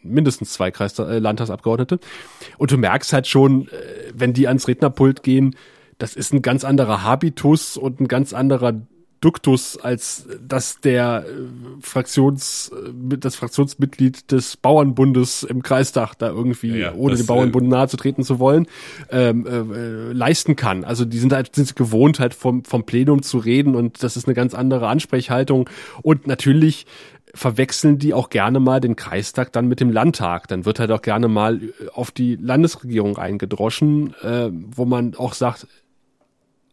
mindestens 0.02 0.54
zwei 0.54 0.70
Kreistag, 0.70 1.08
äh, 1.10 1.18
Landtagsabgeordnete. 1.18 2.00
Und 2.58 2.70
du 2.72 2.78
merkst 2.78 3.12
halt 3.12 3.26
schon, 3.28 3.68
äh, 3.68 3.70
wenn 4.14 4.32
die 4.32 4.48
ans 4.48 4.66
Rednerpult 4.68 5.22
gehen, 5.22 5.54
das 5.98 6.16
ist 6.16 6.32
ein 6.32 6.42
ganz 6.42 6.64
anderer 6.64 7.04
Habitus 7.04 7.76
und 7.76 8.00
ein 8.00 8.08
ganz 8.08 8.32
anderer 8.32 8.72
Duktus, 9.22 9.78
als 9.78 10.26
dass 10.46 10.80
der 10.80 11.24
äh, 11.26 11.32
Fraktions, 11.80 12.70
äh, 12.74 13.16
das 13.18 13.36
Fraktionsmitglied 13.36 14.30
des 14.30 14.56
Bauernbundes 14.56 15.44
im 15.44 15.62
Kreistag 15.62 16.14
da 16.18 16.28
irgendwie, 16.28 16.78
Ja, 16.78 16.92
ohne 16.94 17.16
dem 17.16 17.26
Bauernbund 17.26 17.68
nahe 17.68 17.88
zu 17.88 17.96
treten 17.96 18.24
zu 18.24 18.40
wollen, 18.40 18.66
ähm, 19.10 19.46
äh, 19.46 19.58
äh, 19.58 20.12
leisten 20.12 20.56
kann. 20.56 20.84
Also 20.84 21.04
die 21.04 21.18
sind 21.18 21.32
halt 21.32 21.54
sind 21.54 21.76
gewohnt, 21.76 22.18
halt 22.18 22.34
vom, 22.34 22.64
vom 22.64 22.84
Plenum 22.84 23.22
zu 23.22 23.38
reden 23.38 23.76
und 23.76 24.02
das 24.02 24.16
ist 24.16 24.26
eine 24.26 24.34
ganz 24.34 24.54
andere 24.54 24.88
Ansprechhaltung. 24.88 25.70
Und 26.02 26.26
natürlich 26.26 26.86
verwechseln 27.34 27.98
die 27.98 28.14
auch 28.14 28.28
gerne 28.28 28.60
mal 28.60 28.80
den 28.80 28.96
Kreistag 28.96 29.52
dann 29.52 29.68
mit 29.68 29.80
dem 29.80 29.90
Landtag. 29.90 30.48
Dann 30.48 30.64
wird 30.64 30.80
halt 30.80 30.90
auch 30.90 31.02
gerne 31.02 31.28
mal 31.28 31.62
äh, 31.62 31.70
auf 31.94 32.10
die 32.10 32.36
Landesregierung 32.36 33.18
eingedroschen, 33.18 34.14
äh, 34.22 34.50
wo 34.50 34.84
man 34.84 35.14
auch 35.14 35.34
sagt, 35.34 35.68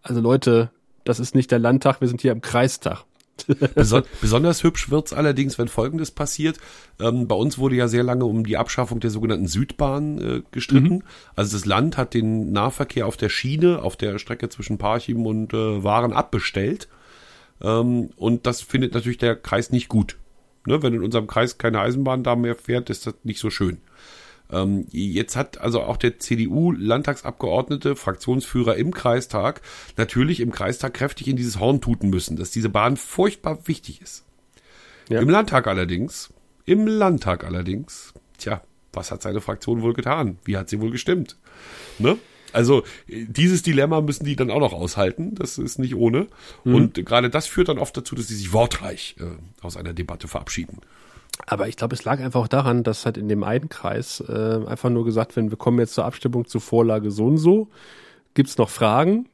also 0.01 0.19
Leute, 0.19 0.71
das 1.09 1.19
ist 1.19 1.35
nicht 1.35 1.51
der 1.51 1.59
Landtag, 1.59 2.01
wir 2.01 2.07
sind 2.07 2.21
hier 2.21 2.31
im 2.31 2.41
Kreistag. 2.41 3.03
Beson 3.75 4.03
besonders 4.21 4.63
hübsch 4.63 4.89
wird's 4.89 5.13
allerdings, 5.13 5.57
wenn 5.57 5.69
Folgendes 5.69 6.11
passiert. 6.11 6.57
Ähm, 6.99 7.27
bei 7.27 7.35
uns 7.35 7.57
wurde 7.57 7.75
ja 7.75 7.87
sehr 7.87 8.03
lange 8.03 8.25
um 8.25 8.45
die 8.45 8.57
Abschaffung 8.57 8.99
der 8.99 9.09
sogenannten 9.09 9.47
Südbahn 9.47 10.17
äh, 10.19 10.41
gestritten. 10.51 11.03
Also 11.35 11.57
das 11.57 11.65
Land 11.65 11.97
hat 11.97 12.13
den 12.13 12.51
Nahverkehr 12.51 13.07
auf 13.07 13.17
der 13.17 13.29
Schiene, 13.29 13.81
auf 13.81 13.95
der 13.95 14.19
Strecke 14.19 14.49
zwischen 14.49 14.77
Parchim 14.77 15.25
und 15.25 15.53
äh, 15.53 15.83
Waren 15.83 16.13
abbestellt. 16.13 16.89
Ähm, 17.61 18.09
und 18.17 18.45
das 18.45 18.61
findet 18.61 18.93
natürlich 18.93 19.17
der 19.17 19.35
Kreis 19.35 19.71
nicht 19.71 19.87
gut. 19.87 20.17
Ne? 20.65 20.83
Wenn 20.83 20.93
in 20.93 21.03
unserem 21.03 21.27
Kreis 21.27 21.57
keine 21.57 21.79
Eisenbahn 21.79 22.23
da 22.23 22.35
mehr 22.35 22.55
fährt, 22.55 22.89
ist 22.89 23.07
das 23.07 23.15
nicht 23.23 23.39
so 23.39 23.49
schön. 23.49 23.79
Ähm, 24.51 24.85
jetzt 24.91 25.35
hat 25.35 25.59
also 25.59 25.81
auch 25.81 25.97
der 25.97 26.19
CDU-Landtagsabgeordnete, 26.19 27.95
Fraktionsführer 27.95 28.75
im 28.75 28.93
Kreistag, 28.93 29.61
natürlich 29.97 30.39
im 30.39 30.51
Kreistag 30.51 30.93
kräftig 30.93 31.27
in 31.27 31.35
dieses 31.35 31.59
Horn 31.59 31.81
tuten 31.81 32.09
müssen, 32.09 32.35
dass 32.35 32.51
diese 32.51 32.69
Bahn 32.69 32.97
furchtbar 32.97 33.67
wichtig 33.67 34.01
ist. 34.01 34.25
Ja. 35.09 35.19
Im 35.21 35.29
Landtag 35.29 35.67
allerdings, 35.67 36.33
im 36.65 36.87
Landtag 36.87 37.43
allerdings, 37.43 38.13
tja, 38.37 38.61
was 38.93 39.11
hat 39.11 39.21
seine 39.21 39.41
Fraktion 39.41 39.81
wohl 39.81 39.93
getan? 39.93 40.39
Wie 40.43 40.57
hat 40.57 40.69
sie 40.69 40.79
wohl 40.81 40.91
gestimmt? 40.91 41.37
Ne? 41.99 42.17
Also 42.53 42.83
äh, 43.07 43.25
dieses 43.27 43.61
Dilemma 43.61 44.01
müssen 44.01 44.25
die 44.25 44.35
dann 44.35 44.51
auch 44.51 44.59
noch 44.59 44.73
aushalten. 44.73 45.35
Das 45.35 45.57
ist 45.57 45.77
nicht 45.77 45.95
ohne. 45.95 46.27
Und 46.63 47.05
gerade 47.05 47.29
das 47.29 47.47
führt 47.47 47.69
dann 47.69 47.77
oft 47.77 47.95
dazu, 47.95 48.15
dass 48.15 48.27
sie 48.27 48.35
sich 48.35 48.53
wortreich 48.53 49.15
äh, 49.19 49.63
aus 49.63 49.77
einer 49.77 49.93
Debatte 49.93 50.27
verabschieden. 50.27 50.79
Aber 51.45 51.67
ich 51.67 51.77
glaube, 51.77 51.95
es 51.95 52.03
lag 52.03 52.19
einfach 52.19 52.41
auch 52.41 52.47
daran, 52.47 52.83
dass 52.83 53.05
halt 53.05 53.17
in 53.17 53.27
dem 53.27 53.43
einen 53.43 53.69
Kreis 53.69 54.23
äh, 54.27 54.59
einfach 54.67 54.89
nur 54.89 55.05
gesagt, 55.05 55.35
wenn 55.35 55.49
wir 55.49 55.57
kommen 55.57 55.79
jetzt 55.79 55.93
zur 55.93 56.05
Abstimmung 56.05 56.45
zur 56.45 56.61
Vorlage 56.61 57.11
so 57.11 57.25
und 57.25 57.37
so, 57.37 57.69
gibt's 58.33 58.57
noch 58.57 58.69
Fragen 58.69 59.27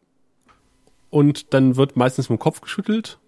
und 1.09 1.53
dann 1.53 1.75
wird 1.75 1.95
meistens 1.95 2.29
mit 2.29 2.39
dem 2.39 2.41
Kopf 2.41 2.61
geschüttelt. 2.61 3.19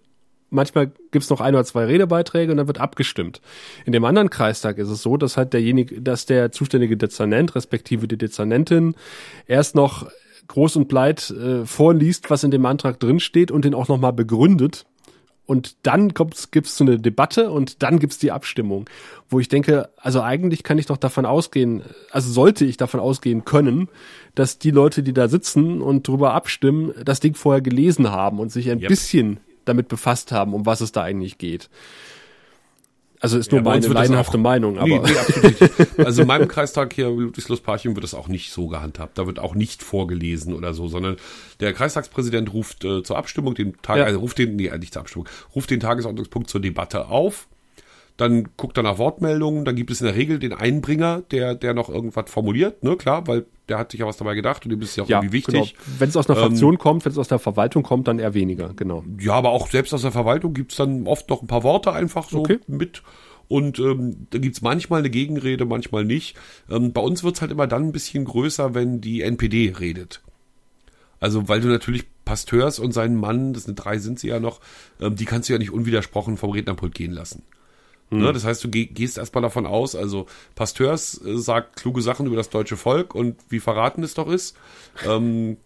Manchmal 0.50 0.92
gibt's 1.10 1.28
noch 1.28 1.42
ein 1.42 1.54
oder 1.54 1.64
zwei 1.64 1.84
Redebeiträge 1.84 2.50
und 2.50 2.56
dann 2.56 2.66
wird 2.66 2.80
abgestimmt. 2.80 3.42
In 3.84 3.92
dem 3.92 4.04
anderen 4.04 4.30
Kreistag 4.30 4.78
ist 4.78 4.88
es 4.88 5.02
so, 5.02 5.18
dass 5.18 5.36
halt 5.36 5.52
derjenige, 5.52 6.00
dass 6.00 6.24
der 6.24 6.52
zuständige 6.52 6.96
Dezernent, 6.96 7.54
respektive 7.54 8.08
die 8.08 8.16
Dezernentin, 8.16 8.94
erst 9.46 9.74
noch 9.74 10.10
groß 10.46 10.76
und 10.76 10.88
breit 10.88 11.30
äh, 11.30 11.66
vorliest, 11.66 12.30
was 12.30 12.44
in 12.44 12.50
dem 12.50 12.64
Antrag 12.64 12.98
drinsteht 12.98 13.50
und 13.50 13.66
den 13.66 13.74
auch 13.74 13.88
nochmal 13.88 14.14
begründet. 14.14 14.86
Und 15.48 15.76
dann 15.84 16.12
kommt's, 16.12 16.50
gibt's 16.50 16.76
so 16.76 16.84
eine 16.84 16.98
Debatte 16.98 17.50
und 17.50 17.82
dann 17.82 17.98
gibt's 17.98 18.18
die 18.18 18.32
Abstimmung, 18.32 18.84
wo 19.30 19.40
ich 19.40 19.48
denke, 19.48 19.88
also 19.96 20.20
eigentlich 20.20 20.62
kann 20.62 20.76
ich 20.76 20.84
doch 20.84 20.98
davon 20.98 21.24
ausgehen, 21.24 21.82
also 22.10 22.30
sollte 22.30 22.66
ich 22.66 22.76
davon 22.76 23.00
ausgehen 23.00 23.46
können, 23.46 23.88
dass 24.34 24.58
die 24.58 24.70
Leute, 24.70 25.02
die 25.02 25.14
da 25.14 25.26
sitzen 25.26 25.80
und 25.80 26.06
drüber 26.06 26.34
abstimmen, 26.34 26.92
das 27.02 27.20
Ding 27.20 27.34
vorher 27.34 27.62
gelesen 27.62 28.10
haben 28.10 28.40
und 28.40 28.52
sich 28.52 28.70
ein 28.70 28.80
Yep. 28.80 28.88
bisschen 28.88 29.40
damit 29.64 29.88
befasst 29.88 30.32
haben, 30.32 30.52
um 30.52 30.66
was 30.66 30.82
es 30.82 30.92
da 30.92 31.02
eigentlich 31.02 31.38
geht. 31.38 31.70
Also 33.20 33.36
ist 33.38 33.50
nur 33.50 33.60
Ja, 33.60 33.64
meine 33.64 33.86
auch- 34.20 34.34
Meinung, 34.38 34.78
aber 34.78 34.86
Nee, 34.86 34.98
nee, 35.00 35.18
absolut 35.18 35.60
nicht. 35.60 35.98
Also 35.98 36.22
in 36.22 36.28
meinem 36.28 36.46
Kreistag 36.48 36.92
hier, 36.92 37.08
Ludwigslust-Parchim, 37.08 37.96
wird 37.96 38.04
das 38.04 38.14
auch 38.14 38.28
nicht 38.28 38.52
so 38.52 38.68
gehandhabt. 38.68 39.18
Da 39.18 39.26
wird 39.26 39.38
auch 39.40 39.54
nicht 39.54 39.82
vorgelesen 39.82 40.54
oder 40.54 40.72
so, 40.74 40.86
sondern 40.88 41.16
der 41.60 41.72
Kreistagspräsident 41.72 42.52
ruft 42.52 42.84
äh, 42.84 43.02
zur 43.02 43.16
Abstimmung 43.18 43.54
den 43.54 43.74
Tag, 43.82 43.96
Ja. 43.98 44.04
also 44.04 44.20
ruft 44.20 44.38
den, 44.38 44.54
nee, 44.56 44.70
nicht 44.78 44.92
zur 44.92 45.00
Abstimmung, 45.02 45.28
ruft 45.54 45.70
den 45.70 45.80
Tagesordnungspunkt 45.80 46.48
zur 46.48 46.60
Debatte 46.60 47.08
auf. 47.08 47.48
Dann 48.18 48.48
guckt 48.56 48.76
er 48.76 48.82
nach 48.82 48.98
Wortmeldungen, 48.98 49.64
dann 49.64 49.76
gibt 49.76 49.90
es 49.90 50.00
in 50.00 50.06
der 50.06 50.16
Regel 50.16 50.38
den 50.38 50.52
Einbringer, 50.52 51.22
der, 51.30 51.54
der 51.54 51.72
noch 51.72 51.88
irgendwas 51.88 52.28
formuliert, 52.30 52.82
ne, 52.82 52.96
klar, 52.96 53.26
weil 53.26 53.46
der 53.68 53.78
hat 53.78 53.92
sich 53.92 54.00
ja 54.00 54.06
was 54.06 54.16
dabei 54.16 54.34
gedacht 54.34 54.64
und 54.64 54.70
dem 54.70 54.82
ist 54.82 54.96
ja 54.96 55.04
auch 55.04 55.08
ja, 55.08 55.18
irgendwie 55.18 55.32
wichtig. 55.34 55.74
genau. 55.74 55.84
Wenn 55.98 56.08
es 56.08 56.16
aus 56.16 56.28
einer 56.28 56.38
Fraktion 56.38 56.78
kommt, 56.78 57.04
wenn 57.04 57.12
es 57.12 57.18
aus 57.18 57.28
der 57.28 57.38
Verwaltung 57.38 57.82
kommt, 57.84 58.08
dann 58.08 58.18
eher 58.18 58.34
weniger, 58.34 58.74
genau. 58.74 59.04
Ja, 59.20 59.34
aber 59.34 59.50
auch 59.50 59.70
selbst 59.70 59.94
aus 59.94 60.02
der 60.02 60.12
Verwaltung 60.12 60.52
gibt's 60.52 60.76
dann 60.76 61.06
oft 61.06 61.30
noch 61.30 61.42
ein 61.42 61.46
paar 61.46 61.62
Worte 61.62 61.92
einfach 61.92 62.28
so 62.28 62.40
Okay. 62.40 62.58
mit. 62.66 63.02
Und 63.46 63.78
ähm, 63.78 64.26
da 64.30 64.38
gibt's 64.38 64.60
manchmal 64.62 64.98
eine 64.98 65.10
Gegenrede, 65.10 65.64
manchmal 65.64 66.04
nicht. 66.04 66.36
Ähm, 66.68 66.92
bei 66.92 67.00
uns 67.00 67.24
wird's 67.24 67.40
halt 67.40 67.50
immer 67.50 67.66
dann 67.66 67.84
ein 67.84 67.92
bisschen 67.92 68.24
größer, 68.24 68.74
wenn 68.74 69.00
die 69.00 69.22
NPD 69.22 69.74
redet. 69.78 70.22
Also 71.20 71.48
weil 71.48 71.60
du 71.60 71.68
natürlich 71.68 72.04
Pasteurs 72.24 72.78
und 72.78 72.92
seinen 72.92 73.16
Mann, 73.16 73.54
das 73.54 73.64
sind 73.64 73.76
drei 73.76 73.98
sind 73.98 74.18
sie 74.18 74.28
ja 74.28 74.38
noch, 74.40 74.60
ähm, 75.00 75.16
die 75.16 75.24
kannst 75.24 75.48
du 75.48 75.52
ja 75.54 75.58
nicht 75.58 75.72
unwidersprochen 75.72 76.36
vom 76.36 76.50
Rednerpult 76.50 76.94
gehen 76.94 77.12
lassen. 77.12 77.42
Ne, 78.10 78.32
das 78.32 78.44
heißt, 78.44 78.64
du 78.64 78.68
geh, 78.70 78.86
gehst 78.86 79.18
erstmal 79.18 79.42
davon 79.42 79.66
aus, 79.66 79.94
also 79.94 80.26
Pasteurs 80.54 81.20
äh, 81.24 81.36
sagt 81.36 81.76
kluge 81.76 82.00
Sachen 82.00 82.26
über 82.26 82.36
das 82.36 82.48
deutsche 82.48 82.76
Volk 82.78 83.14
und 83.14 83.36
wie 83.50 83.60
verraten 83.60 84.02
es 84.02 84.14
doch 84.14 84.28
ist. 84.30 84.56
Ähm, 85.06 85.58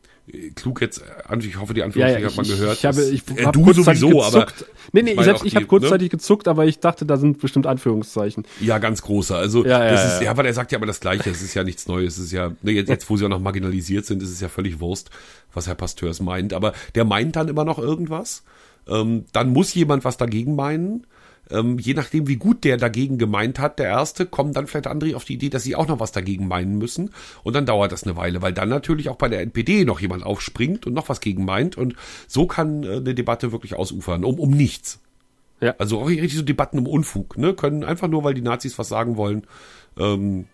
klug 0.54 0.80
jetzt, 0.80 1.02
ich 1.40 1.58
hoffe, 1.60 1.74
die 1.74 1.82
Anführungsstriche 1.82 2.18
Ja, 2.18 2.18
ja, 2.18 2.26
hat 2.30 2.36
man 2.36 2.44
ich- 2.46 2.52
gehört. 2.52 2.78
ich 2.78 2.84
habe- 2.86 3.02
ich 3.04 3.22
äh, 3.38 3.44
hab 3.44 3.52
du 3.52 3.72
sowieso, 3.72 4.22
aber 4.22 4.46
gezuckt. 4.46 4.66
Nee, 4.92 5.02
nee, 5.02 5.12
ich, 5.12 5.18
ich 5.20 5.54
habe 5.54 5.64
ne? 5.64 5.66
kurzzeitig 5.66 6.10
gezuckt, 6.10 6.48
aber 6.48 6.64
ich 6.64 6.78
dachte, 6.80 7.06
da 7.06 7.16
sind 7.16 7.38
bestimmt 7.40 7.66
Anführungszeichen. 7.66 8.44
Ja, 8.60 8.78
ganz 8.78 9.02
große. 9.02 9.36
Also 9.36 9.64
Ja, 9.64 9.84
ja, 9.84 9.90
das 9.90 10.00
ja, 10.00 10.06
ist, 10.08 10.14
ja. 10.18 10.24
ja, 10.26 10.30
aber 10.30 10.42
der 10.44 10.54
sagt 10.54 10.72
ja 10.72 10.78
aber 10.78 10.86
das 10.86 11.00
Gleiche. 11.00 11.30
Es 11.30 11.42
ist 11.42 11.54
ja 11.54 11.64
nichts 11.64 11.86
Neues. 11.88 12.18
Es 12.18 12.24
ist 12.26 12.32
ja, 12.32 12.52
ne, 12.62 12.70
jetzt, 12.72 12.88
jetzt 12.88 13.08
wo 13.10 13.16
sie 13.16 13.24
auch 13.24 13.28
noch 13.30 13.40
marginalisiert 13.40 14.04
sind, 14.06 14.22
ist 14.22 14.30
es 14.30 14.40
ja 14.40 14.48
völlig 14.48 14.80
Wurst, 14.80 15.10
was 15.54 15.66
Herr 15.66 15.74
Pasteurs 15.74 16.20
meint. 16.20 16.52
Aber 16.54 16.72
der 16.94 17.04
meint 17.04 17.34
dann 17.36 17.48
immer 17.48 17.64
noch 17.64 17.78
irgendwas. 17.78 18.42
Ähm, 18.88 19.24
dann 19.32 19.52
muss 19.52 19.74
jemand 19.74 20.04
was 20.04 20.16
dagegen 20.16 20.54
meinen. 20.56 21.06
Ähm, 21.52 21.78
je 21.78 21.94
nachdem, 21.94 22.26
wie 22.28 22.36
gut 22.36 22.64
der 22.64 22.76
dagegen 22.76 23.18
gemeint 23.18 23.58
hat, 23.58 23.78
der 23.78 23.86
Erste, 23.86 24.26
kommen 24.26 24.52
dann 24.52 24.66
vielleicht 24.66 24.86
andere 24.86 25.14
auf 25.16 25.24
die 25.24 25.34
Idee, 25.34 25.50
dass 25.50 25.62
sie 25.62 25.76
auch 25.76 25.86
noch 25.86 26.00
was 26.00 26.12
dagegen 26.12 26.48
meinen 26.48 26.78
müssen. 26.78 27.10
Und 27.42 27.54
dann 27.54 27.66
dauert 27.66 27.92
das 27.92 28.04
eine 28.04 28.16
Weile, 28.16 28.42
weil 28.42 28.52
dann 28.52 28.68
natürlich 28.68 29.08
auch 29.08 29.16
bei 29.16 29.28
der 29.28 29.40
NPD 29.40 29.84
noch 29.84 30.00
jemand 30.00 30.24
aufspringt 30.24 30.86
und 30.86 30.94
noch 30.94 31.08
was 31.08 31.20
gegen 31.20 31.44
meint. 31.44 31.76
Und 31.76 31.94
so 32.26 32.46
kann 32.46 32.82
äh, 32.82 32.96
eine 32.96 33.14
Debatte 33.14 33.52
wirklich 33.52 33.74
ausufern, 33.74 34.24
um, 34.24 34.38
um 34.38 34.50
nichts. 34.50 35.00
Ja. 35.60 35.74
Also 35.78 36.00
auch 36.00 36.08
richtig 36.08 36.34
so 36.34 36.42
Debatten 36.42 36.78
um 36.78 36.88
Unfug, 36.88 37.38
ne? 37.38 37.54
Können 37.54 37.84
einfach 37.84 38.08
nur, 38.08 38.24
weil 38.24 38.34
die 38.34 38.42
Nazis 38.42 38.78
was 38.78 38.88
sagen 38.88 39.16
wollen, 39.16 39.46
ähm, 39.96 40.46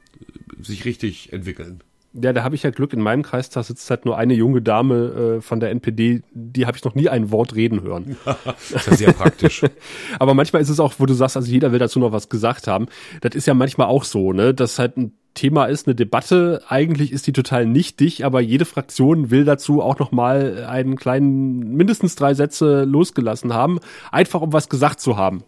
sich 0.60 0.84
richtig 0.84 1.32
entwickeln. 1.32 1.82
Ja, 2.14 2.32
da 2.32 2.42
habe 2.42 2.54
ich 2.54 2.62
ja 2.62 2.70
Glück. 2.70 2.92
In 2.92 3.00
meinem 3.00 3.22
Kreistag 3.22 3.64
sitzt 3.64 3.88
halt 3.90 4.04
nur 4.04 4.16
eine 4.16 4.34
junge 4.34 4.62
Dame 4.62 5.36
äh, 5.38 5.40
von 5.40 5.60
der 5.60 5.70
NPD, 5.70 6.22
die 6.32 6.66
habe 6.66 6.76
ich 6.76 6.84
noch 6.84 6.94
nie 6.94 7.08
ein 7.08 7.30
Wort 7.30 7.54
reden 7.54 7.82
hören. 7.82 8.16
Das 8.44 8.70
ist 8.70 8.86
ja 8.86 8.96
sehr 8.96 9.12
praktisch. 9.12 9.62
Aber 10.18 10.34
manchmal 10.34 10.62
ist 10.62 10.68
es 10.68 10.80
auch, 10.80 10.94
wo 10.98 11.06
du 11.06 11.14
sagst, 11.14 11.36
also 11.36 11.50
jeder 11.50 11.72
will 11.72 11.78
dazu 11.78 11.98
noch 11.98 12.12
was 12.12 12.28
gesagt 12.28 12.66
haben. 12.66 12.86
Das 13.20 13.34
ist 13.34 13.46
ja 13.46 13.54
manchmal 13.54 13.88
auch 13.88 14.04
so, 14.04 14.32
ne, 14.32 14.54
dass 14.54 14.78
halt 14.78 14.96
ein 14.96 15.12
Thema 15.34 15.66
ist, 15.66 15.86
eine 15.86 15.94
Debatte. 15.94 16.62
Eigentlich 16.68 17.12
ist 17.12 17.26
die 17.26 17.32
total 17.32 17.66
nichtig, 17.66 18.24
aber 18.24 18.40
jede 18.40 18.64
Fraktion 18.64 19.30
will 19.30 19.44
dazu 19.44 19.82
auch 19.82 19.98
noch 19.98 20.10
mal 20.10 20.64
einen 20.68 20.96
kleinen, 20.96 21.76
mindestens 21.76 22.16
drei 22.16 22.34
Sätze 22.34 22.84
losgelassen 22.84 23.52
haben, 23.52 23.78
einfach 24.10 24.40
um 24.40 24.52
was 24.52 24.68
gesagt 24.68 25.00
zu 25.00 25.16
haben. 25.16 25.44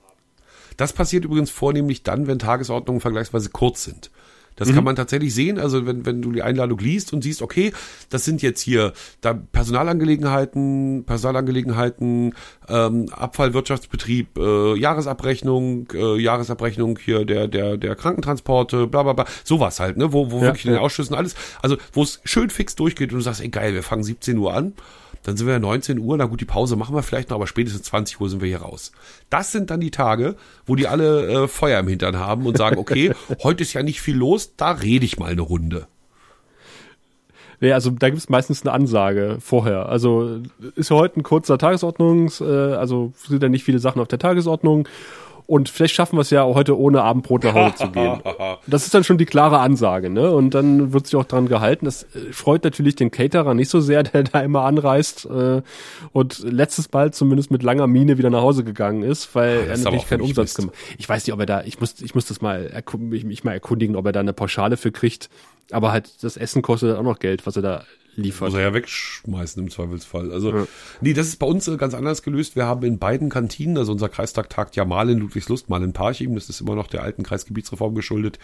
Das 0.76 0.92
passiert 0.92 1.24
übrigens 1.24 1.50
vornehmlich 1.50 2.04
dann, 2.04 2.26
wenn 2.26 2.38
Tagesordnungen 2.38 3.00
vergleichsweise 3.00 3.50
kurz 3.50 3.84
sind. 3.84 4.10
Das 4.56 4.72
kann 4.74 4.84
man 4.84 4.94
tatsächlich 4.94 5.34
sehen. 5.34 5.58
Also 5.58 5.86
wenn, 5.86 6.04
wenn 6.04 6.20
du 6.20 6.32
die 6.32 6.42
Einladung 6.42 6.78
liest 6.78 7.12
und 7.12 7.22
siehst, 7.22 7.40
okay, 7.40 7.72
das 8.10 8.24
sind 8.24 8.42
jetzt 8.42 8.60
hier 8.60 8.92
da 9.22 9.32
Personalangelegenheiten, 9.32 11.04
Personalangelegenheiten, 11.06 12.34
ähm, 12.68 13.06
Abfallwirtschaftsbetrieb, 13.10 14.38
äh, 14.38 14.78
Jahresabrechnung, 14.78 15.88
äh, 15.94 16.20
Jahresabrechnung 16.20 16.98
hier 17.02 17.24
der 17.24 17.48
der 17.48 17.76
der 17.78 17.96
Krankentransporte, 17.96 18.86
bla 18.86 19.02
bla 19.02 19.14
bla, 19.14 19.24
sowas 19.44 19.80
halt, 19.80 19.96
ne, 19.96 20.12
wo 20.12 20.30
wo 20.30 20.38
Ja, 20.38 20.42
wirklich 20.44 20.66
in 20.66 20.72
den 20.72 20.76
ja. 20.76 20.82
Ausschüssen 20.82 21.14
alles, 21.14 21.34
also 21.62 21.76
wo 21.92 22.02
es 22.02 22.20
schön 22.24 22.50
fix 22.50 22.74
durchgeht 22.76 23.12
und 23.12 23.18
du 23.18 23.22
sagst, 23.22 23.40
ey 23.40 23.48
geil, 23.48 23.74
wir 23.74 23.82
fangen 23.82 24.04
17 24.04 24.36
Uhr 24.38 24.54
an. 24.54 24.74
Dann 25.22 25.36
sind 25.36 25.46
wir 25.46 25.54
ja 25.54 25.58
19 25.58 25.98
Uhr, 25.98 26.16
na 26.16 26.24
gut, 26.24 26.40
die 26.40 26.46
Pause 26.46 26.76
machen 26.76 26.94
wir 26.94 27.02
vielleicht 27.02 27.30
noch, 27.30 27.36
aber 27.36 27.46
spätestens 27.46 27.82
20 27.82 28.20
Uhr 28.20 28.30
sind 28.30 28.40
wir 28.40 28.48
hier 28.48 28.62
raus. 28.62 28.92
Das 29.28 29.52
sind 29.52 29.70
dann 29.70 29.80
die 29.80 29.90
Tage, 29.90 30.36
wo 30.64 30.76
die 30.76 30.88
alle 30.88 31.44
äh, 31.44 31.48
Feuer 31.48 31.80
im 31.80 31.88
Hintern 31.88 32.18
haben 32.18 32.46
und 32.46 32.56
sagen, 32.56 32.78
okay, 32.78 33.12
heute 33.42 33.62
ist 33.62 33.74
ja 33.74 33.82
nicht 33.82 34.00
viel 34.00 34.16
los, 34.16 34.56
da 34.56 34.72
rede 34.72 35.04
ich 35.04 35.18
mal 35.18 35.30
eine 35.30 35.42
Runde. 35.42 35.86
Nee, 37.60 37.72
also 37.72 37.90
da 37.90 38.08
gibt 38.08 38.18
es 38.18 38.30
meistens 38.30 38.62
eine 38.62 38.72
Ansage 38.72 39.36
vorher. 39.40 39.90
Also 39.90 40.40
ist 40.76 40.88
ja 40.88 40.96
heute 40.96 41.20
ein 41.20 41.22
kurzer 41.22 41.58
Tagesordnungs, 41.58 42.40
äh, 42.40 42.44
also 42.44 43.12
sind 43.28 43.42
ja 43.42 43.50
nicht 43.50 43.64
viele 43.64 43.78
Sachen 43.78 44.00
auf 44.00 44.08
der 44.08 44.18
Tagesordnung. 44.18 44.88
Und 45.50 45.68
vielleicht 45.68 45.96
schaffen 45.96 46.16
wir 46.16 46.20
es 46.20 46.30
ja 46.30 46.44
auch 46.44 46.54
heute 46.54 46.78
ohne 46.78 47.02
Abendbrot 47.02 47.42
nach 47.42 47.54
Hause 47.54 47.74
zu 47.74 47.88
gehen. 47.90 48.22
Das 48.68 48.84
ist 48.84 48.94
dann 48.94 49.02
schon 49.02 49.18
die 49.18 49.26
klare 49.26 49.58
Ansage, 49.58 50.08
ne? 50.08 50.30
Und 50.30 50.54
dann 50.54 50.92
wird 50.92 51.08
sich 51.08 51.16
auch 51.16 51.24
dran 51.24 51.48
gehalten. 51.48 51.86
Das 51.86 52.04
äh, 52.04 52.32
freut 52.32 52.62
natürlich 52.62 52.94
den 52.94 53.10
Caterer 53.10 53.52
nicht 53.54 53.68
so 53.68 53.80
sehr, 53.80 54.02
der 54.04 54.22
da 54.22 54.42
immer 54.42 54.62
anreist 54.62 55.26
äh, 55.26 55.62
und 56.12 56.38
letztes 56.38 56.92
Mal 56.92 57.12
zumindest 57.12 57.50
mit 57.50 57.64
langer 57.64 57.88
Miene 57.88 58.16
wieder 58.16 58.30
nach 58.30 58.42
Hause 58.42 58.62
gegangen 58.62 59.02
ist, 59.02 59.34
weil 59.34 59.48
er 59.66 59.74
ist 59.74 59.84
aber 59.84 59.96
natürlich 59.96 60.06
keinen 60.06 60.20
Umsatz 60.20 60.50
Mist. 60.50 60.56
gemacht. 60.56 60.76
Ich 60.98 61.08
weiß 61.08 61.26
nicht, 61.26 61.34
ob 61.34 61.40
er 61.40 61.46
da, 61.46 61.64
ich 61.64 61.80
muss, 61.80 62.00
ich 62.00 62.14
muss 62.14 62.26
das 62.26 62.40
mal, 62.40 62.70
mich, 62.98 63.24
mich 63.24 63.42
mal 63.42 63.52
erkundigen, 63.52 63.96
ob 63.96 64.06
er 64.06 64.12
da 64.12 64.20
eine 64.20 64.32
Pauschale 64.32 64.76
für 64.76 64.92
kriegt. 64.92 65.30
Aber 65.72 65.90
halt 65.90 66.22
das 66.22 66.36
Essen 66.36 66.62
kostet 66.62 66.96
auch 66.96 67.02
noch 67.02 67.18
Geld, 67.18 67.44
was 67.44 67.56
er 67.56 67.62
da 67.62 67.84
liefert. 68.20 68.48
Muss 68.48 68.58
er 68.58 68.62
ja 68.62 68.74
wegschmeißen 68.74 69.62
im 69.62 69.70
Zweifelsfall. 69.70 70.32
Also, 70.32 70.66
nee, 71.00 71.12
das 71.12 71.26
ist 71.28 71.38
bei 71.38 71.46
uns 71.46 71.66
äh, 71.68 71.76
ganz 71.76 71.94
anders 71.94 72.22
gelöst. 72.22 72.56
Wir 72.56 72.66
haben 72.66 72.84
in 72.84 72.98
beiden 72.98 73.28
Kantinen, 73.28 73.78
also 73.78 73.92
unser 73.92 74.08
Kreistag 74.08 74.50
tagt 74.50 74.76
ja 74.76 74.84
mal 74.84 75.08
in 75.10 75.18
Ludwigslust, 75.18 75.68
mal 75.68 75.82
in 75.82 75.92
Parchim, 75.92 76.34
das 76.34 76.48
ist 76.48 76.60
immer 76.60 76.74
noch 76.74 76.86
der 76.86 77.02
alten 77.02 77.22
Kreisgebietsreform 77.22 77.94
geschuldet. 77.94 78.38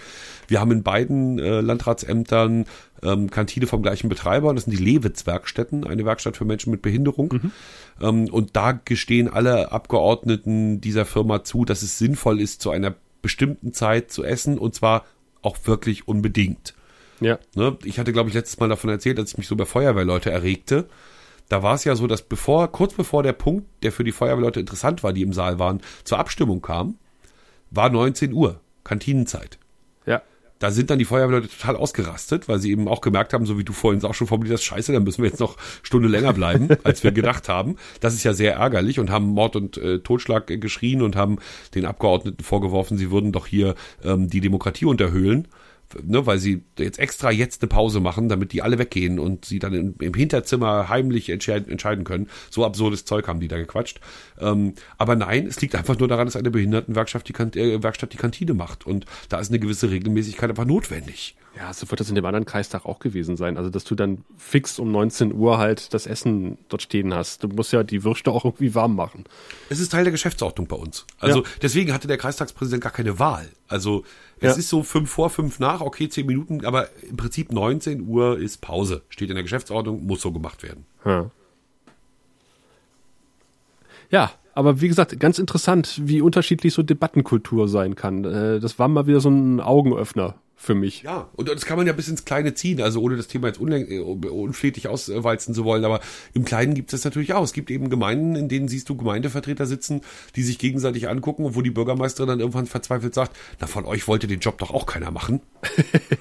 Wir 0.48 0.60
haben 0.60 0.72
in 0.72 0.82
beiden 0.82 1.38
äh, 1.38 1.60
Landratsämtern 1.60 2.64
ähm, 3.02 3.30
Kantine 3.30 3.66
vom 3.66 3.82
gleichen 3.82 4.08
Betreiber, 4.08 4.48
und 4.48 4.56
das 4.56 4.64
sind 4.64 4.78
die 4.78 4.82
Lewitz-Werkstätten, 4.82 5.84
eine 5.84 6.04
Werkstatt 6.04 6.36
für 6.36 6.44
Menschen 6.44 6.70
mit 6.70 6.82
Behinderung. 6.82 7.52
Ähm, 8.00 8.28
und 8.30 8.56
da 8.56 8.72
gestehen 8.72 9.28
alle 9.28 9.72
Abgeordneten 9.72 10.80
dieser 10.80 11.04
Firma 11.04 11.44
zu, 11.44 11.64
dass 11.64 11.82
es 11.82 11.98
sinnvoll 11.98 12.40
ist, 12.40 12.60
zu 12.60 12.70
einer 12.70 12.94
bestimmten 13.22 13.72
Zeit 13.72 14.10
zu 14.10 14.24
essen, 14.24 14.58
und 14.58 14.74
zwar 14.74 15.04
auch 15.42 15.58
wirklich 15.64 16.08
unbedingt. 16.08 16.74
Ja. 17.20 17.38
Ne? 17.54 17.76
Ich 17.84 17.98
hatte, 17.98 18.12
glaube 18.12 18.28
ich, 18.28 18.34
letztes 18.34 18.58
Mal 18.58 18.68
davon 18.68 18.90
erzählt, 18.90 19.18
als 19.18 19.32
ich 19.32 19.38
mich 19.38 19.48
so 19.48 19.56
bei 19.56 19.64
Feuerwehrleute 19.64 20.30
erregte. 20.30 20.86
Da 21.48 21.62
war 21.62 21.74
es 21.74 21.84
ja 21.84 21.94
so, 21.94 22.06
dass 22.06 22.22
bevor, 22.22 22.70
kurz 22.72 22.94
bevor 22.94 23.22
der 23.22 23.32
Punkt, 23.32 23.66
der 23.82 23.92
für 23.92 24.04
die 24.04 24.12
Feuerwehrleute 24.12 24.60
interessant 24.60 25.02
war, 25.02 25.12
die 25.12 25.22
im 25.22 25.32
Saal 25.32 25.58
waren, 25.58 25.80
zur 26.04 26.18
Abstimmung 26.18 26.60
kam, 26.60 26.96
war 27.70 27.88
19 27.88 28.32
Uhr, 28.32 28.60
Kantinenzeit. 28.84 29.58
Ja. 30.06 30.22
Da 30.58 30.70
sind 30.70 30.90
dann 30.90 30.98
die 30.98 31.04
Feuerwehrleute 31.04 31.48
total 31.48 31.76
ausgerastet, 31.76 32.48
weil 32.48 32.58
sie 32.58 32.70
eben 32.70 32.88
auch 32.88 33.00
gemerkt 33.00 33.32
haben, 33.32 33.46
so 33.46 33.58
wie 33.58 33.64
du 33.64 33.72
vorhin 33.72 34.02
auch 34.04 34.14
schon 34.14 34.26
formuliert 34.26 34.54
hast, 34.54 34.64
scheiße, 34.64 34.92
dann 34.92 35.04
müssen 35.04 35.22
wir 35.22 35.28
jetzt 35.28 35.40
noch 35.40 35.56
Stunde 35.82 36.08
länger 36.08 36.32
bleiben, 36.32 36.68
als 36.82 37.04
wir 37.04 37.12
gedacht 37.12 37.48
haben. 37.48 37.76
Das 38.00 38.14
ist 38.14 38.24
ja 38.24 38.32
sehr 38.32 38.54
ärgerlich 38.54 38.98
und 38.98 39.10
haben 39.10 39.26
Mord 39.26 39.54
und 39.54 39.76
äh, 39.76 40.00
Totschlag 40.00 40.46
geschrien 40.46 41.02
und 41.02 41.14
haben 41.14 41.38
den 41.74 41.84
Abgeordneten 41.84 42.42
vorgeworfen, 42.42 42.96
sie 42.96 43.10
würden 43.10 43.32
doch 43.32 43.46
hier 43.46 43.74
ähm, 44.02 44.28
die 44.28 44.40
Demokratie 44.40 44.86
unterhöhlen. 44.86 45.46
Ne, 46.02 46.26
weil 46.26 46.38
sie 46.38 46.64
jetzt 46.78 46.98
extra 46.98 47.30
jetzt 47.30 47.62
eine 47.62 47.68
Pause 47.68 48.00
machen, 48.00 48.28
damit 48.28 48.52
die 48.52 48.60
alle 48.62 48.78
weggehen 48.78 49.18
und 49.18 49.44
sie 49.44 49.58
dann 49.60 49.72
im, 49.72 49.94
im 50.00 50.14
Hinterzimmer 50.14 50.88
heimlich 50.88 51.28
entscheiden, 51.30 51.70
entscheiden 51.70 52.04
können. 52.04 52.28
So 52.50 52.64
absurdes 52.64 53.04
Zeug 53.04 53.28
haben 53.28 53.40
die 53.40 53.48
da 53.48 53.56
gequatscht. 53.56 54.00
Ähm, 54.40 54.74
aber 54.98 55.14
nein, 55.14 55.46
es 55.46 55.60
liegt 55.60 55.74
einfach 55.76 55.98
nur 55.98 56.08
daran, 56.08 56.26
dass 56.26 56.36
eine 56.36 56.50
Behindertenwerkstatt 56.50 57.28
die, 57.28 57.58
äh, 57.58 57.82
Werkstatt 57.82 58.12
die 58.12 58.16
Kantine 58.16 58.54
macht. 58.54 58.84
Und 58.86 59.06
da 59.28 59.38
ist 59.38 59.50
eine 59.50 59.58
gewisse 59.60 59.90
Regelmäßigkeit 59.90 60.50
einfach 60.50 60.64
notwendig. 60.64 61.36
Ja, 61.56 61.72
so 61.72 61.90
wird 61.90 62.00
das 62.00 62.10
in 62.10 62.14
dem 62.16 62.24
anderen 62.26 62.44
Kreistag 62.44 62.84
auch 62.84 62.98
gewesen 62.98 63.36
sein. 63.38 63.56
Also, 63.56 63.70
dass 63.70 63.84
du 63.84 63.94
dann 63.94 64.24
fix 64.36 64.78
um 64.78 64.92
19 64.92 65.32
Uhr 65.32 65.56
halt 65.56 65.94
das 65.94 66.06
Essen 66.06 66.58
dort 66.68 66.82
stehen 66.82 67.14
hast. 67.14 67.44
Du 67.44 67.48
musst 67.48 67.72
ja 67.72 67.82
die 67.82 68.04
Würste 68.04 68.30
auch 68.30 68.44
irgendwie 68.44 68.74
warm 68.74 68.94
machen. 68.94 69.24
Es 69.70 69.80
ist 69.80 69.92
Teil 69.92 70.04
der 70.04 70.10
Geschäftsordnung 70.10 70.66
bei 70.66 70.76
uns. 70.76 71.06
Also 71.18 71.44
Ja. 71.44 71.48
deswegen 71.62 71.94
hatte 71.94 72.08
der 72.08 72.18
Kreistagspräsident 72.18 72.82
gar 72.82 72.92
keine 72.92 73.18
Wahl. 73.18 73.48
Also 73.68 74.04
es 74.40 74.52
Ja. 74.54 74.58
ist 74.58 74.68
so 74.68 74.82
fünf 74.82 75.10
vor, 75.10 75.30
fünf 75.30 75.58
nach, 75.58 75.80
okay, 75.80 76.08
zehn 76.08 76.26
Minuten, 76.26 76.64
aber 76.64 76.88
im 77.08 77.16
Prinzip 77.16 77.52
19 77.52 78.06
Uhr 78.08 78.38
ist 78.38 78.60
Pause. 78.60 79.02
Steht 79.08 79.28
in 79.30 79.34
der 79.34 79.42
Geschäftsordnung, 79.42 80.04
muss 80.06 80.20
so 80.20 80.32
gemacht 80.32 80.62
werden. 80.62 80.84
Ja. 81.04 81.30
Ja, 84.10 84.30
aber 84.54 84.80
wie 84.80 84.88
gesagt, 84.88 85.18
ganz 85.18 85.38
interessant, 85.38 86.00
wie 86.04 86.20
unterschiedlich 86.20 86.72
so 86.74 86.82
Debattenkultur 86.82 87.68
sein 87.68 87.94
kann. 87.96 88.24
Äh, 88.24 88.60
Das 88.60 88.78
war 88.78 88.88
mal 88.88 89.06
wieder 89.06 89.20
so 89.20 89.28
ein 89.30 89.60
Augenöffner 89.60 90.34
für 90.58 90.74
mich. 90.74 91.02
Ja, 91.02 91.28
und 91.36 91.48
das 91.48 91.66
kann 91.66 91.76
man 91.76 91.86
ja 91.86 91.92
bis 91.92 92.08
ins 92.08 92.24
Kleine 92.24 92.54
ziehen, 92.54 92.80
also 92.80 93.02
ohne 93.02 93.16
das 93.16 93.28
Thema 93.28 93.48
jetzt 93.48 93.60
äh, 93.60 94.00
unflätig 94.00 94.88
auswalzen 94.88 95.54
zu 95.54 95.64
wollen, 95.64 95.84
aber 95.84 96.00
im 96.32 96.46
Kleinen 96.46 96.74
gibt 96.74 96.92
es 96.92 97.00
das 97.00 97.04
natürlich 97.04 97.34
auch. 97.34 97.44
Es 97.44 97.52
gibt 97.52 97.70
eben 97.70 97.90
Gemeinden, 97.90 98.34
in 98.36 98.48
denen 98.48 98.66
siehst 98.66 98.88
du 98.88 98.96
Gemeindevertreter 98.96 99.66
sitzen, 99.66 100.00
die 100.34 100.42
sich 100.42 100.58
gegenseitig 100.58 101.08
angucken 101.08 101.44
und 101.44 101.54
wo 101.54 101.62
die 101.62 101.70
Bürgermeisterin 101.70 102.28
dann 102.28 102.40
irgendwann 102.40 102.66
verzweifelt 102.66 103.14
sagt, 103.14 103.36
na 103.60 103.66
von 103.66 103.84
euch 103.84 104.08
wollte 104.08 104.26
den 104.26 104.40
Job 104.40 104.56
doch 104.58 104.72
auch 104.72 104.86
keiner 104.86 105.10
machen. 105.10 105.40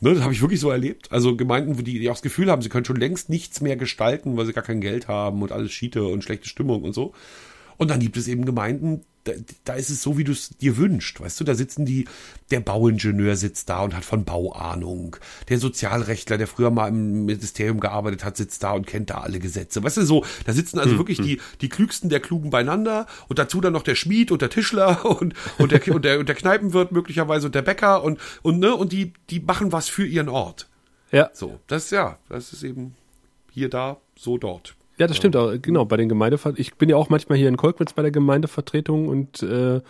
Ne, 0.00 0.12
das 0.12 0.22
habe 0.22 0.34
ich 0.34 0.42
wirklich 0.42 0.60
so 0.60 0.70
erlebt. 0.70 1.10
Also 1.12 1.34
Gemeinden, 1.34 1.78
wo 1.78 1.82
die, 1.82 1.98
die 1.98 2.10
auch 2.10 2.14
das 2.14 2.20
Gefühl 2.20 2.50
haben, 2.50 2.60
sie 2.60 2.68
können 2.68 2.84
schon 2.84 2.96
längst 2.96 3.30
nichts 3.30 3.62
mehr 3.62 3.76
gestalten, 3.76 4.36
weil 4.36 4.44
sie 4.44 4.52
gar 4.52 4.64
kein 4.64 4.82
Geld 4.82 5.08
haben 5.08 5.40
und 5.40 5.50
alles 5.50 5.72
Schiete 5.72 6.04
und 6.04 6.22
schlechte 6.22 6.46
Stimmung 6.46 6.82
und 6.82 6.92
so. 6.92 7.14
Und 7.78 7.90
dann 7.90 8.00
gibt 8.00 8.18
es 8.18 8.28
eben 8.28 8.44
Gemeinden, 8.44 9.06
da, 9.24 9.32
da 9.64 9.74
ist 9.74 9.90
es 9.90 10.02
so, 10.02 10.18
wie 10.18 10.24
du 10.24 10.32
es 10.32 10.50
dir 10.50 10.76
wünschst. 10.76 11.20
Weißt 11.20 11.40
du, 11.40 11.44
da 11.44 11.54
sitzen 11.54 11.86
die, 11.86 12.06
der 12.50 12.60
Bauingenieur 12.60 13.36
sitzt 13.36 13.68
da 13.70 13.80
und 13.80 13.96
hat 13.96 14.04
von 14.04 14.24
Bauahnung. 14.24 15.16
Der 15.48 15.58
Sozialrechtler, 15.58 16.38
der 16.38 16.46
früher 16.46 16.70
mal 16.70 16.88
im 16.88 17.24
Ministerium 17.24 17.80
gearbeitet 17.80 18.24
hat, 18.24 18.36
sitzt 18.36 18.62
da 18.62 18.72
und 18.72 18.86
kennt 18.86 19.10
da 19.10 19.18
alle 19.18 19.38
Gesetze. 19.38 19.82
Weißt 19.82 19.96
du, 19.96 20.04
so, 20.04 20.24
da 20.44 20.52
sitzen 20.52 20.78
also 20.78 20.98
wirklich 20.98 21.20
die, 21.20 21.40
die 21.60 21.68
Klügsten 21.68 22.10
der 22.10 22.20
Klugen 22.20 22.50
beieinander 22.50 23.06
und 23.28 23.38
dazu 23.38 23.60
dann 23.60 23.72
noch 23.72 23.82
der 23.82 23.94
Schmied 23.94 24.30
und 24.30 24.42
der 24.42 24.50
Tischler 24.50 25.04
und, 25.20 25.34
und 25.58 25.72
der, 25.72 25.88
und 25.88 26.04
der, 26.04 26.20
und 26.20 26.28
der 26.28 26.36
Kneipenwirt 26.36 26.92
möglicherweise 26.92 27.46
und 27.46 27.54
der 27.54 27.62
Bäcker 27.62 28.04
und, 28.04 28.18
und, 28.42 28.58
ne, 28.58 28.74
und 28.74 28.92
die, 28.92 29.14
die 29.30 29.40
machen 29.40 29.72
was 29.72 29.88
für 29.88 30.06
ihren 30.06 30.28
Ort. 30.28 30.68
Ja. 31.10 31.30
So, 31.32 31.60
das, 31.66 31.90
ja, 31.90 32.18
das 32.28 32.52
ist 32.52 32.62
eben 32.62 32.94
hier, 33.50 33.70
da, 33.70 33.98
so, 34.16 34.36
dort. 34.36 34.74
Ja, 34.96 35.08
das 35.08 35.16
stimmt 35.16 35.34
auch, 35.34 35.52
genau, 35.60 35.84
bei 35.84 35.96
den 35.96 36.08
Gemeindevertretungen. 36.08 36.60
Ich 36.60 36.74
bin 36.74 36.88
ja 36.88 36.94
auch 36.96 37.08
manchmal 37.08 37.36
hier 37.36 37.48
in 37.48 37.56
Kolkwitz 37.56 37.94
bei 37.94 38.02
der 38.02 38.12
Gemeindevertretung 38.12 39.08
und 39.08 39.42
äh, 39.42 39.80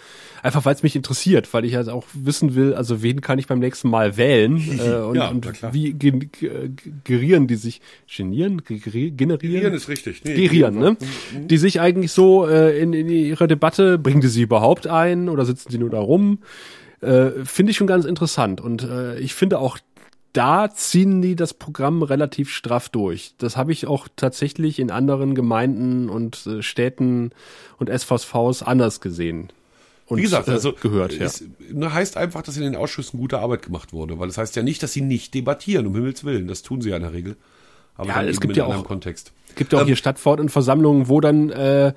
einfach 0.42 0.64
weil 0.64 0.74
es 0.74 0.82
mich 0.82 0.96
interessiert, 0.96 1.52
weil 1.52 1.66
ich 1.66 1.74
halt 1.74 1.90
auch 1.90 2.04
wissen 2.14 2.54
will, 2.54 2.72
also 2.72 3.02
wen 3.02 3.20
kann 3.20 3.38
ich 3.38 3.46
beim 3.46 3.58
nächsten 3.58 3.90
Mal 3.90 4.16
wählen 4.16 4.56
äh, 4.78 4.96
und, 5.02 5.16
Ja, 5.16 5.28
und 5.28 5.46
wie 5.72 5.92
gen- 5.92 6.30
ge- 6.32 6.70
gerieren 7.04 7.46
die 7.46 7.56
sich, 7.56 7.82
genieren, 8.06 8.62
Ge- 8.64 8.78
generieren? 8.78 9.38
Gerieren 9.38 9.74
ist 9.74 9.88
richtig. 9.88 10.22
Nee, 10.24 10.34
gerieren, 10.36 10.78
ne? 10.78 10.96
Die 11.32 11.58
sich 11.58 11.80
eigentlich 11.82 12.12
so 12.12 12.46
äh, 12.46 12.78
in, 12.80 12.94
in 12.94 13.08
ihre 13.10 13.46
Debatte, 13.46 13.98
bringen 13.98 14.22
die 14.22 14.28
sie 14.28 14.42
überhaupt 14.42 14.86
ein 14.86 15.28
oder 15.28 15.44
sitzen 15.44 15.70
sie 15.70 15.78
nur 15.78 15.90
da 15.90 15.98
rum? 15.98 16.38
Äh, 17.02 17.44
finde 17.44 17.72
ich 17.72 17.76
schon 17.76 17.86
ganz 17.86 18.06
interessant. 18.06 18.62
Und 18.62 18.82
äh, 18.84 19.18
ich 19.18 19.34
finde 19.34 19.58
auch, 19.58 19.76
da 20.34 20.68
ziehen 20.68 21.22
die 21.22 21.36
das 21.36 21.54
Programm 21.54 22.02
relativ 22.02 22.50
straff 22.50 22.90
durch. 22.90 23.34
Das 23.38 23.56
habe 23.56 23.72
ich 23.72 23.86
auch 23.86 24.08
tatsächlich 24.16 24.78
in 24.78 24.90
anderen 24.90 25.34
Gemeinden 25.34 26.10
und 26.10 26.46
äh, 26.46 26.62
Städten 26.62 27.30
und 27.78 27.88
SVSVs 27.88 28.62
anders 28.62 29.00
gesehen. 29.00 29.50
Und 30.06 30.18
Wie 30.18 30.22
gesagt, 30.22 30.48
äh, 30.48 30.52
also 30.52 30.72
gehört, 30.74 31.14
ja. 31.14 31.24
es 31.24 31.44
ne, 31.72 31.94
heißt 31.94 32.16
einfach, 32.18 32.42
dass 32.42 32.56
in 32.56 32.62
den 32.64 32.76
Ausschüssen 32.76 33.18
gute 33.18 33.38
Arbeit 33.38 33.62
gemacht 33.62 33.92
wurde, 33.94 34.18
weil 34.18 34.26
das 34.26 34.36
heißt 34.36 34.54
ja 34.56 34.62
nicht, 34.62 34.82
dass 34.82 34.92
sie 34.92 35.00
nicht 35.00 35.32
debattieren, 35.34 35.86
um 35.86 35.94
Himmels 35.94 36.24
Willen. 36.24 36.46
Das 36.48 36.62
tun 36.62 36.82
sie 36.82 36.90
ja 36.90 36.96
in 36.96 37.02
der 37.02 37.12
Regel. 37.14 37.36
Aber 37.96 38.08
Ja, 38.08 38.22
es 38.24 38.40
gibt 38.40 38.56
ja 38.56 38.66
auch- 38.66 38.84
Kontext. 38.84 39.32
gibt 39.54 39.72
ja 39.72 39.78
auch 39.78 39.82
Ähm, 39.82 39.86
hier 39.86 39.96
Stadtverordnetenversammlungen, 39.96 41.08
wo 41.08 41.20
dann 41.20 41.48
äh, 41.50 41.94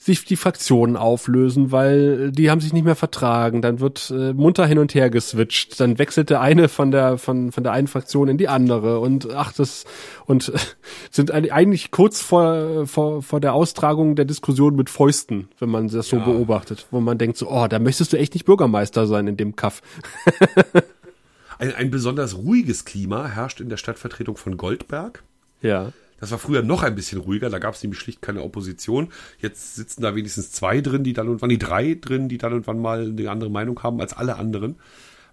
sich 0.00 0.24
die 0.24 0.36
Fraktionen 0.36 0.96
auflösen, 0.96 1.72
weil 1.72 2.30
die 2.30 2.50
haben 2.50 2.60
sich 2.60 2.72
nicht 2.72 2.84
mehr 2.84 2.94
vertragen. 2.94 3.62
Dann 3.62 3.80
wird 3.80 4.10
äh, 4.16 4.32
munter 4.32 4.64
hin 4.64 4.78
und 4.78 4.94
her 4.94 5.10
geswitcht. 5.10 5.80
Dann 5.80 5.98
wechselt 5.98 6.30
der 6.30 6.40
eine 6.40 6.68
von 6.68 6.92
der 6.92 7.18
von 7.18 7.50
von 7.50 7.64
der 7.64 7.72
einen 7.72 7.88
Fraktion 7.88 8.28
in 8.28 8.38
die 8.38 8.46
andere 8.48 9.00
und 9.00 9.28
ach 9.34 9.52
das 9.52 9.84
und 10.24 10.50
äh, 10.50 10.58
sind 11.10 11.32
eigentlich- 11.32 11.52
eigentlich 11.52 11.90
kurz 11.90 12.20
vor 12.22 12.86
vor 12.86 13.22
vor 13.22 13.40
der 13.40 13.54
Austragung 13.54 14.14
der 14.14 14.24
Diskussion 14.24 14.76
mit 14.76 14.88
Fäusten, 14.88 15.48
wenn 15.58 15.68
man 15.68 15.88
das 15.88 16.08
so 16.08 16.16
Ja. 16.18 16.24
beobachtet, 16.24 16.86
wo 16.92 17.00
man 17.00 17.18
denkt 17.18 17.36
so, 17.36 17.50
oh, 17.50 17.66
da 17.66 17.80
möchtest 17.80 18.12
du 18.12 18.18
echt 18.18 18.34
nicht 18.34 18.46
Bürgermeister 18.46 19.06
sein 19.08 19.26
in 19.26 19.36
dem 19.36 19.56
Kaff. 19.56 19.82
Ein, 21.60 21.74
ein 21.74 21.90
besonders 21.90 22.36
ruhiges 22.36 22.84
Klima 22.84 23.26
herrscht 23.26 23.60
in 23.60 23.68
der 23.68 23.78
Stadtvertretung 23.78 24.36
von 24.36 24.56
Goldberg. 24.56 25.24
Ja. 25.60 25.90
Das 26.20 26.30
war 26.30 26.38
früher 26.38 26.62
noch 26.62 26.82
ein 26.82 26.94
bisschen 26.94 27.20
ruhiger, 27.20 27.48
da 27.48 27.58
gab 27.58 27.74
es 27.74 27.82
nämlich 27.82 28.00
schlicht 28.00 28.22
keine 28.22 28.42
Opposition. 28.42 29.12
Jetzt 29.40 29.76
sitzen 29.76 30.02
da 30.02 30.14
wenigstens 30.14 30.50
zwei 30.50 30.80
drin, 30.80 31.04
die 31.04 31.12
dann 31.12 31.28
und 31.28 31.42
wann, 31.42 31.48
die 31.48 31.58
drei 31.58 31.96
drin, 32.00 32.28
die 32.28 32.38
dann 32.38 32.52
und 32.52 32.66
wann 32.66 32.80
mal 32.80 33.06
eine 33.06 33.30
andere 33.30 33.50
Meinung 33.50 33.82
haben 33.82 34.00
als 34.00 34.12
alle 34.12 34.36
anderen. 34.36 34.76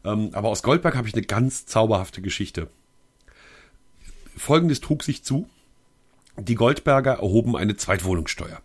Ähm, 0.03 0.29
aber 0.33 0.49
aus 0.49 0.63
Goldberg 0.63 0.95
habe 0.95 1.07
ich 1.07 1.15
eine 1.15 1.25
ganz 1.25 1.65
zauberhafte 1.65 2.21
Geschichte. 2.21 2.69
Folgendes 4.37 4.81
trug 4.81 5.03
sich 5.03 5.23
zu. 5.23 5.49
Die 6.37 6.55
Goldberger 6.55 7.13
erhoben 7.13 7.55
eine 7.55 7.75
Zweitwohnungssteuer. 7.75 8.61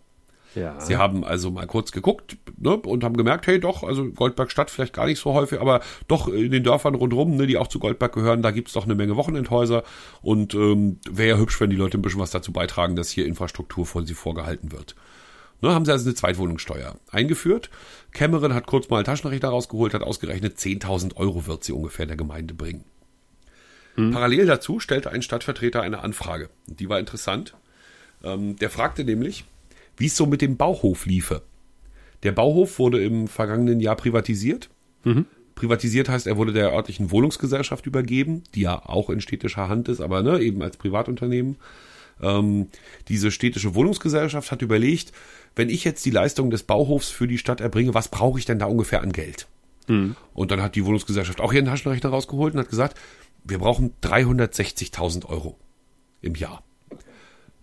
Ja. 0.55 0.81
Sie 0.81 0.97
haben 0.97 1.25
also 1.25 1.51
mal 1.51 1.67
kurz 1.67 1.93
geguckt 1.93 2.37
ne, 2.59 2.77
und 2.77 3.05
haben 3.05 3.17
gemerkt, 3.17 3.47
hey 3.47 3.61
doch, 3.61 3.85
also 3.85 4.07
Goldberg 4.11 4.51
Stadt 4.51 4.71
vielleicht 4.71 4.95
gar 4.95 5.07
nicht 5.07 5.21
so 5.21 5.33
häufig, 5.33 5.61
aber 5.61 5.81
doch 6.09 6.29
in 6.29 6.51
den 6.51 6.65
Dörfern 6.65 6.95
rundherum, 6.95 7.37
ne, 7.37 7.47
die 7.47 7.57
auch 7.57 7.69
zu 7.69 7.79
Goldberg 7.79 8.13
gehören, 8.13 8.43
da 8.43 8.51
gibt's 8.51 8.73
doch 8.73 8.85
eine 8.85 8.95
Menge 8.95 9.17
Wochenendhäuser 9.17 9.85
und 10.23 10.55
ähm, 10.55 10.99
wäre 11.09 11.31
ja 11.31 11.37
hübsch, 11.37 11.61
wenn 11.61 11.71
die 11.71 11.77
Leute 11.77 11.99
ein 11.99 12.03
bisschen 12.03 12.21
was 12.21 12.31
dazu 12.31 12.53
beitragen, 12.53 12.97
dass 12.97 13.11
hier 13.11 13.27
Infrastruktur 13.27 13.87
von 13.87 14.07
sie 14.07 14.15
vorgehalten 14.15 14.73
wird. 14.73 14.97
Ne, 15.63 15.73
haben 15.75 15.85
sie 15.85 15.93
also 15.93 16.07
eine 16.07 16.15
Zweitwohnungssteuer 16.15 16.97
eingeführt. 17.11 17.71
Cameron 18.13 18.55
hat 18.55 18.67
kurz 18.67 18.89
mal 18.89 18.97
einen 18.97 19.05
Taschenrechner 19.05 19.51
rausgeholt, 19.51 19.95
hat 19.95 20.03
ausgerechnet, 20.03 20.59
10.000 20.59 21.17
Euro 21.17 21.47
wird 21.47 21.65
sie 21.65 21.73
ungefähr 21.73 22.07
der 22.07 22.17
Gemeinde 22.17 22.55
bringen. 22.55 22.85
Parallel 23.97 24.47
dazu 24.47 24.81
stellte 24.81 25.11
ein 25.11 25.21
Stadtvertreter 25.21 25.83
eine 25.83 26.03
Anfrage. 26.03 26.49
Die 26.67 26.89
war 26.89 26.99
interessant. 26.99 27.55
Ähm, 28.23 28.57
der 28.57 28.71
fragte 28.71 29.05
nämlich, 29.05 29.45
wie 30.01 30.07
es 30.07 30.17
so 30.17 30.27
mit 30.27 30.41
dem 30.41 30.57
Bauhof 30.57 31.07
liefe. 31.07 31.43
Der 32.23 32.33
Bauhof 32.33 32.79
wurde 32.79 33.03
im 33.05 33.29
vergangenen 33.29 33.81
Jahr 33.81 33.97
privatisiert. 33.97 34.71
Privatisiert 35.55 36.09
heißt, 36.09 36.27
er 36.27 36.39
wurde 36.39 36.55
der 36.55 36.73
örtlichen 36.73 37.11
Wohnungsgesellschaft 37.11 37.87
übergeben, 37.87 38.43
die 38.55 38.63
ja 38.63 38.83
auch 38.87 39.11
in 39.11 39.21
städtischer 39.21 39.69
Hand 39.69 39.89
ist, 39.89 40.01
aber 40.01 40.23
ne, 40.23 40.41
eben 40.41 40.63
als 40.63 40.79
Privatunternehmen. 40.79 41.57
Ähm, 42.23 42.69
diese 43.09 43.31
städtische 43.31 43.75
Wohnungsgesellschaft 43.75 44.51
hat 44.51 44.63
überlegt, 44.63 45.13
wenn 45.55 45.69
ich 45.69 45.85
jetzt 45.85 46.05
die 46.07 46.11
Leistung 46.11 46.51
des 46.51 46.63
Bauhofs 46.63 47.11
für 47.11 47.29
die 47.29 47.39
Stadt 47.39 47.61
erbringe, 47.61 47.93
was 47.93 48.09
brauche 48.09 48.39
ich 48.39 48.47
denn 48.47 48.59
da 48.59 48.67
ungefähr 48.67 49.03
an 49.03 49.13
Geld? 49.13 49.49
Und 50.33 50.51
dann 50.51 50.63
hat 50.63 50.77
die 50.77 50.85
Wohnungsgesellschaft 50.87 51.41
auch 51.41 51.53
ihren 51.53 51.67
Taschenrechner 51.67 52.09
rausgeholt 52.11 52.55
und 52.55 52.61
hat 52.61 52.71
gesagt, 52.71 52.99
wir 53.45 53.59
brauchen 53.59 53.93
360.000 54.03 55.27
Euro 55.27 55.59
im 56.23 56.37
Jahr. 56.37 56.63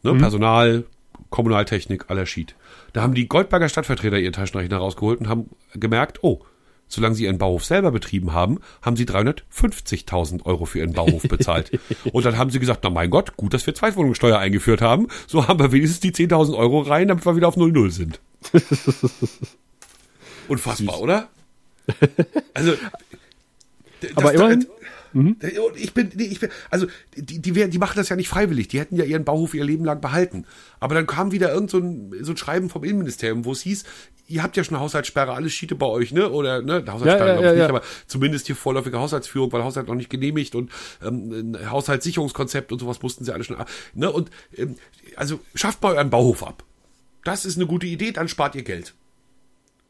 Ne, 0.04 0.14
Personal, 0.16 0.86
Kommunaltechnik, 1.30 2.10
aller 2.10 2.26
Schied. 2.26 2.56
Da 2.94 3.02
haben 3.02 3.14
die 3.14 3.28
Goldberger 3.28 3.70
Stadtvertreter 3.70 4.18
ihren 4.20 4.34
Taschenrechner 4.34 4.78
rausgeholt 4.78 5.20
und 5.20 5.28
haben 5.28 5.50
gemerkt, 5.74 6.20
oh, 6.24 6.42
solange 6.88 7.16
sie 7.16 7.26
ihren 7.26 7.38
Bauhof 7.38 7.66
selber 7.66 7.92
betrieben 7.92 8.32
haben, 8.34 8.60
haben 8.82 8.96
sie 8.96 9.04
350.000 9.06 10.46
Euro 10.46 10.66
für 10.66 10.80
ihren 10.80 10.94
Bauhof 10.94 11.24
bezahlt. 11.24 11.78
und 12.14 12.26
dann 12.26 12.38
haben 12.38 12.50
sie 12.50 12.60
gesagt, 12.60 12.80
na 12.84 12.90
mein 12.90 13.10
Gott, 13.10 13.36
gut, 13.36 13.54
dass 13.54 13.68
wir 13.68 13.76
Zweitwohnungssteuer 13.76 14.40
eingeführt 14.40 14.82
haben. 14.82 15.08
So 15.28 15.48
haben 15.48 15.60
wir 15.60 15.72
wenigstens 15.74 16.00
die 16.00 16.12
10.000 16.12 16.56
Euro 16.58 16.80
rein, 16.82 17.10
damit 17.10 17.26
wir 17.26 17.36
wieder 17.36 17.50
auf 17.50 17.58
0,0 17.58 17.90
sind. 17.92 18.20
Unfassbar, 20.48 21.02
oder? 21.02 21.28
Also, 22.54 22.74
Aber 24.16 24.34
immerhin- 24.34 24.68
und 25.18 25.78
Ich 25.78 25.94
bin, 25.94 26.12
nee, 26.16 26.26
ich 26.26 26.40
bin, 26.40 26.50
also 26.70 26.88
die, 27.16 27.40
die, 27.40 27.56
wär- 27.56 27.68
die 27.68 27.78
machen 27.78 27.98
das 27.98 28.10
ja 28.10 28.16
nicht 28.16 28.30
freiwillig. 28.30 28.68
Die 28.68 28.80
hätten 28.80 28.96
ja 28.96 29.04
ihren 29.06 29.24
Bauhof 29.26 29.54
ihr 29.54 29.64
Leben 29.66 29.86
lang 29.86 30.02
behalten. 30.02 30.46
Aber 30.80 30.96
dann 30.96 31.08
kam 31.08 31.32
wieder 31.32 31.52
irgend 31.54 31.70
so 31.72 31.80
ein, 31.80 32.14
so 32.22 32.32
ein 32.34 32.38
Schreiben 32.38 32.70
vom 32.70 32.84
Innenministerium, 32.84 33.46
wo 33.46 33.52
es 33.52 33.62
hieß, 33.62 33.84
ihr 34.28 34.44
habt 34.44 34.58
ja 34.58 34.64
schon 34.64 34.76
eine 34.76 34.84
Haushaltssperre, 34.84 35.34
alles 35.34 35.54
Schiete 35.54 35.76
bei 35.76 35.86
euch, 35.86 36.12
ne? 36.12 36.30
Oder 36.30 36.62
ne, 36.62 36.84
Haushaltssperre 36.88 37.36
Ja, 37.36 37.36
ja, 37.36 37.42
ja, 37.42 37.52
nicht, 37.54 37.60
ja. 37.62 37.70
aber 37.70 37.82
zumindest 38.08 38.48
hier 38.48 38.56
vorläufige 38.56 39.00
Haushaltsführung, 39.00 39.52
weil 39.54 39.64
Haushalt 39.64 39.88
noch 39.88 39.96
nicht 39.96 40.10
genehmigt 40.10 40.54
und 40.56 40.72
ähm, 41.02 41.54
ein 41.56 41.72
Haushaltssicherungskonzept 41.72 42.72
und 42.72 42.80
sowas 42.80 43.02
mussten 43.02 43.24
sie 43.26 43.34
alle 43.34 43.44
schon. 43.44 43.58
Ne? 43.94 44.12
Und 44.12 44.30
ähm, 44.56 44.76
also 45.16 45.40
schafft 45.56 45.82
mal 45.82 45.96
euren 45.96 46.10
Bauhof 46.10 46.44
ab. 46.46 46.64
Das 47.24 47.46
ist 47.46 47.56
eine 47.58 47.66
gute 47.68 47.88
Idee, 47.88 48.12
dann 48.12 48.28
spart 48.28 48.56
ihr 48.56 48.64
Geld. 48.64 48.94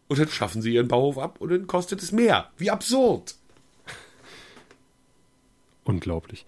Und 0.08 0.20
dann 0.20 0.30
schaffen 0.30 0.62
sie 0.62 0.74
ihren 0.74 0.88
Bauhof 0.88 1.18
ab 1.18 1.42
und 1.42 1.50
dann 1.50 1.68
kostet 1.68 2.02
es 2.02 2.12
mehr. 2.12 2.50
Wie 2.58 2.72
absurd. 2.72 3.36
Unglaublich. 5.88 6.46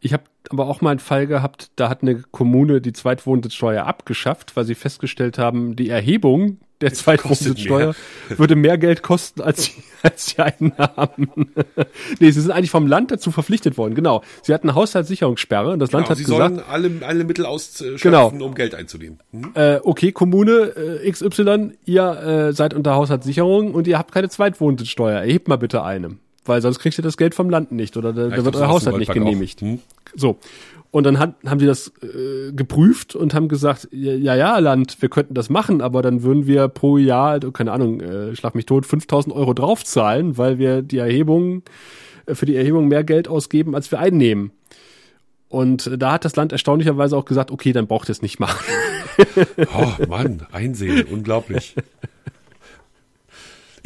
Ich 0.00 0.12
habe 0.12 0.24
aber 0.50 0.68
auch 0.68 0.80
mal 0.80 0.90
einen 0.90 1.00
Fall 1.00 1.26
gehabt, 1.26 1.70
da 1.76 1.88
hat 1.88 2.02
eine 2.02 2.22
Kommune 2.30 2.80
die 2.80 2.92
Zweitwohnsitzsteuer 2.92 3.84
abgeschafft, 3.86 4.54
weil 4.54 4.64
sie 4.64 4.74
festgestellt 4.74 5.38
haben, 5.38 5.74
die 5.74 5.88
Erhebung 5.88 6.58
der 6.82 6.92
Zweitwohnsitzsteuer 6.94 7.94
würde 8.28 8.54
mehr 8.54 8.76
Geld 8.76 9.02
kosten 9.02 9.40
als 9.40 9.64
die, 9.64 9.82
als 10.02 10.26
die 10.26 10.42
Einnahmen. 10.42 11.30
nee, 12.20 12.30
sie 12.30 12.40
sind 12.42 12.50
eigentlich 12.50 12.70
vom 12.70 12.86
Land 12.86 13.10
dazu 13.10 13.32
verpflichtet 13.32 13.78
worden, 13.78 13.94
genau. 13.94 14.22
Sie 14.42 14.52
hatten 14.52 14.68
eine 14.68 14.76
Haushaltssicherungssperre 14.76 15.70
und 15.72 15.78
das 15.78 15.92
Land 15.92 16.04
Genau, 16.04 16.10
hat 16.10 16.18
sie 16.18 16.24
gesagt, 16.24 16.54
sollen 16.54 16.68
alle, 16.68 17.06
alle 17.06 17.24
Mittel 17.24 17.46
ausschöpfen, 17.46 17.98
Genau. 18.02 18.28
um 18.28 18.54
Geld 18.54 18.74
einzunehmen. 18.74 19.18
Hm? 19.32 19.52
äh, 19.54 19.80
okay, 19.82 20.12
Kommune 20.12 21.00
äh, 21.02 21.10
XY, 21.10 21.72
ihr 21.86 22.04
äh, 22.04 22.52
seid 22.52 22.74
unter 22.74 22.94
Haushaltssicherung 22.94 23.72
und 23.72 23.88
ihr 23.88 23.96
habt 23.98 24.12
keine 24.12 24.28
Zweitwohnsitzsteuer. 24.28 25.20
Erhebt 25.20 25.48
mal 25.48 25.56
bitte 25.56 25.82
eine. 25.82 26.18
Weil 26.46 26.62
sonst 26.62 26.78
kriegt 26.78 26.98
ihr 26.98 27.02
das 27.02 27.16
Geld 27.16 27.34
vom 27.34 27.50
Land 27.50 27.72
nicht 27.72 27.96
oder 27.96 28.12
da, 28.12 28.24
da 28.24 28.28
Vielleicht 28.30 28.44
wird 28.44 28.56
euer 28.56 28.68
Haushalt 28.68 28.98
nicht 28.98 29.12
genehmigt. 29.12 29.60
Hm? 29.60 29.80
So. 30.14 30.38
Und 30.90 31.04
dann 31.04 31.18
hat, 31.18 31.34
haben 31.44 31.58
die 31.58 31.66
das 31.66 31.92
äh, 32.02 32.52
geprüft 32.52 33.14
und 33.14 33.34
haben 33.34 33.48
gesagt, 33.48 33.88
ja, 33.90 34.34
ja, 34.34 34.58
Land, 34.58 35.02
wir 35.02 35.08
könnten 35.08 35.34
das 35.34 35.50
machen, 35.50 35.82
aber 35.82 36.00
dann 36.00 36.22
würden 36.22 36.46
wir 36.46 36.68
pro 36.68 36.96
Jahr, 36.96 37.32
also, 37.32 37.52
keine 37.52 37.72
Ahnung, 37.72 38.00
äh, 38.00 38.34
schlag 38.34 38.54
mich 38.54 38.64
tot, 38.66 38.86
5000 38.86 39.34
Euro 39.34 39.52
draufzahlen, 39.52 40.38
weil 40.38 40.58
wir 40.58 40.82
die 40.82 40.98
Erhebung, 40.98 41.64
äh, 42.24 42.34
für 42.34 42.46
die 42.46 42.56
Erhebung 42.56 42.88
mehr 42.88 43.04
Geld 43.04 43.28
ausgeben, 43.28 43.74
als 43.74 43.90
wir 43.90 43.98
einnehmen. 43.98 44.52
Und 45.48 45.90
da 45.98 46.12
hat 46.12 46.24
das 46.24 46.34
Land 46.34 46.52
erstaunlicherweise 46.52 47.16
auch 47.16 47.24
gesagt, 47.24 47.50
okay, 47.50 47.72
dann 47.72 47.86
braucht 47.86 48.08
ihr 48.08 48.12
es 48.12 48.22
nicht 48.22 48.40
machen. 48.40 48.64
Oh 49.74 50.06
Mann, 50.08 50.46
einsehen, 50.52 51.06
unglaublich. 51.10 51.74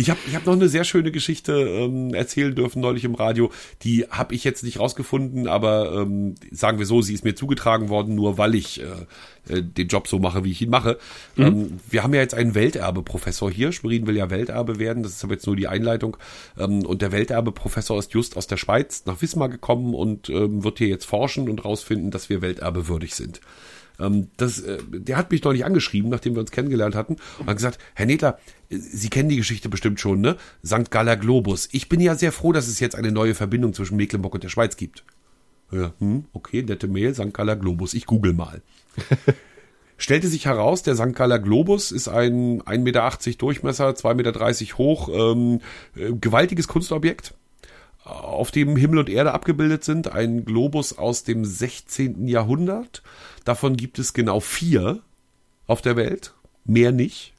Ich 0.01 0.09
habe 0.09 0.19
ich 0.27 0.35
hab 0.35 0.47
noch 0.47 0.55
eine 0.55 0.71
sehr 0.71 0.85
schöne 0.85 1.13
Geschichte 1.13 1.53
ähm, 1.53 2.15
erzählen 2.15 2.55
dürfen 2.55 2.81
neulich 2.81 3.05
im 3.05 3.15
Radio. 3.15 3.53
Die 3.83 4.07
habe 4.09 4.35
ich 4.35 4.45
jetzt 4.45 4.65
nicht 4.65 4.81
rausgefunden, 4.81 5.47
aber 5.47 5.93
ähm, 5.93 6.37
sagen 6.51 6.79
wir 6.79 6.87
so, 6.87 7.03
sie 7.03 7.13
ist 7.13 7.23
mir 7.23 7.35
zugetragen 7.35 7.91
worden, 7.91 8.15
nur 8.15 8.39
weil 8.39 8.55
ich 8.55 8.81
äh, 8.81 8.85
äh, 9.53 9.63
den 9.63 9.89
Job 9.89 10.09
so 10.09 10.19
mache, 10.19 10.43
wie 10.43 10.53
ich 10.53 10.63
ihn 10.63 10.71
mache. 10.71 10.97
Ähm, 11.37 11.81
wir 11.91 12.03
haben 12.03 12.15
ja 12.15 12.23
jetzt 12.23 12.33
einen 12.33 12.55
Welterbe-Professor 12.55 13.51
hier. 13.51 13.73
Schwerin 13.73 14.07
will 14.07 14.17
ja 14.17 14.31
Welterbe 14.31 14.79
werden. 14.79 15.03
Das 15.03 15.13
ist 15.13 15.23
aber 15.23 15.35
jetzt 15.35 15.47
nur 15.47 15.57
die 15.57 15.69
Einleitung. 15.69 16.17
Ähm, 16.59 16.87
und 16.87 17.03
der 17.03 17.13
Welterbe-Professor 17.13 17.99
ist 17.99 18.15
just 18.15 18.39
aus 18.39 18.47
der 18.47 18.57
Schweiz 18.57 19.05
nach 19.05 19.21
Wismar 19.21 19.51
gekommen 19.51 19.95
und 19.95 20.31
ähm, 20.31 20.65
wird 20.65 20.79
hier 20.79 20.89
jetzt 20.89 21.05
forschen 21.05 21.51
und 21.51 21.63
rausfinden, 21.67 22.11
dass 22.11 22.31
wir 22.31 22.41
Welterbe 22.41 22.89
würdig 22.89 23.15
sind. 23.15 23.43
Ähm, 24.01 24.29
das, 24.37 24.61
äh, 24.61 24.79
der 24.89 25.17
hat 25.17 25.31
mich 25.31 25.43
neulich 25.45 25.65
angeschrieben, 25.65 26.11
nachdem 26.11 26.35
wir 26.35 26.41
uns 26.41 26.51
kennengelernt 26.51 26.95
hatten, 26.95 27.17
und 27.39 27.47
hat 27.47 27.57
gesagt, 27.57 27.79
Herr 27.95 28.07
Netler, 28.07 28.39
äh, 28.69 28.77
Sie 28.79 29.11
kennen 29.11 29.29
die 29.29 29.37
Geschichte 29.37 29.69
bestimmt 29.69 30.01
schon, 30.01 30.21
ne? 30.21 30.37
St. 30.65 30.91
Galler 30.91 31.17
Globus. 31.17 31.69
Ich 31.73 31.89
bin 31.89 32.01
ja 32.01 32.15
sehr 32.15 32.33
froh, 32.33 32.53
dass 32.53 32.69
es 32.69 32.81
jetzt 32.81 32.97
eine 32.97 33.13
neue 33.13 33.35
Verbindung 33.35 33.75
zwischen 33.75 33.97
Mecklenburg 33.97 34.35
und 34.35 34.45
der 34.45 34.49
Schweiz 34.49 34.77
gibt. 34.77 35.05
Ja, 35.73 35.93
hm, 35.99 36.25
okay, 36.33 36.63
nette 36.63 36.89
Mail, 36.89 37.15
St. 37.15 37.33
Galler 37.33 37.57
Globus. 37.57 37.95
Ich 37.95 38.07
google 38.07 38.33
mal. 38.33 38.63
Stellte 39.99 40.29
sich 40.29 40.47
heraus, 40.47 40.83
der 40.83 40.97
St. 40.97 41.15
Galler 41.15 41.39
Globus 41.39 41.93
ist 41.93 42.09
ein 42.09 42.63
1,80 42.63 42.79
Meter 42.79 43.11
Durchmesser, 43.37 43.91
2,30 43.91 44.15
Meter 44.15 44.79
hoch, 44.79 45.11
ähm, 45.13 45.61
äh, 45.95 46.13
gewaltiges 46.19 46.69
Kunstobjekt, 46.69 47.35
auf 48.11 48.51
dem 48.51 48.77
Himmel 48.77 48.99
und 48.99 49.09
Erde 49.09 49.33
abgebildet 49.33 49.85
sind. 49.85 50.13
Ein 50.13 50.45
Globus 50.45 50.97
aus 50.97 51.25
dem 51.25 51.45
16. 51.45 52.27
Jahrhundert. 52.29 53.03
Davon 53.45 53.77
gibt 53.77 53.99
es 53.99 54.13
genau 54.13 54.41
vier 54.41 55.01
auf 55.67 55.83
der 55.83 55.97
Welt, 55.97 56.35
mehr 56.65 56.93
nicht. 56.93 57.33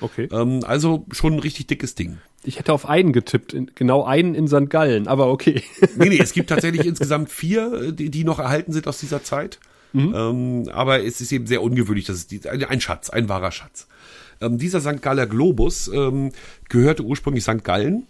Okay. 0.00 0.28
Ähm, 0.30 0.60
also 0.64 1.06
schon 1.10 1.34
ein 1.34 1.38
richtig 1.40 1.66
dickes 1.66 1.94
Ding. 1.94 2.18
Ich 2.44 2.58
hätte 2.58 2.72
auf 2.72 2.88
einen 2.88 3.12
getippt, 3.12 3.52
in, 3.52 3.70
genau 3.74 4.04
einen 4.04 4.34
in 4.34 4.46
St. 4.46 4.70
Gallen, 4.70 5.08
aber 5.08 5.28
okay. 5.28 5.62
Nee, 5.96 6.08
nee, 6.08 6.20
es 6.20 6.32
gibt 6.34 6.50
tatsächlich 6.50 6.86
insgesamt 6.86 7.30
vier, 7.30 7.92
die, 7.92 8.10
die 8.10 8.24
noch 8.24 8.38
erhalten 8.38 8.72
sind 8.72 8.86
aus 8.86 8.98
dieser 8.98 9.24
Zeit. 9.24 9.58
Mhm. 9.92 10.14
Ähm, 10.14 10.68
aber 10.72 11.02
es 11.02 11.20
ist 11.20 11.32
eben 11.32 11.46
sehr 11.46 11.62
ungewöhnlich, 11.62 12.06
dass 12.06 12.16
es 12.16 12.26
die, 12.26 12.46
ein, 12.48 12.62
ein 12.64 12.80
Schatz, 12.80 13.10
ein 13.10 13.28
wahrer 13.28 13.50
Schatz. 13.50 13.88
Ähm, 14.40 14.58
dieser 14.58 14.80
St. 14.80 15.02
Galler 15.02 15.26
Globus 15.26 15.88
ähm, 15.88 16.32
gehörte 16.68 17.02
ursprünglich 17.02 17.44
St. 17.44 17.64
Gallen. 17.64 18.06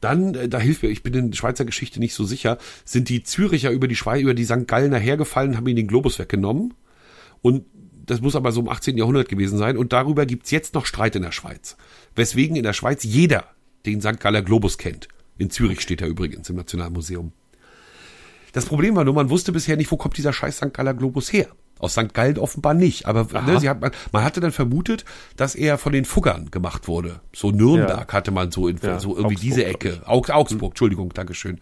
Dann, 0.00 0.34
äh, 0.34 0.48
da 0.48 0.58
hilft 0.58 0.82
mir, 0.82 0.88
ich 0.88 1.02
bin 1.02 1.14
in 1.14 1.32
Schweizer 1.32 1.64
Geschichte 1.64 2.00
nicht 2.00 2.14
so 2.14 2.24
sicher, 2.24 2.58
sind 2.84 3.08
die 3.08 3.22
Züricher 3.22 3.70
über 3.70 3.88
die 3.88 3.96
Schweiz, 3.96 4.22
über 4.22 4.34
die 4.34 4.44
St. 4.44 4.66
Gallener 4.66 4.98
hergefallen, 4.98 5.56
haben 5.56 5.66
ihnen 5.66 5.76
den 5.76 5.88
Globus 5.88 6.18
weggenommen. 6.18 6.74
Und 7.42 7.64
das 8.06 8.20
muss 8.20 8.36
aber 8.36 8.52
so 8.52 8.60
im 8.60 8.68
18. 8.68 8.96
Jahrhundert 8.96 9.28
gewesen 9.28 9.58
sein. 9.58 9.76
Und 9.76 9.92
darüber 9.92 10.26
gibt's 10.26 10.50
jetzt 10.50 10.74
noch 10.74 10.86
Streit 10.86 11.14
in 11.14 11.22
der 11.22 11.32
Schweiz. 11.32 11.76
Weswegen 12.14 12.56
in 12.56 12.62
der 12.62 12.72
Schweiz 12.72 13.04
jeder 13.04 13.44
den 13.86 14.00
St. 14.00 14.18
Galler 14.18 14.42
Globus 14.42 14.78
kennt. 14.78 15.08
In 15.36 15.50
Zürich 15.50 15.80
steht 15.80 16.00
er 16.00 16.08
übrigens 16.08 16.48
im 16.48 16.56
Nationalmuseum. 16.56 17.32
Das 18.52 18.66
Problem 18.66 18.96
war 18.96 19.04
nur, 19.04 19.14
man 19.14 19.30
wusste 19.30 19.52
bisher 19.52 19.76
nicht, 19.76 19.90
wo 19.90 19.96
kommt 19.96 20.16
dieser 20.16 20.32
scheiß 20.32 20.56
St. 20.56 20.74
Galler 20.74 20.94
Globus 20.94 21.32
her. 21.32 21.48
Aus 21.78 21.92
St. 21.92 22.12
Gallen 22.12 22.38
offenbar 22.38 22.74
nicht. 22.74 23.06
Aber 23.06 23.26
ne, 23.42 23.60
sie 23.60 23.68
hat, 23.68 23.80
man, 23.80 23.90
man 24.12 24.24
hatte 24.24 24.40
dann 24.40 24.52
vermutet, 24.52 25.04
dass 25.36 25.54
er 25.54 25.78
von 25.78 25.92
den 25.92 26.04
Fuggern 26.04 26.50
gemacht 26.50 26.88
wurde. 26.88 27.20
So 27.34 27.50
Nürnberg 27.50 28.08
ja. 28.08 28.12
hatte 28.12 28.30
man 28.30 28.50
so, 28.50 28.68
in, 28.68 28.78
ja, 28.82 28.98
so 28.98 29.16
irgendwie 29.16 29.36
Augsburg, 29.36 29.40
diese 29.40 29.64
Ecke. 29.64 30.02
Augs, 30.06 30.30
Augsburg, 30.30 30.60
hm. 30.60 30.70
Entschuldigung, 30.70 31.12
Dankeschön. 31.14 31.60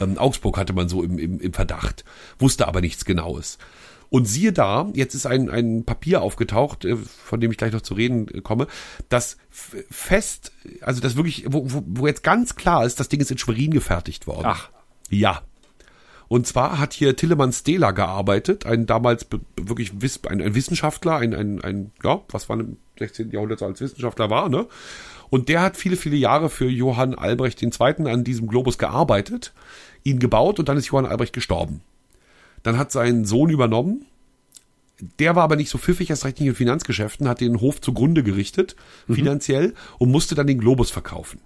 Ähm, 0.00 0.18
Augsburg 0.18 0.56
hatte 0.56 0.72
man 0.72 0.88
so 0.88 1.02
im, 1.02 1.18
im, 1.18 1.40
im 1.40 1.52
Verdacht. 1.52 2.04
Wusste 2.38 2.68
aber 2.68 2.80
nichts 2.80 3.04
Genaues. 3.04 3.58
Und 4.10 4.26
siehe 4.26 4.52
da, 4.52 4.88
jetzt 4.94 5.14
ist 5.14 5.26
ein, 5.26 5.50
ein 5.50 5.84
Papier 5.84 6.22
aufgetaucht, 6.22 6.84
äh, 6.84 6.96
von 6.96 7.40
dem 7.40 7.50
ich 7.50 7.58
gleich 7.58 7.72
noch 7.72 7.82
zu 7.82 7.94
reden 7.94 8.28
äh, 8.28 8.40
komme, 8.40 8.66
das 9.08 9.36
fest, 9.50 10.52
also 10.80 11.00
das 11.00 11.16
wirklich, 11.16 11.44
wo, 11.48 11.70
wo, 11.70 11.82
wo 11.86 12.06
jetzt 12.06 12.22
ganz 12.22 12.54
klar 12.56 12.86
ist, 12.86 13.00
das 13.00 13.08
Ding 13.08 13.20
ist 13.20 13.30
in 13.30 13.38
Schwerin 13.38 13.70
gefertigt 13.70 14.26
worden. 14.26 14.46
Ach. 14.46 14.70
Ja. 15.10 15.42
Und 16.28 16.46
zwar 16.46 16.78
hat 16.78 16.92
hier 16.92 17.16
Tillemann 17.16 17.52
Stehler 17.52 17.94
gearbeitet, 17.94 18.66
ein 18.66 18.84
damals 18.84 19.26
wirklich 19.58 19.92
ein, 20.28 20.42
ein 20.42 20.54
Wissenschaftler, 20.54 21.16
ein, 21.16 21.34
ein, 21.34 21.60
ein, 21.62 21.90
ja, 22.04 22.20
was 22.28 22.48
war 22.50 22.60
im 22.60 22.76
16. 22.98 23.30
Jahrhundert 23.30 23.60
so 23.60 23.66
als 23.66 23.80
Wissenschaftler 23.80 24.28
war, 24.28 24.48
ne? 24.48 24.66
Und 25.30 25.48
der 25.48 25.62
hat 25.62 25.76
viele, 25.76 25.96
viele 25.96 26.16
Jahre 26.16 26.48
für 26.48 26.68
Johann 26.68 27.14
Albrecht 27.14 27.62
II. 27.62 28.06
an 28.06 28.24
diesem 28.24 28.46
Globus 28.46 28.78
gearbeitet, 28.78 29.52
ihn 30.02 30.18
gebaut 30.18 30.58
und 30.58 30.68
dann 30.68 30.76
ist 30.76 30.86
Johann 30.86 31.06
Albrecht 31.06 31.34
gestorben. 31.34 31.82
Dann 32.62 32.78
hat 32.78 32.92
sein 32.92 33.24
Sohn 33.24 33.50
übernommen. 33.50 34.06
Der 35.18 35.36
war 35.36 35.44
aber 35.44 35.56
nicht 35.56 35.70
so 35.70 35.78
pfiffig, 35.78 36.10
erst 36.10 36.24
recht 36.24 36.40
nicht 36.40 36.48
in 36.48 36.54
Finanzgeschäften, 36.54 37.28
hat 37.28 37.40
den 37.40 37.60
Hof 37.60 37.80
zugrunde 37.80 38.22
gerichtet, 38.22 38.74
mhm. 39.06 39.14
finanziell, 39.14 39.74
und 39.98 40.10
musste 40.10 40.34
dann 40.34 40.46
den 40.46 40.58
Globus 40.58 40.90
verkaufen. 40.90 41.40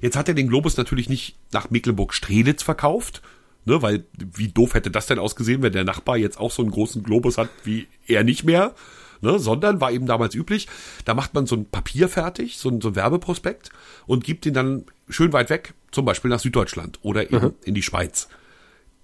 Jetzt 0.00 0.16
hat 0.16 0.28
er 0.28 0.34
den 0.34 0.48
Globus 0.48 0.76
natürlich 0.76 1.08
nicht 1.08 1.36
nach 1.52 1.70
Mecklenburg-Strelitz 1.70 2.62
verkauft, 2.62 3.22
ne, 3.66 3.82
weil 3.82 4.06
wie 4.16 4.48
doof 4.48 4.74
hätte 4.74 4.90
das 4.90 5.06
denn 5.06 5.18
ausgesehen, 5.18 5.62
wenn 5.62 5.72
der 5.72 5.84
Nachbar 5.84 6.16
jetzt 6.16 6.38
auch 6.38 6.50
so 6.50 6.62
einen 6.62 6.70
großen 6.70 7.02
Globus 7.02 7.36
hat 7.36 7.50
wie 7.64 7.86
er 8.06 8.24
nicht 8.24 8.44
mehr, 8.44 8.74
ne, 9.20 9.38
sondern 9.38 9.80
war 9.80 9.92
eben 9.92 10.06
damals 10.06 10.34
üblich, 10.34 10.66
da 11.04 11.12
macht 11.12 11.34
man 11.34 11.46
so 11.46 11.56
ein 11.56 11.66
Papier 11.66 12.08
fertig, 12.08 12.58
so 12.58 12.70
ein, 12.70 12.80
so 12.80 12.88
ein 12.88 12.96
Werbeprospekt 12.96 13.70
und 14.06 14.24
gibt 14.24 14.46
den 14.46 14.54
dann 14.54 14.84
schön 15.08 15.32
weit 15.34 15.50
weg, 15.50 15.74
zum 15.92 16.06
Beispiel 16.06 16.30
nach 16.30 16.40
Süddeutschland 16.40 16.98
oder 17.02 17.24
eben 17.24 17.44
mhm. 17.44 17.54
in 17.64 17.74
die 17.74 17.82
Schweiz 17.82 18.28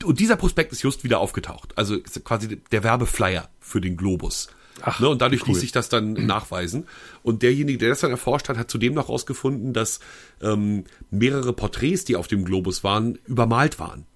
und 0.05 0.21
dieser 0.21 0.37
Prospekt 0.37 0.73
ist 0.73 0.83
just 0.83 1.05
wieder 1.05 1.21
aufgetaucht. 1.21 1.77
Also 1.77 1.99
quasi 2.01 2.61
der 2.71 2.85
Werbeflyer 2.85 3.49
für 3.61 3.81
den 3.81 3.97
Globus. 3.97 4.49
Ach, 4.81 5.01
ne, 5.01 5.09
und 5.09 5.21
dadurch 5.21 5.43
cool. 5.43 5.49
ließ 5.49 5.61
sich 5.61 5.73
das 5.73 5.89
dann 5.89 6.13
nachweisen. 6.27 6.87
Und 7.23 7.43
derjenige, 7.43 7.79
der 7.79 7.91
das 7.91 8.01
dann 8.01 8.11
erforscht 8.11 8.49
hat, 8.49 8.57
hat 8.57 8.71
zudem 8.71 8.95
noch 8.95 9.09
herausgefunden, 9.09 9.73
dass 9.73 10.01
ähm, 10.41 10.85
mehrere 11.11 11.53
Porträts, 11.53 12.05
die 12.05 12.17
auf 12.17 12.27
dem 12.27 12.45
Globus 12.45 12.83
waren, 12.83 13.19
übermalt 13.27 13.79
waren. 13.79 14.07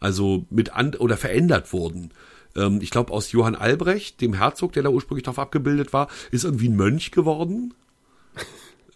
Also 0.00 0.46
mit 0.50 0.72
an 0.72 0.94
oder 0.94 1.16
verändert 1.16 1.72
wurden. 1.72 2.10
Ähm, 2.56 2.80
ich 2.80 2.90
glaube, 2.90 3.12
aus 3.12 3.32
Johann 3.32 3.54
Albrecht, 3.54 4.20
dem 4.20 4.34
Herzog, 4.34 4.72
der 4.72 4.82
da 4.82 4.88
ursprünglich 4.88 5.24
drauf 5.24 5.38
abgebildet 5.38 5.92
war, 5.92 6.08
ist 6.30 6.44
irgendwie 6.44 6.68
ein 6.68 6.76
Mönch 6.76 7.10
geworden. 7.10 7.74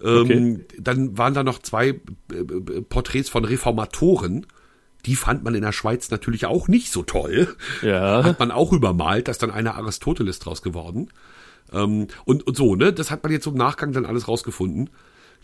Okay. 0.00 0.32
Ähm, 0.32 0.64
dann 0.76 1.16
waren 1.16 1.34
da 1.34 1.44
noch 1.44 1.60
zwei 1.60 1.88
äh, 1.88 2.00
äh 2.34 2.82
Porträts 2.82 3.30
von 3.30 3.44
Reformatoren 3.44 4.44
die 5.06 5.16
fand 5.16 5.44
man 5.44 5.54
in 5.54 5.62
der 5.62 5.72
Schweiz 5.72 6.10
natürlich 6.10 6.46
auch 6.46 6.68
nicht 6.68 6.90
so 6.90 7.02
toll. 7.02 7.54
Ja. 7.82 8.24
Hat 8.24 8.38
man 8.38 8.50
auch 8.50 8.72
übermalt, 8.72 9.28
da 9.28 9.32
ist 9.32 9.42
dann 9.42 9.50
einer 9.50 9.74
Aristoteles 9.74 10.38
draus 10.38 10.62
geworden. 10.62 11.10
Ähm, 11.72 12.08
und, 12.24 12.46
und 12.46 12.56
so, 12.56 12.74
ne? 12.74 12.92
Das 12.92 13.10
hat 13.10 13.22
man 13.22 13.32
jetzt 13.32 13.46
im 13.46 13.54
Nachgang 13.54 13.92
dann 13.92 14.06
alles 14.06 14.28
rausgefunden. 14.28 14.90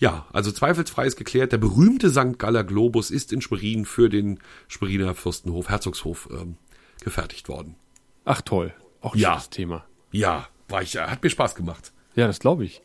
Ja, 0.00 0.26
also 0.32 0.50
zweifelsfrei 0.50 1.06
ist 1.06 1.16
geklärt, 1.16 1.52
der 1.52 1.58
berühmte 1.58 2.08
St. 2.08 2.38
Galler 2.38 2.64
Globus 2.64 3.10
ist 3.10 3.34
in 3.34 3.42
Schwerin 3.42 3.84
für 3.84 4.08
den 4.08 4.40
Schweriner 4.66 5.14
Fürstenhof, 5.14 5.68
Herzogshof 5.68 6.28
ähm, 6.32 6.56
gefertigt 7.02 7.50
worden. 7.50 7.76
Ach 8.24 8.40
toll, 8.40 8.72
auch 9.02 9.14
ein 9.14 9.20
ja. 9.20 9.42
Thema. 9.50 9.84
Ja, 10.10 10.48
war 10.68 10.80
ich, 10.80 10.96
hat 10.96 11.22
mir 11.22 11.28
Spaß 11.28 11.54
gemacht. 11.54 11.92
Ja, 12.16 12.26
das 12.26 12.40
glaube 12.40 12.64
ich. 12.64 12.82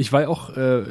Ich 0.00 0.12
war 0.12 0.28
auch 0.28 0.56
äh, 0.56 0.84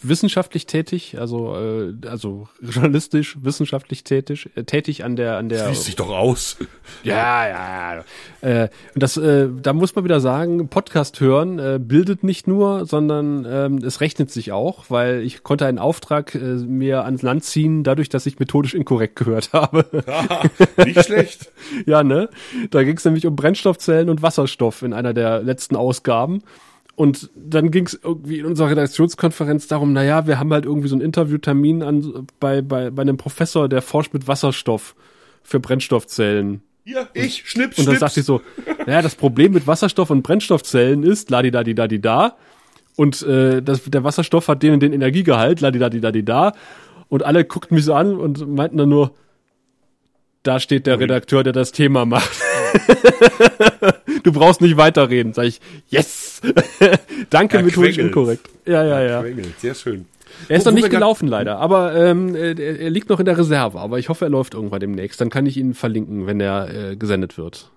wissenschaftlich 0.00 0.66
tätig, 0.66 1.16
also 1.18 1.56
äh, 1.56 1.92
also 2.06 2.46
journalistisch, 2.60 3.36
wissenschaftlich 3.42 4.04
tätig, 4.04 4.48
äh, 4.54 4.62
tätig 4.62 5.02
an 5.02 5.16
der 5.16 5.38
an 5.38 5.48
der. 5.48 5.64
Schließt 5.64 5.82
sich 5.82 5.96
doch 5.96 6.10
aus. 6.10 6.56
Ja, 7.02 7.48
ja. 7.48 7.94
ja. 7.94 8.04
Äh, 8.42 8.68
und 8.94 9.02
das, 9.02 9.16
äh, 9.16 9.48
da 9.60 9.72
muss 9.72 9.94
man 9.94 10.04
wieder 10.04 10.20
sagen, 10.20 10.68
Podcast 10.68 11.18
hören 11.18 11.58
äh, 11.58 11.80
bildet 11.82 12.22
nicht 12.22 12.46
nur, 12.46 12.86
sondern 12.86 13.46
ähm, 13.48 13.78
es 13.78 14.00
rechnet 14.00 14.30
sich 14.30 14.52
auch, 14.52 14.84
weil 14.90 15.22
ich 15.22 15.42
konnte 15.42 15.66
einen 15.66 15.78
Auftrag 15.78 16.34
äh, 16.34 16.38
mir 16.38 17.04
ans 17.04 17.22
Land 17.22 17.44
ziehen, 17.44 17.84
dadurch, 17.84 18.10
dass 18.10 18.26
ich 18.26 18.38
methodisch 18.38 18.74
inkorrekt 18.74 19.16
gehört 19.16 19.52
habe. 19.54 19.86
Ja, 20.06 20.42
nicht 20.84 21.04
schlecht. 21.04 21.50
ja, 21.86 22.04
ne? 22.04 22.28
Da 22.70 22.84
ging 22.84 22.96
es 22.98 23.04
nämlich 23.04 23.26
um 23.26 23.34
Brennstoffzellen 23.34 24.10
und 24.10 24.22
Wasserstoff 24.22 24.82
in 24.82 24.92
einer 24.92 25.14
der 25.14 25.42
letzten 25.42 25.74
Ausgaben. 25.74 26.42
Und 26.96 27.30
dann 27.34 27.70
ging 27.70 27.86
es 27.86 27.98
irgendwie 28.02 28.38
in 28.38 28.46
unserer 28.46 28.70
Redaktionskonferenz 28.70 29.66
darum, 29.66 29.92
naja, 29.92 30.26
wir 30.26 30.38
haben 30.38 30.52
halt 30.52 30.64
irgendwie 30.64 30.88
so 30.88 30.94
einen 30.94 31.02
Interviewtermin 31.02 31.82
an, 31.82 32.26
bei, 32.38 32.62
bei, 32.62 32.90
bei 32.90 33.02
einem 33.02 33.16
Professor, 33.16 33.68
der 33.68 33.82
forscht 33.82 34.14
mit 34.14 34.28
Wasserstoff 34.28 34.94
für 35.42 35.58
Brennstoffzellen. 35.58 36.62
Ja, 36.84 37.08
ich, 37.14 37.48
schnipp, 37.48 37.76
Und 37.78 37.88
dann 37.88 37.98
sagte 37.98 38.20
ich 38.20 38.26
so, 38.26 38.42
naja, 38.86 39.02
das 39.02 39.14
Problem 39.14 39.52
mit 39.52 39.66
Wasserstoff 39.66 40.10
und 40.10 40.22
Brennstoffzellen 40.22 41.02
ist, 41.02 41.30
la 41.30 41.42
di 41.42 41.50
da 41.50 41.64
di 41.64 41.74
da 41.74 41.88
di 41.88 42.00
da. 42.00 42.36
Und 42.96 43.22
äh, 43.22 43.60
das, 43.62 43.82
der 43.84 44.04
Wasserstoff 44.04 44.48
hat 44.48 44.62
den 44.62 44.74
und 44.74 44.80
den 44.80 44.92
Energiegehalt, 44.92 45.62
di 45.62 45.78
da 46.00 46.12
di 46.12 46.24
da. 46.24 46.52
Und 47.08 47.24
alle 47.24 47.44
guckten 47.44 47.74
mich 47.74 47.84
so 47.84 47.94
an 47.94 48.16
und 48.16 48.46
meinten 48.48 48.76
dann 48.76 48.88
nur, 48.88 49.14
da 50.42 50.60
steht 50.60 50.86
der 50.86 51.00
Redakteur, 51.00 51.42
der 51.42 51.54
das 51.54 51.72
Thema 51.72 52.04
macht. 52.04 52.43
du 54.22 54.32
brauchst 54.32 54.60
nicht 54.60 54.76
weiterreden. 54.76 55.32
Sag 55.32 55.46
ich, 55.46 55.60
yes! 55.88 56.40
Danke, 57.30 57.62
methodisch 57.62 57.98
inkorrekt. 57.98 58.48
Ja, 58.66 58.84
ja, 58.84 59.02
ja. 59.02 59.24
Sehr 59.58 59.74
schön. 59.74 60.06
Er 60.48 60.56
ist 60.56 60.64
noch 60.64 60.72
nicht 60.72 60.90
gelaufen, 60.90 61.28
leider, 61.28 61.58
aber 61.58 61.94
ähm, 61.94 62.34
er, 62.34 62.58
er, 62.58 62.90
liegt 62.90 63.08
noch 63.08 63.20
in 63.20 63.24
der 63.24 63.38
Reserve. 63.38 63.78
Aber 63.78 63.98
ich 63.98 64.08
hoffe, 64.08 64.26
er 64.26 64.30
läuft 64.30 64.54
irgendwann 64.54 64.80
demnächst. 64.80 65.20
Dann 65.20 65.30
kann 65.30 65.46
ich 65.46 65.56
ihn 65.56 65.74
verlinken, 65.74 66.26
wenn 66.26 66.40
er 66.40 66.90
äh, 66.90 66.96
gesendet 66.96 67.38
wird. 67.38 67.70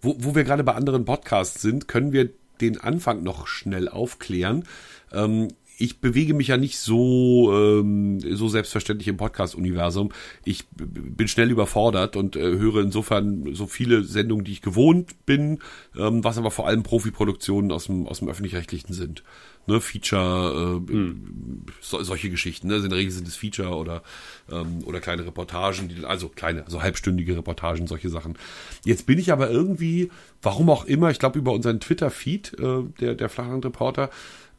Wo, 0.00 0.16
wo 0.18 0.34
wir 0.34 0.44
gerade 0.44 0.64
bei 0.64 0.74
anderen 0.74 1.04
Podcasts 1.04 1.60
sind, 1.60 1.88
können 1.88 2.12
wir 2.12 2.30
den 2.60 2.80
Anfang 2.80 3.22
noch 3.22 3.46
schnell 3.46 3.88
aufklären. 3.88 4.64
Ähm, 5.12 5.48
ich 5.80 6.00
bewege 6.00 6.34
mich 6.34 6.48
ja 6.48 6.58
nicht 6.58 6.78
so, 6.78 7.50
ähm, 7.54 8.20
so 8.20 8.48
selbstverständlich 8.48 9.08
im 9.08 9.16
Podcast-Universum. 9.16 10.12
Ich 10.44 10.66
bin 10.68 11.26
schnell 11.26 11.50
überfordert 11.50 12.16
und 12.16 12.36
äh, 12.36 12.40
höre 12.40 12.82
insofern 12.82 13.54
so 13.54 13.66
viele 13.66 14.04
Sendungen, 14.04 14.44
die 14.44 14.52
ich 14.52 14.60
gewohnt 14.60 15.24
bin, 15.24 15.60
ähm, 15.96 16.22
was 16.22 16.36
aber 16.36 16.50
vor 16.50 16.66
allem 16.66 16.82
Profiproduktionen 16.82 17.72
aus 17.72 17.86
dem, 17.86 18.06
aus 18.06 18.18
dem 18.18 18.28
Öffentlich-Rechtlichen 18.28 18.92
sind. 18.92 19.22
Ne, 19.66 19.80
Feature, 19.80 20.80
äh, 20.86 20.92
hm. 20.92 21.64
so, 21.80 22.02
solche 22.02 22.28
Geschichten. 22.28 22.68
Ne? 22.68 22.76
In 22.76 22.90
der 22.90 22.98
Regel 22.98 23.12
sind 23.12 23.26
es 23.26 23.36
Feature 23.36 23.74
oder, 23.74 24.02
ähm, 24.50 24.84
oder 24.84 25.00
kleine 25.00 25.24
Reportagen, 25.26 25.88
die, 25.88 26.04
also 26.04 26.28
kleine, 26.28 26.66
also 26.66 26.82
halbstündige 26.82 27.38
Reportagen, 27.38 27.86
solche 27.86 28.10
Sachen. 28.10 28.36
Jetzt 28.84 29.06
bin 29.06 29.18
ich 29.18 29.32
aber 29.32 29.50
irgendwie, 29.50 30.10
warum 30.42 30.68
auch 30.68 30.84
immer, 30.84 31.10
ich 31.10 31.18
glaube 31.18 31.38
über 31.38 31.52
unseren 31.52 31.80
Twitter-Feed, 31.80 32.58
äh, 32.58 32.82
der, 33.00 33.14
der 33.14 33.28
Flachland-Reporter, 33.30 34.10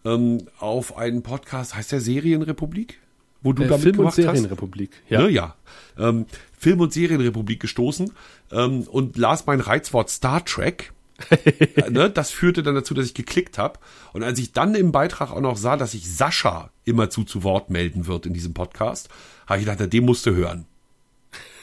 ähm, 0.06 0.40
auf 0.60 0.98
einen 0.98 1.22
Podcast, 1.24 1.76
heißt 1.76 1.92
der 1.92 2.02
Serienrepublik? 2.02 3.00
wo 3.44 3.54
du 3.54 3.64
Äh, 3.64 3.68
damit 3.70 3.82
Film- 3.82 3.94
und 3.94 3.98
gemacht 3.98 4.18
hast. 4.20 4.24
Serienrepublik. 4.36 4.92
Ja, 5.10 5.20
Ja. 5.22 5.26
ne, 5.26 5.32
ja. 5.32 5.56
Ähm, 5.98 6.26
Film- 6.58 6.80
und 6.80 6.94
Serienrepublik 6.94 7.60
gestoßen 7.60 8.12
ähm, 8.52 8.82
und 8.84 9.18
las 9.18 9.48
mein 9.48 9.60
Reizwort 9.62 10.10
Star 10.12 10.46
Trek. 10.46 10.94
Äh, 11.32 11.90
ne, 11.90 12.10
das 12.12 12.30
führte 12.32 12.62
dann 12.62 12.76
dazu, 12.76 12.94
dass 12.94 13.06
ich 13.08 13.14
geklickt 13.16 13.58
habe. 13.58 13.80
Und 14.14 14.22
als 14.24 14.38
ich 14.38 14.52
dann 14.54 14.76
im 14.76 14.92
Beitrag 14.92 15.32
auch 15.32 15.40
noch 15.42 15.58
sah, 15.58 15.76
dass 15.76 15.92
sich 15.94 16.08
Sascha 16.12 16.70
immerzu 16.86 17.24
zu 17.24 17.42
Wort 17.44 17.70
melden 17.72 18.06
wird 18.06 18.28
in 18.28 18.34
diesem 18.34 18.54
Podcast, 18.54 19.10
habe 19.48 19.58
ich 19.60 19.66
gedacht, 19.66 19.80
na, 19.82 19.88
dem 19.88 20.06
musst 20.06 20.26
du 20.28 20.36
hören. 20.36 20.66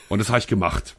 Und 0.08 0.18
das 0.18 0.30
habe 0.30 0.38
ich 0.40 0.46
gemacht. 0.48 0.96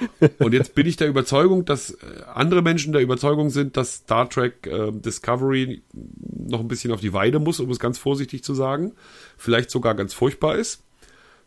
Und 0.38 0.52
jetzt 0.52 0.74
bin 0.74 0.86
ich 0.86 0.96
der 0.96 1.08
Überzeugung, 1.08 1.64
dass 1.64 1.90
äh, 1.90 1.96
andere 2.34 2.62
Menschen 2.62 2.92
der 2.92 3.02
Überzeugung 3.02 3.50
sind, 3.50 3.76
dass 3.76 3.96
Star 3.96 4.28
Trek 4.28 4.66
äh, 4.66 4.92
Discovery 4.92 5.82
noch 5.92 6.60
ein 6.60 6.68
bisschen 6.68 6.92
auf 6.92 7.00
die 7.00 7.12
Weide 7.12 7.38
muss, 7.38 7.60
um 7.60 7.70
es 7.70 7.78
ganz 7.78 7.98
vorsichtig 7.98 8.44
zu 8.44 8.54
sagen. 8.54 8.92
Vielleicht 9.36 9.70
sogar 9.70 9.94
ganz 9.94 10.14
furchtbar 10.14 10.56
ist. 10.56 10.82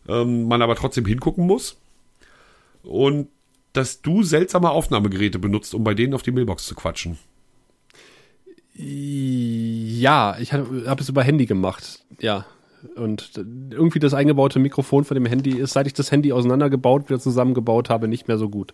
Ähm, 0.07 0.47
man 0.47 0.61
aber 0.61 0.75
trotzdem 0.75 1.05
hingucken 1.05 1.45
muss. 1.45 1.77
Und 2.83 3.27
dass 3.73 4.01
du 4.01 4.23
seltsame 4.23 4.69
Aufnahmegeräte 4.69 5.39
benutzt, 5.39 5.73
um 5.73 5.83
bei 5.83 5.93
denen 5.93 6.13
auf 6.13 6.23
die 6.23 6.31
Mailbox 6.31 6.65
zu 6.65 6.75
quatschen. 6.75 7.17
Ja, 8.73 10.37
ich 10.39 10.53
habe 10.53 10.85
hab 10.87 10.99
es 10.99 11.09
über 11.09 11.23
Handy 11.23 11.45
gemacht. 11.45 12.03
Ja. 12.19 12.45
Und 12.95 13.31
irgendwie 13.35 13.99
das 13.99 14.13
eingebaute 14.13 14.59
Mikrofon 14.59 15.03
von 15.03 15.15
dem 15.15 15.25
Handy 15.25 15.51
ist, 15.51 15.73
seit 15.73 15.87
ich 15.87 15.93
das 15.93 16.11
Handy 16.11 16.31
auseinandergebaut, 16.33 17.09
wieder 17.09 17.19
zusammengebaut 17.19 17.89
habe, 17.89 18.07
nicht 18.07 18.27
mehr 18.27 18.37
so 18.37 18.49
gut. 18.49 18.73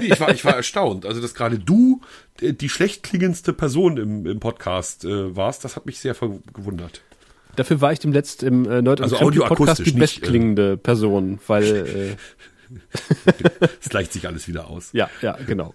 Ich 0.00 0.18
war, 0.20 0.30
ich 0.30 0.44
war 0.44 0.56
erstaunt. 0.56 1.06
Also, 1.06 1.20
dass 1.20 1.34
gerade 1.34 1.58
du 1.58 2.00
äh, 2.40 2.52
die 2.52 2.68
schlecht 2.68 3.02
klingendste 3.02 3.52
Person 3.52 3.96
im, 3.96 4.26
im 4.26 4.40
Podcast 4.40 5.04
äh, 5.04 5.36
warst, 5.36 5.64
das 5.64 5.76
hat 5.76 5.86
mich 5.86 5.98
sehr 5.98 6.14
gewundert. 6.54 7.02
Dafür 7.56 7.80
war 7.80 7.92
ich 7.92 7.98
dem 7.98 8.12
letzt 8.12 8.42
im 8.42 8.70
äh, 8.70 8.82
Nerd 8.82 9.00
Also 9.00 9.16
Podcast 9.16 9.80
die 9.80 9.84
nicht, 9.84 9.98
bestklingende 9.98 10.76
Person, 10.76 11.40
weil 11.46 12.16
äh, 12.70 12.76
Es 13.80 13.88
gleicht 13.88 14.12
sich 14.12 14.26
alles 14.26 14.46
wieder 14.46 14.68
aus. 14.68 14.90
ja, 14.92 15.08
ja, 15.22 15.36
genau. 15.46 15.74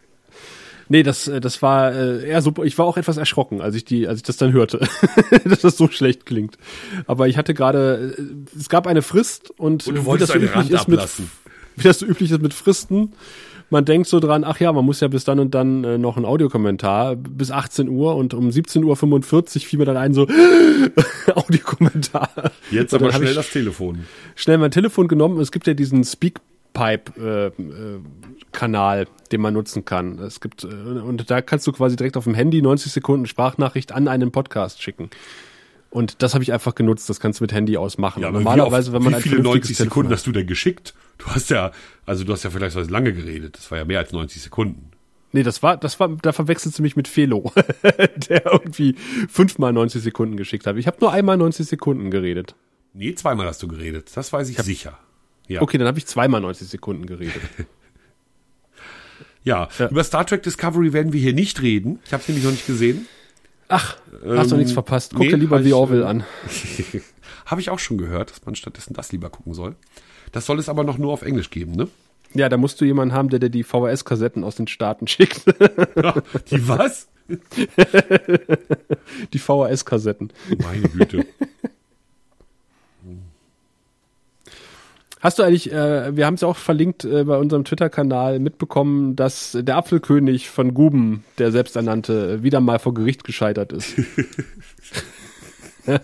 Nee, 0.90 1.04
das, 1.04 1.28
äh, 1.28 1.42
das 1.42 1.62
war 1.62 1.94
äh, 1.94 2.28
eher 2.28 2.42
super. 2.42 2.64
Ich 2.64 2.78
war 2.78 2.86
auch 2.86 2.98
etwas 2.98 3.18
erschrocken, 3.18 3.62
als 3.62 3.76
ich 3.76 3.86
die, 3.86 4.08
als 4.08 4.18
ich 4.18 4.24
das 4.24 4.38
dann 4.38 4.52
hörte, 4.54 4.80
dass 5.46 5.62
das 5.62 5.78
so 5.78 5.88
schlecht 5.88 6.26
klingt. 6.26 6.58
Aber 7.08 7.28
ich 7.28 7.38
hatte 7.38 7.54
gerade, 7.54 8.16
äh, 8.18 8.58
es 8.58 8.70
gab 8.70 8.88
eine 8.88 9.02
Frist 9.02 9.52
und, 9.52 9.88
Und 9.88 9.96
du 9.96 10.02
wie 10.02 10.06
wolltest 10.06 10.30
das 10.30 10.34
so 10.34 10.40
üblich 10.40 10.56
Rand 10.56 10.72
ist 10.72 10.88
mit, 10.88 11.00
ablassen. 11.00 11.32
wie 11.76 11.84
das 11.84 12.00
so 12.00 12.06
üblich 12.06 12.32
ist 12.32 12.42
mit 12.42 12.54
Fristen. 12.54 13.14
Man 13.70 13.86
denkt 13.86 14.08
so 14.08 14.20
dran, 14.20 14.44
ach 14.44 14.60
ja, 14.60 14.72
man 14.72 14.86
muss 14.86 15.00
ja 15.00 15.08
bis 15.08 15.24
dann 15.24 15.40
und 15.40 15.56
dann 15.56 15.84
äh, 15.84 15.98
noch 15.98 16.18
ein 16.18 16.26
Audiokommentar 16.26 17.16
bis 17.16 17.50
18 17.50 17.90
Uhr 17.90 18.16
und 18.16 18.36
um 18.36 18.50
17.45 18.50 18.84
Uhr 18.84 19.62
fiel 19.62 19.80
mir 19.80 19.86
dann 19.86 19.98
ein 19.98 20.14
so 20.14 20.28
Audiokommentar. 21.36 22.30
Jetzt 22.70 22.94
aber 22.94 23.12
schnell 23.12 23.34
das 23.34 23.50
Telefon. 23.50 24.02
schnell 24.36 24.60
mein 24.60 24.70
Telefon 24.70 25.08
genommen. 25.08 25.40
Es 25.40 25.52
gibt 25.52 25.66
ja 25.66 25.74
diesen 25.74 26.04
Speakpipe-Kanal, 28.54 29.08
den 29.32 29.42
man 29.42 29.54
nutzen 29.54 29.86
kann. 29.86 30.20
Es 30.20 30.40
gibt, 30.40 30.64
äh, 30.64 30.68
und 30.68 31.30
da 31.30 31.42
kannst 31.42 31.68
du 31.68 31.72
quasi 31.72 31.96
direkt 31.96 32.16
auf 32.16 32.24
dem 32.24 32.36
Handy 32.36 32.62
90 32.62 32.92
Sekunden 32.92 33.26
Sprachnachricht 33.26 33.92
an 33.92 34.08
einen 34.08 34.32
Podcast 34.32 34.82
schicken. 34.82 35.10
Und 35.90 36.24
das 36.24 36.34
habe 36.34 36.44
ich 36.44 36.54
einfach 36.54 36.74
genutzt. 36.74 37.10
Das 37.10 37.20
kannst 37.20 37.40
du 37.40 37.44
mit 37.44 37.54
Handy 37.54 37.78
aus 37.78 37.98
machen. 37.98 38.24
Ja, 38.24 38.32
normalerweise, 38.32 38.92
wie, 38.92 38.96
wenn 38.96 39.04
man 39.04 39.16
wie 39.18 39.22
viele 39.22 39.36
vernünftiges 39.36 39.70
90 39.70 39.78
Telefon 39.78 39.90
Sekunden 39.92 40.10
hat. 40.10 40.18
hast 40.18 40.28
du 40.28 40.32
denn 40.32 40.48
geschickt? 40.48 40.94
Du 41.20 41.28
hast 41.28 41.50
ja, 41.50 41.72
also 42.06 42.24
du 42.24 42.34
hast 42.34 42.44
ja 42.44 42.50
vielleicht 42.50 42.76
was 42.76 42.90
lange 42.90 43.14
geredet. 43.14 43.58
Das 43.58 43.70
war 43.70 43.78
ja 43.78 43.86
mehr 43.86 44.00
als 44.00 44.12
90 44.12 44.42
Sekunden. 44.42 44.90
Nee, 45.34 45.44
das 45.44 45.64
war, 45.64 45.78
das 45.78 46.00
war, 46.00 46.10
da 46.10 46.32
verwechselst 46.32 46.78
du 46.78 46.84
mich 46.84 46.96
mit 46.96 47.08
Felo, 47.08 47.52
der 48.30 48.46
irgendwie 48.52 48.96
fünfmal 49.30 49.74
90 49.74 50.02
Sekunden 50.02 50.38
geschickt 50.38 50.68
hat. 50.68 50.78
Ich 50.78 50.86
habe 50.86 50.98
nur 51.00 51.12
einmal 51.12 51.38
90 51.38 51.68
Sekunden 51.68 52.12
geredet. 52.12 52.56
Nee, 52.94 53.16
zweimal 53.16 53.48
hast 53.48 53.62
du 53.64 53.68
geredet. 53.68 54.12
Das 54.16 54.32
weiß 54.32 54.50
ich 54.50 54.58
sicher. 54.60 55.00
Ja. 55.48 55.62
Okay, 55.62 55.78
dann 55.80 55.88
habe 55.88 55.98
ich 55.98 56.06
zweimal 56.06 56.42
90 56.42 56.68
Sekunden 56.68 57.06
geredet. 57.06 57.42
Ja. 59.44 59.68
Ja. 59.78 59.90
über 59.90 60.04
Star 60.04 60.26
Trek 60.26 60.44
Discovery 60.44 60.94
werden 60.94 61.14
wir 61.14 61.20
hier 61.22 61.34
nicht 61.34 61.62
reden. 61.62 62.00
Ich 62.06 62.14
habe 62.14 62.22
es 62.22 62.28
nämlich 62.28 62.44
noch 62.46 62.52
nicht 62.52 62.66
gesehen. 62.68 63.08
Ach, 63.68 63.98
hast 64.26 64.52
du 64.52 64.56
Ähm, 64.56 64.60
nichts 64.60 64.74
verpasst. 64.74 65.12
Guck 65.14 65.22
nee, 65.22 65.30
dir 65.30 65.38
lieber 65.38 65.62
The 65.64 65.74
Orville 65.74 66.04
äh, 66.04 66.08
an. 66.08 66.24
Habe 67.46 67.60
ich 67.62 67.70
auch 67.70 67.80
schon 67.80 67.98
gehört, 67.98 68.30
dass 68.32 68.46
man 68.46 68.56
stattdessen 68.56 68.94
das 68.94 69.12
lieber 69.12 69.30
gucken 69.30 69.54
soll. 69.54 69.76
Das 70.32 70.46
soll 70.46 70.60
es 70.60 70.70
aber 70.70 70.84
noch 70.84 70.98
nur 70.98 71.12
auf 71.12 71.22
Englisch 71.24 71.50
geben, 71.50 71.74
ne? 71.74 71.88
Ja, 72.34 72.50
da 72.50 72.58
musst 72.58 72.80
du 72.82 72.86
jemanden 72.86 73.14
haben, 73.14 73.30
der 73.30 73.40
dir 73.40 73.50
die 73.50 73.64
VHS-Kassetten 73.64 74.44
aus 74.44 74.56
den 74.56 74.68
Staaten 74.68 75.08
schickt. 75.08 75.44
Die 76.52 76.68
was? 76.68 77.08
die 79.34 79.40
VHS-Kassetten. 79.40 80.34
Meine 80.62 80.90
Güte. 80.90 81.26
Hast 85.24 85.40
du 85.40 85.44
eigentlich, 85.44 85.72
äh, 85.72 86.18
wir 86.18 86.26
haben 86.26 86.34
es 86.34 86.44
auch 86.44 86.58
verlinkt 86.58 87.06
äh, 87.06 87.24
bei 87.24 87.38
unserem 87.38 87.64
Twitter-Kanal, 87.64 88.40
mitbekommen, 88.40 89.16
dass 89.16 89.58
der 89.58 89.78
Apfelkönig 89.78 90.50
von 90.50 90.74
Guben, 90.74 91.24
der 91.38 91.54
selbsternannte, 91.54 92.44
wieder 92.44 92.60
mal 92.60 92.78
vor 92.78 92.94
Gericht 92.94 93.24
gescheitert 93.24 93.72
ist? 93.72 93.96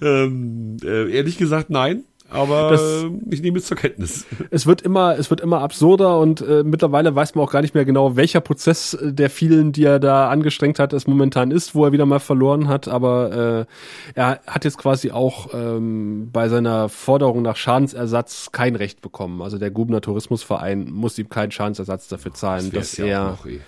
ähm, 0.00 0.76
äh, 0.84 1.10
ehrlich 1.10 1.36
gesagt, 1.36 1.68
nein. 1.70 2.04
Aber 2.32 2.70
Das- 2.70 3.04
ich 3.30 3.42
nehme 3.42 3.58
es 3.58 3.66
zur 3.66 3.76
Kenntnis. 3.76 4.24
es 4.50 4.66
wird 4.66 4.82
immer, 4.82 5.18
es 5.18 5.30
wird 5.30 5.40
immer 5.40 5.60
absurder 5.60 6.18
und 6.18 6.40
äh, 6.40 6.62
mittlerweile 6.64 7.14
weiß 7.14 7.34
man 7.34 7.44
auch 7.44 7.52
gar 7.52 7.60
nicht 7.62 7.74
mehr 7.74 7.84
genau, 7.84 8.16
welcher 8.16 8.40
Prozess 8.40 8.94
äh, 8.94 9.12
der 9.12 9.30
vielen, 9.30 9.72
die 9.72 9.84
er 9.84 9.98
da 10.00 10.28
angestrengt 10.30 10.78
hat, 10.78 10.92
es 10.92 11.06
momentan 11.06 11.50
ist, 11.50 11.74
wo 11.74 11.84
er 11.84 11.92
wieder 11.92 12.06
mal 12.06 12.20
verloren 12.20 12.68
hat. 12.68 12.88
Aber 12.88 13.66
äh, 14.14 14.18
er 14.18 14.40
hat 14.46 14.64
jetzt 14.64 14.78
quasi 14.78 15.10
auch 15.10 15.50
ähm, 15.54 16.30
bei 16.32 16.48
seiner 16.48 16.88
Forderung 16.88 17.42
nach 17.42 17.56
Schadensersatz 17.56 18.50
kein 18.52 18.76
Recht 18.76 19.02
bekommen. 19.02 19.42
Also 19.42 19.58
der 19.58 19.70
Gubner 19.70 20.00
Tourismusverein 20.00 20.90
muss 20.90 21.18
ihm 21.18 21.28
keinen 21.28 21.50
Schadensersatz 21.52 22.08
dafür 22.08 22.32
zahlen, 22.32 22.72
wär's 22.72 22.92
dass 22.92 22.98
er 22.98 23.38
eh. 23.46 23.58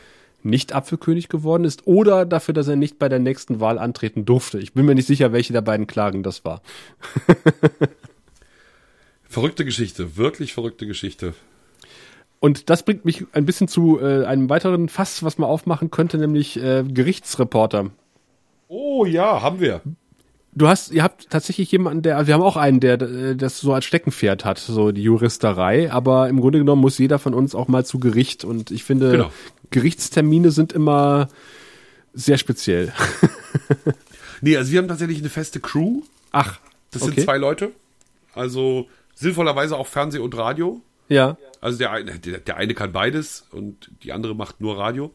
nicht 0.43 0.75
Apfelkönig 0.75 1.29
geworden 1.29 1.65
ist 1.65 1.87
oder 1.87 2.25
dafür, 2.27 2.55
dass 2.55 2.69
er 2.69 2.77
nicht 2.77 2.99
bei 2.99 3.09
der 3.09 3.19
nächsten 3.19 3.61
Wahl 3.61 3.79
antreten 3.79 4.25
durfte. 4.25 4.59
Ich 4.59 4.73
bin 4.75 4.85
mir 4.87 4.95
nicht 4.95 5.07
sicher, 5.07 5.33
welche 5.33 5.53
der 5.53 5.63
beiden 5.63 5.87
Klagen 5.87 6.23
das 6.23 6.45
war. 6.45 6.61
Verrückte 9.35 9.65
Geschichte, 9.65 10.17
wirklich 10.17 10.55
verrückte 10.55 10.87
Geschichte. 10.87 11.35
Und 12.39 12.71
das 12.71 12.85
bringt 12.85 13.05
mich 13.05 13.25
ein 13.33 13.45
bisschen 13.45 13.67
zu 13.67 13.99
äh, 14.01 14.25
einem 14.27 14.49
weiteren 14.49 14.89
Fass, 14.89 15.25
was 15.25 15.39
man 15.39 15.49
aufmachen 15.49 15.91
könnte, 15.91 16.19
nämlich 16.19 16.57
äh, 16.57 16.85
Gerichtsreporter. 16.87 17.91
Oh 18.69 19.05
ja, 19.05 19.43
haben 19.43 19.59
wir. 19.59 19.81
Du 20.53 20.69
hast, 20.69 20.93
ihr 20.93 21.03
habt 21.03 21.31
tatsächlich 21.31 21.73
jemanden, 21.73 22.03
der, 22.03 22.17
also 22.17 22.29
wir 22.29 22.35
haben 22.35 22.43
auch 22.45 22.57
einen, 22.57 22.79
der 22.79 23.01
äh, 23.03 23.35
das 23.35 23.59
so 23.59 23.73
als 23.75 23.85
Steckenpferd 23.87 24.45
hat, 24.45 24.59
so 24.59 24.93
die 24.93 25.03
Juristerei, 25.03 25.91
aber 25.91 26.29
im 26.29 26.41
Grunde 26.41 26.61
genommen 26.61 26.81
muss 26.83 26.99
jeder 26.99 27.19
von 27.19 27.35
uns 27.35 27.57
auch 27.57 27.67
mal 27.67 27.85
zu 27.85 27.99
Gericht 27.99 28.45
und 28.45 28.71
ich 28.71 28.85
finde, 28.85 29.11
Genau. 29.11 29.33
Gerichtstermine 29.71 30.53
sind 30.53 30.73
immer 30.73 31.27
sehr 32.13 32.39
speziell. 32.39 32.93
Nee, 34.41 34.59
also 34.59 34.73
wir 34.73 34.79
haben 34.79 34.89
tatsächlich 34.89 35.19
eine 35.21 35.31
feste 35.31 35.59
Crew. 35.59 36.03
Ach, 36.31 36.61
Das 36.91 37.03
okay. 37.03 37.15
sind 37.15 37.25
zwei 37.25 37.39
Leute. 37.39 37.71
Also 38.35 38.89
sinnvollerweise 39.15 39.77
auch 39.77 39.87
Fernseh 39.87 40.19
und 40.19 40.37
Radio. 40.37 40.83
Ja, 41.09 41.37
Also 41.61 41.79
der 41.79 41.91
eine, 41.91 42.19
der, 42.19 42.39
der 42.39 42.57
eine 42.57 42.75
kann 42.75 42.93
beides 42.93 43.47
und 43.51 43.91
die 44.03 44.13
andere 44.13 44.35
macht 44.35 44.61
nur 44.61 44.79
Radio. 44.79 45.13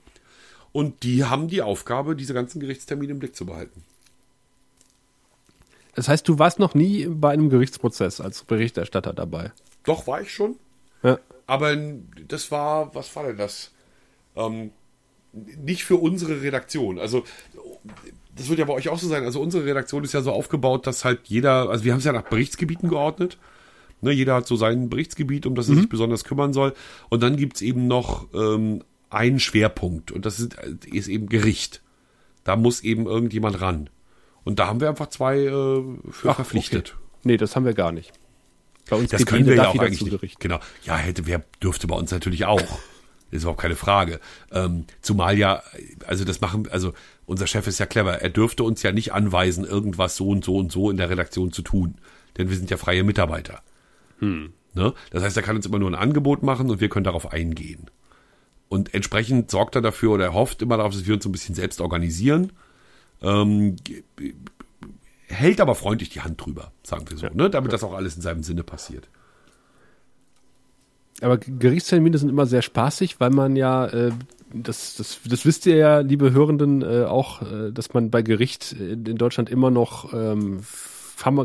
Und 0.72 1.02
die 1.04 1.26
haben 1.26 1.48
die 1.48 1.62
Aufgabe, 1.64 2.16
diese 2.16 2.34
ganzen 2.34 2.60
Gerichtstermine 2.60 3.12
im 3.14 3.20
Blick 3.20 3.36
zu 3.36 3.46
behalten. 3.46 3.84
das 5.96 6.08
heißt, 6.08 6.28
du 6.28 6.38
warst 6.40 6.60
noch 6.60 6.76
nie 6.76 7.08
bei 7.08 7.32
einem 7.32 7.50
Gerichtsprozess 7.50 8.22
als 8.22 8.44
Berichterstatter 8.44 9.14
dabei. 9.14 9.52
Doch, 9.84 10.06
war 10.08 10.22
ich 10.22 10.32
schon. 10.32 10.58
Ja. 11.04 11.18
Aber 11.48 11.76
das 12.28 12.52
war, 12.52 12.94
was 12.94 13.14
war 13.16 13.24
denn 13.24 13.38
das? 13.38 13.72
Ähm, 14.36 14.72
nicht 15.34 15.84
für 15.84 15.96
unsere 15.98 16.42
Redaktion. 16.42 17.00
Also, 17.00 17.24
das 18.36 18.48
wird 18.48 18.60
ja 18.60 18.66
bei 18.66 18.74
euch 18.74 18.90
auch 18.90 19.00
so 19.00 19.08
sein. 19.08 19.24
Also, 19.26 19.42
unsere 19.42 19.66
Redaktion 19.66 20.04
ist 20.04 20.14
ja 20.14 20.22
so 20.22 20.32
aufgebaut, 20.32 20.86
dass 20.88 21.04
halt 21.04 21.22
jeder, 21.26 21.70
also 21.70 21.84
wir 21.84 21.92
haben 21.92 22.00
es 22.00 22.06
ja 22.06 22.14
nach 22.14 22.30
Berichtsgebieten 22.30 22.90
geordnet. 22.90 23.38
Ne, 24.02 24.12
jeder 24.12 24.36
hat 24.36 24.48
so 24.48 24.56
sein 24.56 24.90
Berichtsgebiet, 24.90 25.46
um 25.46 25.56
das 25.56 25.68
er 25.70 25.76
sich 25.76 25.90
besonders 25.90 26.24
kümmern 26.24 26.54
soll. 26.54 26.74
Und 27.10 27.22
dann 27.22 27.36
gibt's 27.36 27.62
eben 27.62 27.88
noch 27.88 28.28
ähm, 28.34 28.84
einen 29.10 29.40
Schwerpunkt. 29.40 30.12
Und 30.12 30.26
das 30.26 30.40
ist, 30.40 30.56
ist 30.86 31.08
eben 31.08 31.28
Gericht. 31.28 31.82
Da 32.44 32.56
muss 32.56 32.82
eben 32.82 33.06
irgendjemand 33.06 33.60
ran. 33.62 33.90
Und 34.44 34.60
da 34.60 34.68
haben 34.68 34.80
wir 34.80 34.90
einfach 34.90 35.08
zwei 35.10 35.38
äh, 35.40 35.84
für 36.10 36.30
Ach, 36.30 36.36
verpflichtet. 36.36 36.96
Okay. 36.96 37.20
Nee, 37.24 37.38
das 37.38 37.56
haben 37.56 37.66
wir 37.66 37.74
gar 37.74 37.92
nicht. 37.92 38.14
Bei 38.90 38.96
uns 38.96 39.12
Das 39.12 39.26
können 39.26 39.46
wir 39.46 39.56
ja 39.56 39.68
auch 39.68 39.78
eigentlich 39.78 40.02
nicht. 40.02 40.12
Gericht. 40.12 40.40
Genau. 40.40 40.60
Ja, 40.84 40.98
hätte, 40.98 41.28
wer 41.28 41.44
dürfte 41.62 41.88
bei 41.88 41.96
uns 41.96 42.12
natürlich 42.12 42.46
auch. 42.46 42.62
Ist 43.32 43.44
überhaupt 43.44 43.62
keine 43.62 43.76
Frage. 43.76 44.20
Ähm, 44.52 44.86
zumal 45.02 45.38
ja, 45.38 45.62
also 46.08 46.26
das 46.26 46.42
machen, 46.42 46.68
also 46.72 46.94
unser 47.28 47.46
Chef 47.46 47.68
ist 47.68 47.78
ja 47.78 47.86
clever. 47.86 48.24
Er 48.24 48.30
dürfte 48.30 48.64
uns 48.64 48.82
ja 48.82 48.92
nicht 48.92 49.14
anweisen, 49.14 49.66
irgendwas 49.66 50.16
so 50.16 50.30
und 50.30 50.44
so 50.44 50.56
und 50.56 50.72
so 50.72 50.90
in 50.90 50.98
der 50.98 51.12
Redaktion 51.12 51.52
zu 51.52 51.62
tun. 51.62 52.00
Denn 52.38 52.50
wir 52.50 52.58
sind 52.58 52.72
ja 52.72 52.78
freie 52.78 53.04
Mitarbeiter. 53.04 53.62
Ne? 54.74 54.94
Das 55.12 55.24
heißt, 55.24 55.38
er 55.38 55.44
kann 55.44 55.56
uns 55.56 55.66
immer 55.66 55.80
nur 55.80 55.90
ein 55.90 55.96
Angebot 55.96 56.44
machen 56.44 56.70
und 56.70 56.80
wir 56.80 56.90
können 56.90 57.04
darauf 57.04 57.32
eingehen. 57.32 57.90
Und 58.68 58.94
entsprechend 58.94 59.50
sorgt 59.50 59.76
er 59.76 59.82
dafür 59.82 60.12
oder 60.12 60.26
er 60.26 60.34
hofft 60.34 60.62
immer 60.62 60.78
darauf, 60.78 60.94
dass 60.94 61.08
wir 61.08 61.16
uns 61.16 61.24
so 61.24 61.30
ein 61.30 61.34
bisschen 61.34 61.56
selbst 61.56 61.82
organisieren. 61.82 62.52
Ähm, 63.22 63.76
hält 65.28 65.60
aber 65.60 65.76
freundlich 65.76 66.10
die 66.10 66.22
Hand 66.22 66.44
drüber, 66.44 66.72
sagen 66.84 67.10
wir 67.10 67.18
so, 67.18 67.28
ne? 67.34 67.50
damit 67.50 67.74
das 67.74 67.84
auch 67.84 67.94
alles 67.94 68.16
in 68.16 68.22
seinem 68.22 68.44
Sinne 68.44 68.64
passiert. 68.64 69.10
Aber 71.22 71.38
Gerichtstermine 71.38 72.18
sind 72.18 72.30
immer 72.30 72.46
sehr 72.46 72.62
spaßig, 72.62 73.20
weil 73.20 73.32
man 73.32 73.56
ja, 73.56 73.88
äh, 73.88 74.12
das, 74.54 74.96
das, 74.96 75.20
das 75.28 75.46
wisst 75.46 75.66
ihr 75.66 75.76
ja, 75.76 76.00
liebe 76.00 76.32
Hörenden, 76.32 76.82
äh, 76.82 77.04
auch, 77.04 77.42
äh, 77.42 77.72
dass 77.72 77.94
man 77.94 78.10
bei 78.10 78.22
Gericht 78.22 78.72
in, 78.74 79.06
in 79.06 79.18
Deutschland 79.18 79.50
immer 79.50 79.70
noch 79.70 80.14
ähm, 80.14 80.62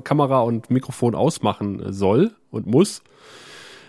Kamera 0.03 0.41
und 0.41 0.71
Mikrofon 0.71 1.15
ausmachen 1.15 1.93
soll 1.93 2.33
und 2.51 2.67
muss. 2.67 3.03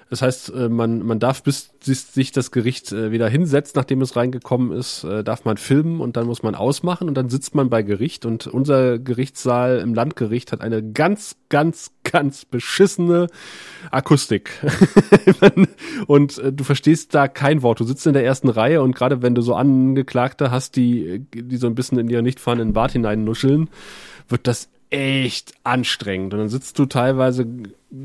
Das 0.10 0.22
heißt, 0.22 0.54
äh, 0.54 0.70
man, 0.70 1.00
man 1.04 1.20
darf, 1.20 1.42
bis 1.42 1.72
sich 1.82 2.32
das 2.32 2.52
Gericht 2.52 2.92
äh, 2.92 3.12
wieder 3.12 3.28
hinsetzt, 3.28 3.76
nachdem 3.76 4.02
es 4.02 4.16
reingekommen 4.16 4.72
ist, 4.72 5.04
äh, 5.04 5.24
darf 5.24 5.46
man 5.46 5.58
filmen 5.58 6.00
und 6.00 6.16
dann 6.16 6.28
muss 6.28 6.44
man 6.44 6.54
ausmachen 6.54 7.08
und 7.08 7.16
dann 7.16 7.30
sitzt 7.30 7.56
man 7.56 7.72
bei 7.72 7.82
Gericht 7.82 8.26
und 8.26 8.46
unser 8.46 9.00
Gerichtssaal 9.00 9.80
im 9.80 9.96
Landgericht 9.96 10.52
hat 10.52 10.62
eine 10.62 10.84
ganz, 10.84 11.38
ganz, 11.50 11.92
ganz 12.04 12.46
beschissene 12.46 13.28
Akustik. 13.90 14.52
und 16.08 16.42
du 16.52 16.64
verstehst 16.64 17.16
da 17.16 17.28
kein 17.28 17.64
Wort. 17.64 17.80
Du 17.80 17.84
sitzt 17.84 18.06
in 18.06 18.14
der 18.14 18.24
ersten 18.24 18.50
Reihe 18.50 18.84
und 18.84 18.94
gerade 18.94 19.24
wenn 19.24 19.34
du 19.34 19.42
so 19.42 19.56
Angeklagte 19.56 20.52
hast, 20.52 20.76
die, 20.76 21.26
die 21.34 21.58
so 21.58 21.66
ein 21.66 21.76
bisschen 21.76 21.98
in 21.98 22.10
ihr 22.10 22.22
nicht 22.22 22.40
fahrenden 22.40 22.74
Bart 22.74 22.92
hineinnuscheln, 22.92 23.70
wird 24.30 24.48
das 24.48 24.70
echt 24.90 25.54
anstrengend. 25.64 26.34
Und 26.34 26.40
dann 26.40 26.50
sitzt 26.50 26.80
du 26.80 26.86
teilweise 26.86 27.46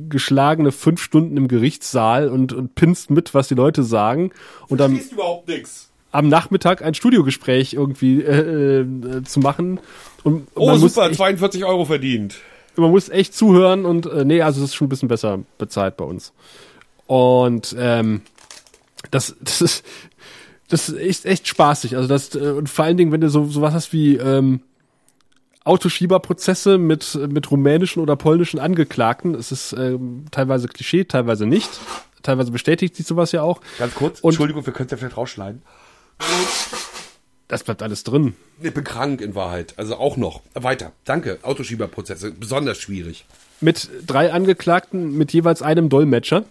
geschlagene 0.08 0.72
fünf 0.72 1.02
Stunden 1.02 1.36
im 1.36 1.48
Gerichtssaal 1.48 2.28
und, 2.28 2.52
und 2.52 2.74
pinst 2.74 3.10
mit, 3.10 3.34
was 3.34 3.48
die 3.48 3.54
Leute 3.54 3.82
sagen. 3.82 4.30
Und 4.68 4.78
dann 4.78 4.98
überhaupt 4.98 5.48
nichts. 5.48 5.90
Am 6.12 6.28
Nachmittag 6.28 6.82
ein 6.82 6.94
Studiogespräch 6.94 7.74
irgendwie 7.74 8.20
äh, 8.20 8.80
äh, 8.80 9.22
zu 9.22 9.40
machen. 9.40 9.80
Und, 10.24 10.48
oh, 10.54 10.76
super, 10.76 11.06
echt, 11.06 11.16
42 11.16 11.64
Euro 11.64 11.84
verdient. 11.84 12.36
Man 12.76 12.90
muss 12.90 13.08
echt 13.08 13.34
zuhören 13.34 13.84
und 13.84 14.06
äh, 14.06 14.24
nee, 14.24 14.42
also 14.42 14.60
es 14.62 14.70
ist 14.70 14.74
schon 14.74 14.86
ein 14.86 14.88
bisschen 14.90 15.08
besser 15.08 15.40
bezahlt 15.58 15.96
bei 15.96 16.04
uns. 16.04 16.32
Und 17.06 17.76
ähm, 17.78 18.22
das, 19.10 19.36
das 19.40 19.60
ist 19.60 19.84
das 20.70 20.88
ist 20.88 21.26
echt 21.26 21.48
spaßig. 21.48 21.96
Also 21.96 22.08
das 22.08 22.34
äh, 22.34 22.52
und 22.52 22.68
vor 22.68 22.84
allen 22.84 22.96
Dingen, 22.96 23.12
wenn 23.12 23.20
du 23.20 23.28
so 23.28 23.44
sowas 23.46 23.74
hast 23.74 23.92
wie 23.92 24.16
ähm, 24.16 24.60
Autoschieberprozesse 25.64 26.78
mit, 26.78 27.14
mit 27.28 27.50
rumänischen 27.50 28.02
oder 28.02 28.16
polnischen 28.16 28.58
Angeklagten. 28.58 29.34
Es 29.34 29.52
ist 29.52 29.72
ähm, 29.72 30.24
teilweise 30.30 30.68
Klischee, 30.68 31.04
teilweise 31.04 31.46
nicht. 31.46 31.68
Teilweise 32.22 32.50
bestätigt 32.50 32.96
sich 32.96 33.06
sowas 33.06 33.32
ja 33.32 33.42
auch. 33.42 33.60
Ganz 33.78 33.94
kurz, 33.94 34.20
Und 34.20 34.30
Entschuldigung, 34.30 34.64
wir 34.64 34.72
können 34.72 34.86
es 34.86 34.90
ja 34.90 34.96
vielleicht 34.96 35.16
rausschneiden. 35.16 35.62
Das 37.48 37.64
bleibt 37.64 37.82
alles 37.82 38.04
drin. 38.04 38.34
Ich 38.62 38.72
bin 38.72 38.84
krank 38.84 39.20
in 39.20 39.34
Wahrheit. 39.34 39.74
Also 39.76 39.96
auch 39.96 40.16
noch. 40.16 40.42
Weiter. 40.54 40.92
Danke. 41.04 41.38
Autoschieberprozesse. 41.42 42.30
Besonders 42.30 42.78
schwierig. 42.78 43.24
Mit 43.60 43.90
drei 44.06 44.32
Angeklagten, 44.32 45.16
mit 45.16 45.32
jeweils 45.32 45.60
einem 45.60 45.88
Dolmetscher. 45.88 46.44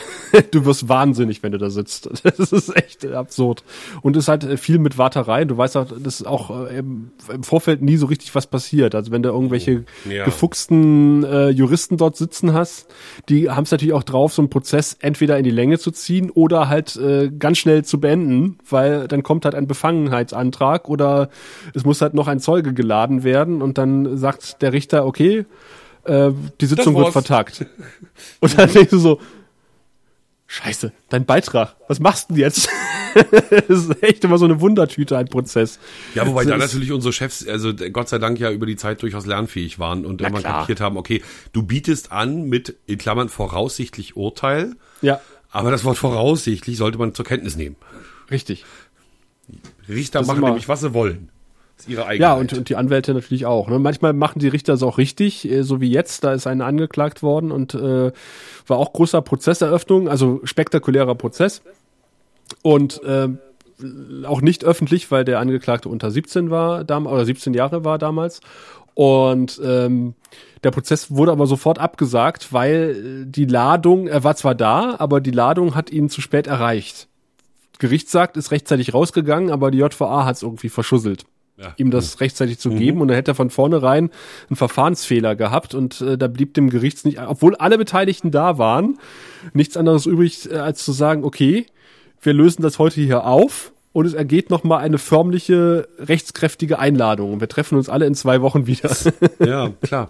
du 0.50 0.64
wirst 0.64 0.88
wahnsinnig, 0.88 1.42
wenn 1.42 1.52
du 1.52 1.58
da 1.58 1.70
sitzt. 1.70 2.08
Das 2.42 2.52
ist 2.52 2.74
echt 2.76 3.04
absurd. 3.06 3.62
Und 4.00 4.16
es 4.16 4.24
ist 4.24 4.28
halt 4.28 4.58
viel 4.58 4.78
mit 4.78 4.96
Warterei. 4.96 5.44
Du 5.44 5.56
weißt 5.56 5.76
auch, 5.76 5.86
dass 5.98 6.24
auch 6.24 6.66
äh, 6.66 6.78
im, 6.78 7.10
Vorfeld 7.42 7.82
nie 7.82 7.96
so 7.96 8.06
richtig 8.06 8.34
was 8.34 8.46
passiert. 8.46 8.94
Also 8.94 9.12
wenn 9.12 9.22
du 9.22 9.28
irgendwelche 9.28 9.84
oh, 10.06 10.10
ja. 10.10 10.24
gefuchsten 10.24 11.24
äh, 11.24 11.50
Juristen 11.50 11.96
dort 11.96 12.16
sitzen 12.16 12.52
hast, 12.52 12.86
die 13.28 13.50
haben 13.50 13.64
es 13.64 13.70
natürlich 13.70 13.92
auch 13.92 14.02
drauf, 14.02 14.32
so 14.32 14.42
einen 14.42 14.50
Prozess 14.50 14.96
entweder 15.00 15.36
in 15.36 15.44
die 15.44 15.50
Länge 15.50 15.78
zu 15.78 15.90
ziehen 15.90 16.30
oder 16.30 16.68
halt 16.68 16.96
äh, 16.96 17.30
ganz 17.30 17.58
schnell 17.58 17.84
zu 17.84 18.00
beenden, 18.00 18.58
weil 18.68 19.08
dann 19.08 19.22
kommt 19.22 19.44
halt 19.44 19.54
ein 19.54 19.66
Befangenheitsantrag 19.66 20.88
oder 20.88 21.28
es 21.74 21.84
muss 21.84 22.00
halt 22.00 22.14
noch 22.14 22.28
ein 22.28 22.40
Zeuge 22.40 22.72
geladen 22.72 23.24
werden 23.24 23.60
und 23.60 23.78
dann 23.78 24.16
sagt 24.16 24.62
der 24.62 24.72
Richter, 24.72 25.06
okay, 25.06 25.44
äh, 26.04 26.30
die 26.60 26.66
Sitzung 26.66 26.96
wird 26.96 27.12
vertagt. 27.12 27.66
Und 28.40 28.58
dann 28.58 28.72
denkst 28.72 28.90
du 28.90 28.98
so, 28.98 29.20
Scheiße, 30.52 30.92
dein 31.08 31.24
Beitrag. 31.24 31.76
Was 31.88 31.98
machst 31.98 32.28
du 32.28 32.34
denn 32.34 32.42
jetzt? 32.42 32.68
das 33.50 33.68
ist 33.70 34.02
echt 34.02 34.22
immer 34.22 34.36
so 34.36 34.44
eine 34.44 34.60
Wundertüte, 34.60 35.16
ein 35.16 35.24
Prozess. 35.24 35.78
Ja, 36.14 36.26
wobei 36.26 36.44
da 36.44 36.58
natürlich 36.58 36.92
unsere 36.92 37.10
Chefs, 37.14 37.48
also 37.48 37.72
Gott 37.72 38.10
sei 38.10 38.18
Dank 38.18 38.38
ja 38.38 38.50
über 38.50 38.66
die 38.66 38.76
Zeit 38.76 39.00
durchaus 39.00 39.24
lernfähig 39.24 39.78
waren 39.78 40.04
und 40.04 40.20
immer 40.20 40.42
kapiert 40.42 40.82
haben, 40.82 40.98
okay, 40.98 41.22
du 41.54 41.62
bietest 41.62 42.12
an 42.12 42.50
mit, 42.50 42.76
in 42.84 42.98
Klammern, 42.98 43.30
voraussichtlich 43.30 44.14
Urteil. 44.14 44.76
Ja. 45.00 45.22
Aber 45.50 45.70
das 45.70 45.84
Wort 45.84 45.96
voraussichtlich 45.96 46.76
sollte 46.76 46.98
man 46.98 47.14
zur 47.14 47.24
Kenntnis 47.24 47.56
nehmen. 47.56 47.76
Richtig. 48.30 48.66
Richter 49.88 50.18
das 50.18 50.28
machen 50.28 50.44
nämlich, 50.44 50.68
was 50.68 50.82
sie 50.82 50.92
wollen 50.92 51.30
ihre 51.88 52.06
eigene. 52.06 52.22
Ja, 52.22 52.34
und, 52.34 52.52
und 52.52 52.68
die 52.68 52.76
Anwälte 52.76 53.14
natürlich 53.14 53.46
auch. 53.46 53.68
Ne? 53.68 53.78
Manchmal 53.78 54.12
machen 54.12 54.38
die 54.38 54.48
Richter 54.48 54.74
es 54.74 54.82
auch 54.82 54.98
richtig, 54.98 55.50
äh, 55.50 55.62
so 55.62 55.80
wie 55.80 55.90
jetzt. 55.90 56.24
Da 56.24 56.32
ist 56.32 56.46
einer 56.46 56.66
angeklagt 56.66 57.22
worden 57.22 57.50
und 57.50 57.74
äh, 57.74 58.12
war 58.66 58.78
auch 58.78 58.92
großer 58.92 59.22
Prozesseröffnung, 59.22 60.08
also 60.08 60.40
spektakulärer 60.44 61.14
Prozess. 61.14 61.62
Und 62.62 63.02
äh, 63.04 63.28
auch 64.24 64.40
nicht 64.40 64.64
öffentlich, 64.64 65.10
weil 65.10 65.24
der 65.24 65.40
Angeklagte 65.40 65.88
unter 65.88 66.10
17 66.10 66.50
war, 66.50 66.84
damals 66.84 67.14
oder 67.14 67.24
17 67.24 67.54
Jahre 67.54 67.84
war 67.84 67.98
damals. 67.98 68.40
Und 68.94 69.60
ähm, 69.64 70.14
der 70.64 70.70
Prozess 70.70 71.10
wurde 71.10 71.32
aber 71.32 71.46
sofort 71.46 71.78
abgesagt, 71.78 72.52
weil 72.52 73.24
die 73.24 73.46
Ladung, 73.46 74.06
er 74.06 74.22
war 74.22 74.36
zwar 74.36 74.54
da, 74.54 74.96
aber 74.98 75.20
die 75.20 75.30
Ladung 75.30 75.74
hat 75.74 75.90
ihn 75.90 76.10
zu 76.10 76.20
spät 76.20 76.46
erreicht. 76.46 77.08
Gericht 77.78 78.10
sagt, 78.10 78.36
ist 78.36 78.52
rechtzeitig 78.52 78.94
rausgegangen, 78.94 79.50
aber 79.50 79.70
die 79.70 79.78
JVA 79.78 80.24
hat 80.24 80.36
es 80.36 80.42
irgendwie 80.42 80.68
verschusselt 80.68 81.24
ja. 81.56 81.74
ihm 81.76 81.90
das 81.90 82.20
rechtzeitig 82.20 82.58
zu 82.58 82.70
mhm. 82.70 82.78
geben 82.78 83.00
und 83.00 83.08
dann 83.08 83.14
hätte 83.14 83.32
er 83.32 83.34
von 83.34 83.50
vornherein 83.50 84.10
einen 84.48 84.56
Verfahrensfehler 84.56 85.36
gehabt 85.36 85.74
und 85.74 86.00
äh, 86.00 86.18
da 86.18 86.28
blieb 86.28 86.54
dem 86.54 86.70
Gerichts 86.70 87.04
nicht, 87.04 87.20
obwohl 87.20 87.54
alle 87.56 87.78
Beteiligten 87.78 88.30
da 88.30 88.58
waren, 88.58 88.98
nichts 89.52 89.76
anderes 89.76 90.06
übrig, 90.06 90.50
äh, 90.50 90.56
als 90.56 90.84
zu 90.84 90.92
sagen, 90.92 91.24
okay, 91.24 91.66
wir 92.20 92.32
lösen 92.32 92.62
das 92.62 92.78
heute 92.78 93.00
hier 93.00 93.24
auf 93.24 93.72
und 93.92 94.06
es 94.06 94.14
ergeht 94.14 94.50
nochmal 94.50 94.82
eine 94.82 94.98
förmliche, 94.98 95.88
rechtskräftige 95.98 96.78
Einladung 96.78 97.32
und 97.32 97.40
wir 97.40 97.48
treffen 97.48 97.76
uns 97.76 97.88
alle 97.88 98.06
in 98.06 98.14
zwei 98.14 98.40
Wochen 98.40 98.66
wieder. 98.66 98.94
ja, 99.38 99.70
klar. 99.82 100.08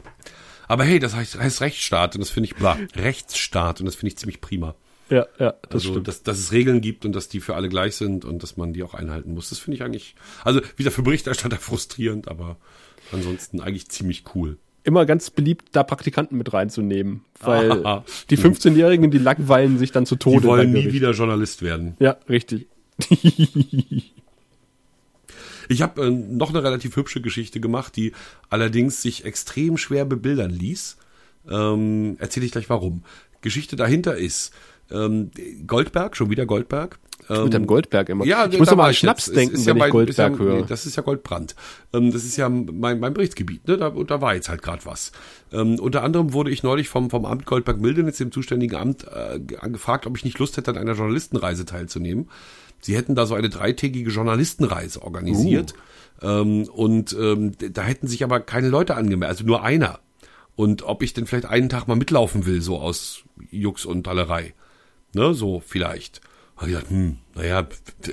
Aber 0.69 0.85
hey, 0.85 0.99
das 0.99 1.15
heißt, 1.15 1.39
heißt 1.39 1.61
Rechtsstaat 1.61 2.15
und 2.15 2.21
das 2.21 2.31
finde 2.31 2.47
ich, 2.47 2.55
bla, 2.55 2.79
Rechtsstaat 2.95 3.81
und 3.81 3.87
das 3.87 3.95
finde 3.95 4.09
ich 4.09 4.19
ziemlich 4.19 4.41
prima. 4.41 4.75
Ja, 5.13 5.27
ja, 5.39 5.53
das 5.69 5.75
also, 5.83 5.91
stimmt. 5.91 6.09
Dass, 6.09 6.23
dass 6.23 6.39
es 6.39 6.53
Regeln 6.53 6.81
gibt 6.81 7.05
und 7.05 7.13
dass 7.13 7.29
die 7.29 7.41
für 7.41 7.55
alle 7.55 7.69
gleich 7.69 7.97
sind 7.97 8.25
und 8.25 8.43
dass 8.43 8.57
man 8.57 8.73
die 8.73 8.83
auch 8.83 8.95
einhalten 8.95 9.35
muss. 9.35 9.51
Das 9.51 9.59
finde 9.59 9.77
ich 9.77 9.83
eigentlich, 9.83 10.15
also 10.43 10.63
wieder 10.77 10.91
für 10.91 11.03
Berichterstatter 11.03 11.57
frustrierend, 11.61 12.29
aber 12.29 12.57
ansonsten 13.13 13.61
eigentlich 13.61 13.91
ziemlich 13.91 14.25
cool. 14.35 14.57
Immer 14.85 15.05
ganz 15.05 15.29
beliebt, 15.29 15.69
da 15.73 15.83
Praktikanten 15.83 16.39
mit 16.39 16.55
reinzunehmen, 16.55 17.27
weil 17.41 17.83
die 18.31 18.39
15-Jährigen, 18.39 19.11
die 19.11 19.19
langweilen 19.19 19.79
sich 19.79 19.93
dann 19.93 20.07
zu 20.07 20.17
Tode. 20.17 20.41
Die 20.41 20.47
wollen 20.47 20.73
nie 20.73 20.93
wieder 20.93 21.11
Journalist 21.11 21.61
werden. 21.61 21.95
Ja, 22.01 22.17
richtig. 22.29 22.67
Ich 25.69 25.81
habe 25.81 26.05
äh, 26.05 26.11
noch 26.11 26.51
eine 26.51 26.63
relativ 26.63 26.97
hübsche 26.97 27.23
Geschichte 27.23 27.59
gemacht, 27.59 27.97
die 27.97 28.13
allerdings 28.51 29.01
sich 29.01 29.25
extrem 29.25 29.79
schwer 29.79 30.05
bebildern 30.05 30.51
ließ. 30.51 30.99
Ähm, 31.49 32.17
Erzähle 32.19 32.45
ich 32.45 32.53
gleich 32.53 32.69
warum. 32.69 33.05
Geschichte 33.43 33.77
dahinter 33.77 34.17
ist, 34.17 34.53
ähm, 34.93 35.31
Goldberg, 35.67 36.17
schon 36.17 36.31
wieder 36.31 36.47
Goldberg. 36.47 36.99
Ähm, 37.31 37.45
mit 37.45 37.53
dem 37.55 37.67
Goldberg 37.67 38.09
immer. 38.09 38.25
Ja, 38.25 38.47
ich 38.47 38.59
muss 38.59 38.71
immer 38.71 38.85
an 38.85 38.95
Schnaps 38.95 39.27
jetzt. 39.27 39.37
denken, 39.37 39.67
wenn 39.67 39.77
ja 39.77 39.87
ich 39.87 39.93
Goldberg 39.93 40.33
ja, 40.33 40.39
höre. 40.39 40.55
Nee, 40.61 40.65
das 40.67 40.87
ist 40.87 40.97
ja 40.97 41.03
Goldbrand. 41.03 41.55
Ähm, 41.93 42.13
das 42.13 42.25
ist 42.25 42.37
ja 42.37 42.49
mein, 42.49 42.99
mein 42.99 43.15
Berichtsgebiet. 43.15 43.67
Ne? 43.69 43.77
Da, 43.77 43.91
da 43.91 44.21
war 44.21 44.35
jetzt 44.35 44.49
halt 44.49 44.63
gerade 44.63 44.85
was. 44.85 45.13
Ähm, 45.53 45.79
unter 45.79 46.03
anderem 46.03 46.33
wurde 46.33 46.51
ich 46.51 46.63
neulich 46.63 46.89
vom, 46.89 47.11
vom 47.11 47.25
Amt 47.25 47.47
Goldberg-Mildenitz, 47.47 48.19
dem 48.19 48.33
zuständigen 48.33 48.77
Amt, 48.77 49.05
äh, 49.05 49.41
angefragt, 49.59 50.07
ob 50.07 50.17
ich 50.17 50.25
nicht 50.25 50.39
Lust 50.39 50.57
hätte, 50.57 50.73
an 50.73 50.79
einer 50.79 50.95
Journalistenreise 50.95 51.65
teilzunehmen. 51.65 52.29
Sie 52.81 52.97
hätten 52.97 53.15
da 53.15 53.27
so 53.27 53.35
eine 53.35 53.49
dreitägige 53.49 54.11
Journalistenreise 54.11 55.03
organisiert. 55.03 55.75
Uh. 56.21 56.27
Ähm, 56.27 56.65
und 56.65 57.17
ähm, 57.19 57.53
da 57.59 57.83
hätten 57.83 58.09
sich 58.09 58.25
aber 58.25 58.41
keine 58.41 58.69
Leute 58.69 58.97
angemeldet, 58.97 59.39
also 59.39 59.45
nur 59.45 59.63
einer. 59.63 60.01
Und 60.57 60.83
ob 60.83 61.03
ich 61.03 61.15
denn 61.15 61.27
vielleicht 61.27 61.47
einen 61.47 61.69
Tag 61.69 61.89
mal 61.89 61.97
mitlaufen 61.97 62.47
will, 62.47 62.61
so 62.61 62.79
aus 62.79 63.23
Jux 63.51 63.87
und 63.87 64.07
Dallerei. 64.07 64.55
Ne, 65.15 65.35
so 65.35 65.61
vielleicht. 65.61 66.21
Habe 66.57 66.71
ich 66.71 66.77
gedacht, 66.77 66.91
hm, 66.91 67.19
naja, 67.35 67.67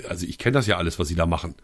also 0.07 0.25
ich 0.25 0.37
kenne 0.37 0.53
das 0.53 0.67
ja 0.67 0.77
alles, 0.77 0.99
was 0.99 1.07
sie 1.07 1.15
da 1.15 1.25
machen. 1.25 1.55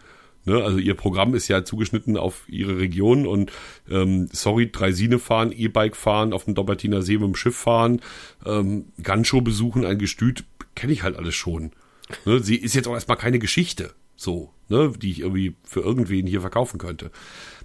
Ne, 0.46 0.64
also 0.64 0.78
ihr 0.78 0.94
Programm 0.94 1.34
ist 1.34 1.48
ja 1.48 1.66
zugeschnitten 1.66 2.18
auf 2.18 2.48
ihre 2.48 2.78
Region 2.78 3.26
und 3.26 3.52
ähm, 3.90 4.30
sorry, 4.32 4.72
Dreisine 4.72 5.18
fahren, 5.18 5.52
E-Bike 5.52 5.96
fahren, 5.96 6.34
auf 6.34 6.46
dem 6.46 6.54
Dobbertiner 6.54 7.02
See 7.02 7.18
mit 7.18 7.24
dem 7.24 7.36
Schiff 7.36 7.58
fahren, 7.58 8.00
ähm, 8.46 8.86
Ganschow 9.02 9.44
besuchen, 9.44 9.86
ein 9.86 9.98
Gestüt, 9.98 10.44
kenne 10.76 10.94
ich 10.94 11.02
halt 11.02 11.18
alles 11.18 11.34
schon. 11.34 11.72
Ne, 12.26 12.40
sie 12.42 12.58
ist 12.58 12.76
jetzt 12.76 12.88
auch 12.88 12.94
erstmal 12.94 13.18
keine 13.18 13.40
Geschichte, 13.40 13.96
so, 14.16 14.52
ne, 14.70 14.94
die 14.96 15.10
ich 15.10 15.22
irgendwie 15.22 15.56
für 15.64 15.82
irgendwen 15.82 16.28
hier 16.28 16.42
verkaufen 16.42 16.78
könnte. 16.78 17.10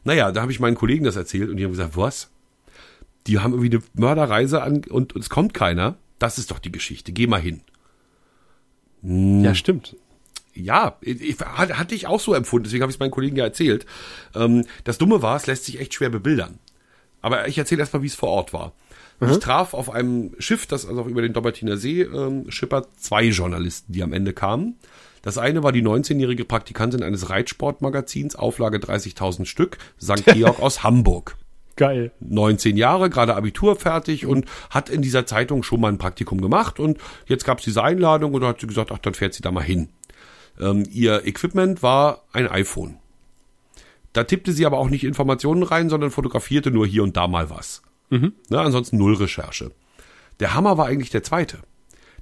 Naja, 0.05 0.33
da 0.33 0.41
habe 0.41 0.53
ich 0.53 0.61
meinen 0.61 0.77
Kollegen 0.77 1.05
das 1.05 1.17
erzählt 1.17 1.51
und 1.51 1.59
die 1.59 1.65
haben 1.65 1.73
gesagt, 1.73 1.99
was? 1.99 2.31
Die 3.27 3.39
haben 3.41 3.53
irgendwie 3.53 3.77
eine 3.77 3.85
Mörderreise 3.93 4.63
an 4.63 4.83
und 4.89 5.15
es 5.15 5.29
kommt 5.29 5.53
keiner. 5.53 5.99
Das 6.21 6.39
ist 6.39 6.53
doch 6.53 6.61
die 6.61 6.71
Geschichte. 6.71 7.11
Geh 7.11 7.27
mal 7.27 7.41
hin. 7.41 7.63
Hm. 9.03 9.43
Ja, 9.43 9.57
stimmt. 9.57 9.97
Ja, 10.55 10.99
ich, 11.01 11.41
hatte 11.41 11.95
ich 11.95 12.07
auch 12.07 12.21
so 12.21 12.35
empfunden, 12.35 12.65
deswegen 12.65 12.83
habe 12.83 12.91
ich 12.91 12.97
es 12.97 13.01
meinen 13.01 13.11
Kollegen 13.11 13.37
ja 13.37 13.45
erzählt. 13.45 13.87
Ähm, 14.35 14.67
das 14.85 14.99
Dumme 14.99 15.23
war, 15.23 15.37
es 15.37 15.47
lässt 15.47 15.65
sich 15.65 15.81
echt 15.81 15.95
schwer 15.95 16.11
bebildern. 16.11 16.59
Aber 17.23 17.49
ich 17.49 17.59
erzähle 17.59 17.81
erstmal, 17.81 18.03
wie 18.03 18.09
es 18.09 18.15
vor 18.15 18.31
Ort 18.31 18.53
war. 18.53 18.73
Ich 19.23 19.39
traf 19.39 19.75
auf 19.75 19.91
einem 19.91 20.35
Schiff, 20.39 20.67
das 20.67 20.87
also 20.87 21.03
auch 21.03 21.07
über 21.07 21.21
den 21.21 21.35
Dobbertiner 21.35 21.77
See 21.77 22.01
ähm, 22.01 22.51
schippert, 22.51 22.89
zwei 22.99 23.25
Journalisten, 23.25 23.93
die 23.93 24.03
am 24.03 24.15
Ende 24.15 24.33
kamen. 24.33 24.77
Das 25.21 25.37
eine 25.37 25.63
war 25.63 25.73
die 25.73 25.83
19-jährige 25.83 26.47
Praktikantin 26.47 27.03
eines 27.03 27.29
Reitsportmagazins, 27.29 28.35
Auflage 28.35 28.79
30.000 28.79 29.45
Stück, 29.45 29.77
St. 30.01 30.25
Georg 30.33 30.61
aus 30.61 30.83
Hamburg. 30.83 31.37
Geil. 31.81 32.13
19 32.21 32.77
Jahre, 32.77 33.09
gerade 33.09 33.35
Abitur 33.35 33.75
fertig 33.75 34.27
und 34.27 34.45
hat 34.69 34.91
in 34.91 35.01
dieser 35.01 35.25
Zeitung 35.25 35.63
schon 35.63 35.81
mal 35.81 35.89
ein 35.89 35.97
Praktikum 35.97 36.43
gemacht 36.43 36.79
und 36.79 36.99
jetzt 37.25 37.47
gab 37.47 37.57
es 37.57 37.65
diese 37.65 37.83
Einladung 37.83 38.35
und 38.35 38.43
da 38.43 38.49
hat 38.49 38.61
sie 38.61 38.67
gesagt, 38.67 38.93
ach, 38.93 38.99
dann 38.99 39.15
fährt 39.15 39.33
sie 39.33 39.41
da 39.41 39.51
mal 39.51 39.65
hin. 39.65 39.89
Ähm, 40.61 40.87
ihr 40.91 41.27
Equipment 41.27 41.83
war 41.83 42.25
ein 42.35 42.47
iPhone. 42.49 42.99
Da 44.13 44.25
tippte 44.25 44.53
sie 44.53 44.67
aber 44.67 44.77
auch 44.77 44.91
nicht 44.91 45.05
Informationen 45.05 45.63
rein, 45.63 45.89
sondern 45.89 46.11
fotografierte 46.11 46.71
nur 46.71 46.87
hier 46.87 47.03
und 47.03 47.17
da 47.17 47.27
mal 47.29 47.49
was. 47.49 47.81
Ne, 48.51 48.61
ansonsten 48.61 48.99
null 48.99 49.15
Recherche. 49.15 49.71
Der 50.39 50.53
Hammer 50.53 50.77
war 50.77 50.85
eigentlich 50.85 51.09
der 51.09 51.23
zweite. 51.23 51.61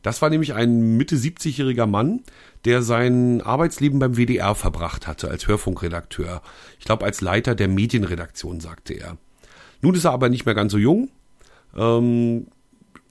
Das 0.03 0.23
war 0.23 0.31
nämlich 0.31 0.55
ein 0.55 0.97
Mitte 0.97 1.17
70-jähriger 1.17 1.87
Mann, 1.87 2.23
der 2.65 2.83
sein 2.83 3.41
Arbeitsleben 3.41 3.99
beim 3.99 4.17
WDR 4.17 4.55
verbracht 4.55 5.09
hatte 5.09 5.29
als 5.29 5.49
Hörfunkredakteur. 5.49 6.43
Ich 6.79 6.85
glaube, 6.85 7.05
als 7.05 7.21
Leiter 7.23 7.57
der 7.57 7.67
Medienredaktion, 7.67 8.61
sagte 8.61 8.95
er. 8.95 9.19
Nun 9.81 9.95
ist 9.95 10.05
er 10.05 10.13
aber 10.13 10.29
nicht 10.29 10.47
mehr 10.47 10.55
ganz 10.55 10.73
so 10.73 10.79
jung. 10.79 11.09
Ähm, 11.77 12.47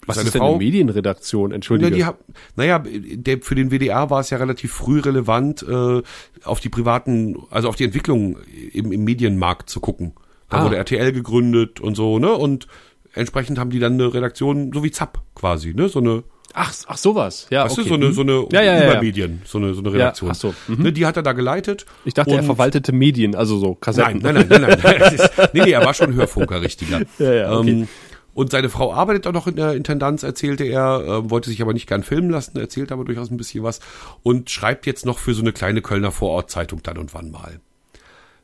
Was 0.06 0.18
ist 0.18 0.34
denn 0.34 0.42
Frau- 0.42 0.50
eine 0.50 0.58
Medienredaktion? 0.58 1.50
na, 1.50 1.56
Entschuldige. 1.56 1.96
die 1.96 2.06
hab, 2.06 2.20
naja, 2.56 2.80
der, 2.80 3.42
für 3.42 3.56
den 3.56 3.70
WDR 3.72 4.10
war 4.10 4.20
es 4.22 4.30
ja 4.30 4.38
relativ 4.38 4.74
früh 4.74 5.00
relevant, 5.00 5.64
äh, 5.68 6.02
auf 6.44 6.60
die 6.60 6.70
privaten, 6.70 7.38
also 7.50 7.68
auf 7.70 7.76
die 7.76 7.84
Entwicklung 7.84 8.38
im, 8.74 8.92
im 8.92 9.04
Medienmarkt 9.04 9.70
zu 9.70 9.80
gucken. 9.80 10.14
Da 10.50 10.58
Ah. 10.60 10.66
wurde 10.66 10.78
RTL 10.78 11.12
gegründet 11.12 11.80
und 11.82 11.96
so, 11.96 12.20
ne? 12.20 12.32
Und 12.34 12.68
entsprechend 13.14 13.60
haben 13.60 13.70
die 13.70 13.80
dann 13.80 13.94
eine 13.94 14.14
Redaktion, 14.14 14.72
so 14.74 14.84
wie 14.84 14.92
Zapp 14.92 15.22
quasi, 15.36 15.74
ne? 15.74 15.90
So 15.90 16.00
eine, 16.00 16.24
ach, 16.54 16.74
ach, 16.88 16.98
sowas. 16.98 17.48
Ja, 17.50 17.66
weißt 17.66 17.80
okay. 17.80 17.84
du, 17.84 17.90
so 17.90 17.96
eine, 17.96 18.06
Mhm. 18.08 18.14
so 18.14 18.22
eine 18.22 18.46
Ja, 18.52 18.62
ja, 18.62 18.74
ja, 18.76 18.84
ja. 18.84 18.92
Übermedien, 18.92 19.42
so 19.46 19.58
eine, 19.58 19.74
so 19.74 19.82
eine 19.82 19.94
Redaktion. 19.94 20.32
ach 20.32 20.36
so, 20.36 20.54
mhm. 20.68 20.84
Ne, 20.84 20.92
die 20.94 21.06
hat 21.06 21.18
er 21.18 21.24
da 21.24 21.34
geleitet. 21.34 21.86
Ich 22.06 22.14
dachte, 22.14 22.36
er 22.36 22.44
verwaltete 22.44 22.92
Medien, 22.94 23.36
also 23.36 23.58
so 23.60 23.76
Kassetten. 23.76 24.22
Nein, 24.22 24.36
nein, 24.36 24.48
nein, 24.50 24.62
nein, 24.62 24.80
nein. 24.84 24.96
Das 25.00 25.14
ist, 25.14 25.32
nee, 25.54 25.62
nee, 25.64 25.72
er 25.72 25.86
war 25.86 25.94
schon 25.94 26.14
Hörfunker, 26.14 26.62
richtiger. 26.62 27.02
Ja, 27.20 27.34
ja, 27.34 27.58
okay. 27.58 27.70
ähm, 27.70 27.88
und 28.34 28.52
seine 28.52 28.70
Frau 28.70 28.94
arbeitet 28.94 29.26
auch 29.26 29.32
noch 29.32 29.48
in 29.48 29.56
der 29.56 29.74
Intendanz, 29.74 30.22
erzählte 30.22 30.64
er, 30.64 31.04
ähm, 31.08 31.32
wollte 31.32 31.50
sich 31.50 31.60
aber 31.64 31.74
nicht 31.74 31.88
gern 31.88 32.04
filmen 32.04 32.30
lassen, 32.30 32.60
erzählt 32.60 32.92
aber 32.92 33.04
durchaus 33.04 33.32
ein 33.32 33.38
bisschen 33.38 33.64
was 33.64 33.80
und 34.22 34.52
schreibt 34.52 34.86
jetzt 34.86 35.08
noch 35.08 35.18
für 35.18 35.34
so 35.34 35.42
eine 35.42 35.54
kleine 35.54 35.82
Kölner 35.82 36.12
Vorortzeitung 36.12 36.84
dann 36.84 37.00
und 37.00 37.16
wann 37.16 37.32
mal. 37.32 37.60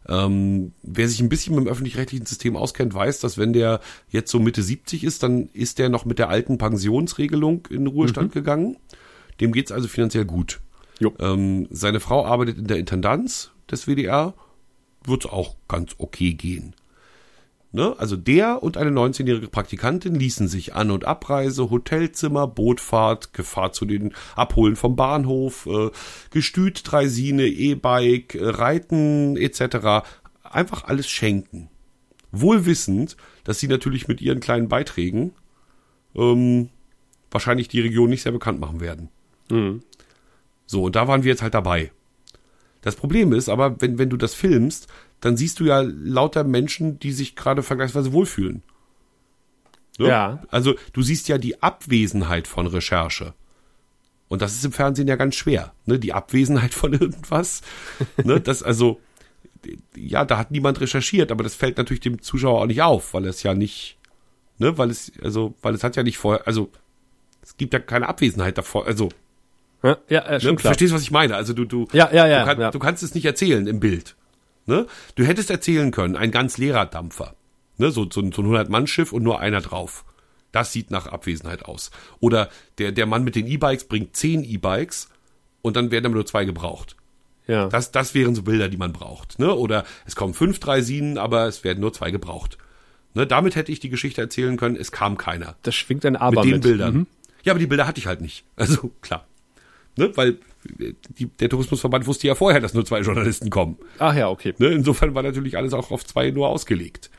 Ähm, 0.07 0.73
wer 0.81 1.07
sich 1.07 1.21
ein 1.21 1.29
bisschen 1.29 1.55
mit 1.55 1.65
dem 1.65 1.71
öffentlich-rechtlichen 1.71 2.25
System 2.25 2.55
auskennt, 2.55 2.93
weiß, 2.93 3.19
dass 3.19 3.37
wenn 3.37 3.53
der 3.53 3.79
jetzt 4.09 4.31
so 4.31 4.39
Mitte 4.39 4.61
70 4.61 5.03
ist, 5.03 5.23
dann 5.23 5.49
ist 5.53 5.79
der 5.79 5.89
noch 5.89 6.05
mit 6.05 6.19
der 6.19 6.29
alten 6.29 6.57
Pensionsregelung 6.57 7.67
in 7.69 7.85
den 7.85 7.87
Ruhestand 7.87 8.33
gegangen. 8.33 8.77
Dem 9.39 9.51
geht's 9.51 9.71
also 9.71 9.87
finanziell 9.87 10.25
gut. 10.25 10.59
Ähm, 11.19 11.67
seine 11.69 11.99
Frau 11.99 12.25
arbeitet 12.25 12.57
in 12.57 12.67
der 12.67 12.77
Intendanz 12.77 13.51
des 13.69 13.87
WDR, 13.87 14.33
wird's 15.05 15.25
auch 15.25 15.55
ganz 15.67 15.95
okay 15.97 16.33
gehen. 16.33 16.75
Ne? 17.75 17.95
Also 17.97 18.15
der 18.15 18.61
und 18.61 18.77
eine 18.77 18.91
19-jährige 18.91 19.47
Praktikantin 19.47 20.13
ließen 20.13 20.47
sich 20.47 20.75
An- 20.75 20.91
und 20.91 21.05
Abreise, 21.05 21.71
Hotelzimmer, 21.71 22.47
Bootfahrt, 22.47 23.33
Gefahr 23.33 23.71
zu 23.73 23.85
den 23.85 24.13
Abholen 24.35 24.75
vom 24.75 24.95
Bahnhof, 24.95 25.65
äh, 25.65 25.89
Gestüt, 26.29 26.83
Dreisine, 26.83 27.47
E-Bike, 27.47 28.35
äh, 28.35 28.47
Reiten 28.47 29.37
etc. 29.37 30.05
einfach 30.43 30.83
alles 30.83 31.09
schenken. 31.09 31.69
Wohl 32.31 32.67
wissend, 32.67 33.17
dass 33.43 33.59
sie 33.59 33.67
natürlich 33.67 34.07
mit 34.07 34.21
ihren 34.21 34.39
kleinen 34.39 34.67
Beiträgen 34.67 35.33
ähm, 36.13 36.69
wahrscheinlich 37.31 37.69
die 37.69 37.81
Region 37.81 38.11
nicht 38.11 38.21
sehr 38.21 38.31
bekannt 38.31 38.59
machen 38.59 38.81
werden. 38.81 39.09
So, 40.67 40.83
und 40.83 40.95
da 40.95 41.07
waren 41.07 41.23
wir 41.23 41.31
jetzt 41.31 41.41
halt 41.41 41.55
dabei. 41.55 41.91
Das 42.81 42.95
Problem 42.95 43.33
ist 43.33 43.49
aber, 43.49 43.81
wenn, 43.81 43.97
wenn 43.97 44.09
du 44.09 44.17
das 44.17 44.35
filmst, 44.35 44.87
dann 45.23 45.37
siehst 45.37 45.59
du 45.59 45.65
ja 45.65 45.81
lauter 45.81 46.43
Menschen, 46.43 46.99
die 46.99 47.13
sich 47.13 47.35
gerade 47.35 47.63
vergleichsweise 47.63 48.11
wohlfühlen. 48.11 48.61
Ne? 49.97 50.07
Ja. 50.09 50.43
Also 50.49 50.75
du 50.91 51.01
siehst 51.01 51.27
ja 51.29 51.37
die 51.37 51.61
Abwesenheit 51.63 52.47
von 52.47 52.67
Recherche. 52.67 53.33
Und 54.27 54.41
das 54.41 54.53
ist 54.53 54.65
im 54.65 54.71
Fernsehen 54.71 55.07
ja 55.07 55.15
ganz 55.15 55.35
schwer. 55.35 55.73
Ne? 55.85 55.97
Die 55.99 56.13
Abwesenheit 56.13 56.73
von 56.73 56.91
irgendwas. 56.99 57.61
ne? 58.23 58.41
Das 58.41 58.63
also, 58.63 58.99
ja, 59.95 60.25
da 60.25 60.37
hat 60.37 60.51
niemand 60.51 60.81
recherchiert, 60.81 61.31
aber 61.31 61.43
das 61.43 61.55
fällt 61.55 61.77
natürlich 61.77 62.01
dem 62.01 62.21
Zuschauer 62.21 62.61
auch 62.61 62.65
nicht 62.65 62.81
auf, 62.81 63.13
weil 63.13 63.25
es 63.25 63.43
ja 63.43 63.53
nicht, 63.53 63.97
ne, 64.57 64.77
weil 64.77 64.89
es, 64.89 65.11
also, 65.21 65.53
weil 65.61 65.73
es 65.73 65.85
hat 65.85 65.95
ja 65.95 66.03
nicht 66.03 66.17
vorher, 66.17 66.45
also 66.45 66.69
es 67.41 67.55
gibt 67.55 67.73
ja 67.73 67.79
keine 67.79 68.09
Abwesenheit 68.09 68.57
davor, 68.57 68.87
also 68.87 69.07
Ja, 69.83 69.97
ja, 70.09 70.25
äh, 70.25 70.41
schon 70.41 70.51
Ne? 70.51 70.55
klar. 70.57 70.71
Verstehst 70.71 70.91
du, 70.91 70.95
was 70.95 71.03
ich 71.03 71.11
meine? 71.11 71.35
Also 71.37 71.53
du, 71.53 71.63
du, 71.63 71.87
Ja, 71.93 72.09
ja, 72.11 72.27
ja, 72.27 72.39
du, 72.39 72.45
kann, 72.45 72.59
ja. 72.59 72.71
du 72.71 72.79
kannst 72.79 73.03
es 73.03 73.15
nicht 73.15 73.23
erzählen 73.25 73.65
im 73.67 73.79
Bild. 73.79 74.15
Ne? 74.65 74.87
Du 75.15 75.25
hättest 75.25 75.49
erzählen 75.49 75.91
können, 75.91 76.15
ein 76.15 76.31
ganz 76.31 76.57
leerer 76.57 76.85
Dampfer. 76.85 77.35
Ne? 77.77 77.91
So, 77.91 78.09
so, 78.09 78.21
ein- 78.21 78.31
so 78.31 78.41
ein 78.41 78.47
100-Mann-Schiff 78.47 79.11
und 79.11 79.23
nur 79.23 79.39
einer 79.39 79.61
drauf. 79.61 80.05
Das 80.51 80.71
sieht 80.71 80.91
nach 80.91 81.07
Abwesenheit 81.07 81.65
aus. 81.65 81.89
Oder 82.19 82.49
der, 82.77 82.91
der 82.91 83.05
Mann 83.07 83.23
mit 83.23 83.35
den 83.35 83.47
E-Bikes 83.47 83.85
bringt 83.85 84.15
zehn 84.15 84.43
E-Bikes 84.43 85.09
und 85.61 85.75
dann 85.75 85.89
werden 85.91 86.05
aber 86.05 86.15
nur 86.15 86.25
zwei 86.25 86.45
gebraucht. 86.45 86.95
Ja. 87.47 87.67
Das, 87.67 87.91
das 87.91 88.13
wären 88.13 88.35
so 88.35 88.43
Bilder, 88.43 88.69
die 88.69 88.77
man 88.77 88.93
braucht. 88.93 89.39
Ne? 89.39 89.53
Oder 89.53 89.83
es 90.05 90.15
kommen 90.15 90.33
fünf 90.33 90.59
Dreisinen, 90.59 91.17
aber 91.17 91.47
es 91.47 91.63
werden 91.63 91.81
nur 91.81 91.91
zwei 91.91 92.11
gebraucht. 92.11 92.57
Ne? 93.15 93.27
Damit 93.27 93.55
hätte 93.55 93.71
ich 93.71 93.79
die 93.79 93.89
Geschichte 93.89 94.21
erzählen 94.21 94.55
können, 94.55 94.75
es 94.75 94.91
kam 94.91 95.17
keiner 95.17 95.55
das 95.63 95.75
schwingt 95.75 96.05
ein 96.05 96.15
Aber 96.15 96.43
mit 96.45 96.53
mit. 96.53 96.63
den 96.63 96.69
Bildern. 96.69 96.93
Mhm. 96.93 97.07
Ja, 97.43 97.51
aber 97.53 97.59
die 97.59 97.67
Bilder 97.67 97.85
hatte 97.87 97.99
ich 97.99 98.07
halt 98.07 98.21
nicht. 98.21 98.45
Also 98.55 98.91
klar. 99.01 99.27
Ne? 99.97 100.15
Weil 100.15 100.37
die, 101.17 101.25
der 101.25 101.49
Tourismusverband 101.49 102.07
wusste 102.07 102.27
ja 102.27 102.35
vorher, 102.35 102.59
dass 102.61 102.73
nur 102.73 102.85
zwei 102.85 103.01
Journalisten 103.01 103.49
kommen. 103.49 103.77
Ach 103.99 104.15
ja, 104.15 104.29
okay. 104.29 104.53
Ne? 104.57 104.67
Insofern 104.67 105.15
war 105.15 105.23
natürlich 105.23 105.57
alles 105.57 105.73
auch 105.73 105.91
auf 105.91 106.05
zwei 106.05 106.31
nur 106.31 106.47
ausgelegt. 106.49 107.09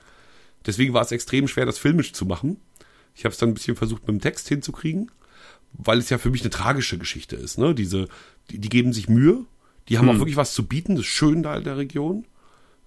Deswegen 0.66 0.94
war 0.94 1.02
es 1.02 1.12
extrem 1.12 1.48
schwer, 1.48 1.66
das 1.66 1.78
filmisch 1.78 2.12
zu 2.12 2.24
machen. 2.26 2.58
Ich 3.14 3.24
habe 3.24 3.32
es 3.32 3.38
dann 3.38 3.50
ein 3.50 3.54
bisschen 3.54 3.76
versucht, 3.76 4.02
mit 4.02 4.16
dem 4.16 4.20
Text 4.20 4.48
hinzukriegen, 4.48 5.10
weil 5.72 5.98
es 5.98 6.10
ja 6.10 6.18
für 6.18 6.30
mich 6.30 6.40
eine 6.40 6.50
tragische 6.50 6.98
Geschichte 6.98 7.36
ist. 7.36 7.58
Ne? 7.58 7.74
Diese, 7.74 8.08
die, 8.50 8.58
die 8.58 8.68
geben 8.68 8.92
sich 8.92 9.08
Mühe, 9.08 9.44
die 9.88 9.98
haben 9.98 10.08
auch 10.08 10.18
wirklich 10.18 10.36
was 10.36 10.54
zu 10.54 10.66
bieten, 10.66 10.96
das 10.96 11.04
ist 11.04 11.10
schön 11.10 11.42
da 11.42 11.56
in 11.56 11.64
der 11.64 11.76
Region. 11.76 12.24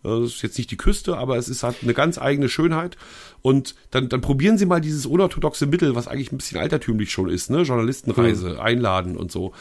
Äh, 0.04 0.08
Das 0.10 0.34
ist 0.34 0.42
jetzt 0.42 0.58
nicht 0.58 0.72
die 0.72 0.78
Küste, 0.78 1.18
aber 1.18 1.38
es 1.38 1.48
ist 1.50 1.64
halt 1.64 1.78
eine 1.84 1.94
ganz 1.94 2.18
eigene 2.18 2.50
Schönheit. 2.50 2.98
Und 3.44 3.76
dann, 3.92 4.10
dann 4.10 4.22
probieren 4.22 4.58
Sie 4.58 4.66
mal 4.66 4.82
dieses 4.82 5.06
unorthodoxe 5.06 5.68
Mittel, 5.68 5.96
was 5.96 6.08
eigentlich 6.08 6.32
ein 6.32 6.38
bisschen 6.38 6.60
altertümlich 6.60 7.12
schon 7.12 7.30
ist, 7.30 7.52
ne? 7.52 7.62
Journalistenreise, 7.62 8.60
einladen 8.62 9.16
und 9.16 9.32
so. 9.32 9.54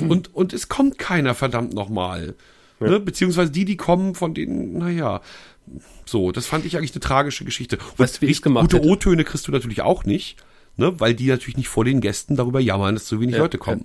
Und, 0.00 0.34
und 0.34 0.52
es 0.52 0.68
kommt 0.68 0.98
keiner, 0.98 1.34
verdammt 1.34 1.74
nochmal. 1.74 2.34
Ne? 2.80 3.00
Beziehungsweise 3.00 3.50
die, 3.50 3.64
die 3.64 3.76
kommen, 3.76 4.14
von 4.14 4.34
denen, 4.34 4.78
naja. 4.78 5.20
So, 6.06 6.32
das 6.32 6.46
fand 6.46 6.64
ich 6.64 6.76
eigentlich 6.76 6.92
eine 6.92 7.00
tragische 7.00 7.44
Geschichte. 7.44 7.76
Und 7.76 7.98
Weißt 7.98 8.22
du, 8.22 8.26
wie 8.26 8.32
gemacht 8.32 8.70
Gute? 8.70 8.86
O-Töne 8.86 9.24
kriegst 9.24 9.48
du 9.48 9.52
natürlich 9.52 9.82
auch 9.82 10.04
nicht, 10.04 10.36
ne? 10.76 10.98
weil 11.00 11.14
die 11.14 11.26
natürlich 11.26 11.56
nicht 11.56 11.68
vor 11.68 11.84
den 11.84 12.00
Gästen 12.00 12.36
darüber 12.36 12.60
jammern, 12.60 12.94
dass 12.94 13.06
zu 13.06 13.20
wenig 13.20 13.36
Leute 13.36 13.58
kommen. 13.58 13.84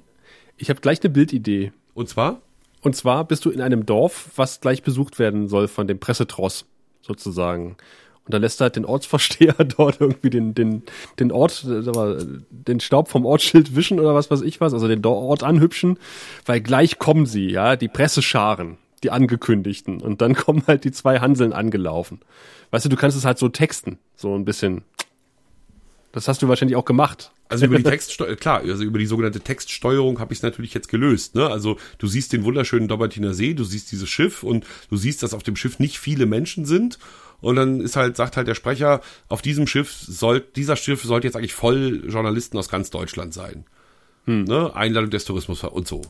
Ich 0.58 0.70
habe 0.70 0.80
gleich 0.80 1.02
eine 1.02 1.10
Bildidee. 1.10 1.74
Und 1.94 2.08
zwar? 2.08 2.42
Und 2.82 2.96
zwar 2.96 3.26
bist 3.26 3.46
du 3.46 3.50
in 3.50 3.62
einem 3.62 3.86
Dorf, 3.86 4.30
was 4.36 4.62
gleich 4.62 4.84
besucht 4.84 5.18
werden 5.18 5.48
soll 5.48 5.68
von 5.68 5.88
dem 5.88 6.00
Pressetross, 6.00 6.66
sozusagen. 7.02 7.78
Und 8.26 8.34
da 8.34 8.38
lässt 8.38 8.62
halt 8.62 8.78
den 8.78 8.86
Ortsvorsteher 8.86 9.54
dort 9.78 10.00
irgendwie 10.00 10.30
den, 10.30 10.56
den, 10.56 10.84
den 11.20 11.32
Ort, 11.32 11.66
äh, 11.66 11.82
mal, 11.92 12.42
den 12.50 12.80
Staub 12.80 13.10
vom 13.10 13.26
Ortsschild 13.26 13.76
wischen 13.76 14.00
oder 14.00 14.16
was 14.16 14.32
weiß 14.32 14.42
ich 14.42 14.62
was, 14.62 14.74
also 14.74 14.88
den 14.88 15.06
Ort 15.06 15.44
anhübschen, 15.44 16.00
weil 16.46 16.62
gleich 16.62 17.00
kommen 17.00 17.26
sie, 17.26 17.50
ja, 17.50 17.76
die 17.76 17.90
Pressescharen, 17.90 18.78
die 19.04 19.12
angekündigten. 19.12 20.02
Und 20.02 20.22
dann 20.22 20.36
kommen 20.36 20.64
halt 20.68 20.86
die 20.86 20.92
zwei 20.92 21.20
Hanseln 21.20 21.52
angelaufen. 21.52 22.22
Weißt 22.72 22.86
du, 22.86 22.90
du 22.90 22.96
kannst 22.96 23.18
es 23.18 23.26
halt 23.26 23.38
so 23.38 23.50
texten, 23.50 24.00
so 24.16 24.34
ein 24.36 24.46
bisschen. 24.46 24.84
Das 26.14 26.28
hast 26.28 26.42
du 26.44 26.48
wahrscheinlich 26.48 26.76
auch 26.76 26.86
gemacht. 26.86 27.32
Also 27.50 27.66
über 27.66 27.78
die 27.78 27.84
Textsteuerung, 27.90 28.38
klar, 28.38 28.62
also 28.62 28.84
über 28.84 29.00
die 29.00 29.06
sogenannte 29.06 29.42
Textsteuerung 29.42 30.20
habe 30.20 30.32
ich 30.32 30.40
es 30.40 30.44
natürlich 30.44 30.74
jetzt 30.74 30.88
gelöst. 30.88 31.36
Ne? 31.36 31.48
Also 31.50 31.78
du 31.98 32.08
siehst 32.08 32.34
den 32.34 32.44
wunderschönen 32.46 32.88
Dobbertiner 32.88 33.34
See, 33.34 33.54
du 33.54 33.64
siehst 33.64 33.92
dieses 33.92 34.10
Schiff 34.10 34.44
und 34.44 34.66
du 34.90 34.96
siehst, 34.96 35.24
dass 35.24 35.34
auf 35.34 35.44
dem 35.44 35.56
Schiff 35.56 35.80
nicht 35.80 36.00
viele 36.00 36.26
Menschen 36.26 36.66
sind. 36.66 37.00
Und 37.44 37.58
dann 37.58 37.82
ist 37.82 37.98
halt, 37.98 38.16
sagt 38.16 38.38
halt 38.38 38.48
der 38.48 38.56
Sprecher, 38.56 39.02
auf 39.28 39.42
diesem 39.42 39.68
Schiff 39.68 39.92
soll, 39.92 40.40
dieser 40.56 40.78
Schiff 40.78 41.04
sollte 41.04 41.28
jetzt 41.28 41.36
eigentlich 41.36 41.54
voll 41.54 42.06
Journalisten 42.08 42.58
aus 42.58 42.70
ganz 42.70 42.90
Deutschland 42.90 43.34
sein. 43.34 43.66
Ne? 44.26 44.74
Einladung 44.74 45.10
des 45.10 45.26
Tourismus 45.26 45.62
und 45.66 45.86
so. 45.86 46.02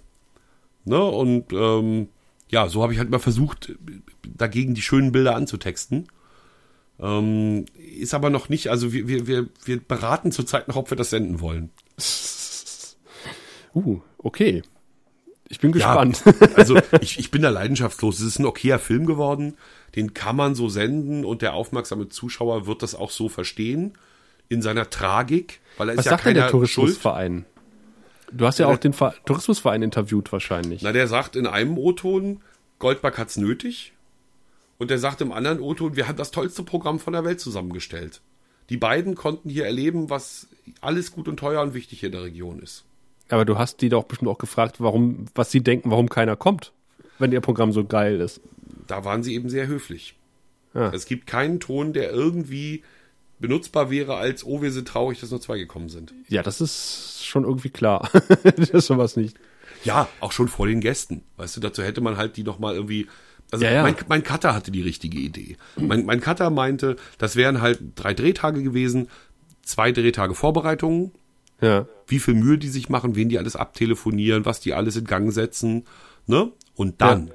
Ne? 0.86 1.04
Und 1.04 1.52
ähm, 1.52 2.10
ja, 2.50 2.70
so 2.70 2.84
habe 2.84 2.94
ich 2.94 3.00
halt 3.00 3.08
immer 3.08 3.20
versucht, 3.20 3.74
dagegen 4.22 4.76
die 4.76 4.84
schönen 4.84 5.12
Bilder 5.12 5.36
anzutexten. 5.36 6.08
Ähm, 7.00 7.66
ist 7.98 8.14
aber 8.14 8.30
noch 8.30 8.50
nicht, 8.50 8.68
also 8.68 8.94
wir, 8.94 9.08
wir, 9.08 9.26
wir, 9.26 9.50
wir 9.66 9.80
beraten 9.80 10.32
zurzeit 10.32 10.68
noch, 10.68 10.76
ob 10.76 10.92
wir 10.92 10.98
das 10.98 11.10
senden 11.10 11.42
wollen. 11.42 11.72
Uh, 13.76 14.02
okay. 14.20 14.62
Ich 15.50 15.60
bin 15.60 15.72
gespannt. 15.72 16.22
Ja, 16.26 16.48
also 16.56 16.78
ich, 17.02 17.18
ich 17.18 17.32
bin 17.32 17.42
da 17.42 17.50
leidenschaftslos. 17.50 18.20
Es 18.20 18.26
ist 18.28 18.38
ein 18.38 18.46
okayer 18.46 18.78
Film 18.78 19.08
geworden. 19.08 19.56
Den 19.96 20.14
kann 20.14 20.36
man 20.36 20.56
so 20.56 20.70
senden 20.70 21.24
und 21.24 21.42
der 21.42 21.54
aufmerksame 21.54 22.10
Zuschauer 22.10 22.66
wird 22.66 22.82
das 22.82 22.96
auch 22.96 23.12
so 23.12 23.30
verstehen 23.30 23.94
in 24.50 24.62
seiner 24.62 24.90
Tragik, 24.90 25.62
weil 25.78 25.90
er 25.90 25.98
Was 25.98 26.06
ist 26.06 26.12
ja 26.12 26.18
keiner 26.18 26.42
der 26.42 26.50
Tourismusverein? 26.50 27.46
Du 28.32 28.46
hast 28.46 28.58
ja 28.58 28.68
auch 28.68 28.78
den 28.78 28.94
Ver 28.94 29.14
Tourismusverein 29.26 29.84
interviewt 29.84 30.32
wahrscheinlich. 30.32 30.82
Na, 30.82 30.92
der 30.92 31.08
sagt 31.08 31.36
in 31.36 31.46
einem 31.46 31.78
O-Ton, 31.78 32.42
Goldberg 32.80 33.18
hat's 33.18 33.38
nötig. 33.38 33.94
Und 34.80 34.90
der 34.90 34.98
sagt 34.98 35.22
im 35.22 35.32
anderen 35.32 35.60
O-Ton, 35.60 35.96
wir 35.96 36.08
haben 36.08 36.18
das 36.18 36.32
tollste 36.32 36.64
Programm 36.64 37.00
von 37.00 37.14
der 37.14 37.24
Welt 37.24 37.40
zusammengestellt. 37.40 38.22
Die 38.70 38.78
beiden 38.78 39.16
konnten 39.16 39.50
hier 39.50 39.66
erleben, 39.66 40.10
was 40.10 40.48
alles 40.82 41.12
gut 41.12 41.28
und 41.28 41.38
teuer 41.38 41.62
und 41.62 41.74
wichtig 41.74 42.00
hier 42.00 42.08
in 42.08 42.14
der 42.14 42.24
Region 42.24 42.60
ist. 42.60 42.86
Aber 43.30 43.46
du 43.46 43.58
hast 43.58 43.82
die 43.82 43.90
doch 43.90 44.04
bestimmt 44.04 44.30
auch 44.30 44.38
gefragt, 44.38 44.78
warum, 44.80 45.28
was 45.36 45.52
sie 45.52 45.62
denken, 45.62 45.92
warum 45.92 46.10
keiner 46.10 46.36
kommt, 46.36 46.72
wenn 47.20 47.32
ihr 47.32 47.42
Programm 47.42 47.72
so 47.72 47.86
geil 47.86 48.20
ist. 48.20 48.42
Da 48.88 49.06
waren 49.06 49.24
sie 49.24 49.34
eben 49.36 49.50
sehr 49.50 49.68
höflich. 49.68 50.16
Ja. 50.74 50.92
Es 50.94 51.06
gibt 51.06 51.28
keinen 51.28 51.60
Ton, 51.60 51.94
der 51.94 52.12
irgendwie 52.12 52.84
benutzbar 53.40 53.90
wäre 53.92 54.16
als, 54.16 54.44
oh, 54.46 54.62
wir 54.62 54.72
sind 54.72 54.88
traurig, 54.88 55.20
dass 55.20 55.32
nur 55.32 55.42
zwei 55.42 55.58
gekommen 55.58 55.90
sind. 55.90 56.14
Ja, 56.30 56.42
das 56.44 56.62
ist 56.62 57.26
schon 57.26 57.44
irgendwie 57.44 57.70
klar. 57.70 58.10
das 58.58 58.70
ist 58.70 58.88
sowas 58.88 59.16
nicht. 59.18 59.38
Ja, 59.84 60.08
auch 60.22 60.32
schon 60.32 60.48
vor 60.48 60.66
den 60.68 60.80
Gästen. 60.80 61.24
Weißt 61.38 61.58
du, 61.58 61.60
dazu 61.62 61.84
hätte 61.84 62.02
man 62.02 62.16
halt 62.18 62.38
die 62.38 62.44
noch 62.44 62.58
mal 62.60 62.74
irgendwie. 62.74 63.08
Also 63.52 63.66
Ja, 63.66 63.72
ja. 63.72 63.84
Mein, 63.84 63.96
mein 64.08 64.24
Cutter 64.24 64.56
hatte 64.56 64.72
die 64.72 64.82
richtige 64.82 65.18
Idee. 65.20 65.58
Mein, 65.76 66.06
mein 66.06 66.22
Cutter 66.22 66.50
meinte, 66.50 66.96
das 67.18 67.36
wären 67.36 67.62
halt 67.62 67.80
drei 67.96 68.14
Drehtage 68.14 68.64
gewesen, 68.64 69.10
zwei 69.62 69.92
Drehtage 69.92 70.34
Vorbereitungen, 70.36 71.12
Ja. 71.62 71.86
wie 72.08 72.20
viel 72.20 72.34
Mühe 72.36 72.58
die 72.58 72.70
sich 72.70 72.90
machen, 72.90 73.16
wen 73.16 73.30
die 73.30 73.38
alles 73.38 73.56
abtelefonieren, 73.56 74.46
was 74.46 74.60
die 74.62 74.74
alles 74.74 74.96
in 74.96 75.06
Gang 75.06 75.32
setzen, 75.34 75.86
ne? 76.28 76.52
Und 76.76 77.02
dann, 77.02 77.28
Ja. 77.28 77.34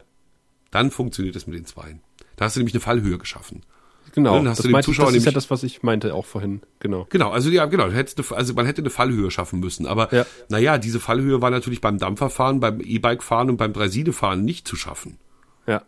Dann 0.71 0.91
funktioniert 0.91 1.37
es 1.37 1.47
mit 1.47 1.57
den 1.57 1.65
Zweien. 1.67 2.01
Da 2.37 2.45
hast 2.45 2.57
du 2.57 2.61
nämlich 2.61 2.75
eine 2.75 2.81
Fallhöhe 2.81 3.19
geschaffen. 3.19 3.63
Genau. 4.15 4.35
Dann 4.37 4.49
hast 4.49 4.59
das 4.59 4.67
meinte, 4.69 4.93
das 4.93 5.15
ist 5.15 5.25
ja 5.27 5.33
das, 5.33 5.51
was 5.51 5.63
ich 5.63 5.83
meinte 5.83 6.15
auch 6.15 6.25
vorhin. 6.25 6.63
Genau. 6.81 7.07
Genau, 7.11 7.31
also 7.31 7.51
ja, 7.51 7.67
genau, 7.67 7.85
eine, 7.85 8.05
also 8.31 8.55
man 8.55 8.67
hätte 8.67 8.81
eine 8.83 8.91
Fallhöhe 8.91 9.31
schaffen 9.31 9.61
müssen, 9.61 9.87
aber 9.87 10.13
Ja. 10.15 10.27
naja, 10.49 10.79
diese 10.79 10.99
Fallhöhe 10.99 11.43
war 11.43 11.51
natürlich 11.51 11.81
beim 11.81 11.99
Dampferfahren, 11.99 12.61
beim 12.61 12.81
E-Bike-Fahren 12.81 13.51
und 13.51 13.59
beim 13.59 13.73
Dreisidefahren 13.73 14.45
nicht 14.45 14.67
zu 14.67 14.77
schaffen. 14.77 15.19
Ja. 15.67 15.83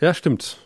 Ja, 0.00 0.12
stimmt. 0.12 0.58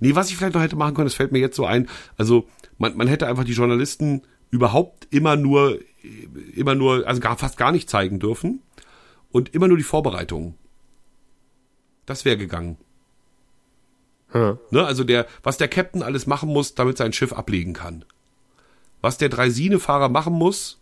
Nee, 0.00 0.14
was 0.14 0.30
ich 0.30 0.36
vielleicht 0.36 0.54
noch 0.54 0.62
hätte 0.62 0.76
machen 0.76 0.94
können, 0.94 1.06
das 1.06 1.14
fällt 1.14 1.32
mir 1.32 1.38
jetzt 1.38 1.56
so 1.56 1.66
ein. 1.66 1.88
Also 2.16 2.48
man, 2.78 2.96
man 2.96 3.06
hätte 3.06 3.26
einfach 3.26 3.44
die 3.44 3.52
Journalisten 3.52 4.22
überhaupt 4.50 5.06
immer 5.10 5.36
nur, 5.36 5.78
immer 6.54 6.74
nur, 6.74 7.06
also 7.06 7.20
gar, 7.20 7.36
fast 7.36 7.56
gar 7.56 7.72
nicht 7.72 7.88
zeigen 7.88 8.18
dürfen 8.18 8.60
und 9.30 9.54
immer 9.54 9.68
nur 9.68 9.76
die 9.76 9.82
Vorbereitungen. 9.82 10.54
Das 12.06 12.24
wäre 12.24 12.36
gegangen. 12.36 12.76
Ja. 14.32 14.58
Ne? 14.70 14.84
Also 14.84 15.04
der, 15.04 15.26
was 15.42 15.58
der 15.58 15.68
Captain 15.68 16.02
alles 16.02 16.26
machen 16.26 16.48
muss, 16.48 16.74
damit 16.74 16.98
sein 16.98 17.12
Schiff 17.12 17.32
ablegen 17.32 17.72
kann. 17.72 18.04
Was 19.00 19.18
der 19.18 19.28
Dreisine-Fahrer 19.28 20.08
machen 20.08 20.34
muss, 20.34 20.80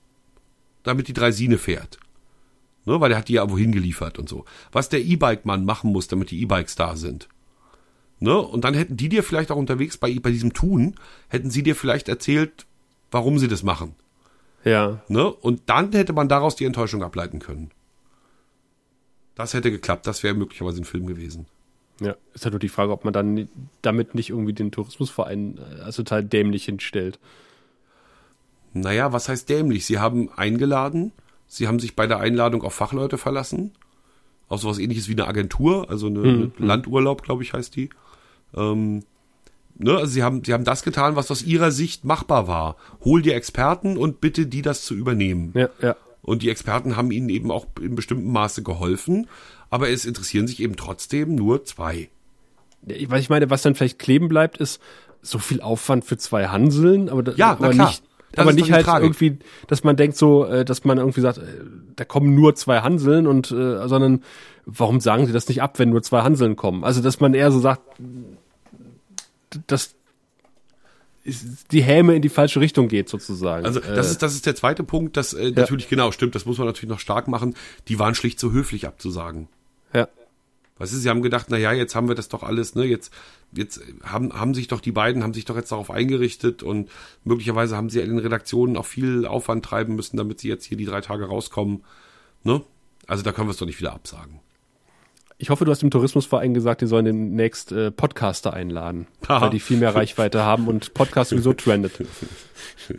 damit 0.83 1.09
die 1.09 1.13
Dreisine 1.13 1.59
fährt. 1.59 1.99
Ne? 2.85 3.01
Weil 3.01 3.13
er 3.13 3.19
hat 3.19 3.29
die 3.29 3.35
ja 3.35 3.51
wohin 3.51 3.73
geliefert 3.73 4.19
und 4.19 4.29
so. 4.29 4.45
Was 4.73 4.89
der 4.89 5.01
E-Bike-Mann 5.01 5.65
machen 5.65 5.93
muss, 5.93 6.09
damit 6.09 6.31
die 6.31 6.41
E-Bikes 6.43 6.75
da 6.75 6.97
sind. 6.97 7.29
Ne? 8.19 8.37
Und 8.39 8.65
dann 8.65 8.75
hätten 8.75 8.97
die 8.97 9.09
dir 9.09 9.23
vielleicht 9.23 9.51
auch 9.51 9.57
unterwegs 9.57 9.97
bei, 9.97 10.17
bei 10.21 10.31
diesem 10.31 10.53
Tun, 10.53 10.95
hätten 11.29 11.51
sie 11.51 11.63
dir 11.63 11.77
vielleicht 11.77 12.09
erzählt, 12.09 12.67
warum 13.11 13.39
sie 13.39 13.49
das 13.49 13.63
machen. 13.63 13.95
Ja. 14.65 15.01
Ne? 15.09 15.31
Und 15.31 15.63
dann 15.67 15.93
hätte 15.93 16.13
man 16.13 16.29
daraus 16.29 16.57
die 16.57 16.65
Enttäuschung 16.65 17.03
ableiten 17.03 17.39
können. 17.39 17.71
Das 19.35 19.55
hätte 19.55 19.71
geklappt, 19.71 20.07
das 20.07 20.23
wäre 20.23 20.35
möglicherweise 20.35 20.81
ein 20.81 20.85
Film 20.85 21.07
gewesen. 21.07 21.47
Ja. 22.01 22.17
Ist 22.35 22.45
halt 22.45 22.53
nur 22.53 22.61
die 22.61 22.69
Frage, 22.69 22.93
ob 22.93 23.05
man 23.05 23.13
dann 23.13 23.49
damit 23.81 24.15
nicht 24.15 24.31
irgendwie 24.31 24.53
den 24.53 24.73
Tourismusverein 24.73 25.59
äh, 25.59 25.83
als 25.83 25.97
total 25.97 26.25
dämlich 26.25 26.65
hinstellt. 26.65 27.19
Naja, 28.73 29.13
was 29.13 29.29
heißt 29.29 29.49
dämlich? 29.49 29.87
Sie 29.87 29.99
haben 29.99 30.31
eingeladen, 30.35 31.13
sie 31.47 31.69
haben 31.69 31.79
sich 31.79 31.95
bei 31.95 32.07
der 32.07 32.19
Einladung 32.19 32.63
auf 32.63 32.75
Fachleute 32.75 33.19
verlassen, 33.19 33.73
auf 34.49 34.61
sowas 34.61 34.79
ähnliches 34.79 35.09
wie 35.09 35.13
eine 35.13 35.27
Agentur, 35.27 35.91
also 35.91 36.07
eine, 36.07 36.23
eine 36.23 36.53
Landurlaub, 36.59 37.23
glaube 37.23 37.43
ich, 37.43 37.53
heißt 37.53 37.77
die. 37.77 37.91
Ähm, 38.55 39.05
ne, 39.79 39.93
also 39.97 40.07
sie 40.07 40.23
haben, 40.23 40.43
sie 40.45 40.53
haben 40.53 40.65
das 40.65 40.83
getan, 40.83 41.17
was 41.17 41.31
aus 41.31 41.43
ihrer 41.43 41.71
Sicht 41.71 42.05
machbar 42.05 42.47
war. 42.49 42.77
Hol 43.05 43.23
dir 43.23 43.35
Experten 43.35 43.97
und 43.97 44.21
bitte 44.21 44.47
die 44.47 44.63
das 44.63 44.85
zu 44.85 44.95
übernehmen. 44.95 45.53
Ja, 45.55 45.69
ja. 45.81 45.97
Und 46.23 46.43
die 46.43 46.51
Experten 46.51 46.97
haben 46.97 47.11
ihnen 47.11 47.29
eben 47.29 47.51
auch 47.51 47.67
in 47.81 47.95
bestimmtem 47.97 48.31
Maße 48.33 48.63
geholfen, 48.63 49.27
aber 49.71 49.91
es 49.91 50.05
interessieren 50.05 50.47
sich 50.47 50.61
eben 50.61 50.77
trotzdem 50.77 51.35
nur 51.35 51.65
zwei. 51.65 52.09
Ja, 52.87 52.97
ich- 53.17 53.29
meine, 53.29 53.51
was 53.51 53.63
dann 53.63 53.75
vielleicht 53.75 53.99
kleben 53.99 54.29
bleibt, 54.29 54.59
ist 54.59 54.81
so 55.21 55.39
viel 55.39 55.61
Aufwand 55.61 56.05
für 56.05 56.17
zwei 56.17 56.47
Hanseln, 56.49 57.09
aber, 57.09 57.23
da- 57.23 57.33
Ja, 57.35 57.53
aber 57.53 57.71
klar. 57.71 57.87
nicht, 57.89 58.03
Das 58.33 58.43
aber 58.43 58.53
nicht 58.53 58.71
halt 58.73 58.85
Tragik. 58.87 59.05
irgendwie, 59.05 59.39
dass 59.69 59.83
man 59.85 59.97
denkt 59.97 60.17
so, 60.17 60.45
äh, 60.45 60.65
dass 60.65 60.85
man 60.85 60.99
irgendwie 60.99 61.21
sagt, 61.21 61.39
äh, 61.39 61.43
da 61.97 62.05
kommen 62.05 62.35
nur 62.35 62.55
zwei 62.55 62.81
Hanseln 62.81 63.27
und, 63.27 63.51
äh, 63.51 63.87
sondern 63.89 64.23
warum 64.65 65.01
sagen 65.01 65.27
sie 65.27 65.33
das 65.33 65.49
nicht 65.49 65.61
ab, 65.63 65.79
wenn 65.79 65.91
nur 65.91 66.03
zwei 66.03 66.23
Hanseln 66.23 66.55
kommen? 66.57 66.83
Also, 66.85 67.01
dass 67.03 67.19
man 67.21 67.35
eher 67.35 67.51
so 67.53 67.59
sagt, 67.61 67.83
dass 69.67 69.95
ist- 71.25 71.71
die 71.73 71.83
Häme 71.83 72.17
in 72.17 72.23
die 72.23 72.29
falsche 72.29 72.61
Richtung 72.61 72.89
geht 72.89 73.09
sozusagen. 73.09 73.65
Also 73.65 73.81
das 73.81 74.11
ist 74.11 74.23
das 74.23 74.35
ist 74.35 74.45
der 74.47 74.57
zweite 74.57 74.83
Punkt, 74.83 75.17
das 75.17 75.33
äh, 75.35 75.53
natürlich 75.53 75.89
genau 75.89 76.11
stimmt, 76.11 76.35
das 76.35 76.47
muss 76.47 76.59
man 76.59 76.67
natürlich 76.67 76.91
noch 76.91 76.99
stark 77.01 77.29
machen. 77.29 77.55
Die 77.89 77.99
waren 77.99 78.15
schlicht 78.15 78.41
zu 78.41 78.53
höflich 78.53 78.87
abzusagen. 78.87 79.49
ja. 79.95 80.09
Weißt 80.79 80.93
du, 80.95 80.97
sie 80.97 81.09
haben 81.11 81.23
gedacht, 81.23 81.47
na 81.51 81.59
ja, 81.59 81.71
jetzt 81.73 81.95
haben 81.95 82.09
wir 82.09 82.17
das 82.17 82.29
doch 82.29 82.43
alles, 82.43 82.75
ne, 82.75 82.85
jetzt, 82.85 83.13
jetzt 83.53 83.81
haben, 84.03 84.33
haben 84.33 84.53
sich 84.53 84.67
doch 84.67 84.81
die 84.81 84.91
beiden, 84.91 85.23
haben 85.23 85.35
sich 85.35 85.45
doch 85.45 85.55
jetzt 85.55 85.71
darauf 85.71 85.91
eingerichtet 85.93 86.65
und 86.65 86.91
möglicherweise 87.23 87.77
haben 87.77 87.89
sie 87.89 88.01
in 88.01 88.09
den 88.09 88.19
Redaktionen 88.19 88.77
auch 88.77 88.87
viel 88.87 89.25
Aufwand 89.27 89.65
treiben 89.65 89.95
müssen, 89.95 90.17
damit 90.17 90.41
sie 90.41 90.49
jetzt 90.49 90.65
hier 90.65 90.77
die 90.77 90.87
drei 90.87 91.01
Tage 91.01 91.27
rauskommen, 91.27 91.85
ne? 92.43 92.63
Also 93.07 93.23
da 93.23 93.31
können 93.31 93.47
wir 93.47 93.53
es 93.53 93.59
doch 93.59 93.67
nicht 93.67 93.79
wieder 93.79 93.93
absagen. 93.93 94.41
Ich 95.43 95.51
hoffe, 95.51 95.65
du 95.65 95.73
hast 95.73 95.83
dem 95.83 95.91
Tourismusverein 95.91 96.55
gesagt, 96.55 96.83
die 96.83 96.87
sollen 96.87 97.05
demnächst 97.05 97.73
äh, 97.73 97.91
Podcaster 97.91 98.53
einladen, 98.53 99.09
Haha. 99.29 99.41
weil 99.41 99.51
die 99.51 99.59
viel 99.59 99.77
mehr 99.77 99.93
Reichweite 99.93 100.45
haben 100.45 100.69
und 100.69 100.95
Podcast 100.95 101.31
sowieso 101.31 101.53
trendet. 101.53 101.95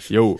Jo. 0.09 0.37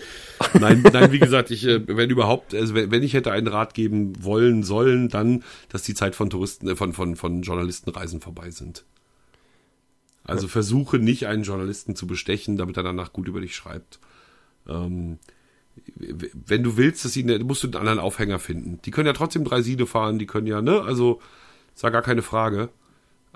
Nein, 0.52 0.84
nein, 0.92 1.12
wie 1.12 1.18
gesagt, 1.18 1.50
ich, 1.50 1.66
äh, 1.66 1.80
wenn 1.88 2.10
überhaupt, 2.10 2.54
also 2.54 2.74
wenn 2.74 2.90
wenn 2.90 3.02
ich 3.02 3.14
hätte 3.14 3.32
einen 3.32 3.46
Rat 3.46 3.72
geben 3.72 4.22
wollen, 4.22 4.64
sollen, 4.64 5.08
dann, 5.08 5.44
dass 5.70 5.82
die 5.82 5.94
Zeit 5.94 6.14
von 6.14 6.28
Touristen, 6.28 6.68
äh, 6.68 6.76
von, 6.76 6.92
von, 6.92 7.16
von 7.16 7.40
Journalistenreisen 7.40 8.20
vorbei 8.20 8.50
sind. 8.50 8.84
Also 10.24 10.46
versuche 10.46 10.98
nicht 10.98 11.26
einen 11.26 11.44
Journalisten 11.44 11.96
zu 11.96 12.06
bestechen, 12.06 12.58
damit 12.58 12.76
er 12.76 12.82
danach 12.82 13.14
gut 13.14 13.28
über 13.28 13.40
dich 13.40 13.56
schreibt. 13.56 13.98
Ähm, 14.68 15.18
wenn 15.96 16.62
du 16.62 16.76
willst, 16.76 17.06
dass 17.06 17.14
sie, 17.14 17.24
ne, 17.24 17.38
musst 17.38 17.62
du 17.62 17.68
einen 17.68 17.76
anderen 17.76 17.98
Aufhänger 17.98 18.38
finden. 18.38 18.78
Die 18.84 18.90
können 18.90 19.06
ja 19.06 19.14
trotzdem 19.14 19.44
drei 19.44 19.62
Siede 19.62 19.86
fahren, 19.86 20.18
die 20.18 20.26
können 20.26 20.46
ja, 20.46 20.60
ne, 20.60 20.82
also, 20.82 21.22
ist 21.74 21.82
ja 21.82 21.90
gar 21.90 22.02
keine 22.02 22.22
Frage. 22.22 22.68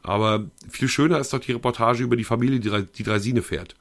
Aber 0.03 0.47
viel 0.69 0.89
schöner 0.89 1.19
ist 1.19 1.33
doch 1.33 1.41
die 1.41 1.53
Reportage 1.53 2.03
über 2.05 2.17
die 2.17 2.25
Familie, 2.25 2.61
die, 2.61 2.71
die 2.97 3.03
Dreisine 3.03 3.43
fährt. 3.43 3.75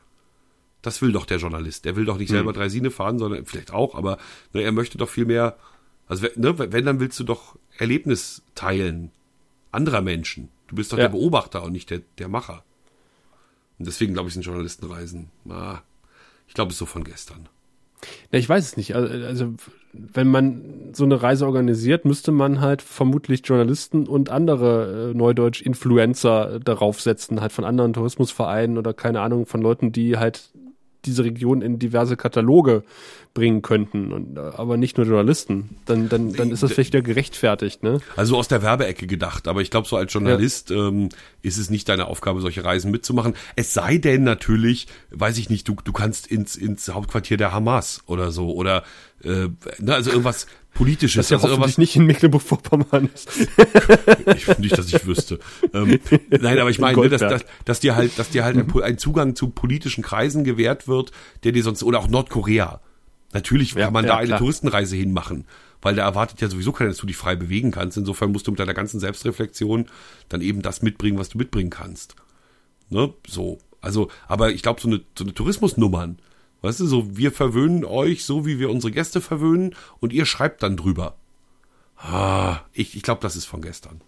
Das 0.82 1.02
will 1.02 1.12
doch 1.12 1.26
der 1.26 1.38
Journalist. 1.38 1.86
Der 1.86 1.96
will 1.96 2.06
doch 2.06 2.18
nicht 2.18 2.30
selber 2.30 2.54
Dreisine 2.54 2.92
fahren, 2.92 3.20
sondern 3.20 3.46
vielleicht 3.46 3.72
auch, 3.72 3.94
aber 3.96 4.18
ne, 4.54 4.62
er 4.62 4.72
möchte 4.72 4.98
doch 4.98 5.10
viel 5.10 5.26
mehr, 5.26 5.58
also 6.08 6.24
wenn- 6.24 6.32
ne, 6.42 6.58
wenn, 6.72 6.86
dann 6.86 7.00
willst 7.00 7.20
du 7.20 7.24
doch 7.24 7.56
Erlebnis 7.78 8.42
teilen 8.56 9.12
anderer 9.72 10.02
Menschen. 10.02 10.50
Du 10.68 10.76
bist 10.76 10.92
doch 10.92 10.98
Ja. 10.98 11.04
der 11.06 11.10
Beobachter 11.10 11.64
und 11.64 11.72
nicht 11.72 11.90
der, 11.90 12.02
der 12.18 12.28
Macher. 12.30 12.64
Und 13.80 13.86
deswegen 13.88 14.14
glaube 14.14 14.28
ich, 14.30 14.34
sind 14.34 14.44
Journalistenreisen, 14.44 15.30
ah, 15.50 15.82
ich 16.48 16.54
glaube, 16.54 16.70
es 16.70 16.76
ist 16.76 16.80
so 16.80 16.86
von 16.86 17.04
gestern. 17.04 17.48
Ja, 18.32 18.40
ich 18.40 18.48
weiß 18.50 18.64
es 18.66 18.78
nicht. 18.78 18.96
Also, 18.96 19.14
also, 19.26 19.54
wenn 20.14 20.28
man 20.28 20.61
so 20.94 21.03
eine 21.03 21.22
Reise 21.22 21.45
organisiert, 21.45 22.06
müsste 22.06 22.32
man 22.32 22.61
halt 22.61 22.82
vermutlich 22.82 23.41
Journalisten 23.45 24.07
und 24.07 24.30
andere 24.30 25.11
äh, 25.11 25.18
Neudeutsch-Influencer 25.18 26.60
darauf 26.60 27.02
setzen, 27.02 27.41
halt 27.41 27.52
von 27.52 27.65
anderen 27.65 27.94
Tourismusvereinen 27.94 28.78
oder 28.78 28.94
keine 28.94 29.22
Ahnung, 29.22 29.45
von 29.45 29.61
Leuten, 29.61 29.91
die 29.91 30.18
halt 30.18 30.52
diese 31.06 31.24
Region 31.24 31.61
in 31.61 31.80
diverse 31.80 32.18
Kataloge 32.18 32.84
bringen 33.34 33.61
könnten, 33.61 34.11
und, 34.11 34.38
äh, 34.38 34.41
aber 34.41 34.78
nicht 34.78 34.98
nur 34.98 35.06
Journalisten. 35.06 35.78
Dann, 35.86 36.10
dann, 36.10 36.34
dann 36.34 36.52
ist 36.52 36.64
das 36.64 36.74
vielleicht 36.74 36.94
wieder 36.94 37.03
gerechtfertigt, 37.03 37.84
ne? 37.84 37.99
Also 38.15 38.36
aus 38.36 38.48
der 38.48 38.61
Werbeecke 38.61 39.07
gedacht, 39.07 39.48
aber 39.48 39.61
ich 39.61 39.69
glaube, 39.72 39.88
so 39.88 39.95
als 39.95 40.11
Journalist 40.11 40.72
ähm, 40.72 41.10
ist 41.48 41.57
es 41.57 41.69
nicht 41.69 41.90
deine 41.90 42.06
Aufgabe, 42.07 42.41
solche 42.41 42.64
Reisen 42.64 42.91
mitzumachen. 42.91 43.36
Es 43.56 43.74
sei 43.74 43.98
denn 43.98 44.24
natürlich, 44.24 44.88
weiß 45.11 45.38
ich 45.38 45.49
nicht, 45.49 45.68
du, 45.68 45.76
du 45.84 45.94
kannst 45.94 46.28
ins, 46.28 46.56
ins 46.56 46.90
Hauptquartier 46.90 47.38
der 47.38 47.52
Hamas 47.53 48.02
oder 48.06 48.32
so 48.32 48.53
oder 48.53 48.84
äh, 49.24 49.48
ne, 49.80 49.95
also 49.95 50.11
irgendwas 50.11 50.48
politisches, 50.74 51.28
Das 51.28 51.30
ja 51.32 51.38
also 51.38 51.48
irgendwas, 51.48 51.80
nicht 51.80 51.95
in 51.95 52.06
Mecklenburg-Vorpommern 52.06 53.10
ist. 53.14 53.30
ich, 54.36 54.57
nicht, 54.60 54.78
dass 54.78 54.94
ich 54.94 55.06
wüsste. 55.07 55.40
Ähm, 55.74 55.99
nein, 56.30 56.60
aber 56.60 56.69
ich 56.69 56.78
meine, 56.80 56.99
ne, 57.02 57.10
dass, 57.10 57.22
dass, 57.22 57.45
dass 57.65 57.80
dir 57.80 57.95
halt, 57.95 58.19
dass 58.19 58.30
dir 58.30 58.44
halt 58.44 58.57
ein, 58.57 58.68
Po- 58.68 58.82
ein 58.82 58.98
Zugang 58.99 59.36
zu 59.36 59.49
politischen 59.49 60.03
Kreisen 60.03 60.44
gewährt 60.44 60.88
wird, 60.88 61.11
der 61.44 61.52
dir 61.52 61.64
sonst 61.64 61.82
oder 61.82 61.99
auch 61.99 62.07
Nordkorea. 62.07 62.82
Natürlich 63.34 63.74
Ja, 63.74 63.86
kann 63.86 63.94
man 63.94 64.06
ja, 64.06 64.12
da 64.14 64.18
eine 64.18 64.28
klar. 64.28 64.40
Touristenreise 64.40 64.95
hinmachen, 64.95 65.45
weil 65.82 65.95
da 65.95 66.04
erwartet 66.04 66.41
ja 66.41 66.49
sowieso 66.49 66.72
keiner, 66.72 66.90
dass 66.90 66.98
du 66.98 67.08
dich 67.08 67.18
frei 67.18 67.36
bewegen 67.36 67.72
kannst. 67.72 67.98
Insofern 67.98 68.32
musst 68.32 68.48
du 68.48 68.52
mit 68.52 68.60
deiner 68.60 68.74
ganzen 68.74 68.99
Selbstreflexion 68.99 69.88
dann 70.30 70.41
eben 70.41 70.62
das 70.62 70.82
mitbringen, 70.82 71.18
was 71.18 71.30
du 71.30 71.38
mitbringen 71.38 71.70
kannst. 71.70 72.16
Ne? 72.90 73.14
So. 73.28 73.58
Also, 73.82 74.10
aber 74.28 74.52
ich 74.52 74.64
glaube, 74.64 74.82
so 74.82 74.88
eine, 74.88 75.02
so 75.18 75.24
eine 75.24 75.34
Tourismusnummern, 75.34 76.20
weißt 76.62 76.80
du, 76.80 76.88
so, 76.88 77.18
wir 77.18 77.32
verwöhnen 77.32 77.86
euch 77.86 78.26
so, 78.26 78.45
wie 78.45 78.60
wir 78.60 78.70
unsere 78.70 78.91
Gäste 78.91 79.22
verwöhnen 79.22 79.76
und 79.99 80.14
ihr 80.14 80.26
schreibt 80.26 80.64
dann 80.64 80.78
drüber. 80.78 81.16
Ah, 81.98 82.62
ich, 82.74 82.95
ich 82.95 83.04
glaube, 83.04 83.22
das 83.22 83.36
ist 83.36 83.45
von 83.45 83.62
gestern. 83.62 84.02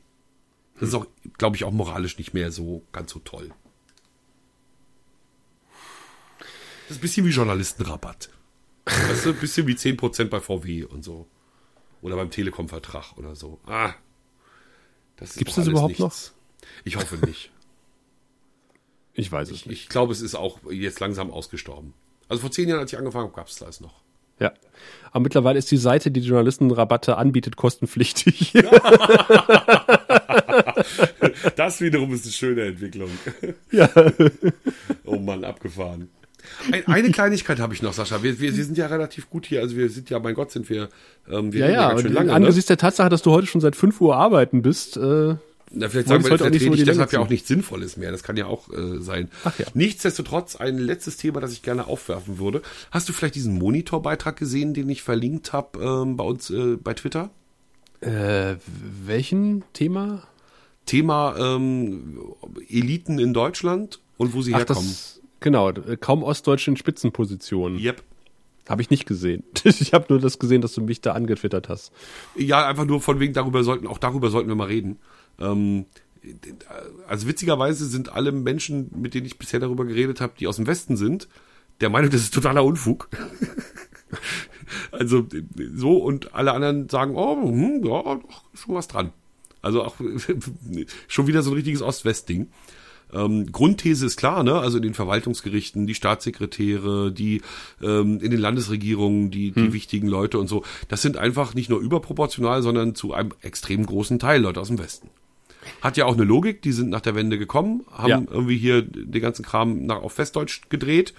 Das 0.79 0.89
ist 0.89 0.95
auch, 0.95 1.07
glaube 1.37 1.55
ich, 1.55 1.65
auch 1.65 1.71
moralisch 1.71 2.17
nicht 2.17 2.33
mehr 2.33 2.51
so 2.51 2.83
ganz 2.91 3.11
so 3.11 3.19
toll. 3.19 3.51
Das 6.87 6.91
ist 6.91 6.97
ein 6.97 7.01
bisschen 7.01 7.25
wie 7.25 7.31
Journalistenrabatt. 7.31 8.29
Weißt 8.85 9.25
du, 9.25 9.29
ein 9.29 9.35
bisschen 9.39 9.67
wie 9.67 9.73
10% 9.73 10.25
bei 10.25 10.39
VW 10.39 10.83
und 10.85 11.03
so. 11.03 11.27
Oder 12.01 12.15
beim 12.15 12.31
Telekom-Vertrag 12.31 13.17
oder 13.17 13.35
so. 13.35 13.59
Ah. 13.65 13.93
Das 15.17 15.35
Gibt's 15.35 15.55
doch 15.55 15.63
das 15.63 15.67
überhaupt 15.71 15.99
nichts. 15.99 16.33
Ich 16.83 16.95
hoffe 16.95 17.17
nicht. 17.25 17.51
Ich 19.13 19.29
weiß 19.29 19.49
es 19.49 19.55
Ich, 19.57 19.65
nicht. 19.65 19.81
ich 19.83 19.89
glaube, 19.89 20.13
es 20.13 20.21
ist 20.21 20.35
auch 20.35 20.59
jetzt 20.71 21.01
langsam 21.01 21.29
ausgestorben. 21.29 21.93
Also 22.29 22.39
vor 22.41 22.51
zehn 22.51 22.69
Jahren, 22.69 22.79
als 22.79 22.93
ich 22.93 22.97
angefangen 22.97 23.25
habe, 23.25 23.35
gab 23.35 23.47
es 23.47 23.57
das 23.57 23.81
noch. 23.81 24.01
Ja. 24.39 24.53
Aber 25.11 25.19
mittlerweile 25.23 25.59
ist 25.59 25.69
die 25.71 25.77
Seite, 25.77 26.09
die 26.09 26.21
Journalistenrabatte 26.21 27.17
anbietet, 27.17 27.57
kostenpflichtig. 27.57 28.53
Das 31.55 31.81
wiederum 31.81 32.13
ist 32.13 32.23
eine 32.25 32.31
schöne 32.33 32.61
Entwicklung. 32.67 33.09
ja. 33.71 33.89
Oh 35.05 35.17
Mann, 35.17 35.43
abgefahren. 35.43 36.09
Ein, 36.71 36.87
eine 36.87 37.11
Kleinigkeit 37.11 37.59
habe 37.59 37.73
ich 37.73 37.81
noch, 37.81 37.93
Sascha. 37.93 38.23
Wir, 38.23 38.39
wir, 38.39 38.55
wir 38.55 38.65
sind 38.65 38.77
ja 38.77 38.87
relativ 38.87 39.29
gut 39.29 39.45
hier. 39.45 39.61
Also 39.61 39.75
wir 39.75 39.89
sind 39.89 40.09
ja, 40.09 40.19
mein 40.19 40.35
Gott, 40.35 40.51
sind 40.51 40.69
wir, 40.69 40.89
ähm, 41.29 41.53
wir 41.53 41.61
Ja, 41.61 41.71
ja, 41.71 41.89
ganz 41.89 42.01
schön 42.01 42.13
lange. 42.13 42.27
Ne? 42.27 42.33
angesichts 42.33 42.67
der 42.67 42.77
Tatsache, 42.77 43.09
dass 43.09 43.21
du 43.21 43.31
heute 43.31 43.47
schon 43.47 43.61
seit 43.61 43.75
5 43.75 43.99
Uhr 44.01 44.15
arbeiten 44.15 44.61
bist, 44.61 44.97
äh, 44.97 45.35
Na, 45.71 45.89
vielleicht 45.89 46.07
sagen 46.07 46.23
wir, 46.23 46.37
vertrete 46.37 46.65
so 46.65 46.73
ich 46.73 46.83
deshalb 46.83 47.13
ja 47.13 47.19
auch 47.19 47.29
nichts 47.29 47.47
Sinnvolles 47.47 47.97
mehr. 47.97 48.11
Das 48.11 48.23
kann 48.23 48.37
ja 48.37 48.45
auch 48.45 48.69
äh, 48.71 48.99
sein. 48.99 49.29
Ach 49.43 49.57
ja. 49.59 49.65
Nichtsdestotrotz, 49.73 50.55
ein 50.55 50.77
letztes 50.77 51.17
Thema, 51.17 51.39
das 51.41 51.53
ich 51.53 51.61
gerne 51.61 51.87
aufwerfen 51.87 52.39
würde. 52.39 52.61
Hast 52.91 53.07
du 53.09 53.13
vielleicht 53.13 53.35
diesen 53.35 53.57
Monitorbeitrag 53.57 54.35
gesehen, 54.35 54.73
den 54.73 54.89
ich 54.89 55.03
verlinkt 55.03 55.53
habe 55.53 55.79
ähm, 55.79 56.17
bei 56.17 56.23
uns 56.23 56.49
äh, 56.49 56.75
bei 56.75 56.93
Twitter? 56.93 57.29
äh, 58.01 58.55
welchen 59.05 59.63
Thema? 59.73 60.23
Thema 60.85 61.35
ähm, 61.37 62.19
Eliten 62.67 63.19
in 63.19 63.33
Deutschland 63.33 63.99
und 64.17 64.33
wo 64.33 64.41
sie 64.41 64.53
Ach, 64.53 64.59
herkommen. 64.59 64.87
das, 64.87 65.18
genau, 65.39 65.69
äh, 65.69 65.97
kaum 65.97 66.23
Ostdeutsche 66.23 66.71
in 66.71 66.77
Spitzenpositionen. 66.77 67.79
Yep. 67.79 68.03
Habe 68.67 68.81
ich 68.81 68.89
nicht 68.89 69.05
gesehen. 69.05 69.43
Ich 69.63 69.93
habe 69.93 70.05
nur 70.09 70.19
das 70.19 70.39
gesehen, 70.39 70.61
dass 70.61 70.73
du 70.73 70.81
mich 70.81 71.01
da 71.01 71.13
angetwittert 71.13 71.69
hast. 71.69 71.91
Ja, 72.35 72.67
einfach 72.67 72.85
nur 72.85 73.01
von 73.01 73.19
wegen 73.19 73.33
darüber 73.33 73.63
sollten, 73.63 73.87
auch 73.87 73.97
darüber 73.97 74.29
sollten 74.29 74.49
wir 74.49 74.55
mal 74.55 74.67
reden. 74.67 74.99
Ähm, 75.39 75.85
also 77.07 77.27
witzigerweise 77.27 77.85
sind 77.85 78.13
alle 78.13 78.31
Menschen, 78.31 78.91
mit 78.95 79.13
denen 79.13 79.25
ich 79.25 79.37
bisher 79.37 79.59
darüber 79.59 79.85
geredet 79.85 80.21
habe, 80.21 80.33
die 80.39 80.47
aus 80.47 80.57
dem 80.57 80.67
Westen 80.67 80.97
sind, 80.97 81.27
der 81.81 81.89
Meinung, 81.89 82.11
das 82.11 82.21
ist 82.21 82.33
totaler 82.33 82.63
Unfug. 82.63 83.09
also 84.91 85.25
so 85.75 85.97
und 85.97 86.33
alle 86.35 86.53
anderen 86.53 86.89
sagen, 86.89 87.15
oh, 87.15 87.41
hm, 87.41 87.83
ja, 87.83 88.01
doch, 88.15 88.43
schon 88.53 88.75
was 88.75 88.87
dran. 88.87 89.11
Also 89.61 89.83
auch 89.83 89.95
schon 91.07 91.27
wieder 91.27 91.41
so 91.41 91.51
ein 91.51 91.55
richtiges 91.55 91.81
Ost-West-Ding. 91.81 92.49
Ähm, 93.13 93.51
Grundthese 93.51 94.05
ist 94.05 94.17
klar, 94.17 94.43
ne? 94.43 94.59
Also 94.59 94.77
in 94.77 94.83
den 94.83 94.93
Verwaltungsgerichten, 94.93 95.87
die 95.87 95.95
Staatssekretäre, 95.95 97.11
die 97.11 97.41
ähm, 97.81 98.19
in 98.19 98.31
den 98.31 98.39
Landesregierungen, 98.39 99.31
die, 99.31 99.51
die 99.51 99.73
wichtigen 99.73 100.07
Leute 100.07 100.37
und 100.39 100.47
so, 100.47 100.63
das 100.87 101.01
sind 101.01 101.17
einfach 101.17 101.53
nicht 101.55 101.69
nur 101.69 101.79
überproportional, 101.79 102.61
sondern 102.61 102.95
zu 102.95 103.13
einem 103.13 103.31
extrem 103.41 103.85
großen 103.85 104.19
Teil 104.19 104.41
Leute 104.41 104.61
aus 104.61 104.67
dem 104.67 104.79
Westen. 104.79 105.09
Hat 105.81 105.97
ja 105.97 106.05
auch 106.05 106.13
eine 106.13 106.23
Logik, 106.23 106.61
die 106.61 106.71
sind 106.71 106.89
nach 106.89 107.01
der 107.01 107.15
Wende 107.15 107.37
gekommen, 107.37 107.83
haben 107.91 108.09
Ja. 108.09 108.21
irgendwie 108.29 108.57
hier 108.57 108.81
den 108.81 109.21
ganzen 109.21 109.43
Kram 109.43 109.85
nach, 109.85 110.01
auf 110.01 110.17
Westdeutsch 110.17 110.61
gedreht. 110.69 111.13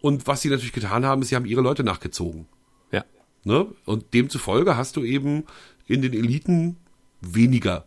Und 0.00 0.26
was 0.26 0.42
sie 0.42 0.48
natürlich 0.48 0.72
getan 0.72 1.04
haben, 1.04 1.22
ist, 1.22 1.28
sie 1.28 1.36
haben 1.36 1.46
ihre 1.46 1.60
Leute 1.60 1.84
nachgezogen. 1.84 2.46
Ja. 2.90 3.04
Ne? 3.44 3.66
Und 3.84 4.14
demzufolge 4.14 4.76
hast 4.76 4.96
du 4.96 5.04
eben 5.04 5.44
in 5.86 6.02
den 6.02 6.12
Eliten 6.12 6.76
weniger 7.20 7.84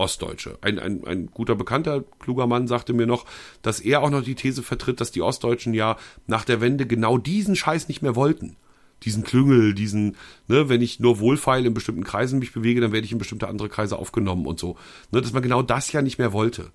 Ostdeutsche. 0.00 0.58
Ein, 0.62 0.78
ein, 0.78 1.06
ein 1.06 1.26
guter 1.26 1.54
Bekannter, 1.54 2.02
kluger 2.18 2.46
Mann, 2.46 2.66
sagte 2.66 2.92
mir 2.92 3.06
noch, 3.06 3.26
dass 3.62 3.80
er 3.80 4.02
auch 4.02 4.10
noch 4.10 4.24
die 4.24 4.34
These 4.34 4.62
vertritt, 4.62 5.00
dass 5.00 5.10
die 5.12 5.22
Ostdeutschen 5.22 5.74
ja 5.74 5.96
nach 6.26 6.44
der 6.44 6.60
Wende 6.60 6.86
genau 6.86 7.18
diesen 7.18 7.54
Scheiß 7.54 7.86
nicht 7.88 8.02
mehr 8.02 8.16
wollten. 8.16 8.56
Diesen 9.02 9.22
Klüngel, 9.24 9.72
diesen, 9.74 10.16
ne, 10.48 10.68
wenn 10.68 10.82
ich 10.82 11.00
nur 11.00 11.20
wohlfeil 11.20 11.64
in 11.64 11.72
bestimmten 11.74 12.04
Kreisen 12.04 12.38
mich 12.38 12.52
bewege, 12.52 12.80
dann 12.80 12.92
werde 12.92 13.04
ich 13.04 13.12
in 13.12 13.18
bestimmte 13.18 13.48
andere 13.48 13.68
Kreise 13.68 13.96
aufgenommen 13.98 14.46
und 14.46 14.58
so. 14.58 14.76
Ne, 15.12 15.20
dass 15.20 15.32
man 15.32 15.42
genau 15.42 15.62
das 15.62 15.92
ja 15.92 16.02
nicht 16.02 16.18
mehr 16.18 16.32
wollte. 16.32 16.70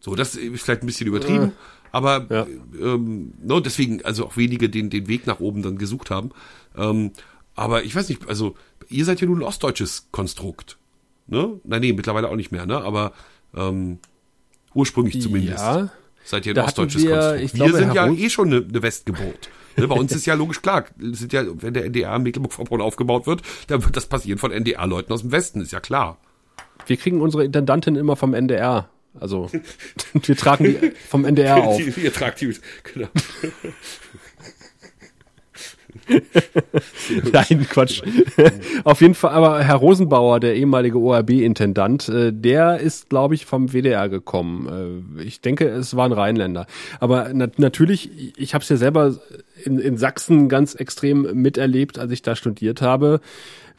So, 0.00 0.14
das 0.14 0.36
ist 0.36 0.62
vielleicht 0.62 0.82
ein 0.82 0.86
bisschen 0.86 1.08
übertrieben, 1.08 1.52
aber 1.90 2.26
Ja. 2.30 2.46
ähm, 2.80 3.32
no, 3.42 3.58
deswegen, 3.60 4.04
also 4.04 4.26
auch 4.26 4.36
wenige 4.36 4.68
den, 4.68 4.90
den 4.90 5.08
Weg 5.08 5.26
nach 5.26 5.40
oben 5.40 5.62
dann 5.62 5.78
gesucht 5.78 6.10
haben. 6.10 6.30
Ähm, 6.76 7.10
aber 7.56 7.82
ich 7.84 7.96
weiß 7.96 8.08
nicht, 8.08 8.28
also 8.28 8.54
ihr 8.88 9.04
seid 9.04 9.20
ja 9.20 9.26
nun 9.26 9.38
ein 9.38 9.42
ostdeutsches 9.44 10.08
Konstrukt. 10.12 10.78
Ne? 11.28 11.60
Nein, 11.64 11.80
nee, 11.80 11.92
mittlerweile 11.92 12.28
auch 12.28 12.36
nicht 12.36 12.52
mehr, 12.52 12.66
ne? 12.66 12.76
Aber 12.80 13.12
ähm, 13.56 13.98
ursprünglich 14.74 15.20
zumindest. 15.20 15.58
Ja. 15.58 15.90
Seid 16.24 16.44
ihr 16.46 16.52
ein 16.52 16.56
Da 16.56 16.64
ostdeutsches 16.64 17.02
wir, 17.02 17.10
Konstrukt. 17.10 17.40
ich 17.42 17.54
wir 17.54 17.58
glaube, 17.66 17.78
sind 17.78 17.94
ja 17.94 18.06
eh 18.12 18.30
schon 18.30 18.48
eine, 18.52 18.64
eine 18.68 18.82
Westgeburt. 18.82 19.48
Ne, 19.76 19.86
bei 19.88 19.94
uns 19.94 20.12
ist 20.12 20.26
ja 20.26 20.34
logisch 20.34 20.62
klar, 20.62 20.86
sind 20.98 21.32
ja, 21.32 21.44
wenn 21.62 21.74
der 21.74 21.84
NDR 21.84 22.16
in 22.16 22.22
Mecklenburg-Vorpommern 22.22 22.84
aufgebaut 22.84 23.26
wird, 23.26 23.42
dann 23.66 23.84
wird 23.84 23.96
das 23.96 24.06
passieren 24.06 24.38
von 24.38 24.50
NDR-Leuten 24.50 25.12
aus 25.12 25.20
dem 25.20 25.32
Westen, 25.32 25.60
ist 25.60 25.72
ja 25.72 25.80
klar. 25.80 26.18
Wir 26.86 26.96
kriegen 26.96 27.20
unsere 27.20 27.44
Intendantin 27.44 27.94
immer 27.94 28.16
vom 28.16 28.32
NDR. 28.32 28.88
Also 29.18 29.50
wir 30.12 30.36
tragen 30.36 30.64
die 30.64 30.92
vom 31.08 31.24
NDR 31.24 31.56
auf. 31.64 31.96
Ihr 31.96 32.12
tragt 32.12 32.40
die, 32.40 32.56
genau. 32.92 33.08
Nein, 37.32 37.66
Quatsch. 37.68 38.02
Auf 38.84 39.00
jeden 39.00 39.14
Fall, 39.14 39.32
aber 39.32 39.62
Herr 39.62 39.76
Rosenbauer, 39.76 40.40
der 40.40 40.54
ehemalige 40.54 40.98
ORB-Intendant, 40.98 42.08
äh, 42.08 42.32
der 42.32 42.78
ist, 42.78 43.08
glaube 43.08 43.34
ich, 43.34 43.46
vom 43.46 43.72
WDR 43.72 44.08
gekommen. 44.08 45.12
Äh, 45.18 45.22
ich 45.22 45.40
denke, 45.40 45.68
es 45.68 45.96
war 45.96 46.06
ein 46.06 46.12
Rheinländer. 46.12 46.66
Aber 47.00 47.30
na 47.32 47.48
natürlich, 47.56 48.38
ich 48.38 48.54
habe 48.54 48.62
es 48.62 48.68
ja 48.68 48.76
selber 48.76 49.16
in, 49.64 49.78
in 49.78 49.96
Sachsen 49.96 50.48
ganz 50.48 50.74
extrem 50.74 51.22
miterlebt, 51.40 51.98
als 51.98 52.12
ich 52.12 52.22
da 52.22 52.36
studiert 52.36 52.82
habe. 52.82 53.20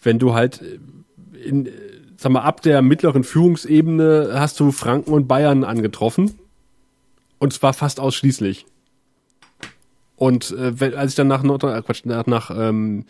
Wenn 0.01 0.19
du 0.19 0.33
halt 0.33 0.61
in, 1.43 1.69
sag 2.17 2.31
mal, 2.31 2.41
ab 2.41 2.61
der 2.61 2.81
mittleren 2.81 3.23
Führungsebene 3.23 4.31
hast 4.33 4.59
du 4.59 4.71
Franken 4.71 5.13
und 5.13 5.27
Bayern 5.27 5.63
angetroffen. 5.63 6.33
Und 7.39 7.53
zwar 7.53 7.73
fast 7.73 7.99
ausschließlich. 7.99 8.65
Und 10.17 10.51
äh, 10.51 10.79
wenn, 10.79 10.95
als 10.95 11.11
ich 11.11 11.15
dann 11.15 11.27
nach 11.27 11.43
Nord 11.43 11.63
äh, 11.63 11.81
Quatsch, 11.83 12.03
nach, 12.03 12.25
nach 12.25 12.51
ähm, 12.53 13.05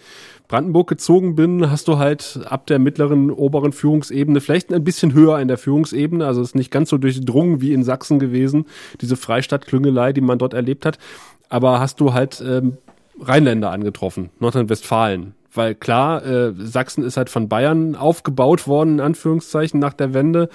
Brandenburg 0.50 0.90
gezogen 0.90 1.36
bin, 1.36 1.72
hast 1.72 1.88
du 1.88 1.98
halt 1.98 2.42
ab 2.46 2.68
der 2.68 2.80
mittleren, 2.80 3.32
oberen 3.32 3.72
Führungsebene, 3.72 4.42
vielleicht 4.42 4.74
ein 4.74 4.84
bisschen 4.84 5.14
höher 5.14 5.40
in 5.40 5.48
der 5.48 5.58
Führungsebene, 5.58 6.28
also 6.28 6.42
es 6.42 6.50
ist 6.50 6.56
nicht 6.56 6.70
ganz 6.70 6.90
so 6.90 6.98
durchdrungen 6.98 7.62
wie 7.62 7.74
in 7.74 7.84
Sachsen 7.84 8.20
gewesen, 8.20 8.66
diese 9.00 9.16
Freistadt-Klüngelei, 9.16 10.12
die 10.12 10.22
man 10.22 10.38
dort 10.38 10.54
erlebt 10.54 10.86
hat, 10.86 11.00
aber 11.48 11.80
hast 11.80 12.02
du 12.02 12.14
halt 12.14 12.44
ähm, 12.46 12.78
Rheinländer 13.22 13.72
angetroffen, 13.72 14.30
Nordrhein-Westfalen. 14.40 15.34
Weil 15.54 15.76
klar, 15.76 16.24
äh, 16.26 16.54
Sachsen 16.58 17.04
ist 17.04 17.18
halt 17.18 17.30
von 17.30 17.48
Bayern 17.48 17.96
aufgebaut 17.96 18.68
worden, 18.68 18.96
in 18.96 19.00
Anführungszeichen, 19.00 19.80
nach 19.80 19.94
der 19.94 20.14
Wende. 20.14 20.50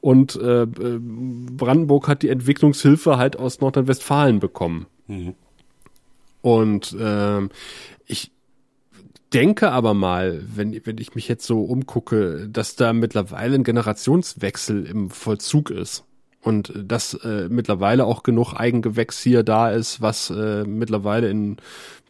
Und 0.00 0.36
äh, 0.36 0.62
äh, 0.62 0.66
Brandenburg 1.00 2.08
hat 2.08 2.22
die 2.22 2.30
Entwicklungshilfe 2.30 3.18
halt 3.18 3.38
aus 3.38 3.60
Nordrhein-Westfalen 3.60 4.38
bekommen. 4.40 4.86
Und 6.46 6.96
ähm, 7.00 7.50
ich 8.06 8.30
denke 9.32 9.72
aber 9.72 9.94
mal, 9.94 10.44
wenn, 10.54 10.80
wenn 10.86 10.98
ich 10.98 11.16
mich 11.16 11.26
jetzt 11.26 11.44
so 11.44 11.62
umgucke, 11.62 12.48
dass 12.48 12.76
da 12.76 12.92
mittlerweile 12.92 13.56
ein 13.56 13.64
Generationswechsel 13.64 14.86
im 14.86 15.10
Vollzug 15.10 15.70
ist. 15.70 16.04
Und 16.40 16.72
dass 16.76 17.14
äh, 17.14 17.48
mittlerweile 17.50 18.04
auch 18.04 18.22
genug 18.22 18.54
Eigengewächs 18.54 19.20
hier 19.20 19.42
da 19.42 19.70
ist, 19.72 20.00
was 20.00 20.30
äh, 20.30 20.62
mittlerweile 20.62 21.28
in 21.30 21.56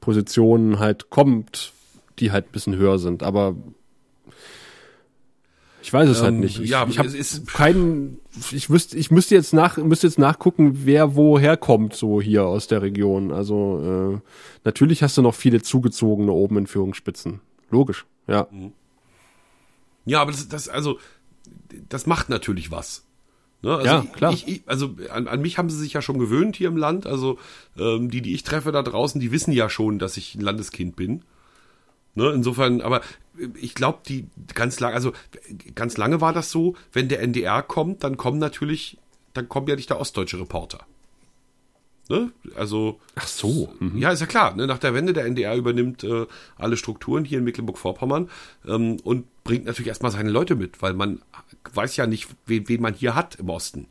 Positionen 0.03 0.81
halt 0.81 1.09
kommt, 1.09 1.73
die 2.19 2.31
halt 2.31 2.53
bisschen 2.53 2.77
höher 2.77 2.99
sind. 2.99 3.23
Aber 3.23 3.57
ich 5.87 5.93
weiß 5.93 6.09
es 6.09 6.21
halt 6.21 6.35
Ähm, 6.35 6.41
nicht. 6.41 6.59
Ich, 6.59 6.71
ja, 6.71 6.85
ich 6.89 6.99
habe 6.99 7.13
keinen. 7.47 8.19
Ich 8.51 8.71
wüsste, 8.71 8.97
ich 8.97 9.13
müsste 9.13 9.37
jetzt 9.37 9.55
nach, 9.55 9.77
müsste 9.77 10.09
jetzt 10.09 10.19
nachgucken, 10.19 10.85
wer 10.85 11.15
woher 11.15 11.57
kommt 11.57 11.95
so 11.95 12.21
hier 12.21 12.45
aus 12.45 12.67
der 12.67 12.83
Region. 12.83 13.31
Also 13.31 14.19
äh, 14.19 14.29
natürlich 14.65 15.05
hast 15.05 15.17
du 15.17 15.23
noch 15.23 15.37
viele 15.37 15.63
zugezogene 15.63 16.33
oben 16.33 16.59
in 16.59 16.67
Führungsspitzen. 16.67 17.39
Logisch, 17.71 18.05
ja. 18.27 18.49
Ja, 20.07 20.23
aber 20.23 20.33
das, 20.33 20.49
das, 20.49 20.69
also, 20.69 20.99
das 21.89 22.07
macht 22.09 22.31
natürlich 22.31 22.73
was. 22.73 23.05
Ne? 23.63 23.77
Also 23.77 23.87
Ja, 23.87 24.05
klar. 24.13 24.33
Ich, 24.33 24.49
ich, 24.49 24.63
also 24.67 24.97
an, 25.11 25.29
an 25.29 25.41
mich 25.41 25.57
haben 25.57 25.71
sie 25.71 25.79
sich 25.79 25.93
ja 25.93 26.03
schon 26.03 26.19
gewöhnt 26.19 26.57
hier 26.57 26.67
im 26.67 26.77
Land. 26.77 27.07
Also 27.07 27.39
ähm, 27.79 28.11
die, 28.11 28.23
die 28.23 28.35
ich 28.35 28.43
treffe 28.43 28.73
da 28.73 28.83
draußen, 28.83 29.21
die 29.21 29.31
wissen 29.31 29.53
ja 29.53 29.71
schon, 29.71 30.01
dass 30.01 30.17
ich 30.17 30.35
ein 30.35 30.41
Landeskind 30.41 30.97
bin. 30.97 31.23
Ne? 32.17 32.31
Insofern, 32.31 32.81
aber 32.81 33.03
ich 33.61 33.75
glaube, 33.75 34.01
die 34.09 34.27
ganz 34.55 34.81
lange, 34.81 34.95
also 34.95 35.13
ganz 35.75 35.97
lange 35.97 36.21
war 36.21 36.33
das 36.33 36.51
so, 36.51 36.75
wenn 36.93 37.09
der 37.09 37.21
NDR 37.21 37.63
kommt, 37.63 38.03
dann 38.03 38.17
kommen 38.17 38.39
natürlich, 38.39 38.99
dann 39.35 39.49
kommt 39.49 39.69
ja 39.69 39.77
nicht 39.77 39.91
der 39.91 40.01
ostdeutsche 40.01 40.41
Reporter. 40.41 40.87
Ne? 42.09 42.31
Also 42.55 43.01
Ach 43.17 43.27
so. 43.27 43.73
Mhm. 43.81 43.99
ja, 43.99 44.11
ist 44.11 44.21
ja 44.21 44.27
klar. 44.27 44.55
Ne? 44.57 44.67
Nach 44.67 44.79
der 44.79 44.95
Wende 44.95 45.13
der 45.13 45.27
NDR 45.27 45.57
übernimmt 45.57 46.05
äh, 46.05 46.27
alle 46.57 46.77
Strukturen 46.77 47.25
hier 47.25 47.39
in 47.39 47.45
Mecklenburg-Vorpommern 47.45 48.31
ähm, 48.67 48.97
und 49.03 49.27
bringt 49.45 49.67
natürlich 49.67 49.89
erstmal 49.89 50.13
seine 50.13 50.31
Leute 50.31 50.55
mit, 50.55 50.81
weil 50.83 50.95
man 50.95 51.21
weiß 51.75 51.97
ja 51.97 52.07
nicht, 52.07 52.29
wen, 52.47 52.69
wen 52.69 52.81
man 52.81 52.95
hier 52.95 53.15
hat 53.15 53.35
im 53.37 53.51
Osten. 53.51 53.89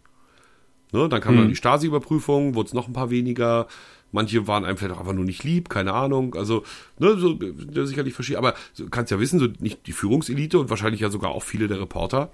Ne? 0.93 1.09
Dann 1.09 1.21
kam 1.21 1.35
dann 1.35 1.49
die 1.49 1.55
Stasi-Überprüfung, 1.55 2.55
wurde 2.55 2.67
es 2.67 2.73
noch 2.73 2.87
ein 2.87 2.93
paar 2.93 3.09
weniger. 3.09 3.67
Manche 4.11 4.47
waren 4.47 4.63
einem 4.65 4.77
vielleicht 4.77 4.95
auch 4.95 4.99
einfach 5.01 5.13
nur 5.13 5.25
nicht 5.25 5.43
lieb, 5.43 5.67
keine 5.69 5.93
Ahnung. 5.93 6.35
Also, 6.35 6.63
ne, 6.99 7.17
so 7.17 7.37
sicherlich 7.85 8.13
verschieden. 8.13 8.37
Aber 8.37 8.53
du 8.77 8.89
kannst 8.89 9.11
ja 9.11 9.19
wissen, 9.19 9.39
so 9.39 9.47
nicht 9.59 9.87
die 9.87 9.91
Führungselite 9.91 10.57
und 10.59 10.69
wahrscheinlich 10.69 11.01
ja 11.01 11.09
sogar 11.09 11.31
auch 11.31 11.43
viele 11.43 11.67
der 11.67 11.79
Reporter 11.81 12.31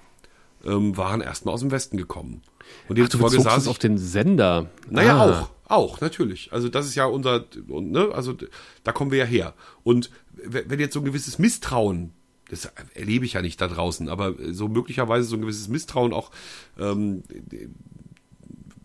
ähm, 0.64 0.96
waren 0.96 1.22
erstmal 1.22 1.56
aus 1.56 1.62
dem 1.62 1.72
Westen 1.72 1.98
gekommen. 1.98 2.44
Und 2.44 2.44
Ach, 2.84 2.88
du 2.90 2.94
demzufolge 2.96 3.42
saß 3.42 3.58
es 3.58 3.64
ich- 3.64 3.70
auf 3.70 3.80
den 3.80 3.98
Sender. 3.98 4.70
naja, 4.90 5.18
Ah. 5.18 5.42
auch. 5.42 5.50
Auch, 5.72 6.02
natürlich. 6.02 6.52
Also 6.52 6.68
das 6.68 6.86
ist 6.86 6.96
ja 6.96 7.06
unser, 7.06 7.46
und, 7.70 7.92
ne, 7.92 8.10
also 8.14 8.36
da 8.84 8.92
kommen 8.92 9.10
wir 9.10 9.20
ja 9.20 9.26
her. 9.26 9.54
Und 9.84 10.12
wenn 10.34 10.80
jetzt 10.82 10.94
so 10.94 11.00
ein 11.00 11.06
gewisses 11.06 11.40
Misstrauen, 11.40 12.12
das 12.50 12.66
erlebe 12.94 13.24
ich 13.24 13.34
ja 13.34 13.42
nicht 13.42 13.62
da 13.62 13.70
draußen, 13.70 14.10
aber 14.10 14.36
so 14.52 14.68
möglicherweise 14.68 15.26
so 15.30 15.38
ein 15.38 15.42
gewisses 15.42 15.70
Misstrauen 15.70 16.12
auch 16.12 16.30
ähm, 16.78 17.24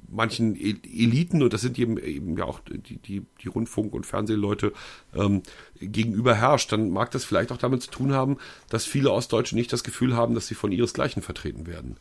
manchen 0.08 0.56
E- 0.56 0.76
Eliten, 0.84 1.42
und 1.42 1.52
das 1.52 1.60
sind 1.60 1.78
eben, 1.78 1.98
eben 1.98 2.36
ja 2.36 2.44
auch 2.44 2.60
die, 2.60 2.98
die, 2.98 3.22
die 3.42 3.48
Rundfunk- 3.48 3.92
und 3.92 4.06
Fernsehleute, 4.06 4.72
ähm, 5.14 5.42
gegenüber 5.80 6.34
herrscht, 6.34 6.72
dann 6.72 6.90
mag 6.90 7.10
das 7.10 7.24
vielleicht 7.24 7.52
auch 7.52 7.56
damit 7.56 7.82
zu 7.82 7.90
tun 7.90 8.12
haben, 8.12 8.36
dass 8.68 8.84
viele 8.84 9.10
Ostdeutsche 9.10 9.54
nicht 9.54 9.72
das 9.72 9.84
Gefühl 9.84 10.16
haben, 10.16 10.34
dass 10.34 10.46
sie 10.46 10.54
von 10.54 10.72
ihresgleichen 10.72 11.22
vertreten 11.22 11.66
werden. 11.66 11.96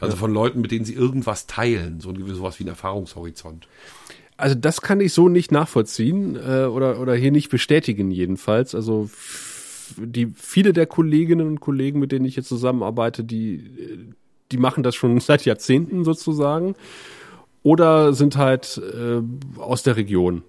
Also 0.00 0.16
von 0.16 0.32
Leuten, 0.32 0.60
mit 0.60 0.70
denen 0.70 0.84
sie 0.84 0.94
irgendwas 0.94 1.46
teilen, 1.46 2.00
so 2.00 2.12
sowas 2.34 2.58
wie 2.58 2.64
ein 2.64 2.68
Erfahrungshorizont. 2.68 3.68
Also 4.36 4.56
das 4.56 4.80
kann 4.80 5.00
ich 5.00 5.12
so 5.12 5.28
nicht 5.28 5.52
nachvollziehen 5.52 6.36
äh, 6.36 6.64
oder, 6.64 6.98
oder 7.00 7.14
hier 7.14 7.30
nicht 7.30 7.50
bestätigen 7.50 8.10
jedenfalls. 8.10 8.74
Also 8.74 9.08
die 9.96 10.32
viele 10.34 10.72
der 10.72 10.86
Kolleginnen 10.86 11.46
und 11.46 11.60
Kollegen, 11.60 12.00
mit 12.00 12.10
denen 12.10 12.24
ich 12.24 12.36
jetzt 12.36 12.48
zusammenarbeite, 12.48 13.22
die, 13.22 13.54
äh, 13.56 13.98
die 14.50 14.58
machen 14.58 14.82
das 14.82 14.94
schon 14.96 15.20
seit 15.20 15.44
Jahrzehnten 15.44 16.04
sozusagen. 16.04 16.74
Oder 17.64 18.12
sind 18.12 18.36
halt 18.36 18.78
äh, 18.94 19.20
aus 19.58 19.82
der 19.82 19.96
Region 19.96 20.42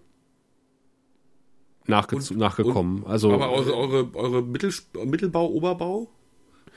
nachge 1.87 2.17
Und- 2.17 2.35
nachgekommen. 2.37 3.03
also 3.07 3.31
Aber 3.31 3.51
eure, 3.51 3.73
eure, 3.75 4.09
eure 4.15 4.41
Mittel, 4.43 4.71
Mittelbau, 5.05 5.47
Oberbau? 5.47 6.09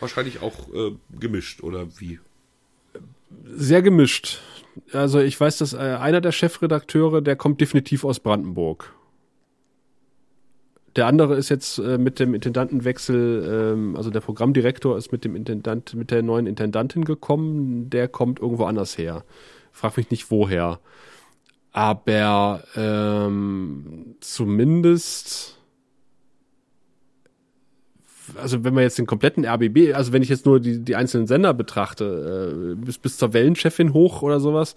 Wahrscheinlich 0.01 0.41
auch 0.41 0.73
äh, 0.73 0.93
gemischt, 1.19 1.63
oder 1.63 1.87
wie? 1.99 2.19
sehr 3.45 3.83
gemischt. 3.83 4.41
Also 4.93 5.19
ich 5.21 5.39
weiß, 5.39 5.59
dass 5.59 5.75
äh, 5.75 5.77
einer 5.77 6.21
der 6.23 6.33
Chefredakteure, 6.33 7.21
der 7.21 7.37
kommt 7.37 7.61
definitiv 7.61 8.05
aus 8.05 8.21
Brandenburg. 8.21 8.95
Der 10.97 11.07
andere 11.07 11.35
ist 11.37 11.49
jetzt 11.51 11.79
äh, 11.79 11.99
mit 11.99 12.21
dem 12.21 12.33
Intendantenwechsel, 12.33 13.75
ähm, 13.75 13.97
also 13.97 14.09
der 14.11 14.21
Programmdirektor 14.21 14.97
ist 14.97 15.13
mit 15.13 15.25
dem 15.25 15.37
Intendant, 15.37 15.95
mit 15.95 16.11
der 16.11 16.23
neuen 16.23 16.47
Intendantin 16.47 17.05
gekommen, 17.05 17.91
der 17.91 18.09
kommt 18.09 18.41
irgendwo 18.41 18.65
anders 18.65 18.97
her. 18.97 19.25
Frag 19.79 19.97
mich 19.97 20.11
nicht 20.11 20.31
woher. 20.31 20.81
Aber 21.73 22.65
ähm, 22.77 24.17
zumindest 24.21 25.59
also 28.37 28.65
wenn 28.65 28.75
man 28.75 28.83
jetzt 28.83 28.99
den 28.99 29.07
kompletten 29.07 29.47
RBB, 29.47 29.95
also 29.95 30.13
wenn 30.13 30.23
ich 30.23 30.29
jetzt 30.29 30.47
nur 30.47 30.61
die, 30.61 30.81
die 30.81 30.97
einzelnen 30.97 31.27
Sender 31.27 31.55
betrachte, 31.55 32.75
äh, 32.75 32.85
bis, 32.85 32.99
bis 32.99 33.17
zur 33.17 33.33
Wellenchefin 33.33 33.93
hoch 33.93 34.23
oder 34.23 34.41
sowas, 34.41 34.77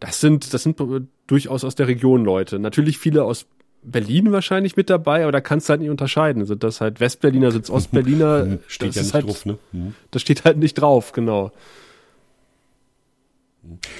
das 0.00 0.20
sind, 0.20 0.54
das 0.54 0.62
sind 0.62 0.80
durchaus 1.26 1.64
aus 1.64 1.74
der 1.74 1.88
Region 1.88 2.24
Leute. 2.24 2.58
Natürlich 2.58 2.98
viele 2.98 3.24
aus 3.24 3.46
Berlin 3.82 4.32
wahrscheinlich 4.32 4.76
mit 4.76 4.90
dabei, 4.90 5.22
aber 5.22 5.32
da 5.32 5.40
kannst 5.40 5.68
du 5.68 5.72
halt 5.72 5.80
nicht 5.80 5.90
unterscheiden. 5.90 6.44
Sind 6.44 6.64
das 6.64 6.80
halt 6.80 7.00
Westberliner, 7.00 7.52
sind 7.52 7.64
es 7.64 7.70
Ostberliner? 7.70 8.58
Steht 8.66 8.94
ja 8.94 9.02
nicht 9.02 9.14
halt, 9.14 9.26
drauf, 9.26 9.46
ne? 9.46 9.58
Mhm. 9.72 9.94
Das 10.10 10.22
steht 10.22 10.44
halt 10.44 10.56
nicht 10.56 10.74
drauf, 10.74 11.12
genau. 11.12 11.52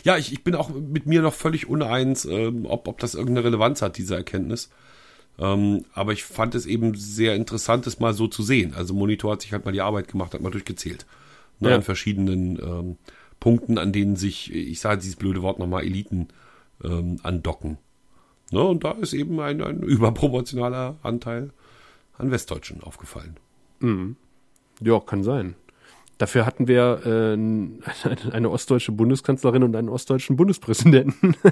Ja, 0.04 0.16
ich, 0.16 0.32
ich 0.32 0.44
bin 0.44 0.54
auch 0.54 0.70
mit 0.70 1.06
mir 1.06 1.22
noch 1.22 1.34
völlig 1.34 1.68
uneins, 1.68 2.24
ähm, 2.24 2.66
ob, 2.66 2.88
ob 2.88 2.98
das 2.98 3.14
irgendeine 3.14 3.44
Relevanz 3.44 3.82
hat, 3.82 3.96
diese 3.98 4.14
Erkenntnis. 4.16 4.70
Ähm, 5.38 5.84
aber 5.92 6.12
ich 6.12 6.24
fand 6.24 6.54
es 6.54 6.66
eben 6.66 6.94
sehr 6.94 7.34
interessant, 7.34 7.86
es 7.86 8.00
mal 8.00 8.14
so 8.14 8.26
zu 8.26 8.42
sehen. 8.42 8.74
Also 8.74 8.94
Monitor 8.94 9.32
hat 9.32 9.42
sich 9.42 9.52
halt 9.52 9.64
mal 9.64 9.72
die 9.72 9.82
Arbeit 9.82 10.08
gemacht, 10.08 10.32
hat 10.34 10.40
mal 10.40 10.50
durchgezählt. 10.50 11.06
Ne, 11.60 11.70
Ja. 11.70 11.76
An 11.76 11.82
verschiedenen 11.82 12.58
ähm, 12.58 12.96
Punkten, 13.38 13.78
an 13.78 13.92
denen 13.92 14.16
sich, 14.16 14.52
ich 14.52 14.80
sage 14.80 15.00
dieses 15.02 15.16
blöde 15.16 15.42
Wort 15.42 15.58
nochmal, 15.58 15.84
Eliten 15.84 16.28
ähm, 16.82 17.18
andocken. 17.22 17.78
Ne, 18.50 18.62
und 18.62 18.84
da 18.84 18.92
ist 18.92 19.12
eben 19.12 19.38
ein, 19.40 19.60
ein 19.62 19.82
überproportionaler 19.82 20.96
Anteil 21.02 21.50
an 22.16 22.30
Westdeutschen 22.30 22.82
aufgefallen. 22.82 23.36
Ja, 24.80 25.00
kann 25.00 25.22
sein. 25.22 25.54
Dafür 26.18 26.46
hatten 26.46 26.66
wir 26.66 27.02
äh, 27.04 27.32
eine, 28.32 28.50
ostdeutsche 28.50 28.92
Bundeskanzlerin 28.92 29.62
und 29.62 29.76
einen 29.76 29.88
ostdeutschen 29.88 30.36
Bundespräsidenten. 30.36 31.36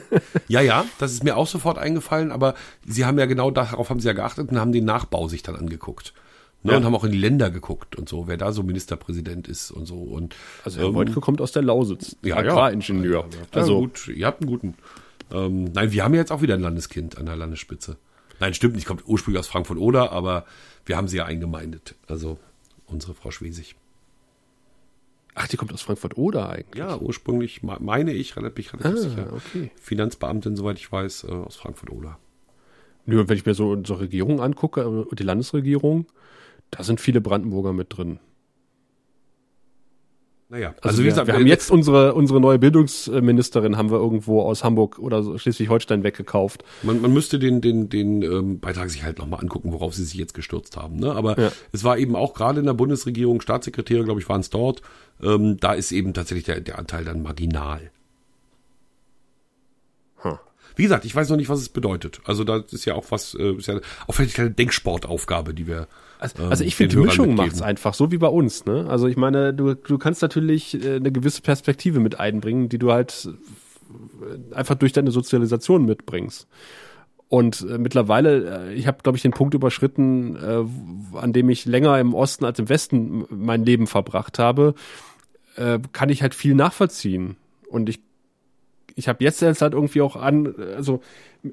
Ja, 0.49 0.61
ja, 0.61 0.85
das 0.99 1.13
ist 1.13 1.25
mir 1.25 1.37
auch 1.37 1.47
sofort 1.47 1.79
eingefallen, 1.79 2.31
aber 2.31 2.55
sie 2.87 3.05
haben 3.05 3.19
ja 3.19 3.27
genau 3.27 3.51
darauf 3.51 3.89
haben 3.91 4.01
sie 4.01 4.09
ja 4.09 4.13
geachtet 4.13 4.51
und 4.51 4.59
haben 4.59 4.73
den 4.73 4.85
Nachbau 4.85 5.27
sich 5.27 5.43
dann 5.43 5.57
angeguckt. 5.57 6.13
Ne, 6.63 6.73
Ja. 6.73 6.79
Und 6.79 6.85
haben 6.85 6.95
auch 6.95 7.05
in 7.05 7.13
die 7.13 7.19
Länder 7.19 7.51
geguckt 7.51 7.97
und 7.97 8.09
so, 8.09 8.29
wer 8.29 8.37
da 8.37 8.53
so 8.53 8.63
Ministerpräsident 8.63 9.49
ist 9.49 9.71
und 9.71 9.87
so. 9.87 9.97
Und, 9.97 10.35
Also 10.65 10.81
Herr 10.81 10.89
ähm, 10.89 10.95
Wojtke 10.95 11.21
kommt 11.21 11.41
aus 11.41 11.53
der 11.53 11.63
Lausitz, 11.63 12.17
ja, 12.23 12.43
ja. 12.43 12.51
Agraringenieur. 12.53 13.27
Ja, 13.31 13.59
also 13.59 13.81
gut, 13.81 14.09
ihr 14.09 14.27
habt 14.27 14.43
einen 14.43 14.51
guten. 14.51 14.75
Ähm, 15.33 15.65
nein, 15.73 15.93
wir 15.93 16.05
haben 16.05 16.15
ja 16.15 16.21
jetzt 16.21 16.33
auch 16.33 16.43
wieder 16.43 16.55
ein 16.55 16.61
Landeskind 16.61 17.19
an 17.19 17.27
der 17.27 17.37
Landesspitze. 17.37 17.97
Nein, 18.41 18.55
stimmt 18.55 18.75
nicht, 18.75 18.87
kommt 18.87 19.03
ursprünglich 19.07 19.41
aus 19.41 19.49
Frankfurt-Oder, 19.49 20.13
aber 20.13 20.45
wir 20.87 20.97
haben 20.97 21.09
sie 21.09 21.17
ja 21.19 21.25
eingemeindet. 21.25 21.95
Also 22.07 22.39
unsere 22.87 23.15
Frau 23.15 23.31
Schwesig. 23.31 23.77
Ach, 25.35 25.49
die 25.49 25.57
kommt 25.57 25.73
aus 25.73 25.83
Frankfurt 25.83 26.17
oder 26.17 26.49
eigentlich? 26.51 26.79
Ja, 26.79 26.97
ursprünglich 26.97 27.63
me- 27.63 27.79
meine 27.81 28.13
ich, 28.13 28.37
relativ, 28.37 28.73
relativ 28.73 28.93
Ah, 28.93 28.97
sicher. 28.97 29.33
okay. 29.33 29.71
Finanzbeamtin, 29.81 30.55
soweit 30.57 30.79
ich 30.79 30.91
weiß, 30.91 31.25
äh, 31.25 31.33
aus 31.33 31.57
Frankfurt-Oder. 31.57 32.19
Nur 33.07 33.29
wenn 33.29 33.37
ich 33.37 33.45
mir 33.45 33.55
so 33.55 33.71
unsere 33.73 34.01
Regierung 34.01 34.41
angucke, 34.41 35.07
äh, 35.11 35.15
die 35.15 35.23
Landesregierung, 35.25 36.07
da 36.71 36.83
sind 36.85 37.01
viele 37.01 37.21
Brandenburger 37.21 37.73
mit 37.73 37.97
drin. 37.97 38.21
Naja, 40.55 40.73
Also, 40.83 41.03
wir, 41.03 41.17
wir 41.27 41.35
haben 41.35 41.49
jetzt 41.49 41.69
unsere, 41.73 42.15
unsere 42.15 42.41
neue 42.41 42.61
Bildungsministerin 42.61 43.77
haben 43.77 43.91
wir 43.91 43.99
irgendwo 43.99 44.41
aus 44.41 44.63
Hamburg 44.63 45.01
oder 45.01 45.25
so 45.25 45.37
Schleswig-Holstein 45.37 46.05
weggekauft. 46.05 46.63
Man, 46.85 47.01
man 47.01 47.13
müsste 47.13 47.41
den, 47.41 47.61
den, 47.61 47.89
den 47.89 48.23
ähm, 48.23 48.61
Beitrag 48.61 48.89
sich 48.89 49.03
halt 49.03 49.19
nochmal 49.19 49.41
angucken, 49.41 49.73
worauf 49.73 49.95
sie 49.95 50.05
sich 50.05 50.15
jetzt 50.15 50.33
gestürzt 50.33 50.77
haben. 50.77 50.95
Ne? 50.95 51.11
Aber 51.11 51.37
Ja. 51.41 51.51
es 51.73 51.83
war 51.83 51.99
eben 51.99 52.15
auch 52.15 52.35
gerade 52.35 52.61
in 52.61 52.67
der 52.67 52.75
Bundesregierung, 52.75 53.41
Staatssekretäre, 53.41 54.05
glaube 54.05 54.21
ich, 54.21 54.29
waren 54.29 54.43
es 54.43 54.51
dort. 54.51 54.81
Ähm, 55.21 55.57
da 55.59 55.73
ist 55.73 55.91
eben 55.91 56.15
tatsächlich 56.15 56.45
der, 56.45 56.61
der 56.61 56.79
Anteil 56.79 57.05
dann 57.05 57.21
marginal. 57.21 57.91
Hm. 60.19 60.39
Wie 60.77 60.85
gesagt, 60.85 61.05
ich 61.05 61.17
weiß 61.17 61.31
noch 61.31 61.37
nicht, 61.37 61.49
was 61.49 61.63
es 61.63 61.69
bedeutet. 61.69 62.21
Also 62.27 62.45
da 62.45 62.59
ist 62.59 62.85
ja 62.85 62.95
auch 62.95 63.07
was, 63.11 63.35
äh, 63.35 63.55
ist 63.55 63.67
ja 63.67 63.81
auch 64.07 64.15
vielleicht 64.15 64.39
eine 64.39 64.53
Denksportaufgabe, 64.53 65.53
die 65.53 65.67
wir. 65.67 65.89
Also, 66.25 66.43
ähm, 66.43 66.51
also 66.51 66.65
ich 66.65 66.75
finde, 66.75 66.97
die 66.97 67.03
Mischung 67.03 67.29
mitgeben. 67.29 67.47
macht's 67.47 67.63
einfach, 67.63 67.95
so 67.95 68.11
wie 68.11 68.19
bei 68.19 68.29
uns. 68.29 68.65
Ne? 68.65 68.87
Also 68.89 69.07
ich 69.07 69.17
meine, 69.17 69.53
du, 69.53 69.75
du 69.75 69.99
kannst 69.99 70.23
natürlich 70.23 70.83
äh, 70.83 70.97
eine 70.97 71.13
gewisse 71.13 71.43
Perspektive 71.43 72.01
mit 72.01 72.19
einbringen, 72.19 72.69
die 72.69 72.79
du 72.79 72.93
halt 72.93 73.29
äh, 73.29 74.55
einfach 74.55 74.75
durch 74.75 74.93
deine 74.93 75.11
Sozialisation 75.11 75.85
mitbringst. 75.85 76.49
Und 77.29 77.67
äh, 77.69 77.79
mittlerweile, 77.79 78.69
äh, 78.69 78.75
ich 78.75 78.87
habe, 78.87 78.99
glaube 79.03 79.17
ich, 79.17 79.23
den 79.23 79.33
Punkt 79.33 79.55
überschritten, 79.55 80.37
äh, 80.37 81.19
an 81.19 81.33
dem 81.33 81.49
ich 81.51 81.67
länger 81.67 81.99
im 81.99 82.15
Osten 82.15 82.45
als 82.45 82.59
im 82.59 82.69
Westen 82.69 83.25
mein 83.29 83.65
Leben 83.65 83.87
verbracht 83.87 84.39
habe, 84.39 84.75
äh, 85.57 85.79
kann 85.93 86.09
ich 86.09 86.23
halt 86.23 86.35
viel 86.35 86.55
nachvollziehen. 86.55 87.37
Und 87.69 87.89
ich, 87.89 88.01
ich 88.95 89.09
habe 89.09 89.25
jetzt 89.25 89.43
jetzt 89.43 89.63
halt 89.63 89.75
irgendwie 89.75 90.01
auch 90.01 90.17
an, 90.17 90.55
also, 90.77 91.01
äh, 91.43 91.49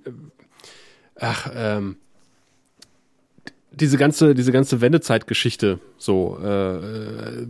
ach, 1.16 1.52
ähm, 1.54 1.98
diese 3.72 3.98
ganze, 3.98 4.36
diese 4.36 4.52
ganze 4.52 4.82
Wendezeitgeschichte 4.82 5.80
so 5.98 6.38
äh, 6.44 6.76
äh, 6.76 7.48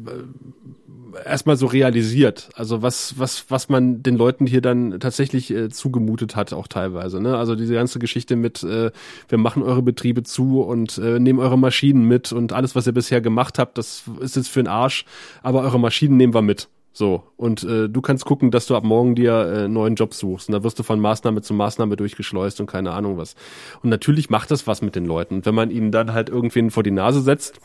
erstmal 1.25 1.57
so 1.57 1.65
realisiert. 1.65 2.49
Also 2.55 2.81
was, 2.81 3.17
was, 3.17 3.45
was 3.49 3.69
man 3.69 4.03
den 4.03 4.15
Leuten 4.15 4.45
hier 4.45 4.61
dann 4.61 4.99
tatsächlich 4.99 5.51
äh, 5.51 5.69
zugemutet 5.69 6.35
hat, 6.35 6.53
auch 6.53 6.67
teilweise. 6.67 7.21
Ne? 7.21 7.37
Also 7.37 7.55
diese 7.55 7.73
ganze 7.73 7.99
Geschichte 7.99 8.35
mit, 8.35 8.63
äh, 8.63 8.91
wir 9.27 9.37
machen 9.37 9.63
eure 9.63 9.81
Betriebe 9.81 10.23
zu 10.23 10.61
und 10.61 10.97
äh, 10.97 11.19
nehmen 11.19 11.39
eure 11.39 11.57
Maschinen 11.57 12.07
mit 12.07 12.31
und 12.31 12.53
alles, 12.53 12.75
was 12.75 12.87
ihr 12.87 12.93
bisher 12.93 13.21
gemacht 13.21 13.59
habt, 13.59 13.77
das 13.77 14.03
ist 14.19 14.35
jetzt 14.35 14.49
für 14.49 14.61
den 14.61 14.67
Arsch, 14.67 15.05
aber 15.41 15.61
eure 15.61 15.79
Maschinen 15.79 16.17
nehmen 16.17 16.33
wir 16.33 16.41
mit. 16.41 16.69
So, 16.93 17.23
und 17.37 17.63
äh, 17.63 17.87
du 17.87 18.01
kannst 18.01 18.25
gucken, 18.25 18.51
dass 18.51 18.65
du 18.65 18.75
ab 18.75 18.83
morgen 18.83 19.15
dir 19.15 19.31
äh, 19.31 19.63
einen 19.63 19.73
neuen 19.73 19.95
Job 19.95 20.13
suchst. 20.13 20.49
Und 20.49 20.53
da 20.53 20.63
wirst 20.63 20.77
du 20.77 20.83
von 20.83 20.99
Maßnahme 20.99 21.41
zu 21.41 21.53
Maßnahme 21.53 21.95
durchgeschleust 21.95 22.59
und 22.59 22.67
keine 22.67 22.91
Ahnung 22.91 23.17
was. 23.17 23.35
Und 23.81 23.89
natürlich 23.89 24.29
macht 24.29 24.51
das 24.51 24.67
was 24.67 24.81
mit 24.81 24.95
den 24.95 25.05
Leuten. 25.05 25.35
Und 25.35 25.45
wenn 25.45 25.55
man 25.55 25.71
ihnen 25.71 25.91
dann 25.91 26.13
halt 26.13 26.29
irgendwen 26.29 26.69
vor 26.69 26.83
die 26.83 26.91
Nase 26.91 27.21
setzt, 27.21 27.61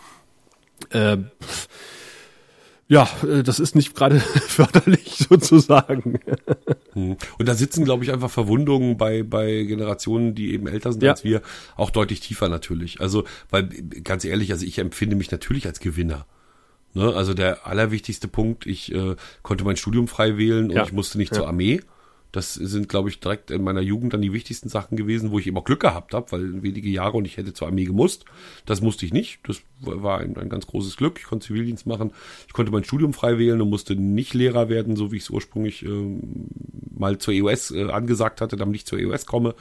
äh, 0.90 1.16
ja, 2.89 3.09
äh, 3.28 3.43
das 3.43 3.59
ist 3.59 3.74
nicht 3.74 3.97
gerade 3.97 4.20
förderlich 4.20 5.16
sozusagen. 5.28 6.20
Hm. 6.93 7.16
Und 7.39 7.48
da 7.48 7.55
sitzen, 7.55 7.85
glaube 7.85 8.05
ich, 8.05 8.12
einfach 8.12 8.31
Verwundungen 8.31 8.97
bei, 8.97 9.24
bei 9.24 9.65
Generationen, 9.65 10.35
die 10.36 10.53
eben 10.53 10.69
älter 10.69 10.93
sind 10.93 11.03
Ja. 11.03 11.12
als 11.12 11.24
wir, 11.24 11.43
auch 11.77 11.90
deutlich 11.90 12.20
tiefer 12.20 12.48
natürlich. 12.48 13.01
Also, 13.01 13.24
weil, 13.51 13.69
ganz 14.05 14.24
ehrlich, 14.24 14.53
also 14.53 14.65
ich 14.65 14.78
empfinde 14.78 15.16
mich 15.16 15.32
natürlich 15.32 15.66
als 15.66 15.81
Gewinner. 15.81 16.27
Ne? 16.97 17.14
Also 17.14 17.35
der 17.35 17.66
allerwichtigste 17.66 18.27
Punkt, 18.27 18.66
ich 18.66 18.93
äh, 18.94 19.16
konnte 19.43 19.64
mein 19.64 19.77
Studium 19.77 20.09
frei 20.09 20.39
wählen 20.39 20.70
und 20.70 20.77
Ja. 20.77 20.85
ich 20.85 20.93
musste 20.93 21.18
nicht 21.18 21.31
Ja. 21.32 21.39
zur 21.40 21.48
Armee. 21.48 21.81
Das 22.32 22.55
sind, 22.55 22.89
glaube 22.89 23.09
ich, 23.09 23.20
direkt 23.20 23.51
in 23.51 23.62
meiner 23.62 23.81
Jugend 23.81 24.12
dann 24.12 24.20
die 24.20 24.32
wichtigsten 24.32 24.68
Sachen 24.68 24.97
gewesen, 24.97 25.31
wo 25.31 25.39
ich 25.39 25.47
eben 25.47 25.56
auch 25.56 25.64
Glück 25.64 25.81
gehabt 25.81 26.12
habe, 26.12 26.32
weil 26.32 26.62
wenige 26.62 26.89
Jahre 26.90 27.16
und 27.16 27.24
ich 27.24 27.36
hätte 27.36 27.55
zur 27.55 27.68
Armee 27.68 27.85
gemusst. 27.85 28.24
Das 28.66 28.81
musste 28.82 29.06
ich 29.06 29.12
nicht. 29.12 29.39
Das 29.44 29.62
war 29.81 30.18
ein, 30.18 30.36
ein 30.36 30.48
ganz 30.48 30.66
großes 30.66 30.97
Glück. 30.97 31.18
Ich 31.18 31.24
konnte 31.27 31.47
Zivildienst 31.47 31.86
machen. 31.86 32.12
Ich 32.47 32.52
konnte 32.52 32.73
mein 32.73 32.85
Studium 32.85 33.12
frei 33.14 33.39
wählen 33.39 33.60
und 33.62 33.70
musste 33.70 33.94
nicht 33.97 34.35
Lehrer 34.35 34.68
werden, 34.68 34.97
so 34.97 35.12
wie 35.12 35.16
ich 35.16 35.23
es 35.23 35.31
ursprünglich 35.31 35.82
ähm, 35.85 36.48
mal 36.94 37.16
zur 37.18 37.32
EOS 37.35 37.70
äh, 37.70 37.85
angesagt 37.90 38.40
hatte, 38.40 38.56
damit 38.56 38.77
ich 38.77 38.86
zur 38.86 38.98
EOS 38.98 39.24
komme. 39.27 39.55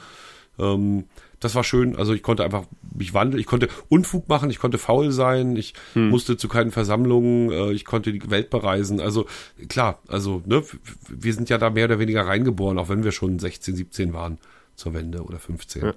Ähm, 0.58 1.04
das 1.40 1.54
war 1.54 1.64
schön. 1.64 1.96
Also 1.96 2.14
ich 2.14 2.22
konnte 2.22 2.44
einfach 2.44 2.64
mich 2.96 3.12
wandeln. 3.14 3.40
Ich 3.40 3.46
konnte 3.46 3.68
Unfug 3.88 4.28
machen. 4.28 4.50
Ich 4.50 4.58
konnte 4.58 4.78
faul 4.78 5.12
sein. 5.12 5.56
Ich 5.56 5.74
musste 5.94 6.36
zu 6.36 6.48
keinen 6.48 6.70
Versammlungen. 6.70 7.50
Äh, 7.50 7.72
ich 7.72 7.84
konnte 7.84 8.12
die 8.12 8.30
Welt 8.30 8.50
bereisen. 8.50 9.00
Also 9.00 9.26
klar, 9.68 10.00
also 10.08 10.42
ne, 10.46 10.62
wir 11.08 11.34
sind 11.34 11.48
ja 11.50 11.58
da 11.58 11.70
mehr 11.70 11.84
oder 11.86 11.98
weniger 11.98 12.26
reingeboren, 12.26 12.78
auch 12.78 12.88
wenn 12.88 13.04
wir 13.04 13.12
schon 13.12 13.38
16, 13.38 13.76
17 13.76 14.12
waren 14.12 14.38
zur 14.76 14.94
Wende 14.94 15.22
oder 15.22 15.38
15. 15.38 15.82
Ja. 15.82 15.94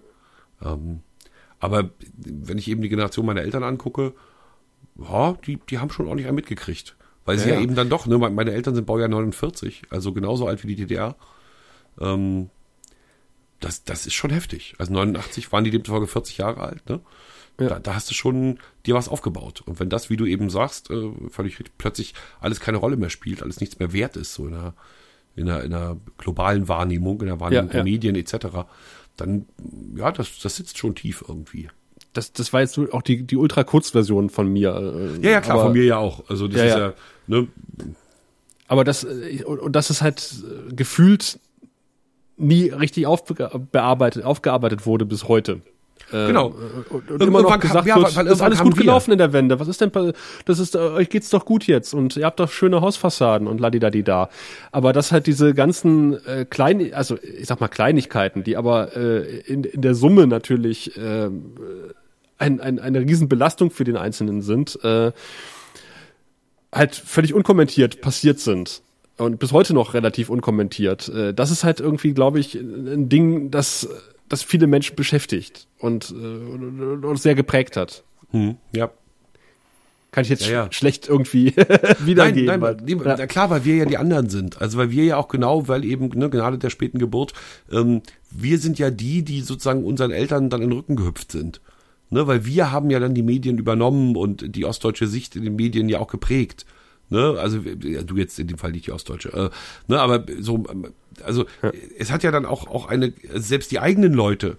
Ähm, 0.73 1.01
aber 1.59 1.89
wenn 2.15 2.57
ich 2.57 2.69
eben 2.69 2.81
die 2.81 2.89
Generation 2.89 3.25
meiner 3.25 3.41
Eltern 3.41 3.63
angucke, 3.63 4.13
ja, 4.97 5.33
die, 5.45 5.57
die 5.69 5.79
haben 5.79 5.89
schon 5.89 6.07
ordentlich 6.07 6.27
einen 6.27 6.35
mitgekriegt. 6.35 6.95
Weil 7.25 7.37
sie 7.37 7.49
Ja, 7.49 7.55
ja, 7.55 7.59
ja. 7.59 7.63
eben 7.63 7.75
dann 7.75 7.89
doch, 7.89 8.07
ne, 8.07 8.17
meine 8.17 8.51
Eltern 8.51 8.75
sind 8.75 8.85
Baujahr 8.87 9.07
49, 9.07 9.83
also 9.89 10.13
genauso 10.13 10.47
alt 10.47 10.63
wie 10.63 10.67
die 10.67 10.75
DDR. 10.75 11.15
Ähm, 11.99 12.49
das, 13.59 13.83
das 13.83 14.05
ist 14.05 14.13
schon 14.13 14.31
heftig. 14.31 14.75
Also 14.77 14.93
89 14.93 15.51
waren 15.51 15.63
die 15.63 15.71
demzufolge 15.71 16.07
40 16.07 16.37
Jahre 16.37 16.61
alt, 16.61 16.89
ne? 16.89 17.01
Ja. 17.59 17.67
Da, 17.67 17.79
da 17.79 17.95
hast 17.95 18.09
du 18.09 18.13
schon 18.13 18.59
dir 18.85 18.95
was 18.95 19.09
aufgebaut. 19.09 19.61
Und 19.65 19.81
wenn 19.81 19.89
das, 19.89 20.09
wie 20.09 20.15
du 20.15 20.25
eben 20.25 20.49
sagst, 20.49 20.89
äh, 20.91 21.11
völlig 21.29 21.59
richtig, 21.59 21.77
plötzlich 21.77 22.13
alles 22.39 22.61
keine 22.61 22.77
Rolle 22.77 22.95
mehr 22.95 23.09
spielt, 23.09 23.43
alles 23.43 23.59
nichts 23.59 23.79
mehr 23.79 23.91
wert 23.91 24.15
ist, 24.15 24.33
so 24.33 24.47
in 24.47 24.53
einer, 24.53 24.73
in 25.35 25.49
einer, 25.49 25.63
in 25.63 25.73
einer 25.73 25.97
globalen 26.17 26.69
Wahrnehmung, 26.69 27.19
in 27.19 27.27
der 27.27 27.41
Wahrnehmung 27.41 27.67
Ja, 27.67 27.71
der 27.71 27.79
ja. 27.79 27.83
Medien 27.83 28.15
etc., 28.15 28.47
dann, 29.17 29.45
ja, 29.95 30.09
das, 30.13 30.39
das 30.39 30.55
sitzt 30.55 30.77
schon 30.77 30.95
tief 30.95 31.21
irgendwie. 31.27 31.69
Das, 32.13 32.31
das 32.31 32.53
war 32.53 32.61
jetzt 32.61 32.79
auch 32.79 33.01
die, 33.01 33.23
die 33.23 33.35
Ultra-Kurz-Version 33.35 34.29
von 34.29 34.47
mir. 34.47 34.73
äh, 34.75 35.21
Ja, 35.21 35.31
ja, 35.31 35.41
klar, 35.41 35.55
aber, 35.55 35.63
von 35.65 35.73
mir 35.73 35.83
ja 35.83 35.97
auch. 35.97 36.29
Also 36.29 36.47
das 36.47 36.61
ist 36.61 36.67
ja. 36.69 36.79
ja, 36.79 36.93
ne, 37.27 37.47
Aber 38.69 38.85
das, 38.85 39.03
äh, 39.03 39.43
und 39.43 39.59
und 39.59 39.73
das 39.75 39.89
ist 39.89 40.01
halt 40.01 40.43
äh, 40.69 40.73
gefühlt 40.73 41.39
nie 42.39 42.69
richtig 42.69 43.05
aufbearbeitet, 43.07 44.23
aufgearbeitet 44.23 44.85
wurde 44.85 45.05
bis 45.05 45.27
heute. 45.27 45.61
Äh, 46.11 46.27
Genau. 46.27 46.55
Und, 46.89 47.11
und 47.11 47.21
immer 47.21 47.41
noch 47.43 47.51
kam- 47.51 47.59
gesagt 47.59 47.85
ja, 47.85 47.95
wird, 47.97 48.15
weil 48.15 48.25
ist 48.27 48.41
alles 48.41 48.61
gut 48.61 48.75
wir. 48.77 48.81
gelaufen 48.81 49.11
in 49.11 49.19
der 49.19 49.31
Wende. 49.31 49.59
Was 49.59 49.67
ist 49.67 49.79
denn, 49.81 49.91
das 50.45 50.57
ist, 50.57 50.73
äh, 50.73 50.79
euch 50.79 51.09
geht's 51.09 51.29
doch 51.29 51.45
gut 51.45 51.67
jetzt 51.67 51.93
und 51.93 52.17
ihr 52.17 52.25
habt 52.25 52.39
doch 52.39 52.51
schöne 52.51 52.81
Hausfassaden 52.81 53.47
und 53.47 53.59
ladidadida. 53.59 54.29
Aber 54.71 54.91
das 54.91 55.11
halt 55.11 55.27
diese 55.27 55.53
ganzen 55.53 56.13
äh, 56.25 56.45
kleinen, 56.49 56.93
also 56.95 57.15
ich 57.21 57.45
sag 57.45 57.59
mal 57.61 57.67
Kleinigkeiten, 57.67 58.43
die 58.43 58.57
aber 58.57 58.95
äh, 58.95 59.39
in, 59.41 59.63
in 59.65 59.81
der 59.81 59.93
Summe 59.93 60.25
natürlich 60.25 60.97
äh, 60.97 61.29
ein, 62.39 62.59
ein, 62.61 62.79
eine 62.79 63.01
Riesenbelastung 63.01 63.69
für 63.69 63.83
den 63.83 63.97
Einzelnen 63.97 64.41
sind, 64.41 64.83
äh, 64.83 65.11
halt 66.73 66.95
völlig 66.95 67.33
unkommentiert 67.33 68.01
passiert 68.01 68.39
sind. 68.39 68.81
Und 69.19 69.37
bis 69.37 69.51
heute 69.51 69.73
noch 69.73 69.93
relativ 69.93 70.29
unkommentiert. 70.29 71.09
Äh, 71.09 71.33
Das 71.33 71.51
ist 71.51 71.63
halt 71.63 71.79
irgendwie, 71.79 72.13
glaube 72.13 72.39
ich, 72.39 72.55
ein 72.55 73.09
Ding, 73.09 73.51
das, 73.51 73.87
das 74.27 74.41
viele 74.43 74.65
Menschen 74.65 74.95
beschäftigt 74.95 75.67
und, 75.77 76.11
äh, 76.11 76.15
und 76.15 77.19
sehr 77.19 77.35
geprägt 77.35 77.77
hat. 77.77 78.03
hm, 78.31 78.55
ja. 78.73 78.89
Kann 80.11 80.23
ich 80.23 80.29
jetzt 80.31 80.47
Ja, 80.47 80.51
ja. 80.51 80.63
sch- 80.65 80.73
schlecht 80.73 81.07
irgendwie 81.07 81.53
Nein, 81.57 81.67
wiedergeben. 82.03 82.45
nein, 82.47 82.61
weil- 82.61 82.77
weil, 82.81 83.05
ja. 83.07 83.15
na 83.19 83.27
klar, 83.27 83.51
weil 83.51 83.63
wir 83.63 83.75
ja 83.75 83.85
die 83.85 83.97
anderen 83.99 84.27
sind. 84.29 84.59
Also 84.59 84.79
weil 84.79 84.89
wir 84.89 85.03
ja 85.03 85.17
auch 85.17 85.27
genau, 85.27 85.67
weil 85.67 85.85
eben 85.85 86.07
ne, 86.17 86.31
gerade 86.31 86.57
der 86.57 86.71
späten 86.71 86.97
Geburt, 86.97 87.33
ähm, 87.71 88.01
wir 88.31 88.57
sind 88.57 88.79
ja 88.79 88.89
die, 88.89 89.21
die 89.23 89.41
sozusagen 89.41 89.83
unseren 89.83 90.09
Eltern 90.09 90.49
dann 90.49 90.63
in 90.63 90.69
den 90.71 90.77
Rücken 90.77 90.95
gehüpft 90.95 91.31
sind. 91.31 91.61
Ne, 92.09 92.25
weil 92.25 92.43
wir 92.47 92.71
haben 92.71 92.89
ja 92.89 92.99
dann 92.99 93.13
die 93.13 93.21
Medien 93.21 93.59
übernommen 93.59 94.15
und 94.15 94.55
die 94.55 94.65
ostdeutsche 94.65 95.05
Sicht 95.05 95.35
in 95.35 95.43
den 95.43 95.55
Medien 95.55 95.89
ja 95.89 95.99
auch 95.99 96.07
geprägt. 96.07 96.65
Ne, 97.11 97.35
also 97.39 97.57
ja, 97.83 98.03
du 98.03 98.17
jetzt 98.17 98.37
in 98.37 98.47
dem 98.47 98.57
Fall 98.59 98.71
nicht 98.71 98.85
die 98.85 98.91
ostdeutsche. 98.91 99.29
Äh, 99.33 99.49
ne, 99.87 99.99
aber 99.99 100.25
so, 100.39 100.63
also 101.23 101.45
es 101.97 102.11
hat 102.11 102.21
ja 102.23 102.29
dann 102.31 102.45
auch 102.45 102.67
auch 102.67 102.87
eine 102.87 103.13
selbst 103.33 103.71
die 103.71 103.79
eigenen 103.79 104.13
Leute, 104.13 104.57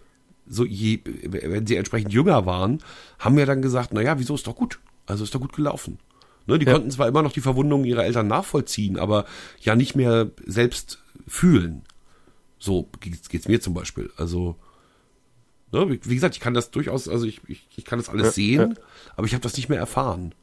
so 0.48 0.64
je, 0.64 0.98
wenn 1.24 1.66
sie 1.68 1.76
entsprechend 1.76 2.12
jünger 2.12 2.46
waren, 2.46 2.80
haben 3.20 3.38
ja 3.38 3.46
dann 3.46 3.62
gesagt, 3.62 3.90
na 3.92 4.02
ja, 4.02 4.18
wieso 4.18 4.34
ist 4.34 4.48
doch 4.48 4.56
gut? 4.56 4.80
Also 5.06 5.22
ist 5.22 5.32
doch 5.34 5.40
gut 5.40 5.52
gelaufen. 5.54 5.98
Ne, 6.46 6.58
die 6.58 6.66
Ja. 6.66 6.72
konnten 6.72 6.90
zwar 6.90 7.06
immer 7.06 7.22
noch 7.22 7.32
die 7.32 7.40
Verwundungen 7.40 7.84
ihrer 7.86 8.04
Eltern 8.04 8.26
nachvollziehen, 8.26 8.98
aber 8.98 9.26
ja 9.60 9.76
nicht 9.76 9.94
mehr 9.94 10.30
selbst 10.44 10.98
fühlen. 11.28 11.82
So 12.58 12.88
geht's, 12.98 13.28
geht's 13.28 13.46
mir 13.46 13.60
zum 13.60 13.74
Beispiel. 13.74 14.10
Also, 14.16 14.56
ne, 15.70 15.88
wie, 15.88 16.00
wie 16.02 16.14
gesagt, 16.16 16.34
ich 16.34 16.40
kann 16.40 16.54
das 16.54 16.72
durchaus, 16.72 17.08
also 17.08 17.26
ich, 17.26 17.40
ich, 17.46 17.68
ich 17.76 17.84
kann 17.84 18.00
das 18.00 18.08
alles 18.08 18.26
Ja, 18.26 18.32
sehen, 18.32 18.78
aber 19.14 19.26
ich 19.28 19.34
habe 19.34 19.42
das 19.42 19.56
nicht 19.56 19.68
mehr 19.68 19.78
erfahren. 19.78 20.34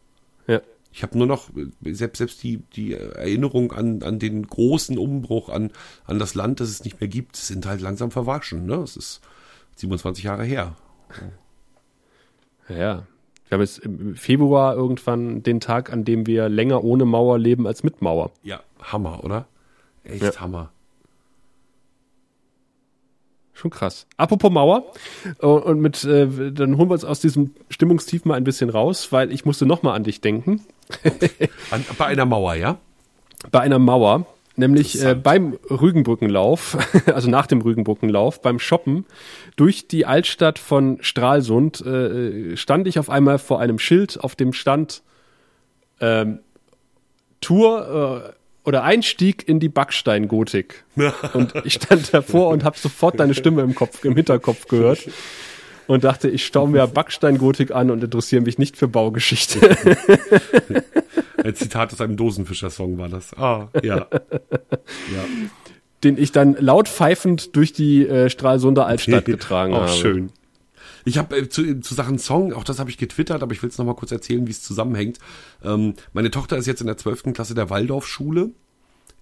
ja. 0.48 0.62
Ich 0.92 1.04
habe 1.04 1.18
nur 1.18 1.28
noch 1.28 1.50
selbst 1.84 2.18
selbst 2.18 2.44
die 2.44 2.58
die 2.76 2.94
Erinnerung 2.94 3.72
an 3.72 4.02
an 4.04 4.20
den 4.20 4.48
großen 4.48 4.98
Umbruch 4.98 5.50
an 5.50 5.72
an 6.06 6.20
das 6.20 6.34
Land, 6.34 6.60
das 6.60 6.70
es 6.70 6.84
nicht 6.84 7.00
mehr 7.00 7.08
gibt, 7.08 7.36
sind 7.36 7.66
halt 7.66 7.82
langsam 7.82 8.12
verwaschen. 8.12 8.66
Ne, 8.66 8.76
es 8.76 8.98
ist 8.98 9.22
27 9.76 10.24
Jahre 10.24 10.44
her. 10.44 10.76
Ja, 12.70 12.76
ja. 12.76 13.08
Wir 13.48 13.56
haben 13.56 13.62
jetzt 13.62 13.80
im 13.80 14.16
Februar 14.16 14.76
irgendwann 14.76 15.42
den 15.42 15.60
Tag, 15.60 15.94
an 15.94 16.04
dem 16.04 16.28
wir 16.28 16.50
länger 16.50 16.84
ohne 16.84 17.06
Mauer 17.06 17.40
leben 17.40 17.66
als 17.66 17.84
mit 17.84 18.02
Mauer. 18.02 18.32
Ja, 18.44 18.62
Hammer, 18.82 19.24
oder? 19.24 19.48
Echt 20.04 20.22
Ja. 20.22 20.36
Hammer. 20.40 20.72
Schon 23.54 23.72
krass. 23.72 24.06
Apropos 24.18 24.52
Mauer, 24.52 24.92
äh, 25.42 25.46
und 25.46 25.80
mit, 25.80 26.04
äh, 26.04 26.52
dann 26.52 26.78
holen 26.78 26.90
wir 26.90 26.94
uns 26.94 27.06
aus 27.06 27.22
diesem 27.22 27.56
Stimmungstief 27.70 28.24
mal 28.24 28.36
ein 28.36 28.44
bisschen 28.44 28.70
raus, 28.70 29.12
weil 29.12 29.32
ich 29.32 29.46
musste 29.46 29.66
noch 29.66 29.82
mal 29.82 29.94
an 29.94 30.04
dich 30.04 30.22
denken. 30.22 30.62
An, 31.72 31.86
bei 31.98 32.06
einer 32.06 32.26
Mauer, 32.26 32.56
ja? 32.56 32.78
bei 33.52 33.62
einer 33.62 33.80
Mauer, 33.80 34.26
nämlich 34.56 35.04
äh, 35.04 35.16
beim 35.16 35.58
Rügenbrückenlauf, 35.70 36.78
also 37.14 37.30
nach 37.30 37.48
dem 37.48 37.62
Rügenbrückenlauf, 37.62 38.42
beim 38.42 38.60
Shoppen 38.60 39.06
durch 39.56 39.88
die 39.88 40.06
Altstadt 40.06 40.60
von 40.60 40.98
Stralsund 41.02 41.82
äh, 41.82 42.58
stand 42.58 42.88
ich 42.88 43.00
auf 43.00 43.10
einmal 43.10 43.40
vor 43.40 43.60
einem 43.60 43.80
Schild, 43.80 44.20
auf 44.24 44.36
dem 44.36 44.54
stand 44.54 45.04
ähm, 46.00 46.40
Tour 47.42 48.34
äh, 48.34 48.68
oder 48.68 48.84
Einstieg 48.84 49.48
in 49.48 49.60
die 49.60 49.70
Backsteingotik. 49.70 50.84
Und 51.34 51.54
ich 51.64 51.74
stand 51.74 52.14
davor 52.14 52.50
und 52.50 52.66
habe 52.66 52.78
sofort 52.78 53.20
deine 53.20 53.34
Stimme 53.34 53.62
im 53.62 53.76
Kopf, 53.76 54.04
im 54.04 54.16
Hinterkopf 54.16 54.68
gehört. 54.68 55.08
Und 55.88 56.04
dachte, 56.04 56.30
ich 56.30 56.46
staue 56.46 56.70
mir 56.70 56.86
Backsteingotik 56.88 57.72
an 57.72 57.92
und 57.92 58.04
interessiere 58.04 58.42
mich 58.42 58.58
nicht 58.58 58.78
für 58.78 58.88
Baugeschichte. 58.88 59.78
Ein 61.44 61.56
Zitat 61.56 61.94
aus 61.94 62.02
einem 62.02 62.18
Dosenfischer-Song 62.18 62.98
war 62.98 63.10
das. 63.10 63.34
Ah, 63.38 63.70
ja. 63.82 64.08
ja. 64.10 65.26
den 66.04 66.18
ich 66.18 66.32
dann 66.32 66.58
laut 66.60 66.90
pfeifend 66.90 67.56
durch 67.56 67.72
die 67.72 68.06
äh, 68.06 68.30
Stralsunder 68.30 68.86
Altstadt 68.86 69.26
getragen 69.26 69.74
auch 69.74 69.84
habe. 69.84 69.92
schön. 69.92 70.32
Ich 71.06 71.18
habe 71.18 71.38
äh, 71.38 71.50
zu, 71.50 71.80
zu 71.80 71.94
Sachen 71.94 72.20
Song, 72.20 72.52
auch 72.52 72.66
das 72.66 72.80
habe 72.80 72.90
ich 72.90 72.98
getwittert, 72.98 73.42
aber 73.42 73.54
ich 73.54 73.64
will 73.64 73.70
es 73.70 73.78
nochmal 73.78 73.96
kurz 73.96 74.12
erzählen, 74.12 74.46
wie 74.46 74.52
es 74.52 74.62
zusammenhängt. 74.62 75.20
Ähm, 75.64 75.94
meine 76.12 76.32
Tochter 76.32 76.58
ist 76.58 76.66
jetzt 76.66 76.82
in 76.82 76.88
der 76.88 76.98
12. 76.98 77.34
Klasse 77.34 77.56
der 77.56 77.70
Waldorfschule. 77.70 78.52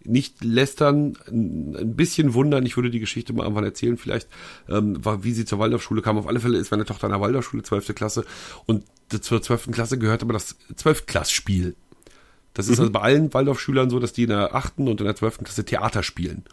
Nicht 0.06 0.44
lästern, 0.44 1.18
ein 1.28 1.96
bisschen 1.96 2.34
wundern, 2.34 2.66
ich 2.66 2.76
würde 2.78 2.90
die 2.90 3.00
Geschichte 3.00 3.34
mal 3.34 3.44
irgendwann 3.44 3.64
erzählen, 3.64 3.98
vielleicht, 3.98 4.28
ähm, 4.70 5.04
war, 5.04 5.24
wie 5.24 5.32
sie 5.32 5.46
zur 5.46 5.60
Waldorfschule 5.60 6.02
kam. 6.02 6.18
Auf 6.18 6.28
alle 6.28 6.40
Fälle 6.40 6.58
ist 6.58 6.72
meine 6.72 6.86
Tochter 6.86 7.08
in 7.08 7.12
der 7.12 7.22
Waldorfschule, 7.22 7.64
12. 7.64 7.96
Klasse, 7.96 8.26
und 8.66 8.84
zur 9.10 9.42
12. 9.42 9.72
Klasse 9.72 9.98
gehört 9.98 10.24
aber 10.24 10.34
das 10.34 10.56
12-Klass-Spiel. 10.76 11.76
Das 12.54 12.70
ist 12.70 12.80
also 12.80 12.92
bei 12.92 13.02
allen 13.02 13.34
Waldorfschülern 13.34 13.90
so, 13.90 14.00
dass 14.00 14.14
die 14.14 14.24
in 14.24 14.30
der 14.30 14.56
8. 14.56 14.80
und 14.80 15.02
in 15.02 15.06
der 15.06 15.16
12. 15.16 15.40
Klasse 15.40 15.66
Theater 15.66 16.04
spielen. 16.04 16.46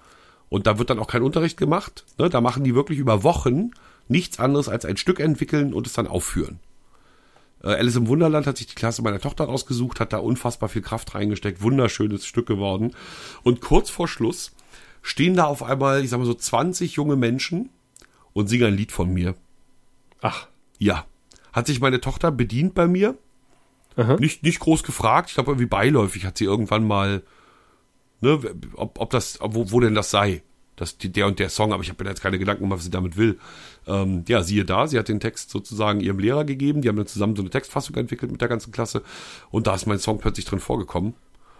Und 0.49 0.67
da 0.67 0.79
wird 0.79 0.91
dann 0.91 0.99
auch 0.99 1.07
kein 1.07 1.23
Unterricht 1.23 1.57
gemacht. 1.57 2.05
Ne? 2.19 2.29
Da 2.29 2.41
machen 2.41 2.65
die 2.65 2.75
wirklich 2.75 2.99
über 2.99 3.23
Wochen 3.23 3.71
nichts 4.09 4.39
anderes 4.39 4.69
als 4.69 4.85
ein 4.85 4.97
Stück 4.97 5.21
entwickeln 5.21 5.73
und 5.73 5.87
es 5.87 5.93
dann 5.93 6.09
aufführen. 6.09 6.59
Äh, 7.63 7.69
Alice 7.69 7.97
im 7.97 8.09
Wunderland 8.09 8.47
hat 8.47 8.57
sich 8.57 8.67
die 8.67 8.75
Klasse 8.75 9.03
meiner 9.03 9.21
Tochter 9.21 9.45
rausgesucht, 9.45 10.01
hat 10.01 10.13
da 10.13 10.19
unfassbar 10.19 10.69
viel 10.69 10.83
Kraft 10.83 11.15
reingesteckt, 11.15 11.63
wunderschönes 11.63 12.27
Stück 12.27 12.47
geworden. 12.47 12.95
Und 13.43 13.61
kurz 13.61 13.91
vor 13.91 14.09
Schluss 14.09 14.53
stehen 15.03 15.35
da 15.37 15.45
auf 15.45 15.63
einmal, 15.63 16.03
ich 16.05 16.11
sag 16.11 16.19
mal 16.19 16.27
so 16.27 16.35
20 16.35 16.95
junge 16.95 17.17
Menschen 17.17 17.71
und 18.33 18.49
singen 18.49 18.69
ein 18.69 18.77
Lied 18.77 18.93
von 18.93 19.13
mir. 19.13 19.35
Ach. 20.21 20.49
Ja. 20.79 21.07
Hat 21.53 21.67
sich 21.67 21.81
meine 21.81 22.01
Tochter 22.01 22.31
bedient 22.31 22.75
bei 22.75 22.87
mir. 22.87 23.17
Aha. 23.97 24.17
Nicht, 24.17 24.43
nicht 24.43 24.61
groß 24.61 24.85
gefragt. 24.85 25.29
Ich 25.29 25.35
glaube, 25.35 25.51
irgendwie 25.51 25.67
beiläufig 25.67 26.25
hat 26.25 26.39
sie 26.39 26.45
irgendwann 26.45 26.87
mal, 26.87 27.23
ne, 28.21 28.41
ob, 28.75 28.99
ob 28.99 29.11
das, 29.11 29.39
wo, 29.43 29.71
wo 29.71 29.81
denn 29.81 29.95
das 29.95 30.11
sei. 30.11 30.43
Das, 30.77 30.97
die, 30.97 31.13
der 31.13 31.27
und 31.27 31.39
der 31.39 31.51
Song, 31.51 31.73
aber 31.73 31.83
ich 31.83 31.91
habe 31.91 32.03
mir 32.03 32.09
jetzt 32.11 32.23
keine 32.23 32.39
Gedanken 32.39 32.63
gemacht, 32.63 32.79
was 32.79 32.85
sie 32.85 32.91
damit 32.91 33.17
will. 33.17 33.39
Ähm, 33.87 34.25
ja, 34.27 34.43
siehe 34.43 34.65
da, 34.65 34.87
sie 34.87 34.99
hat 34.99 35.09
den 35.09 35.21
Text 35.21 35.51
sozusagen 35.51 36.01
ihrem 36.01 36.19
Lehrer 36.19 36.45
gegeben. 36.45 36.81
Die 36.81 36.89
haben 36.89 36.97
dann 36.97 37.07
zusammen 37.07 37.37
so 37.37 37.43
eine 37.43 37.51
Textfassung 37.51 37.95
entwickelt 37.97 38.33
mit 38.33 38.41
der 38.41 38.49
ganzen 38.49 38.73
Klasse. 38.73 39.03
Und 39.51 39.67
da 39.67 39.75
ist 39.75 39.87
mein 39.87 39.99
Song 39.99 40.19
plötzlich 40.19 40.47
drin 40.47 40.61
vorgekommen. 40.61 41.15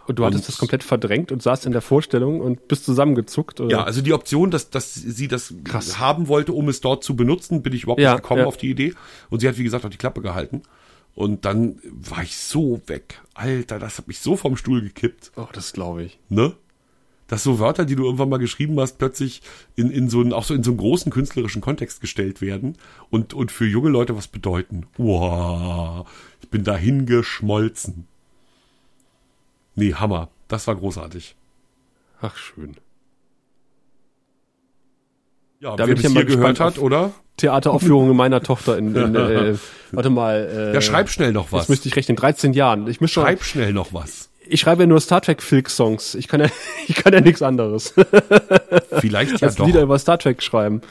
Und 0.07 0.19
du 0.19 0.25
hattest 0.25 0.41
Und- 0.43 0.47
das 0.49 0.57
komplett 0.57 0.83
verdrängt 0.83 1.31
und 1.31 1.41
saßt 1.43 1.65
in 1.65 1.71
der 1.71 1.81
Vorstellung 1.81 2.41
und 2.41 2.67
bist 2.67 2.83
zusammengezuckt? 2.85 3.61
Oder? 3.61 3.69
Ja, 3.71 3.83
also 3.83 4.01
die 4.01 4.11
Option, 4.13 4.51
dass, 4.51 4.69
dass 4.69 4.93
sie 4.95 5.27
das 5.29 5.53
Krass. 5.63 5.99
haben 5.99 6.27
wollte, 6.27 6.51
um 6.51 6.67
es 6.67 6.81
dort 6.81 7.03
zu 7.05 7.15
benutzen, 7.15 7.61
bin 7.61 7.71
ich 7.71 7.83
überhaupt 7.83 8.01
Ja, 8.01 8.13
nicht 8.13 8.23
gekommen 8.23 8.41
ja. 8.41 8.47
auf 8.47 8.57
die 8.57 8.69
Idee. 8.71 8.95
Und 9.29 9.39
sie 9.39 9.47
hat, 9.47 9.57
wie 9.57 9.63
gesagt, 9.63 9.85
auch 9.85 9.89
die 9.89 9.97
Klappe 9.97 10.21
gehalten. 10.21 10.63
Und 11.15 11.45
dann 11.45 11.79
war 11.83 12.23
ich 12.23 12.35
so 12.35 12.81
weg. 12.87 13.21
Alter, 13.35 13.77
das 13.79 13.99
hat 13.99 14.07
mich 14.07 14.19
so 14.19 14.35
vom 14.35 14.57
Stuhl 14.57 14.81
gekippt. 14.81 15.31
Oh, 15.37 15.47
das 15.53 15.71
glaube 15.71 16.03
ich. 16.03 16.19
Ne? 16.27 16.53
Dass 17.27 17.43
so 17.43 17.57
Wörter, 17.59 17.85
die 17.85 17.95
du 17.95 18.03
irgendwann 18.03 18.29
mal 18.29 18.37
geschrieben 18.37 18.79
hast, 18.79 18.97
plötzlich 18.97 19.41
in, 19.75 19.89
in 19.89 20.09
so 20.09 20.19
einen, 20.19 20.33
auch 20.33 20.43
so 20.43 20.53
in 20.53 20.63
so 20.63 20.71
einen 20.71 20.77
großen 20.77 21.11
künstlerischen 21.11 21.61
Kontext 21.61 22.01
gestellt 22.01 22.41
werden 22.41 22.77
und, 23.09 23.33
und 23.33 23.51
für 23.51 23.65
junge 23.65 23.89
Leute 23.89 24.15
was 24.15 24.27
bedeuten. 24.27 24.85
Wow, 24.97 26.07
ich 26.41 26.49
bin 26.49 26.63
dahin 26.63 27.05
geschmolzen. 27.05 28.07
Nee, 29.75 29.93
Hammer. 29.93 30.29
Das 30.47 30.67
war 30.67 30.75
großartig. 30.75 31.35
Ach, 32.21 32.35
schön. 32.35 32.75
Ja, 35.59 35.75
Da 35.75 35.87
wer 35.87 35.95
bis 35.95 36.03
ja 36.03 36.09
hier 36.09 36.25
gehört 36.25 36.59
hat, 36.59 36.77
oder? 36.77 37.13
Theateraufführungen 37.37 38.15
meiner 38.15 38.43
Tochter 38.43 38.77
in, 38.77 38.93
in 38.95 39.15
äh, 39.15 39.55
warte 39.91 40.09
mal. 40.09 40.71
Äh, 40.71 40.73
Ja, 40.73 40.81
schreib 40.81 41.09
schnell 41.09 41.31
noch 41.31 41.51
was. 41.51 41.69
müsste 41.69 41.87
ich 41.87 41.95
rechnen, 41.95 42.15
13 42.17 42.53
Jahren. 42.53 42.87
Ich 42.87 42.99
Schreib 43.09 43.43
schnell 43.43 43.73
noch 43.73 43.93
was. 43.93 44.29
Ich 44.47 44.59
schreibe 44.59 44.83
ja 44.83 44.87
nur 44.87 44.99
Star 44.99 45.21
Trek 45.21 45.41
Filk 45.41 45.69
Songs. 45.69 46.15
Ich 46.15 46.27
kann 46.27 46.41
ja, 46.41 46.47
ich 46.87 46.95
kann 46.95 47.13
ja 47.13 47.21
nichts 47.21 47.41
anderes 47.41 47.93
Vielleicht 48.99 49.41
ja 49.41 49.47
als 49.47 49.55
doch. 49.55 49.65
Lieder 49.65 49.81
über 49.81 49.97
Star 49.99 50.17
Trek 50.17 50.41
schreiben. 50.41 50.81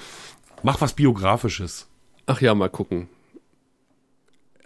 Mach 0.63 0.81
was 0.81 0.95
Biografisches. 0.95 1.89
Ach 2.27 2.41
ja, 2.41 2.55
mal 2.55 2.71
gucken. 2.71 3.09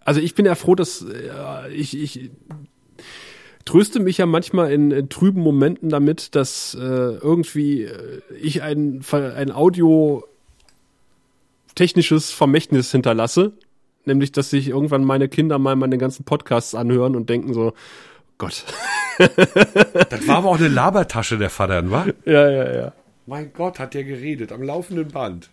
Also 0.04 0.20
ich 0.20 0.34
bin 0.34 0.46
ja 0.46 0.54
froh, 0.54 0.74
dass 0.74 1.02
äh, 1.02 1.72
ich, 1.72 1.98
ich 1.98 2.30
tröste 3.64 3.98
mich 3.98 4.18
ja 4.18 4.26
manchmal 4.26 4.72
in, 4.72 4.90
in 4.90 5.08
trüben 5.08 5.40
Momenten 5.42 5.88
damit, 5.88 6.34
dass 6.34 6.74
äh, 6.74 6.78
irgendwie 6.80 7.84
äh, 7.84 8.20
ich 8.40 8.62
ein, 8.62 9.02
ein 9.10 9.50
Audio 9.50 10.24
technisches 11.74 12.30
Vermächtnis 12.30 12.92
hinterlasse. 12.92 13.52
Nämlich, 14.04 14.30
dass 14.30 14.50
sich 14.50 14.68
irgendwann 14.68 15.02
meine 15.02 15.28
Kinder 15.28 15.58
mal 15.58 15.74
meine 15.74 15.98
ganzen 15.98 16.24
Podcasts 16.24 16.76
anhören 16.76 17.16
und 17.16 17.28
denken 17.28 17.52
so, 17.52 17.72
Gott. 18.38 18.64
Das 19.18 20.28
war 20.28 20.36
aber 20.36 20.50
auch 20.50 20.58
eine 20.58 20.68
Labertasche 20.68 21.38
der 21.38 21.50
Vater, 21.50 21.90
wa? 21.90 22.06
Ja, 22.24 22.50
ja, 22.50 22.74
ja. 22.74 22.92
Mein 23.26 23.52
Gott, 23.52 23.78
hat 23.78 23.94
der 23.94 24.04
geredet 24.04 24.52
am 24.52 24.62
laufenden 24.62 25.08
Band. 25.08 25.48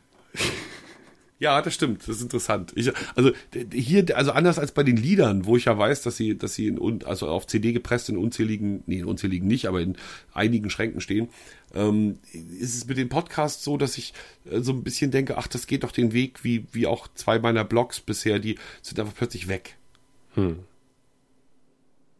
Ja, 1.39 1.61
das 1.61 1.73
stimmt. 1.73 2.03
Das 2.03 2.15
ist 2.15 2.21
interessant. 2.21 2.71
Ich, 2.75 2.89
also 3.15 3.31
hier, 3.73 4.15
also 4.15 4.31
anders 4.31 4.59
als 4.59 4.71
bei 4.71 4.83
den 4.83 4.95
Liedern, 4.95 5.45
wo 5.45 5.57
ich 5.57 5.65
ja 5.65 5.77
weiß, 5.77 6.01
dass 6.01 6.15
sie, 6.15 6.37
dass 6.37 6.53
sie 6.55 6.67
in, 6.67 7.03
also 7.03 7.27
auf 7.27 7.47
CD 7.47 7.73
gepresst 7.73 8.07
in 8.07 8.17
unzähligen, 8.17 8.83
nee, 8.85 8.99
in 8.99 9.05
unzähligen 9.05 9.45
nicht, 9.45 9.67
aber 9.67 9.81
in 9.81 9.97
einigen 10.33 10.69
Schränken 10.69 11.01
stehen, 11.01 11.27
ähm, 11.73 12.19
ist 12.31 12.75
es 12.75 12.87
mit 12.87 12.97
den 12.97 13.09
Podcasts 13.09 13.61
so, 13.63 13.75
dass 13.75 13.97
ich 13.97 14.13
äh, 14.49 14.61
so 14.61 14.71
ein 14.71 14.83
bisschen 14.83 15.11
denke, 15.11 15.37
ach, 15.37 15.47
das 15.47 15.67
geht 15.67 15.83
doch 15.83 15.91
den 15.91 16.13
Weg, 16.13 16.45
wie, 16.45 16.65
wie 16.71 16.87
auch 16.87 17.09
zwei 17.13 17.39
meiner 17.39 17.65
Blogs 17.65 17.99
bisher, 17.99 18.39
die 18.39 18.57
sind 18.81 18.99
einfach 18.99 19.15
plötzlich 19.15 19.49
weg. 19.49 19.75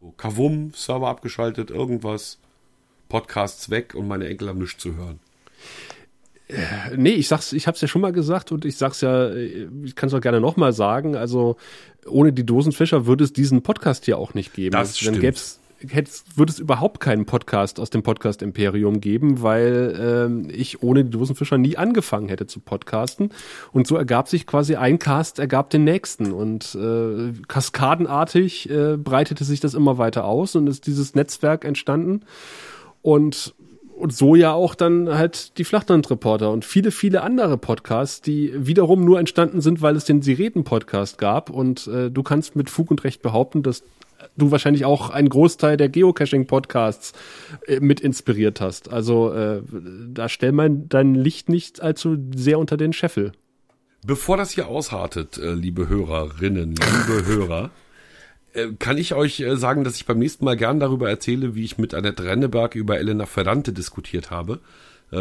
So, 0.04 0.14
Kavum, 0.18 0.72
Server 0.76 1.08
abgeschaltet, 1.08 1.72
irgendwas, 1.72 2.38
Podcasts 3.08 3.70
weg 3.70 3.96
und 3.96 4.06
meine 4.06 4.28
Enkel 4.28 4.50
haben 4.50 4.60
nichts 4.60 4.78
zu 4.82 4.96
hören. 4.96 5.22
Nee, 6.98 7.12
ich 7.12 7.30
sag's, 7.30 7.54
ich 7.54 7.68
hab's 7.68 7.80
ja 7.80 7.88
schon 7.88 8.02
mal 8.02 8.12
gesagt 8.12 8.52
und 8.52 8.66
ich 8.66 8.76
sag's 8.76 9.00
ja, 9.00 9.30
äh, 9.30 9.70
ich 9.86 9.96
kann 9.96 10.08
es 10.08 10.14
auch 10.14 10.20
gerne 10.20 10.42
nochmal 10.42 10.74
sagen. 10.74 11.16
Also 11.16 11.56
ohne 12.06 12.34
die 12.34 12.46
Dosenfischer 12.46 13.06
würde 13.06 13.24
es 13.24 13.32
diesen 13.32 13.64
Podcast 13.64 14.04
hier 14.04 14.18
auch 14.18 14.34
nicht 14.34 14.54
geben. 14.54 14.74
Das 14.74 14.90
Dann 14.90 14.96
stimmt. 14.96 15.22
gäb's, 15.22 15.60
würde 16.36 16.52
es 16.52 16.60
überhaupt 16.60 17.00
keinen 17.00 17.26
Podcast 17.26 17.80
aus 17.80 17.90
dem 17.90 18.04
Podcast 18.04 18.42
Imperium 18.42 19.02
geben, 19.02 19.42
weil 19.42 19.98
ähm, 20.00 20.50
ich 20.54 20.82
ohne 20.82 21.04
die 21.04 21.12
Dosenfischer 21.12 21.58
nie 21.58 21.78
angefangen 21.78 22.30
hätte 22.30 22.48
zu 22.48 22.60
podcasten. 22.60 23.32
Und 23.72 23.88
so 23.88 23.96
ergab 23.96 24.28
sich 24.28 24.48
quasi 24.48 24.76
ein 24.76 25.00
Cast, 25.00 25.40
ergab 25.40 25.70
den 25.70 25.84
nächsten. 25.84 26.32
Und 26.32 26.76
äh, 26.76 27.34
kaskadenartig 27.48 28.70
äh, 28.70 28.98
breitete 28.98 29.44
sich 29.44 29.60
das 29.60 29.74
immer 29.74 29.98
weiter 29.98 30.26
aus 30.26 30.56
und 30.56 30.68
ist 30.68 30.88
dieses 30.88 31.16
Netzwerk 31.16 31.66
entstanden. 31.66 32.22
Und 33.02 33.54
und 33.96 34.12
so 34.12 34.36
ja 34.36 34.52
auch 34.54 34.76
dann 34.76 35.08
halt 35.10 35.58
die 35.58 35.64
Flachlandreporter 35.64 36.52
und 36.52 36.66
viele, 36.66 36.92
viele 36.92 37.22
andere 37.22 37.58
Podcasts, 37.58 38.22
die 38.22 38.52
wiederum 38.56 39.06
nur 39.06 39.20
entstanden 39.20 39.62
sind, 39.62 39.82
weil 39.82 39.96
es 39.96 40.04
den 40.04 40.22
Sie 40.22 40.34
reden 40.34 40.64
Podcast 40.64 41.18
gab. 41.18 41.50
Und 41.50 41.88
äh, 41.88 42.10
du 42.10 42.24
kannst 42.24 42.56
mit 42.56 42.70
Fug 42.70 42.92
und 42.92 43.04
Recht 43.04 43.22
behaupten, 43.22 43.64
dass 43.64 43.84
du 44.38 44.52
wahrscheinlich 44.52 44.86
auch 44.86 45.10
einen 45.10 45.30
Großteil 45.30 45.78
der 45.78 45.90
Geocaching-Podcasts 45.90 47.14
äh, 47.68 47.80
mit 47.80 48.02
inspiriert 48.02 48.62
hast. 48.62 48.92
Also 48.92 49.32
äh, 49.34 49.62
da 50.10 50.30
stell 50.30 50.52
mal 50.52 50.70
dein 50.70 51.16
Licht 51.16 51.50
nicht 51.50 51.82
allzu 51.82 52.18
sehr 52.36 52.60
unter 52.60 52.78
den 52.78 52.94
Scheffel. 52.94 53.34
Bevor 54.06 54.38
das 54.38 54.52
hier 54.52 54.68
aushartet, 54.68 55.38
äh, 55.38 55.54
liebe 55.54 55.88
Hörerinnen, 55.88 56.72
liebe 56.72 57.26
Hörer, 57.26 57.72
äh, 58.54 58.68
kann 58.78 58.98
ich 58.98 59.14
euch 59.14 59.40
äh, 59.40 59.56
sagen, 59.56 59.84
dass 59.84 59.96
ich 59.96 60.06
beim 60.06 60.20
nächsten 60.20 60.46
Mal 60.46 60.58
gern 60.58 60.80
darüber 60.80 61.10
erzähle, 61.10 61.56
wie 61.56 61.64
ich 61.64 61.78
mit 61.78 61.94
Annette 61.94 62.24
Renneberg 62.24 62.76
über 62.76 63.00
Elena 63.00 63.26
Ferrante 63.26 63.74
diskutiert 63.74 64.32
habe. 64.32 64.60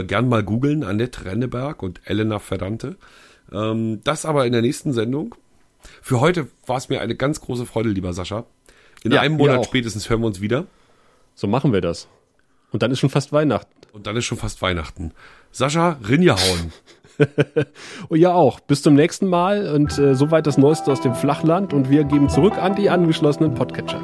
Gern 0.07 0.27
mal 0.27 0.43
googeln, 0.43 0.85
Annette 0.85 1.27
Renneberg 1.27 1.83
und 1.83 2.01
Elena 2.07 2.39
Ferrante. 2.39 2.97
Ähm, 3.53 4.01
das 4.05 4.25
aber 4.25 4.47
in 4.47 4.53
der 4.53 4.63
nächsten 4.63 4.95
Sendung. 4.95 5.35
Für 6.01 6.21
heute 6.21 6.49
war 6.67 6.79
es 6.79 6.89
mir 6.89 7.03
eine 7.03 7.15
ganz 7.15 7.43
große 7.43 7.67
Freude, 7.67 7.91
lieber 7.91 8.13
Sascha. 8.13 8.47
In 9.05 9.13
Ja, 9.13 9.21
einem 9.21 9.37
Monat 9.37 9.65
spätestens 9.65 10.09
hören 10.09 10.21
wir 10.21 10.27
uns 10.27 10.41
wieder. 10.41 10.67
So 11.35 11.47
machen 11.47 11.73
wir 11.73 11.81
das. 11.81 12.09
Und 12.71 12.83
dann 12.83 12.91
ist 12.91 13.01
schon 13.01 13.11
fast 13.11 13.33
Weihnachten. 13.33 13.71
Und 13.93 14.07
dann 14.07 14.17
ist 14.17 14.25
schon 14.25 14.39
fast 14.39 14.63
Weihnachten. 14.63 15.13
Sascha, 15.51 15.99
Rinjahauen. 16.09 16.73
Oh 18.09 18.15
ja 18.15 18.33
auch. 18.33 18.61
Bis 18.61 18.83
zum 18.83 18.95
nächsten 18.95 19.27
Mal 19.27 19.75
und 19.75 19.99
äh, 19.99 20.15
soweit 20.15 20.47
das 20.47 20.57
Neueste 20.57 20.91
aus 20.91 21.01
dem 21.01 21.15
Flachland 21.15 21.75
und 21.75 21.91
wir 21.91 22.05
geben 22.05 22.29
zurück 22.29 22.57
an 22.57 22.75
die 22.75 22.89
angeschlossenen 22.89 23.55
Podcatcher. 23.55 24.01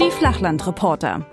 Die 0.00 0.10
Flachlandreporter. 0.10 1.26